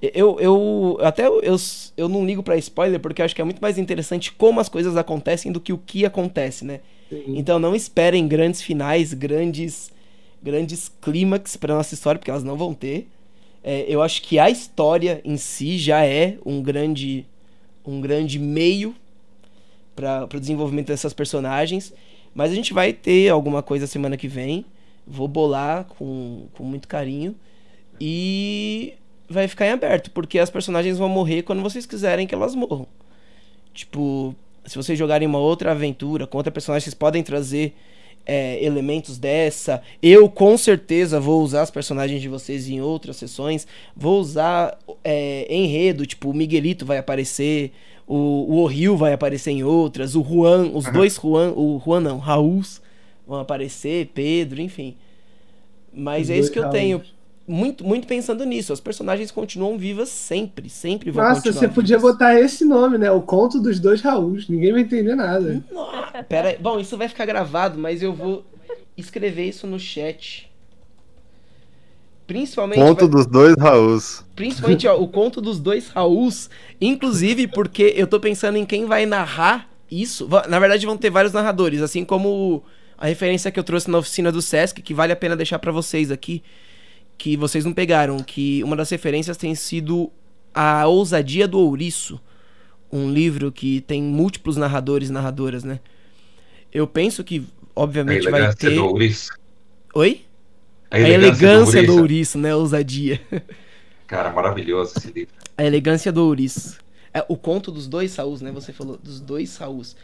eu, 0.00 0.38
eu 0.40 0.98
até 1.02 1.26
eu, 1.26 1.56
eu 1.96 2.08
não 2.08 2.24
ligo 2.24 2.42
para 2.42 2.56
spoiler 2.56 2.98
porque 2.98 3.20
eu 3.20 3.24
acho 3.24 3.34
que 3.34 3.40
é 3.40 3.44
muito 3.44 3.60
mais 3.60 3.78
interessante 3.78 4.32
como 4.32 4.60
as 4.60 4.68
coisas 4.68 4.96
acontecem 4.96 5.52
do 5.52 5.60
que 5.60 5.72
o 5.72 5.78
que 5.78 6.06
acontece, 6.06 6.64
né? 6.64 6.80
Sim. 7.08 7.24
Então 7.36 7.58
não 7.58 7.74
esperem 7.74 8.26
grandes 8.26 8.62
finais, 8.62 9.12
grandes 9.12 9.90
grandes 10.42 10.90
clímax 11.02 11.54
para 11.56 11.74
nossa 11.74 11.92
história, 11.92 12.18
porque 12.18 12.30
elas 12.30 12.44
não 12.44 12.56
vão 12.56 12.72
ter. 12.72 13.08
É, 13.62 13.84
eu 13.86 14.00
acho 14.00 14.22
que 14.22 14.38
a 14.38 14.48
história 14.48 15.20
em 15.22 15.36
si 15.36 15.76
já 15.76 16.04
é 16.04 16.38
um 16.46 16.62
grande 16.62 17.26
um 17.84 18.00
grande 18.00 18.38
meio 18.38 18.94
para 20.00 20.36
o 20.36 20.40
desenvolvimento 20.40 20.86
dessas 20.88 21.12
personagens, 21.12 21.92
mas 22.34 22.50
a 22.50 22.54
gente 22.54 22.72
vai 22.72 22.92
ter 22.92 23.28
alguma 23.28 23.62
coisa 23.62 23.86
semana 23.86 24.16
que 24.16 24.28
vem. 24.28 24.64
Vou 25.06 25.28
bolar 25.28 25.84
com, 25.84 26.46
com 26.54 26.64
muito 26.64 26.88
carinho. 26.88 27.34
E 28.00 28.94
vai 29.28 29.46
ficar 29.46 29.66
em 29.66 29.70
aberto, 29.70 30.10
porque 30.10 30.38
as 30.38 30.48
personagens 30.48 30.98
vão 30.98 31.08
morrer 31.08 31.42
quando 31.42 31.62
vocês 31.62 31.84
quiserem 31.84 32.26
que 32.26 32.34
elas 32.34 32.54
morram. 32.54 32.86
Tipo, 33.74 34.34
se 34.64 34.76
vocês 34.76 34.98
jogarem 34.98 35.28
uma 35.28 35.38
outra 35.38 35.72
aventura 35.72 36.26
com 36.26 36.38
outra 36.38 36.50
personagem, 36.50 36.84
vocês 36.84 36.94
podem 36.94 37.22
trazer 37.22 37.74
é, 38.24 38.62
elementos 38.64 39.18
dessa. 39.18 39.82
Eu 40.02 40.28
com 40.28 40.56
certeza 40.56 41.20
vou 41.20 41.42
usar 41.42 41.62
as 41.62 41.70
personagens 41.70 42.20
de 42.20 42.28
vocês 42.28 42.68
em 42.68 42.80
outras 42.80 43.16
sessões. 43.16 43.66
Vou 43.96 44.20
usar 44.20 44.78
é, 45.02 45.46
enredo, 45.52 46.06
tipo, 46.06 46.30
o 46.30 46.34
Miguelito 46.34 46.86
vai 46.86 46.98
aparecer, 46.98 47.72
o, 48.06 48.14
o 48.14 48.62
Ohio 48.62 48.96
vai 48.96 49.12
aparecer 49.12 49.50
em 49.50 49.62
outras, 49.62 50.14
o 50.14 50.22
Juan, 50.22 50.70
os 50.74 50.86
uhum. 50.86 50.92
dois 50.92 51.14
Juan, 51.16 51.52
o 51.56 51.80
Juan 51.84 52.00
não, 52.00 52.18
Raul 52.18 52.62
vão 53.26 53.40
aparecer, 53.40 54.10
Pedro, 54.12 54.60
enfim. 54.60 54.96
Mas 55.92 56.24
os 56.24 56.30
é 56.30 56.38
isso 56.38 56.52
que 56.52 56.58
eu 56.58 56.70
tenho 56.70 57.02
muito, 57.50 57.84
muito 57.84 58.06
pensando 58.06 58.44
nisso. 58.44 58.72
As 58.72 58.80
personagens 58.80 59.30
continuam 59.32 59.76
vivas 59.76 60.08
sempre, 60.08 60.70
sempre 60.70 61.10
vão 61.10 61.24
Nossa, 61.24 61.52
você 61.52 61.66
podia 61.66 61.98
botar 61.98 62.38
esse 62.38 62.64
nome, 62.64 62.96
né? 62.96 63.10
O 63.10 63.20
conto 63.20 63.60
dos 63.60 63.80
dois 63.80 64.00
Raús. 64.00 64.48
Ninguém 64.48 64.72
vai 64.72 64.82
entender 64.82 65.16
nada. 65.16 65.62
pera 66.28 66.50
aí. 66.50 66.58
Bom, 66.58 66.78
isso 66.78 66.96
vai 66.96 67.08
ficar 67.08 67.26
gravado, 67.26 67.76
mas 67.76 68.02
eu 68.02 68.14
vou 68.14 68.44
escrever 68.96 69.48
isso 69.48 69.66
no 69.66 69.80
chat. 69.80 70.48
Principalmente. 72.24 72.78
Conto 72.78 73.08
vai... 73.08 73.08
dos 73.08 73.26
dois 73.26 73.56
Raús. 73.58 74.24
Principalmente, 74.36 74.86
ó, 74.86 74.96
o 74.96 75.08
conto 75.08 75.40
dos 75.40 75.58
dois 75.58 75.88
Raús. 75.88 76.48
Inclusive, 76.80 77.48
porque 77.48 77.94
eu 77.96 78.06
tô 78.06 78.20
pensando 78.20 78.56
em 78.58 78.64
quem 78.64 78.86
vai 78.86 79.04
narrar 79.06 79.68
isso. 79.90 80.28
Na 80.48 80.60
verdade, 80.60 80.86
vão 80.86 80.96
ter 80.96 81.10
vários 81.10 81.32
narradores, 81.32 81.82
assim 81.82 82.04
como 82.04 82.62
a 82.96 83.06
referência 83.06 83.50
que 83.50 83.58
eu 83.58 83.64
trouxe 83.64 83.90
na 83.90 83.98
oficina 83.98 84.30
do 84.30 84.40
Sesc, 84.40 84.80
que 84.80 84.94
vale 84.94 85.12
a 85.12 85.16
pena 85.16 85.34
deixar 85.34 85.58
para 85.58 85.72
vocês 85.72 86.12
aqui 86.12 86.44
que 87.20 87.36
vocês 87.36 87.66
não 87.66 87.74
pegaram, 87.74 88.16
que 88.20 88.64
uma 88.64 88.74
das 88.74 88.88
referências 88.88 89.36
tem 89.36 89.54
sido 89.54 90.10
A 90.54 90.86
Ousadia 90.86 91.46
do 91.46 91.58
Ouriço, 91.58 92.18
um 92.90 93.12
livro 93.12 93.52
que 93.52 93.82
tem 93.82 94.02
múltiplos 94.02 94.56
narradores 94.56 95.10
e 95.10 95.12
narradoras, 95.12 95.62
né? 95.62 95.80
Eu 96.72 96.86
penso 96.86 97.22
que, 97.22 97.44
obviamente, 97.76 98.30
vai 98.30 98.54
ter. 98.54 98.74
Do 98.74 98.86
ouriço. 98.86 99.32
Oi? 99.94 100.22
A 100.90 100.98
elegância, 100.98 101.12
a 101.12 101.52
elegância 101.52 101.82
do, 101.82 101.96
ouriço. 101.98 102.38
né? 102.38 102.54
Ousadia. 102.54 103.20
Cara, 104.06 104.32
maravilhoso 104.32 104.94
esse 104.96 105.12
livro. 105.12 105.34
A 105.58 105.62
elegância 105.62 106.10
do 106.10 106.24
ouriço. 106.24 106.78
É, 107.12 107.22
o 107.28 107.36
conto 107.36 107.70
dos 107.70 107.86
dois 107.86 108.12
Saús, 108.12 108.40
né? 108.40 108.50
Você 108.52 108.72
falou 108.72 108.96
dos 108.96 109.20
dois 109.20 109.50
Saús. 109.50 109.94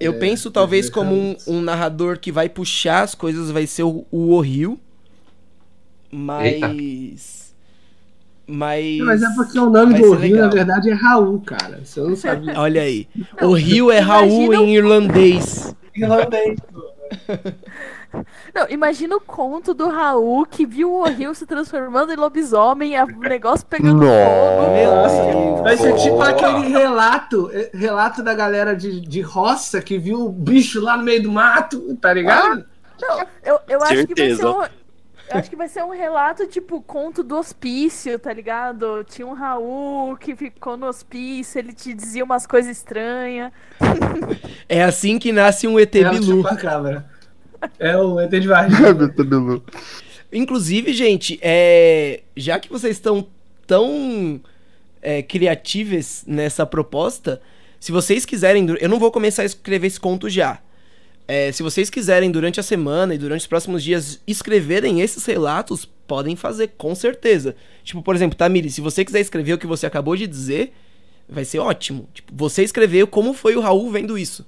Eu 0.00 0.14
é, 0.14 0.18
penso 0.18 0.50
talvez 0.50 0.90
como 0.90 1.14
um, 1.14 1.36
um, 1.46 1.62
narrador 1.62 2.18
que 2.18 2.32
vai 2.32 2.48
puxar 2.48 3.02
as 3.02 3.14
coisas, 3.14 3.52
vai 3.52 3.68
ser 3.68 3.84
o, 3.84 4.04
o 4.10 4.32
Ohio, 4.32 4.80
mas. 6.14 7.54
Mas. 8.46 8.98
Mas 9.00 9.22
é 9.22 9.34
porque 9.34 9.58
o 9.58 9.68
nome 9.68 9.94
do 9.94 10.12
Rio, 10.14 10.36
na 10.36 10.48
verdade, 10.48 10.90
é 10.90 10.94
Raul, 10.94 11.40
cara. 11.40 11.80
Você 11.84 12.00
não 12.00 12.14
sabe. 12.14 12.52
Olha 12.56 12.82
aí. 12.82 13.08
O 13.42 13.52
Rio 13.52 13.90
é 13.90 13.98
Raul 13.98 14.54
em 14.54 14.76
irlandês. 14.76 15.74
Irlandês, 15.96 16.58
Não, 18.52 18.68
imagina 18.68 19.14
o 19.14 19.20
conto 19.20 19.72
do 19.72 19.88
Raul 19.88 20.44
que 20.44 20.66
viu 20.66 20.92
o 20.92 21.04
Rio 21.04 21.32
se 21.36 21.46
transformando 21.46 22.12
em 22.12 22.16
lobisomem, 22.16 23.00
o 23.00 23.20
negócio 23.20 23.64
pegando 23.64 24.00
fogo. 24.00 25.62
Vai 25.62 25.76
ser 25.76 25.94
tipo 25.94 26.20
aquele 26.20 26.66
relato, 26.68 27.48
eh, 27.52 27.70
relato 27.72 28.24
da 28.24 28.34
galera 28.34 28.74
de, 28.74 29.00
de 29.00 29.20
roça 29.20 29.80
que 29.80 29.96
viu 29.96 30.26
o 30.26 30.28
bicho 30.28 30.80
lá 30.80 30.96
no 30.96 31.04
meio 31.04 31.22
do 31.22 31.30
mato, 31.30 31.96
tá 32.00 32.12
ligado? 32.12 32.64
Não, 33.00 33.20
eu, 33.44 33.60
eu 33.68 33.82
acho 33.84 34.06
que 34.08 34.14
vai 34.14 34.34
ser 34.34 34.46
um, 34.46 34.62
eu 35.30 35.38
acho 35.38 35.48
que 35.48 35.56
vai 35.56 35.68
ser 35.68 35.82
um 35.82 35.90
relato, 35.90 36.46
tipo, 36.46 36.80
conto 36.82 37.22
do 37.22 37.36
hospício, 37.36 38.18
tá 38.18 38.32
ligado? 38.32 39.04
Tinha 39.04 39.26
um 39.26 39.32
Raul 39.32 40.16
que 40.16 40.36
ficou 40.36 40.76
no 40.76 40.86
hospício, 40.86 41.58
ele 41.58 41.72
te 41.72 41.94
dizia 41.94 42.24
umas 42.24 42.46
coisas 42.46 42.76
estranhas. 42.76 43.50
É 44.68 44.82
assim 44.84 45.18
que 45.18 45.32
nasce 45.32 45.66
um 45.66 45.78
ET 45.78 45.94
é 45.94 46.10
Bilu. 46.10 46.44
É 47.78 47.96
o 47.96 48.20
ET 48.20 48.30
de 48.30 48.46
Varginha. 48.48 48.94
É 50.32 50.38
Inclusive, 50.38 50.92
gente, 50.92 51.38
é... 51.40 52.22
já 52.36 52.58
que 52.58 52.68
vocês 52.68 52.96
estão 52.96 53.26
tão 53.66 54.40
é, 55.00 55.22
criativas 55.22 56.24
nessa 56.26 56.66
proposta, 56.66 57.40
se 57.78 57.92
vocês 57.92 58.24
quiserem, 58.24 58.66
eu 58.80 58.88
não 58.88 58.98
vou 58.98 59.12
começar 59.12 59.42
a 59.42 59.44
escrever 59.44 59.86
esse 59.86 60.00
conto 60.00 60.28
já. 60.28 60.60
É, 61.26 61.50
se 61.52 61.62
vocês 61.62 61.88
quiserem, 61.88 62.30
durante 62.30 62.60
a 62.60 62.62
semana 62.62 63.14
e 63.14 63.18
durante 63.18 63.40
os 63.40 63.46
próximos 63.46 63.82
dias, 63.82 64.20
escreverem 64.26 65.00
esses 65.00 65.24
relatos, 65.24 65.88
podem 66.06 66.36
fazer, 66.36 66.72
com 66.76 66.94
certeza. 66.94 67.56
Tipo, 67.82 68.02
por 68.02 68.14
exemplo, 68.14 68.36
Tamiri, 68.36 68.70
se 68.70 68.80
você 68.80 69.04
quiser 69.04 69.20
escrever 69.20 69.54
o 69.54 69.58
que 69.58 69.66
você 69.66 69.86
acabou 69.86 70.16
de 70.16 70.26
dizer, 70.26 70.72
vai 71.28 71.44
ser 71.44 71.60
ótimo. 71.60 72.08
Tipo, 72.12 72.32
você 72.34 72.62
escreveu 72.62 73.06
como 73.06 73.32
foi 73.32 73.56
o 73.56 73.60
Raul 73.60 73.90
vendo 73.90 74.18
isso. 74.18 74.46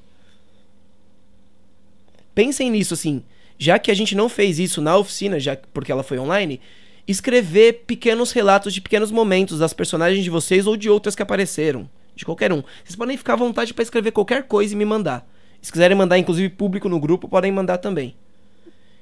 Pensem 2.35 2.70
nisso, 2.70 2.93
assim. 2.93 3.24
Já 3.59 3.78
que 3.78 3.90
a 3.90 3.94
gente 3.94 4.15
não 4.15 4.28
fez 4.28 4.59
isso 4.59 4.82
na 4.82 4.98
oficina, 4.98 5.40
já 5.40 5.57
porque 5.73 5.90
ela 5.90 6.03
foi 6.03 6.19
online, 6.19 6.61
escrever 7.09 7.85
pequenos 7.86 8.32
relatos 8.32 8.74
de 8.74 8.82
pequenos 8.82 9.11
momentos 9.11 9.61
das 9.61 9.73
personagens 9.73 10.23
de 10.23 10.28
vocês 10.28 10.66
ou 10.66 10.77
de 10.77 10.90
outras 10.90 11.15
que 11.15 11.23
apareceram. 11.23 11.89
De 12.15 12.27
qualquer 12.27 12.53
um. 12.53 12.62
Vocês 12.85 12.97
podem 12.97 13.16
ficar 13.16 13.32
à 13.32 13.36
vontade 13.36 13.73
para 13.73 13.82
escrever 13.82 14.11
qualquer 14.11 14.43
coisa 14.43 14.74
e 14.74 14.77
me 14.77 14.85
mandar. 14.85 15.27
Se 15.66 15.72
quiserem 15.72 15.97
mandar, 15.97 16.16
inclusive, 16.16 16.48
público 16.48 16.88
no 16.88 17.01
grupo, 17.01 17.28
podem 17.28 17.51
mandar 17.51 17.78
também. 17.78 18.14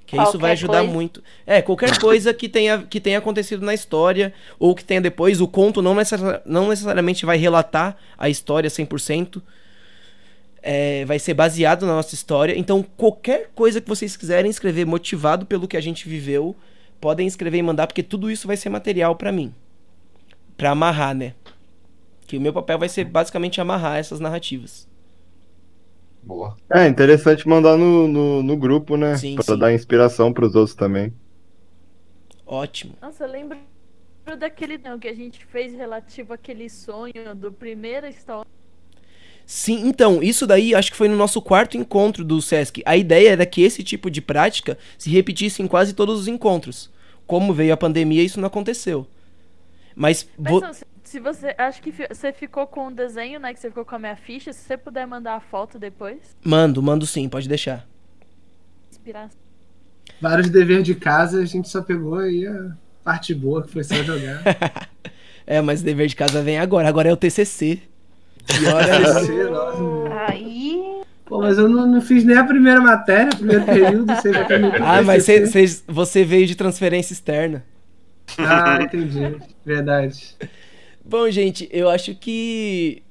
Que 0.06 0.16
qualquer 0.16 0.28
isso 0.30 0.38
vai 0.38 0.52
ajudar 0.52 0.78
coisa. 0.78 0.92
muito. 0.94 1.22
É, 1.46 1.60
qualquer 1.60 1.94
coisa 2.00 2.32
que 2.32 2.48
tenha, 2.48 2.78
que 2.84 2.98
tenha 2.98 3.18
acontecido 3.18 3.62
na 3.62 3.74
história, 3.74 4.32
ou 4.58 4.74
que 4.74 4.82
tenha 4.82 4.98
depois, 4.98 5.42
o 5.42 5.46
conto 5.46 5.82
não, 5.82 5.94
necessari 5.94 6.40
não 6.46 6.70
necessariamente 6.70 7.26
vai 7.26 7.36
relatar 7.36 7.98
a 8.16 8.30
história 8.30 8.70
100%. 8.70 9.42
É, 10.62 11.04
vai 11.04 11.18
ser 11.18 11.34
baseado 11.34 11.84
na 11.84 11.96
nossa 11.96 12.14
história. 12.14 12.58
Então, 12.58 12.82
qualquer 12.96 13.50
coisa 13.54 13.78
que 13.78 13.86
vocês 13.86 14.16
quiserem 14.16 14.50
escrever 14.50 14.86
motivado 14.86 15.44
pelo 15.44 15.68
que 15.68 15.76
a 15.76 15.82
gente 15.82 16.08
viveu, 16.08 16.56
podem 16.98 17.26
escrever 17.26 17.58
e 17.58 17.62
mandar, 17.62 17.86
porque 17.86 18.02
tudo 18.02 18.30
isso 18.30 18.46
vai 18.46 18.56
ser 18.56 18.70
material 18.70 19.14
para 19.16 19.30
mim. 19.30 19.52
para 20.56 20.70
amarrar, 20.70 21.14
né? 21.14 21.34
Que 22.26 22.38
o 22.38 22.40
meu 22.40 22.54
papel 22.54 22.78
vai 22.78 22.88
ser 22.88 23.04
basicamente 23.04 23.60
amarrar 23.60 23.98
essas 23.98 24.18
narrativas. 24.18 24.93
Boa. 26.24 26.56
É 26.72 26.88
interessante 26.88 27.46
mandar 27.46 27.76
no, 27.76 28.08
no, 28.08 28.42
no 28.42 28.56
grupo, 28.56 28.96
né? 28.96 29.16
Sim, 29.16 29.34
pra 29.34 29.44
sim. 29.44 29.58
dar 29.58 29.72
inspiração 29.72 30.32
pros 30.32 30.54
outros 30.54 30.74
também. 30.74 31.12
Ótimo. 32.46 32.94
Nossa, 33.00 33.24
eu 33.24 33.30
lembro 33.30 33.58
daquele 34.38 34.78
não, 34.78 34.98
que 34.98 35.08
a 35.08 35.14
gente 35.14 35.44
fez 35.44 35.74
relativo 35.74 36.32
àquele 36.32 36.68
sonho 36.70 37.34
do 37.34 37.52
primeira 37.52 38.08
história. 38.08 38.46
Sim, 39.46 39.86
então, 39.86 40.22
isso 40.22 40.46
daí 40.46 40.74
acho 40.74 40.90
que 40.90 40.96
foi 40.96 41.08
no 41.08 41.16
nosso 41.16 41.42
quarto 41.42 41.76
encontro 41.76 42.24
do 42.24 42.40
SESC. 42.40 42.82
A 42.86 42.96
ideia 42.96 43.30
era 43.30 43.44
que 43.44 43.60
esse 43.60 43.82
tipo 43.82 44.10
de 44.10 44.22
prática 44.22 44.78
se 44.96 45.10
repetisse 45.10 45.62
em 45.62 45.66
quase 45.66 45.92
todos 45.92 46.18
os 46.20 46.28
encontros. 46.28 46.90
Como 47.26 47.52
veio 47.52 47.74
a 47.74 47.76
pandemia, 47.76 48.22
isso 48.22 48.40
não 48.40 48.46
aconteceu. 48.46 49.06
Mas. 49.94 50.26
Mas 50.38 50.50
vou... 50.50 50.60
não, 50.62 50.72
se 51.04 51.20
você. 51.20 51.54
Acho 51.56 51.82
que 51.82 51.92
você 51.92 52.32
ficou 52.32 52.66
com 52.66 52.88
o 52.88 52.90
desenho, 52.90 53.38
né? 53.38 53.52
Que 53.52 53.60
você 53.60 53.68
ficou 53.68 53.84
com 53.84 53.94
a 53.94 53.98
minha 53.98 54.16
ficha. 54.16 54.52
Se 54.52 54.60
você 54.60 54.76
puder 54.76 55.06
mandar 55.06 55.34
a 55.34 55.40
foto 55.40 55.78
depois. 55.78 56.36
Mando, 56.42 56.82
mando 56.82 57.06
sim, 57.06 57.28
pode 57.28 57.48
deixar. 57.48 57.86
Inspiração. 58.90 59.38
Vários 60.20 60.48
deveres 60.48 60.84
de 60.84 60.94
casa, 60.94 61.40
a 61.40 61.44
gente 61.44 61.68
só 61.68 61.82
pegou 61.82 62.18
aí 62.18 62.46
a 62.46 62.72
parte 63.02 63.34
boa, 63.34 63.62
que 63.62 63.70
foi 63.70 63.84
só 63.84 63.94
jogar. 63.96 64.42
é, 65.46 65.60
mas 65.60 65.80
o 65.80 65.84
dever 65.84 66.06
de 66.06 66.16
casa 66.16 66.42
vem 66.42 66.58
agora. 66.58 66.88
Agora 66.88 67.08
é 67.08 67.12
o 67.12 67.16
TCC. 67.16 67.80
Pior 68.46 68.82
é 68.82 70.30
Aí. 70.30 71.02
Pô, 71.24 71.40
mas 71.40 71.56
eu 71.56 71.68
não, 71.68 71.86
não, 71.86 72.00
fiz 72.02 72.22
nem 72.22 72.36
a 72.36 72.44
primeira 72.44 72.80
matéria, 72.80 73.30
o 73.32 73.36
primeiro 73.36 73.64
período. 73.64 74.06
Você 74.06 74.30
ah, 74.82 75.02
mas 75.02 75.24
cê, 75.24 75.46
cê, 75.46 75.82
você 75.86 76.22
veio 76.22 76.46
de 76.46 76.54
transferência 76.54 77.14
externa. 77.14 77.64
Ah, 78.38 78.78
entendi. 78.82 79.36
Verdade. 79.64 80.36
Bom, 81.04 81.30
gente, 81.30 81.68
eu 81.70 81.90
acho 81.90 82.14
que 82.14 83.02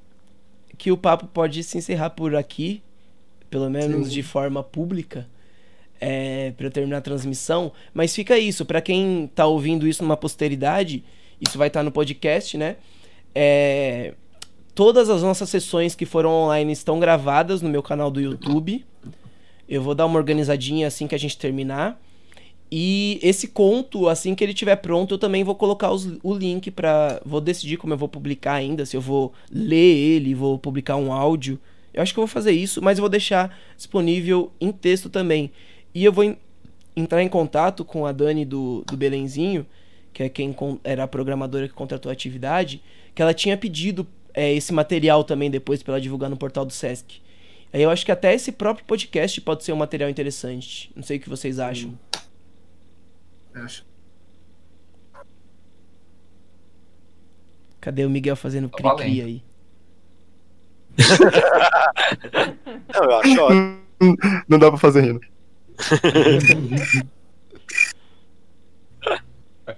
que 0.78 0.92
o 0.92 0.98
papo 0.98 1.28
pode 1.28 1.64
se 1.64 1.78
encerrar 1.78 2.10
por 2.10 2.36
aqui, 2.36 2.82
pelo 3.50 3.70
menos 3.70 4.08
Sim. 4.08 4.14
de 4.14 4.24
forma 4.24 4.64
pública, 4.64 5.30
é, 6.02 6.52
para 6.58 6.70
terminar 6.70 6.98
a 6.98 7.02
transmissão. 7.02 7.72
Mas 7.94 8.14
fica 8.14 8.38
isso, 8.38 8.66
para 8.66 8.82
quem 8.82 9.30
tá 9.34 9.46
ouvindo 9.46 9.88
isso 9.88 10.04
numa 10.04 10.18
posteridade, 10.18 11.04
isso 11.40 11.58
vai 11.58 11.68
estar 11.68 11.82
tá 11.82 11.84
no 11.84 11.92
podcast, 11.92 12.58
né? 12.58 12.78
É, 13.34 14.14
todas 14.74 15.10
as 15.10 15.22
nossas 15.22 15.50
sessões 15.50 15.96
que 15.96 16.06
foram 16.06 16.32
online 16.32 16.74
estão 16.74 17.00
gravadas 17.00 17.62
no 17.62 17.70
meu 17.70 17.84
canal 17.84 18.10
do 18.10 18.20
YouTube. 18.20 18.84
Eu 19.70 19.82
vou 19.82 19.96
dar 19.96 20.06
uma 20.06 20.18
organizadinha 20.18 20.88
assim 20.88 21.08
que 21.08 21.16
a 21.16 21.20
gente 21.20 21.38
terminar. 21.38 22.02
E 22.76 23.20
esse 23.22 23.50
conto, 23.50 24.10
assim 24.10 24.34
que 24.34 24.44
ele 24.44 24.52
estiver 24.52 24.76
pronto, 24.78 25.14
eu 25.14 25.20
também 25.20 25.44
vou 25.44 25.54
colocar 25.54 25.92
os, 25.92 26.08
o 26.24 26.34
link 26.34 26.72
para 26.72 27.22
Vou 27.24 27.40
decidir 27.40 27.78
como 27.78 27.94
eu 27.94 27.98
vou 28.00 28.10
publicar 28.10 28.56
ainda, 28.56 28.84
se 28.84 28.98
eu 28.98 29.02
vou 29.02 29.32
ler 29.52 29.96
ele, 29.96 30.34
vou 30.34 30.58
publicar 30.58 30.96
um 30.96 31.14
áudio. 31.14 31.60
Eu 31.94 32.02
acho 32.02 32.12
que 32.12 32.20
eu 32.20 32.24
vou 32.24 32.28
fazer 32.28 32.52
isso, 32.52 32.82
mas 32.82 32.98
eu 32.98 33.04
vou 33.04 33.10
deixar 33.10 33.56
disponível 33.78 34.52
em 34.60 34.72
texto 34.72 35.08
também. 35.08 35.52
E 35.94 36.04
eu 36.04 36.12
vou 36.12 36.36
entrar 36.96 37.22
em 37.22 37.30
contato 37.30 37.86
com 37.86 38.08
a 38.08 38.12
Dani 38.12 38.44
do, 38.44 38.84
do 38.88 38.98
Belenzinho, 38.98 39.68
que 40.12 40.24
é 40.24 40.30
quem 40.30 40.56
era 40.84 41.04
a 41.04 41.08
programadora 41.08 41.68
que 41.68 41.76
contratou 41.76 42.10
a 42.10 42.14
atividade, 42.14 42.82
que 43.14 43.22
ela 43.22 43.36
tinha 43.36 43.56
pedido 43.56 44.08
é, 44.34 44.52
esse 44.52 44.74
material 44.74 45.24
também 45.24 45.52
depois 45.52 45.84
para 45.84 45.94
ela 45.94 46.02
divulgar 46.02 46.28
no 46.28 46.38
portal 46.38 46.66
do 46.66 46.74
Sesc. 46.74 47.22
Aí 47.72 47.84
eu 47.84 47.92
acho 47.92 48.04
que 48.04 48.12
até 48.12 48.34
esse 48.34 48.52
próprio 48.52 48.84
podcast 48.84 49.40
pode 49.42 49.64
ser 49.64 49.74
um 49.74 49.76
material 49.76 50.10
interessante. 50.10 50.90
Não 50.96 51.04
sei 51.04 51.18
o 51.18 51.20
que 51.20 51.30
vocês 51.30 51.60
acham. 51.60 51.92
Hum. 51.92 52.03
Acho. 53.56 53.86
Cadê 57.80 58.06
o 58.06 58.10
Miguel 58.10 58.36
fazendo 58.36 58.70
cri-cri 58.70 59.22
aí? 59.22 59.44
Não, 62.94 63.04
eu 63.04 63.20
acho 63.20 63.42
ótimo. 63.42 63.84
Não 64.48 64.60
dá 64.60 64.70
pra 64.70 64.78
fazer 64.78 65.02
rindo. 65.02 65.22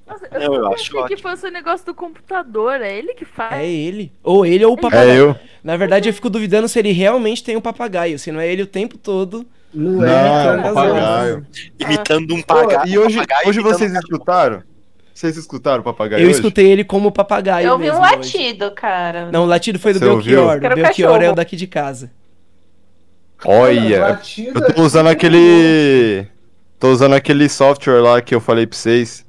Nossa, 0.07 0.27
eu, 0.33 0.53
eu 0.53 0.67
acho 0.67 0.97
ótimo. 0.97 1.07
que 1.07 1.17
fosse 1.17 1.47
o 1.47 1.51
negócio 1.51 1.85
do 1.85 1.93
computador, 1.93 2.81
é 2.81 2.97
ele 2.97 3.13
que 3.13 3.25
faz. 3.25 3.53
É 3.53 3.67
ele. 3.67 4.11
Ou 4.23 4.45
ele 4.45 4.65
ou 4.65 4.73
o 4.73 4.77
papagaio. 4.77 5.09
É 5.09 5.19
eu. 5.19 5.35
Na 5.63 5.77
verdade, 5.77 6.09
eu 6.09 6.13
fico 6.13 6.29
duvidando 6.29 6.67
se 6.67 6.77
ele 6.77 6.91
realmente 6.91 7.43
tem 7.43 7.57
um 7.57 7.61
papagaio, 7.61 8.19
se 8.19 8.31
não 8.31 8.39
é 8.39 8.47
ele 8.47 8.61
o 8.61 8.67
tempo 8.67 8.97
todo 8.97 9.47
não, 9.75 10.05
é, 10.05 10.55
não, 10.57 10.63
papagaio. 10.63 11.45
Imitando 11.79 12.33
um 12.33 12.41
papagaio. 12.41 12.87
E 12.87 12.97
hoje, 12.97 13.19
hoje 13.45 13.59
vocês 13.59 13.93
escutaram? 13.93 14.63
Vocês 15.13 15.37
escutaram 15.37 15.81
o 15.81 15.83
papagaio? 15.83 16.21
Eu 16.23 16.27
hoje? 16.27 16.37
escutei 16.37 16.71
ele 16.71 16.83
como 16.83 17.11
papagaio. 17.11 17.67
Eu 17.67 17.73
ouvi 17.73 17.91
um 17.91 17.99
latido, 17.99 18.65
hoje. 18.65 18.75
cara. 18.75 19.31
Não, 19.31 19.43
o 19.43 19.45
latido 19.45 19.79
foi 19.79 19.93
do 19.93 19.99
Você 19.99 20.05
Belchior. 20.05 20.57
O 20.57 20.75
Belchior 20.75 21.21
é 21.21 21.29
o 21.29 21.35
daqui 21.35 21.55
de 21.55 21.67
casa. 21.67 22.11
Olha, 23.45 24.19
eu 24.37 24.73
tô 24.73 24.83
usando 24.83 25.07
aquele. 25.07 26.27
Tô 26.79 26.91
usando 26.91 27.13
aquele 27.13 27.47
software 27.47 28.01
lá 28.01 28.21
que 28.21 28.33
eu 28.33 28.39
falei 28.39 28.65
pra 28.65 28.77
vocês. 28.77 29.25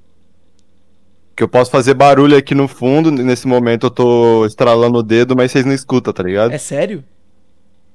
Que 1.34 1.42
eu 1.42 1.48
posso 1.48 1.70
fazer 1.70 1.94
barulho 1.94 2.36
aqui 2.36 2.54
no 2.54 2.66
fundo. 2.66 3.10
Nesse 3.10 3.46
momento 3.46 3.86
eu 3.86 3.90
tô 3.90 4.46
estralando 4.46 4.98
o 4.98 5.02
dedo, 5.02 5.36
mas 5.36 5.52
vocês 5.52 5.64
não 5.64 5.72
escutam, 5.72 6.12
tá 6.12 6.22
ligado? 6.22 6.52
É 6.52 6.58
sério? 6.58 7.04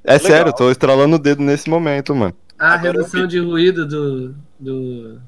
É 0.03 0.13
Legal. 0.13 0.27
sério, 0.27 0.49
eu 0.49 0.53
tô 0.53 0.71
estralando 0.71 1.15
o 1.15 1.19
dedo 1.19 1.43
nesse 1.43 1.69
momento, 1.69 2.15
mano. 2.15 2.33
A 2.57 2.75
redução 2.75 3.27
de 3.27 3.39
ruído 3.39 3.87
do, 3.87 4.35
do. 4.59 5.19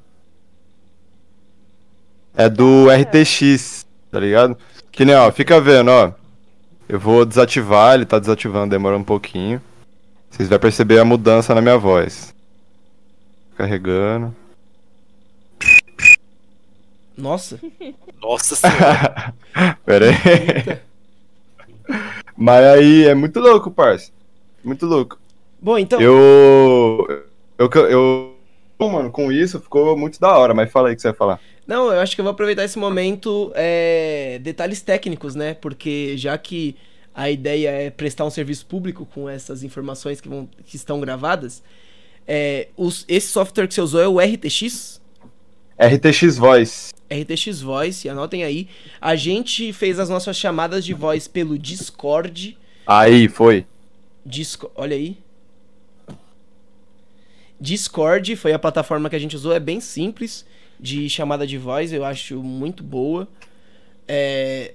É 2.36 2.50
do 2.50 2.88
RTX, 2.90 3.86
tá 4.12 4.20
ligado? 4.20 4.58
Que 4.92 5.06
nem, 5.06 5.16
ó, 5.16 5.32
fica 5.32 5.60
vendo, 5.62 5.90
ó. 5.90 6.12
Eu 6.88 7.00
vou 7.00 7.26
desativar, 7.26 7.96
ele 7.96 8.06
tá 8.06 8.20
desativando, 8.20 8.72
demora 8.72 8.98
um 8.98 9.04
pouquinho. 9.04 9.62
Vocês 10.30 10.50
vão 10.50 10.60
perceber 10.60 11.00
a 11.00 11.06
mudança 11.06 11.54
na 11.54 11.62
minha 11.62 11.78
voz. 11.78 12.34
Carregando. 13.56 14.36
Nossa. 17.16 17.60
Nossa 18.22 18.56
senhora. 18.56 19.34
Pera 19.86 20.06
aí. 20.10 20.80
Mas 22.36 22.66
aí 22.66 23.06
é 23.06 23.14
muito 23.14 23.40
louco, 23.40 23.70
parça. 23.70 24.12
Muito 24.64 24.86
louco. 24.86 25.20
Bom, 25.62 25.78
então. 25.78 26.02
Eu. 26.02 27.26
Eu. 27.58 28.34
Eu, 28.80 28.90
mano, 28.90 29.12
com 29.12 29.32
isso 29.32 29.62
ficou 29.62 29.98
muito 29.98 30.20
da 30.20 30.38
hora, 30.38 30.54
mas 30.54 30.72
fala 30.72 30.90
aí 30.90 30.94
o 30.94 30.96
que 30.96 31.02
você 31.02 31.10
vai 31.10 31.18
falar. 31.18 31.40
Não, 31.66 31.92
eu 31.92 32.00
acho 32.02 32.16
que 32.16 32.22
eu 32.22 32.24
vou 32.24 32.32
aproveitar 32.32 32.64
esse 32.66 32.78
momento, 32.78 33.52
é, 33.56 34.40
detalhes 34.42 34.82
técnicos, 34.82 35.36
né? 35.36 35.54
Porque 35.54 36.18
já 36.18 36.38
que 36.38 36.76
a 37.16 37.30
ideia 37.30 37.70
é 37.70 37.90
prestar 37.90 38.26
um 38.26 38.30
serviço 38.30 38.66
público 38.66 39.06
com 39.06 39.30
essas 39.30 39.64
informações 39.64 40.20
que, 40.20 40.28
vão, 40.28 40.50
que 40.66 40.76
estão 40.76 41.00
gravadas, 41.00 41.64
é, 42.28 42.68
os, 42.76 43.06
esse 43.08 43.28
software 43.28 43.68
que 43.68 43.74
você 43.74 43.82
usou 43.82 44.02
é 44.02 44.08
o 44.08 44.20
RTX? 44.20 45.02
RTX 45.80 46.38
Voice. 46.38 46.94
RTX 47.10 47.62
Voice, 47.62 48.10
anotem 48.10 48.44
aí. 48.44 48.68
A 49.00 49.16
gente 49.16 49.72
fez 49.72 50.00
as 50.00 50.10
nossas 50.10 50.36
chamadas 50.36 50.84
de 50.84 50.94
voz 50.94 51.28
pelo 51.28 51.58
Discord. 51.58 52.58
Aí, 52.86 53.28
foi. 53.28 53.66
Disco, 54.26 54.72
olha 54.76 54.96
aí. 54.96 55.18
Discord 57.60 58.36
foi 58.36 58.54
a 58.54 58.60
plataforma 58.60 59.10
que 59.10 59.16
a 59.16 59.20
gente 59.20 59.36
usou, 59.36 59.54
é 59.54 59.60
bem 59.60 59.80
simples 59.80 60.46
de 60.80 61.10
chamada 61.10 61.48
de 61.48 61.58
voz, 61.58 61.94
eu 61.94 62.04
acho 62.04 62.42
muito 62.44 62.84
boa. 62.84 63.28
É, 64.08 64.74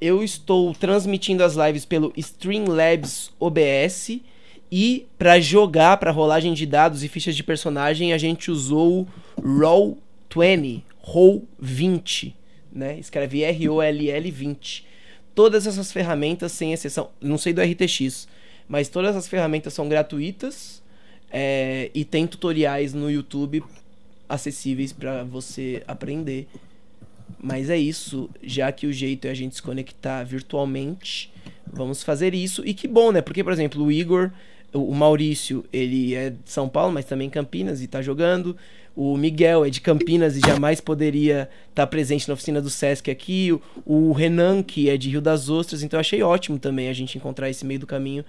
eu 0.00 0.22
estou 0.22 0.72
transmitindo 0.74 1.42
as 1.42 1.54
lives 1.54 1.84
pelo 1.84 2.12
Streamlabs 2.16 3.32
OBS 3.40 4.20
e 4.70 5.06
para 5.18 5.38
jogar, 5.38 5.96
para 5.96 6.10
rolagem 6.10 6.54
de 6.54 6.64
dados 6.64 7.04
e 7.04 7.08
fichas 7.08 7.36
de 7.36 7.42
personagem, 7.42 8.12
a 8.12 8.18
gente 8.18 8.50
usou 8.50 9.06
o 9.36 9.42
Roll20, 9.42 10.82
Roll20, 11.04 12.34
né? 12.72 12.98
Escreve 12.98 13.42
R-O-L-L 13.42 14.30
20. 14.30 14.86
Todas 15.34 15.66
essas 15.66 15.92
ferramentas, 15.92 16.52
sem 16.52 16.72
exceção, 16.72 17.10
não 17.20 17.36
sei 17.36 17.52
do 17.52 17.60
RTX, 17.60 18.28
mas 18.72 18.88
todas 18.88 19.14
as 19.14 19.28
ferramentas 19.28 19.74
são 19.74 19.86
gratuitas 19.86 20.82
é, 21.30 21.90
e 21.94 22.06
tem 22.06 22.26
tutoriais 22.26 22.94
no 22.94 23.10
YouTube 23.10 23.62
acessíveis 24.26 24.94
para 24.94 25.24
você 25.24 25.82
aprender. 25.86 26.48
Mas 27.38 27.68
é 27.68 27.76
isso, 27.76 28.30
já 28.42 28.72
que 28.72 28.86
o 28.86 28.92
jeito 28.92 29.26
é 29.26 29.30
a 29.30 29.34
gente 29.34 29.56
se 29.56 29.60
conectar 29.60 30.24
virtualmente, 30.24 31.30
vamos 31.70 32.02
fazer 32.02 32.32
isso. 32.32 32.66
E 32.66 32.72
que 32.72 32.88
bom, 32.88 33.12
né? 33.12 33.20
Porque, 33.20 33.44
por 33.44 33.52
exemplo, 33.52 33.84
o 33.84 33.92
Igor, 33.92 34.30
o 34.72 34.94
Maurício, 34.94 35.66
ele 35.70 36.14
é 36.14 36.30
de 36.30 36.38
São 36.46 36.66
Paulo, 36.66 36.94
mas 36.94 37.04
também 37.04 37.28
Campinas 37.28 37.82
e 37.82 37.86
tá 37.86 38.00
jogando. 38.00 38.56
O 38.96 39.18
Miguel 39.18 39.66
é 39.66 39.68
de 39.68 39.82
Campinas 39.82 40.34
e 40.34 40.40
jamais 40.40 40.80
poderia 40.80 41.46
estar 41.68 41.82
tá 41.82 41.86
presente 41.86 42.26
na 42.26 42.32
oficina 42.32 42.58
do 42.58 42.70
Sesc 42.70 43.10
aqui. 43.10 43.52
O, 43.84 44.12
Renan, 44.12 44.62
que 44.62 44.88
é 44.88 44.96
de 44.96 45.10
Rio 45.10 45.20
das 45.20 45.50
Ostras. 45.50 45.82
Então 45.82 46.00
achei 46.00 46.22
ótimo 46.22 46.58
também 46.58 46.88
a 46.88 46.94
gente 46.94 47.18
encontrar 47.18 47.50
esse 47.50 47.66
meio 47.66 47.80
do 47.80 47.86
caminho 47.86 48.24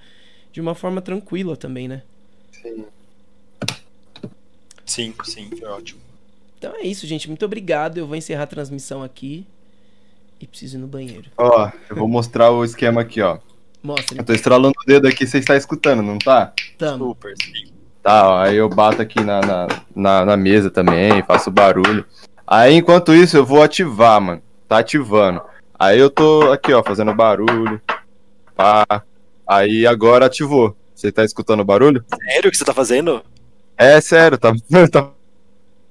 de 0.53 0.61
uma 0.61 0.75
forma 0.75 1.01
tranquila 1.01 1.57
também, 1.57 1.87
né? 1.87 2.03
Sim. 2.51 2.85
Sim, 4.85 5.13
sim, 5.23 5.49
foi 5.57 5.67
ótimo. 5.67 5.99
Então 6.59 6.75
é 6.75 6.83
isso, 6.83 7.07
gente. 7.07 7.27
Muito 7.27 7.43
obrigado. 7.43 7.97
Eu 7.97 8.05
vou 8.05 8.15
encerrar 8.15 8.43
a 8.43 8.47
transmissão 8.47 9.01
aqui. 9.01 9.45
E 10.39 10.45
preciso 10.45 10.77
ir 10.77 10.79
no 10.79 10.87
banheiro. 10.87 11.31
Ó, 11.37 11.71
eu 11.89 11.95
vou 11.95 12.07
mostrar 12.07 12.51
o 12.51 12.63
esquema 12.63 13.01
aqui, 13.01 13.21
ó. 13.21 13.39
Mostra. 13.81 14.17
Eu 14.17 14.23
tô 14.23 14.33
estralando 14.33 14.75
o 14.79 14.85
dedo 14.85 15.07
aqui, 15.07 15.25
você 15.25 15.39
está 15.39 15.57
escutando, 15.57 16.03
não 16.03 16.19
tá? 16.19 16.53
Tamo. 16.77 17.09
Super, 17.09 17.33
sim. 17.41 17.73
Tá, 18.01 18.29
ó, 18.29 18.37
aí 18.37 18.55
eu 18.55 18.69
bato 18.69 19.01
aqui 19.01 19.21
na, 19.23 19.41
na, 19.41 19.67
na, 19.95 20.25
na 20.25 20.37
mesa 20.37 20.69
também, 20.69 21.23
faço 21.23 21.49
barulho. 21.49 22.05
Aí 22.45 22.75
enquanto 22.75 23.13
isso 23.13 23.35
eu 23.35 23.45
vou 23.45 23.63
ativar, 23.63 24.21
mano. 24.21 24.41
Tá 24.67 24.77
ativando. 24.79 25.41
Aí 25.79 25.97
eu 25.97 26.09
tô 26.09 26.51
aqui, 26.51 26.71
ó, 26.73 26.83
fazendo 26.83 27.13
barulho. 27.13 27.81
Pá. 28.55 29.03
Aí 29.47 29.85
agora 29.85 30.25
ativou. 30.25 30.75
Você 30.93 31.11
tá 31.11 31.23
escutando 31.23 31.61
o 31.61 31.65
barulho? 31.65 32.03
Sério 32.31 32.51
que 32.51 32.57
você 32.57 32.65
tá 32.65 32.73
fazendo? 32.73 33.23
É 33.77 33.99
sério, 33.99 34.37
tá, 34.37 34.53
tá 34.91 35.09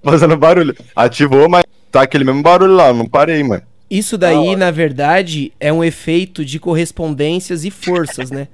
fazendo 0.02 0.36
barulho. 0.36 0.76
Ativou, 0.94 1.48
mas 1.48 1.64
tá 1.90 2.02
aquele 2.02 2.24
mesmo 2.24 2.42
barulho 2.42 2.74
lá, 2.74 2.92
não 2.92 3.06
parei, 3.06 3.42
mano. 3.42 3.62
Isso 3.90 4.16
daí, 4.16 4.56
na 4.56 4.70
verdade, 4.70 5.52
é 5.60 5.70
um 5.70 5.84
efeito 5.84 6.46
de 6.46 6.58
correspondências 6.58 7.62
e 7.62 7.70
forças, 7.70 8.30
né? 8.30 8.48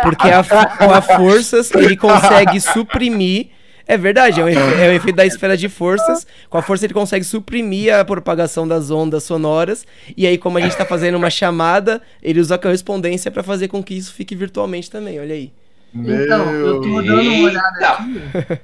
Porque 0.00 0.28
a, 0.28 0.44
com 0.78 0.92
a 0.92 1.02
forças 1.02 1.72
ele 1.74 1.96
consegue 1.96 2.60
suprimir. 2.60 3.48
É 3.88 3.96
verdade, 3.96 4.40
é 4.40 4.44
um, 4.44 4.48
efe, 4.48 4.58
é 4.58 4.88
um 4.88 4.92
efeito 4.92 5.16
da 5.16 5.24
esfera 5.24 5.56
de 5.56 5.68
forças. 5.68 6.26
Com 6.50 6.58
a 6.58 6.62
força 6.62 6.84
ele 6.84 6.94
consegue 6.94 7.24
suprimir 7.24 7.94
a 7.94 8.04
propagação 8.04 8.66
das 8.66 8.90
ondas 8.90 9.22
sonoras. 9.22 9.86
E 10.16 10.26
aí, 10.26 10.36
como 10.36 10.58
a 10.58 10.60
gente 10.60 10.76
tá 10.76 10.84
fazendo 10.84 11.14
uma 11.14 11.30
chamada, 11.30 12.02
ele 12.20 12.40
usa 12.40 12.56
a 12.56 12.58
correspondência 12.58 13.30
para 13.30 13.44
fazer 13.44 13.68
com 13.68 13.82
que 13.82 13.94
isso 13.94 14.12
fique 14.12 14.34
virtualmente 14.34 14.90
também. 14.90 15.20
Olha 15.20 15.34
aí. 15.34 15.52
Então, 15.94 16.52
eu 16.52 16.80
tô 16.80 17.02
dando 17.02 17.20
uma 17.20 17.44
olhada 17.46 17.88
aqui. 17.88 18.60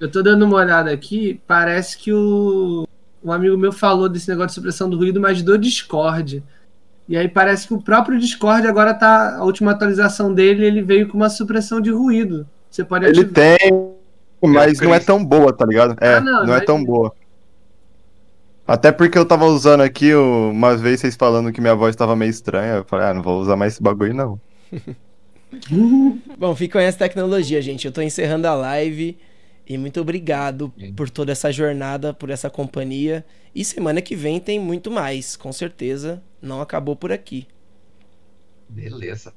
Eu 0.00 0.10
tô 0.10 0.22
dando 0.22 0.44
uma 0.44 0.56
olhada 0.56 0.90
aqui. 0.90 1.40
Parece 1.46 1.98
que 1.98 2.12
o 2.12 2.86
um 3.22 3.32
amigo 3.32 3.56
meu 3.58 3.72
falou 3.72 4.08
desse 4.08 4.28
negócio 4.28 4.48
de 4.48 4.54
supressão 4.54 4.88
do 4.88 4.96
ruído, 4.96 5.20
mas 5.20 5.42
do 5.42 5.58
Discord. 5.58 6.42
E 7.08 7.16
aí 7.16 7.28
parece 7.28 7.68
que 7.68 7.74
o 7.74 7.80
próprio 7.80 8.18
Discord 8.18 8.66
agora 8.66 8.94
tá. 8.94 9.36
A 9.36 9.44
última 9.44 9.72
atualização 9.72 10.32
dele, 10.32 10.64
ele 10.64 10.82
veio 10.82 11.08
com 11.08 11.16
uma 11.16 11.30
supressão 11.30 11.80
de 11.80 11.90
ruído. 11.90 12.46
Você 12.70 12.84
pode 12.84 13.06
Ele 13.06 13.20
ativar. 13.20 13.58
tem, 13.58 13.95
mas 14.46 14.80
não 14.80 14.94
é 14.94 15.00
tão 15.00 15.24
boa, 15.24 15.52
tá 15.52 15.64
ligado? 15.64 15.96
É, 16.00 16.14
ah, 16.14 16.20
não, 16.20 16.32
não, 16.32 16.46
não, 16.46 16.54
é, 16.54 16.60
tão 16.60 16.82
boa. 16.82 17.12
Até 18.66 18.90
porque 18.90 19.16
eu 19.16 19.24
tava 19.24 19.46
usando 19.46 19.82
aqui 19.82 20.12
uma 20.14 20.76
vez 20.76 21.00
vocês 21.00 21.14
falando 21.14 21.52
que 21.52 21.60
minha 21.60 21.74
voz 21.74 21.94
tava 21.94 22.16
meio 22.16 22.30
estranha. 22.30 22.76
Eu 22.76 22.84
falei, 22.84 23.06
ah, 23.06 23.14
não 23.14 23.22
vou 23.22 23.40
usar 23.40 23.56
mais 23.56 23.74
esse 23.74 23.82
bagulho, 23.82 24.12
não. 24.12 24.40
Bom, 26.36 26.54
fica 26.56 26.78
com 26.78 26.84
essa 26.84 26.98
tecnologia, 26.98 27.62
gente. 27.62 27.86
Eu 27.86 27.92
tô 27.92 28.02
encerrando 28.02 28.48
a 28.48 28.54
live. 28.54 29.16
E 29.68 29.76
muito 29.76 30.00
obrigado 30.00 30.72
por 30.94 31.10
toda 31.10 31.32
essa 31.32 31.50
jornada, 31.50 32.14
por 32.14 32.30
essa 32.30 32.48
companhia. 32.48 33.24
E 33.54 33.64
semana 33.64 34.00
que 34.00 34.14
vem 34.14 34.38
tem 34.38 34.60
muito 34.60 34.90
mais, 34.90 35.36
com 35.36 35.52
certeza. 35.52 36.22
Não 36.40 36.60
acabou 36.60 36.94
por 36.94 37.10
aqui. 37.10 37.46
Beleza. 38.68 39.32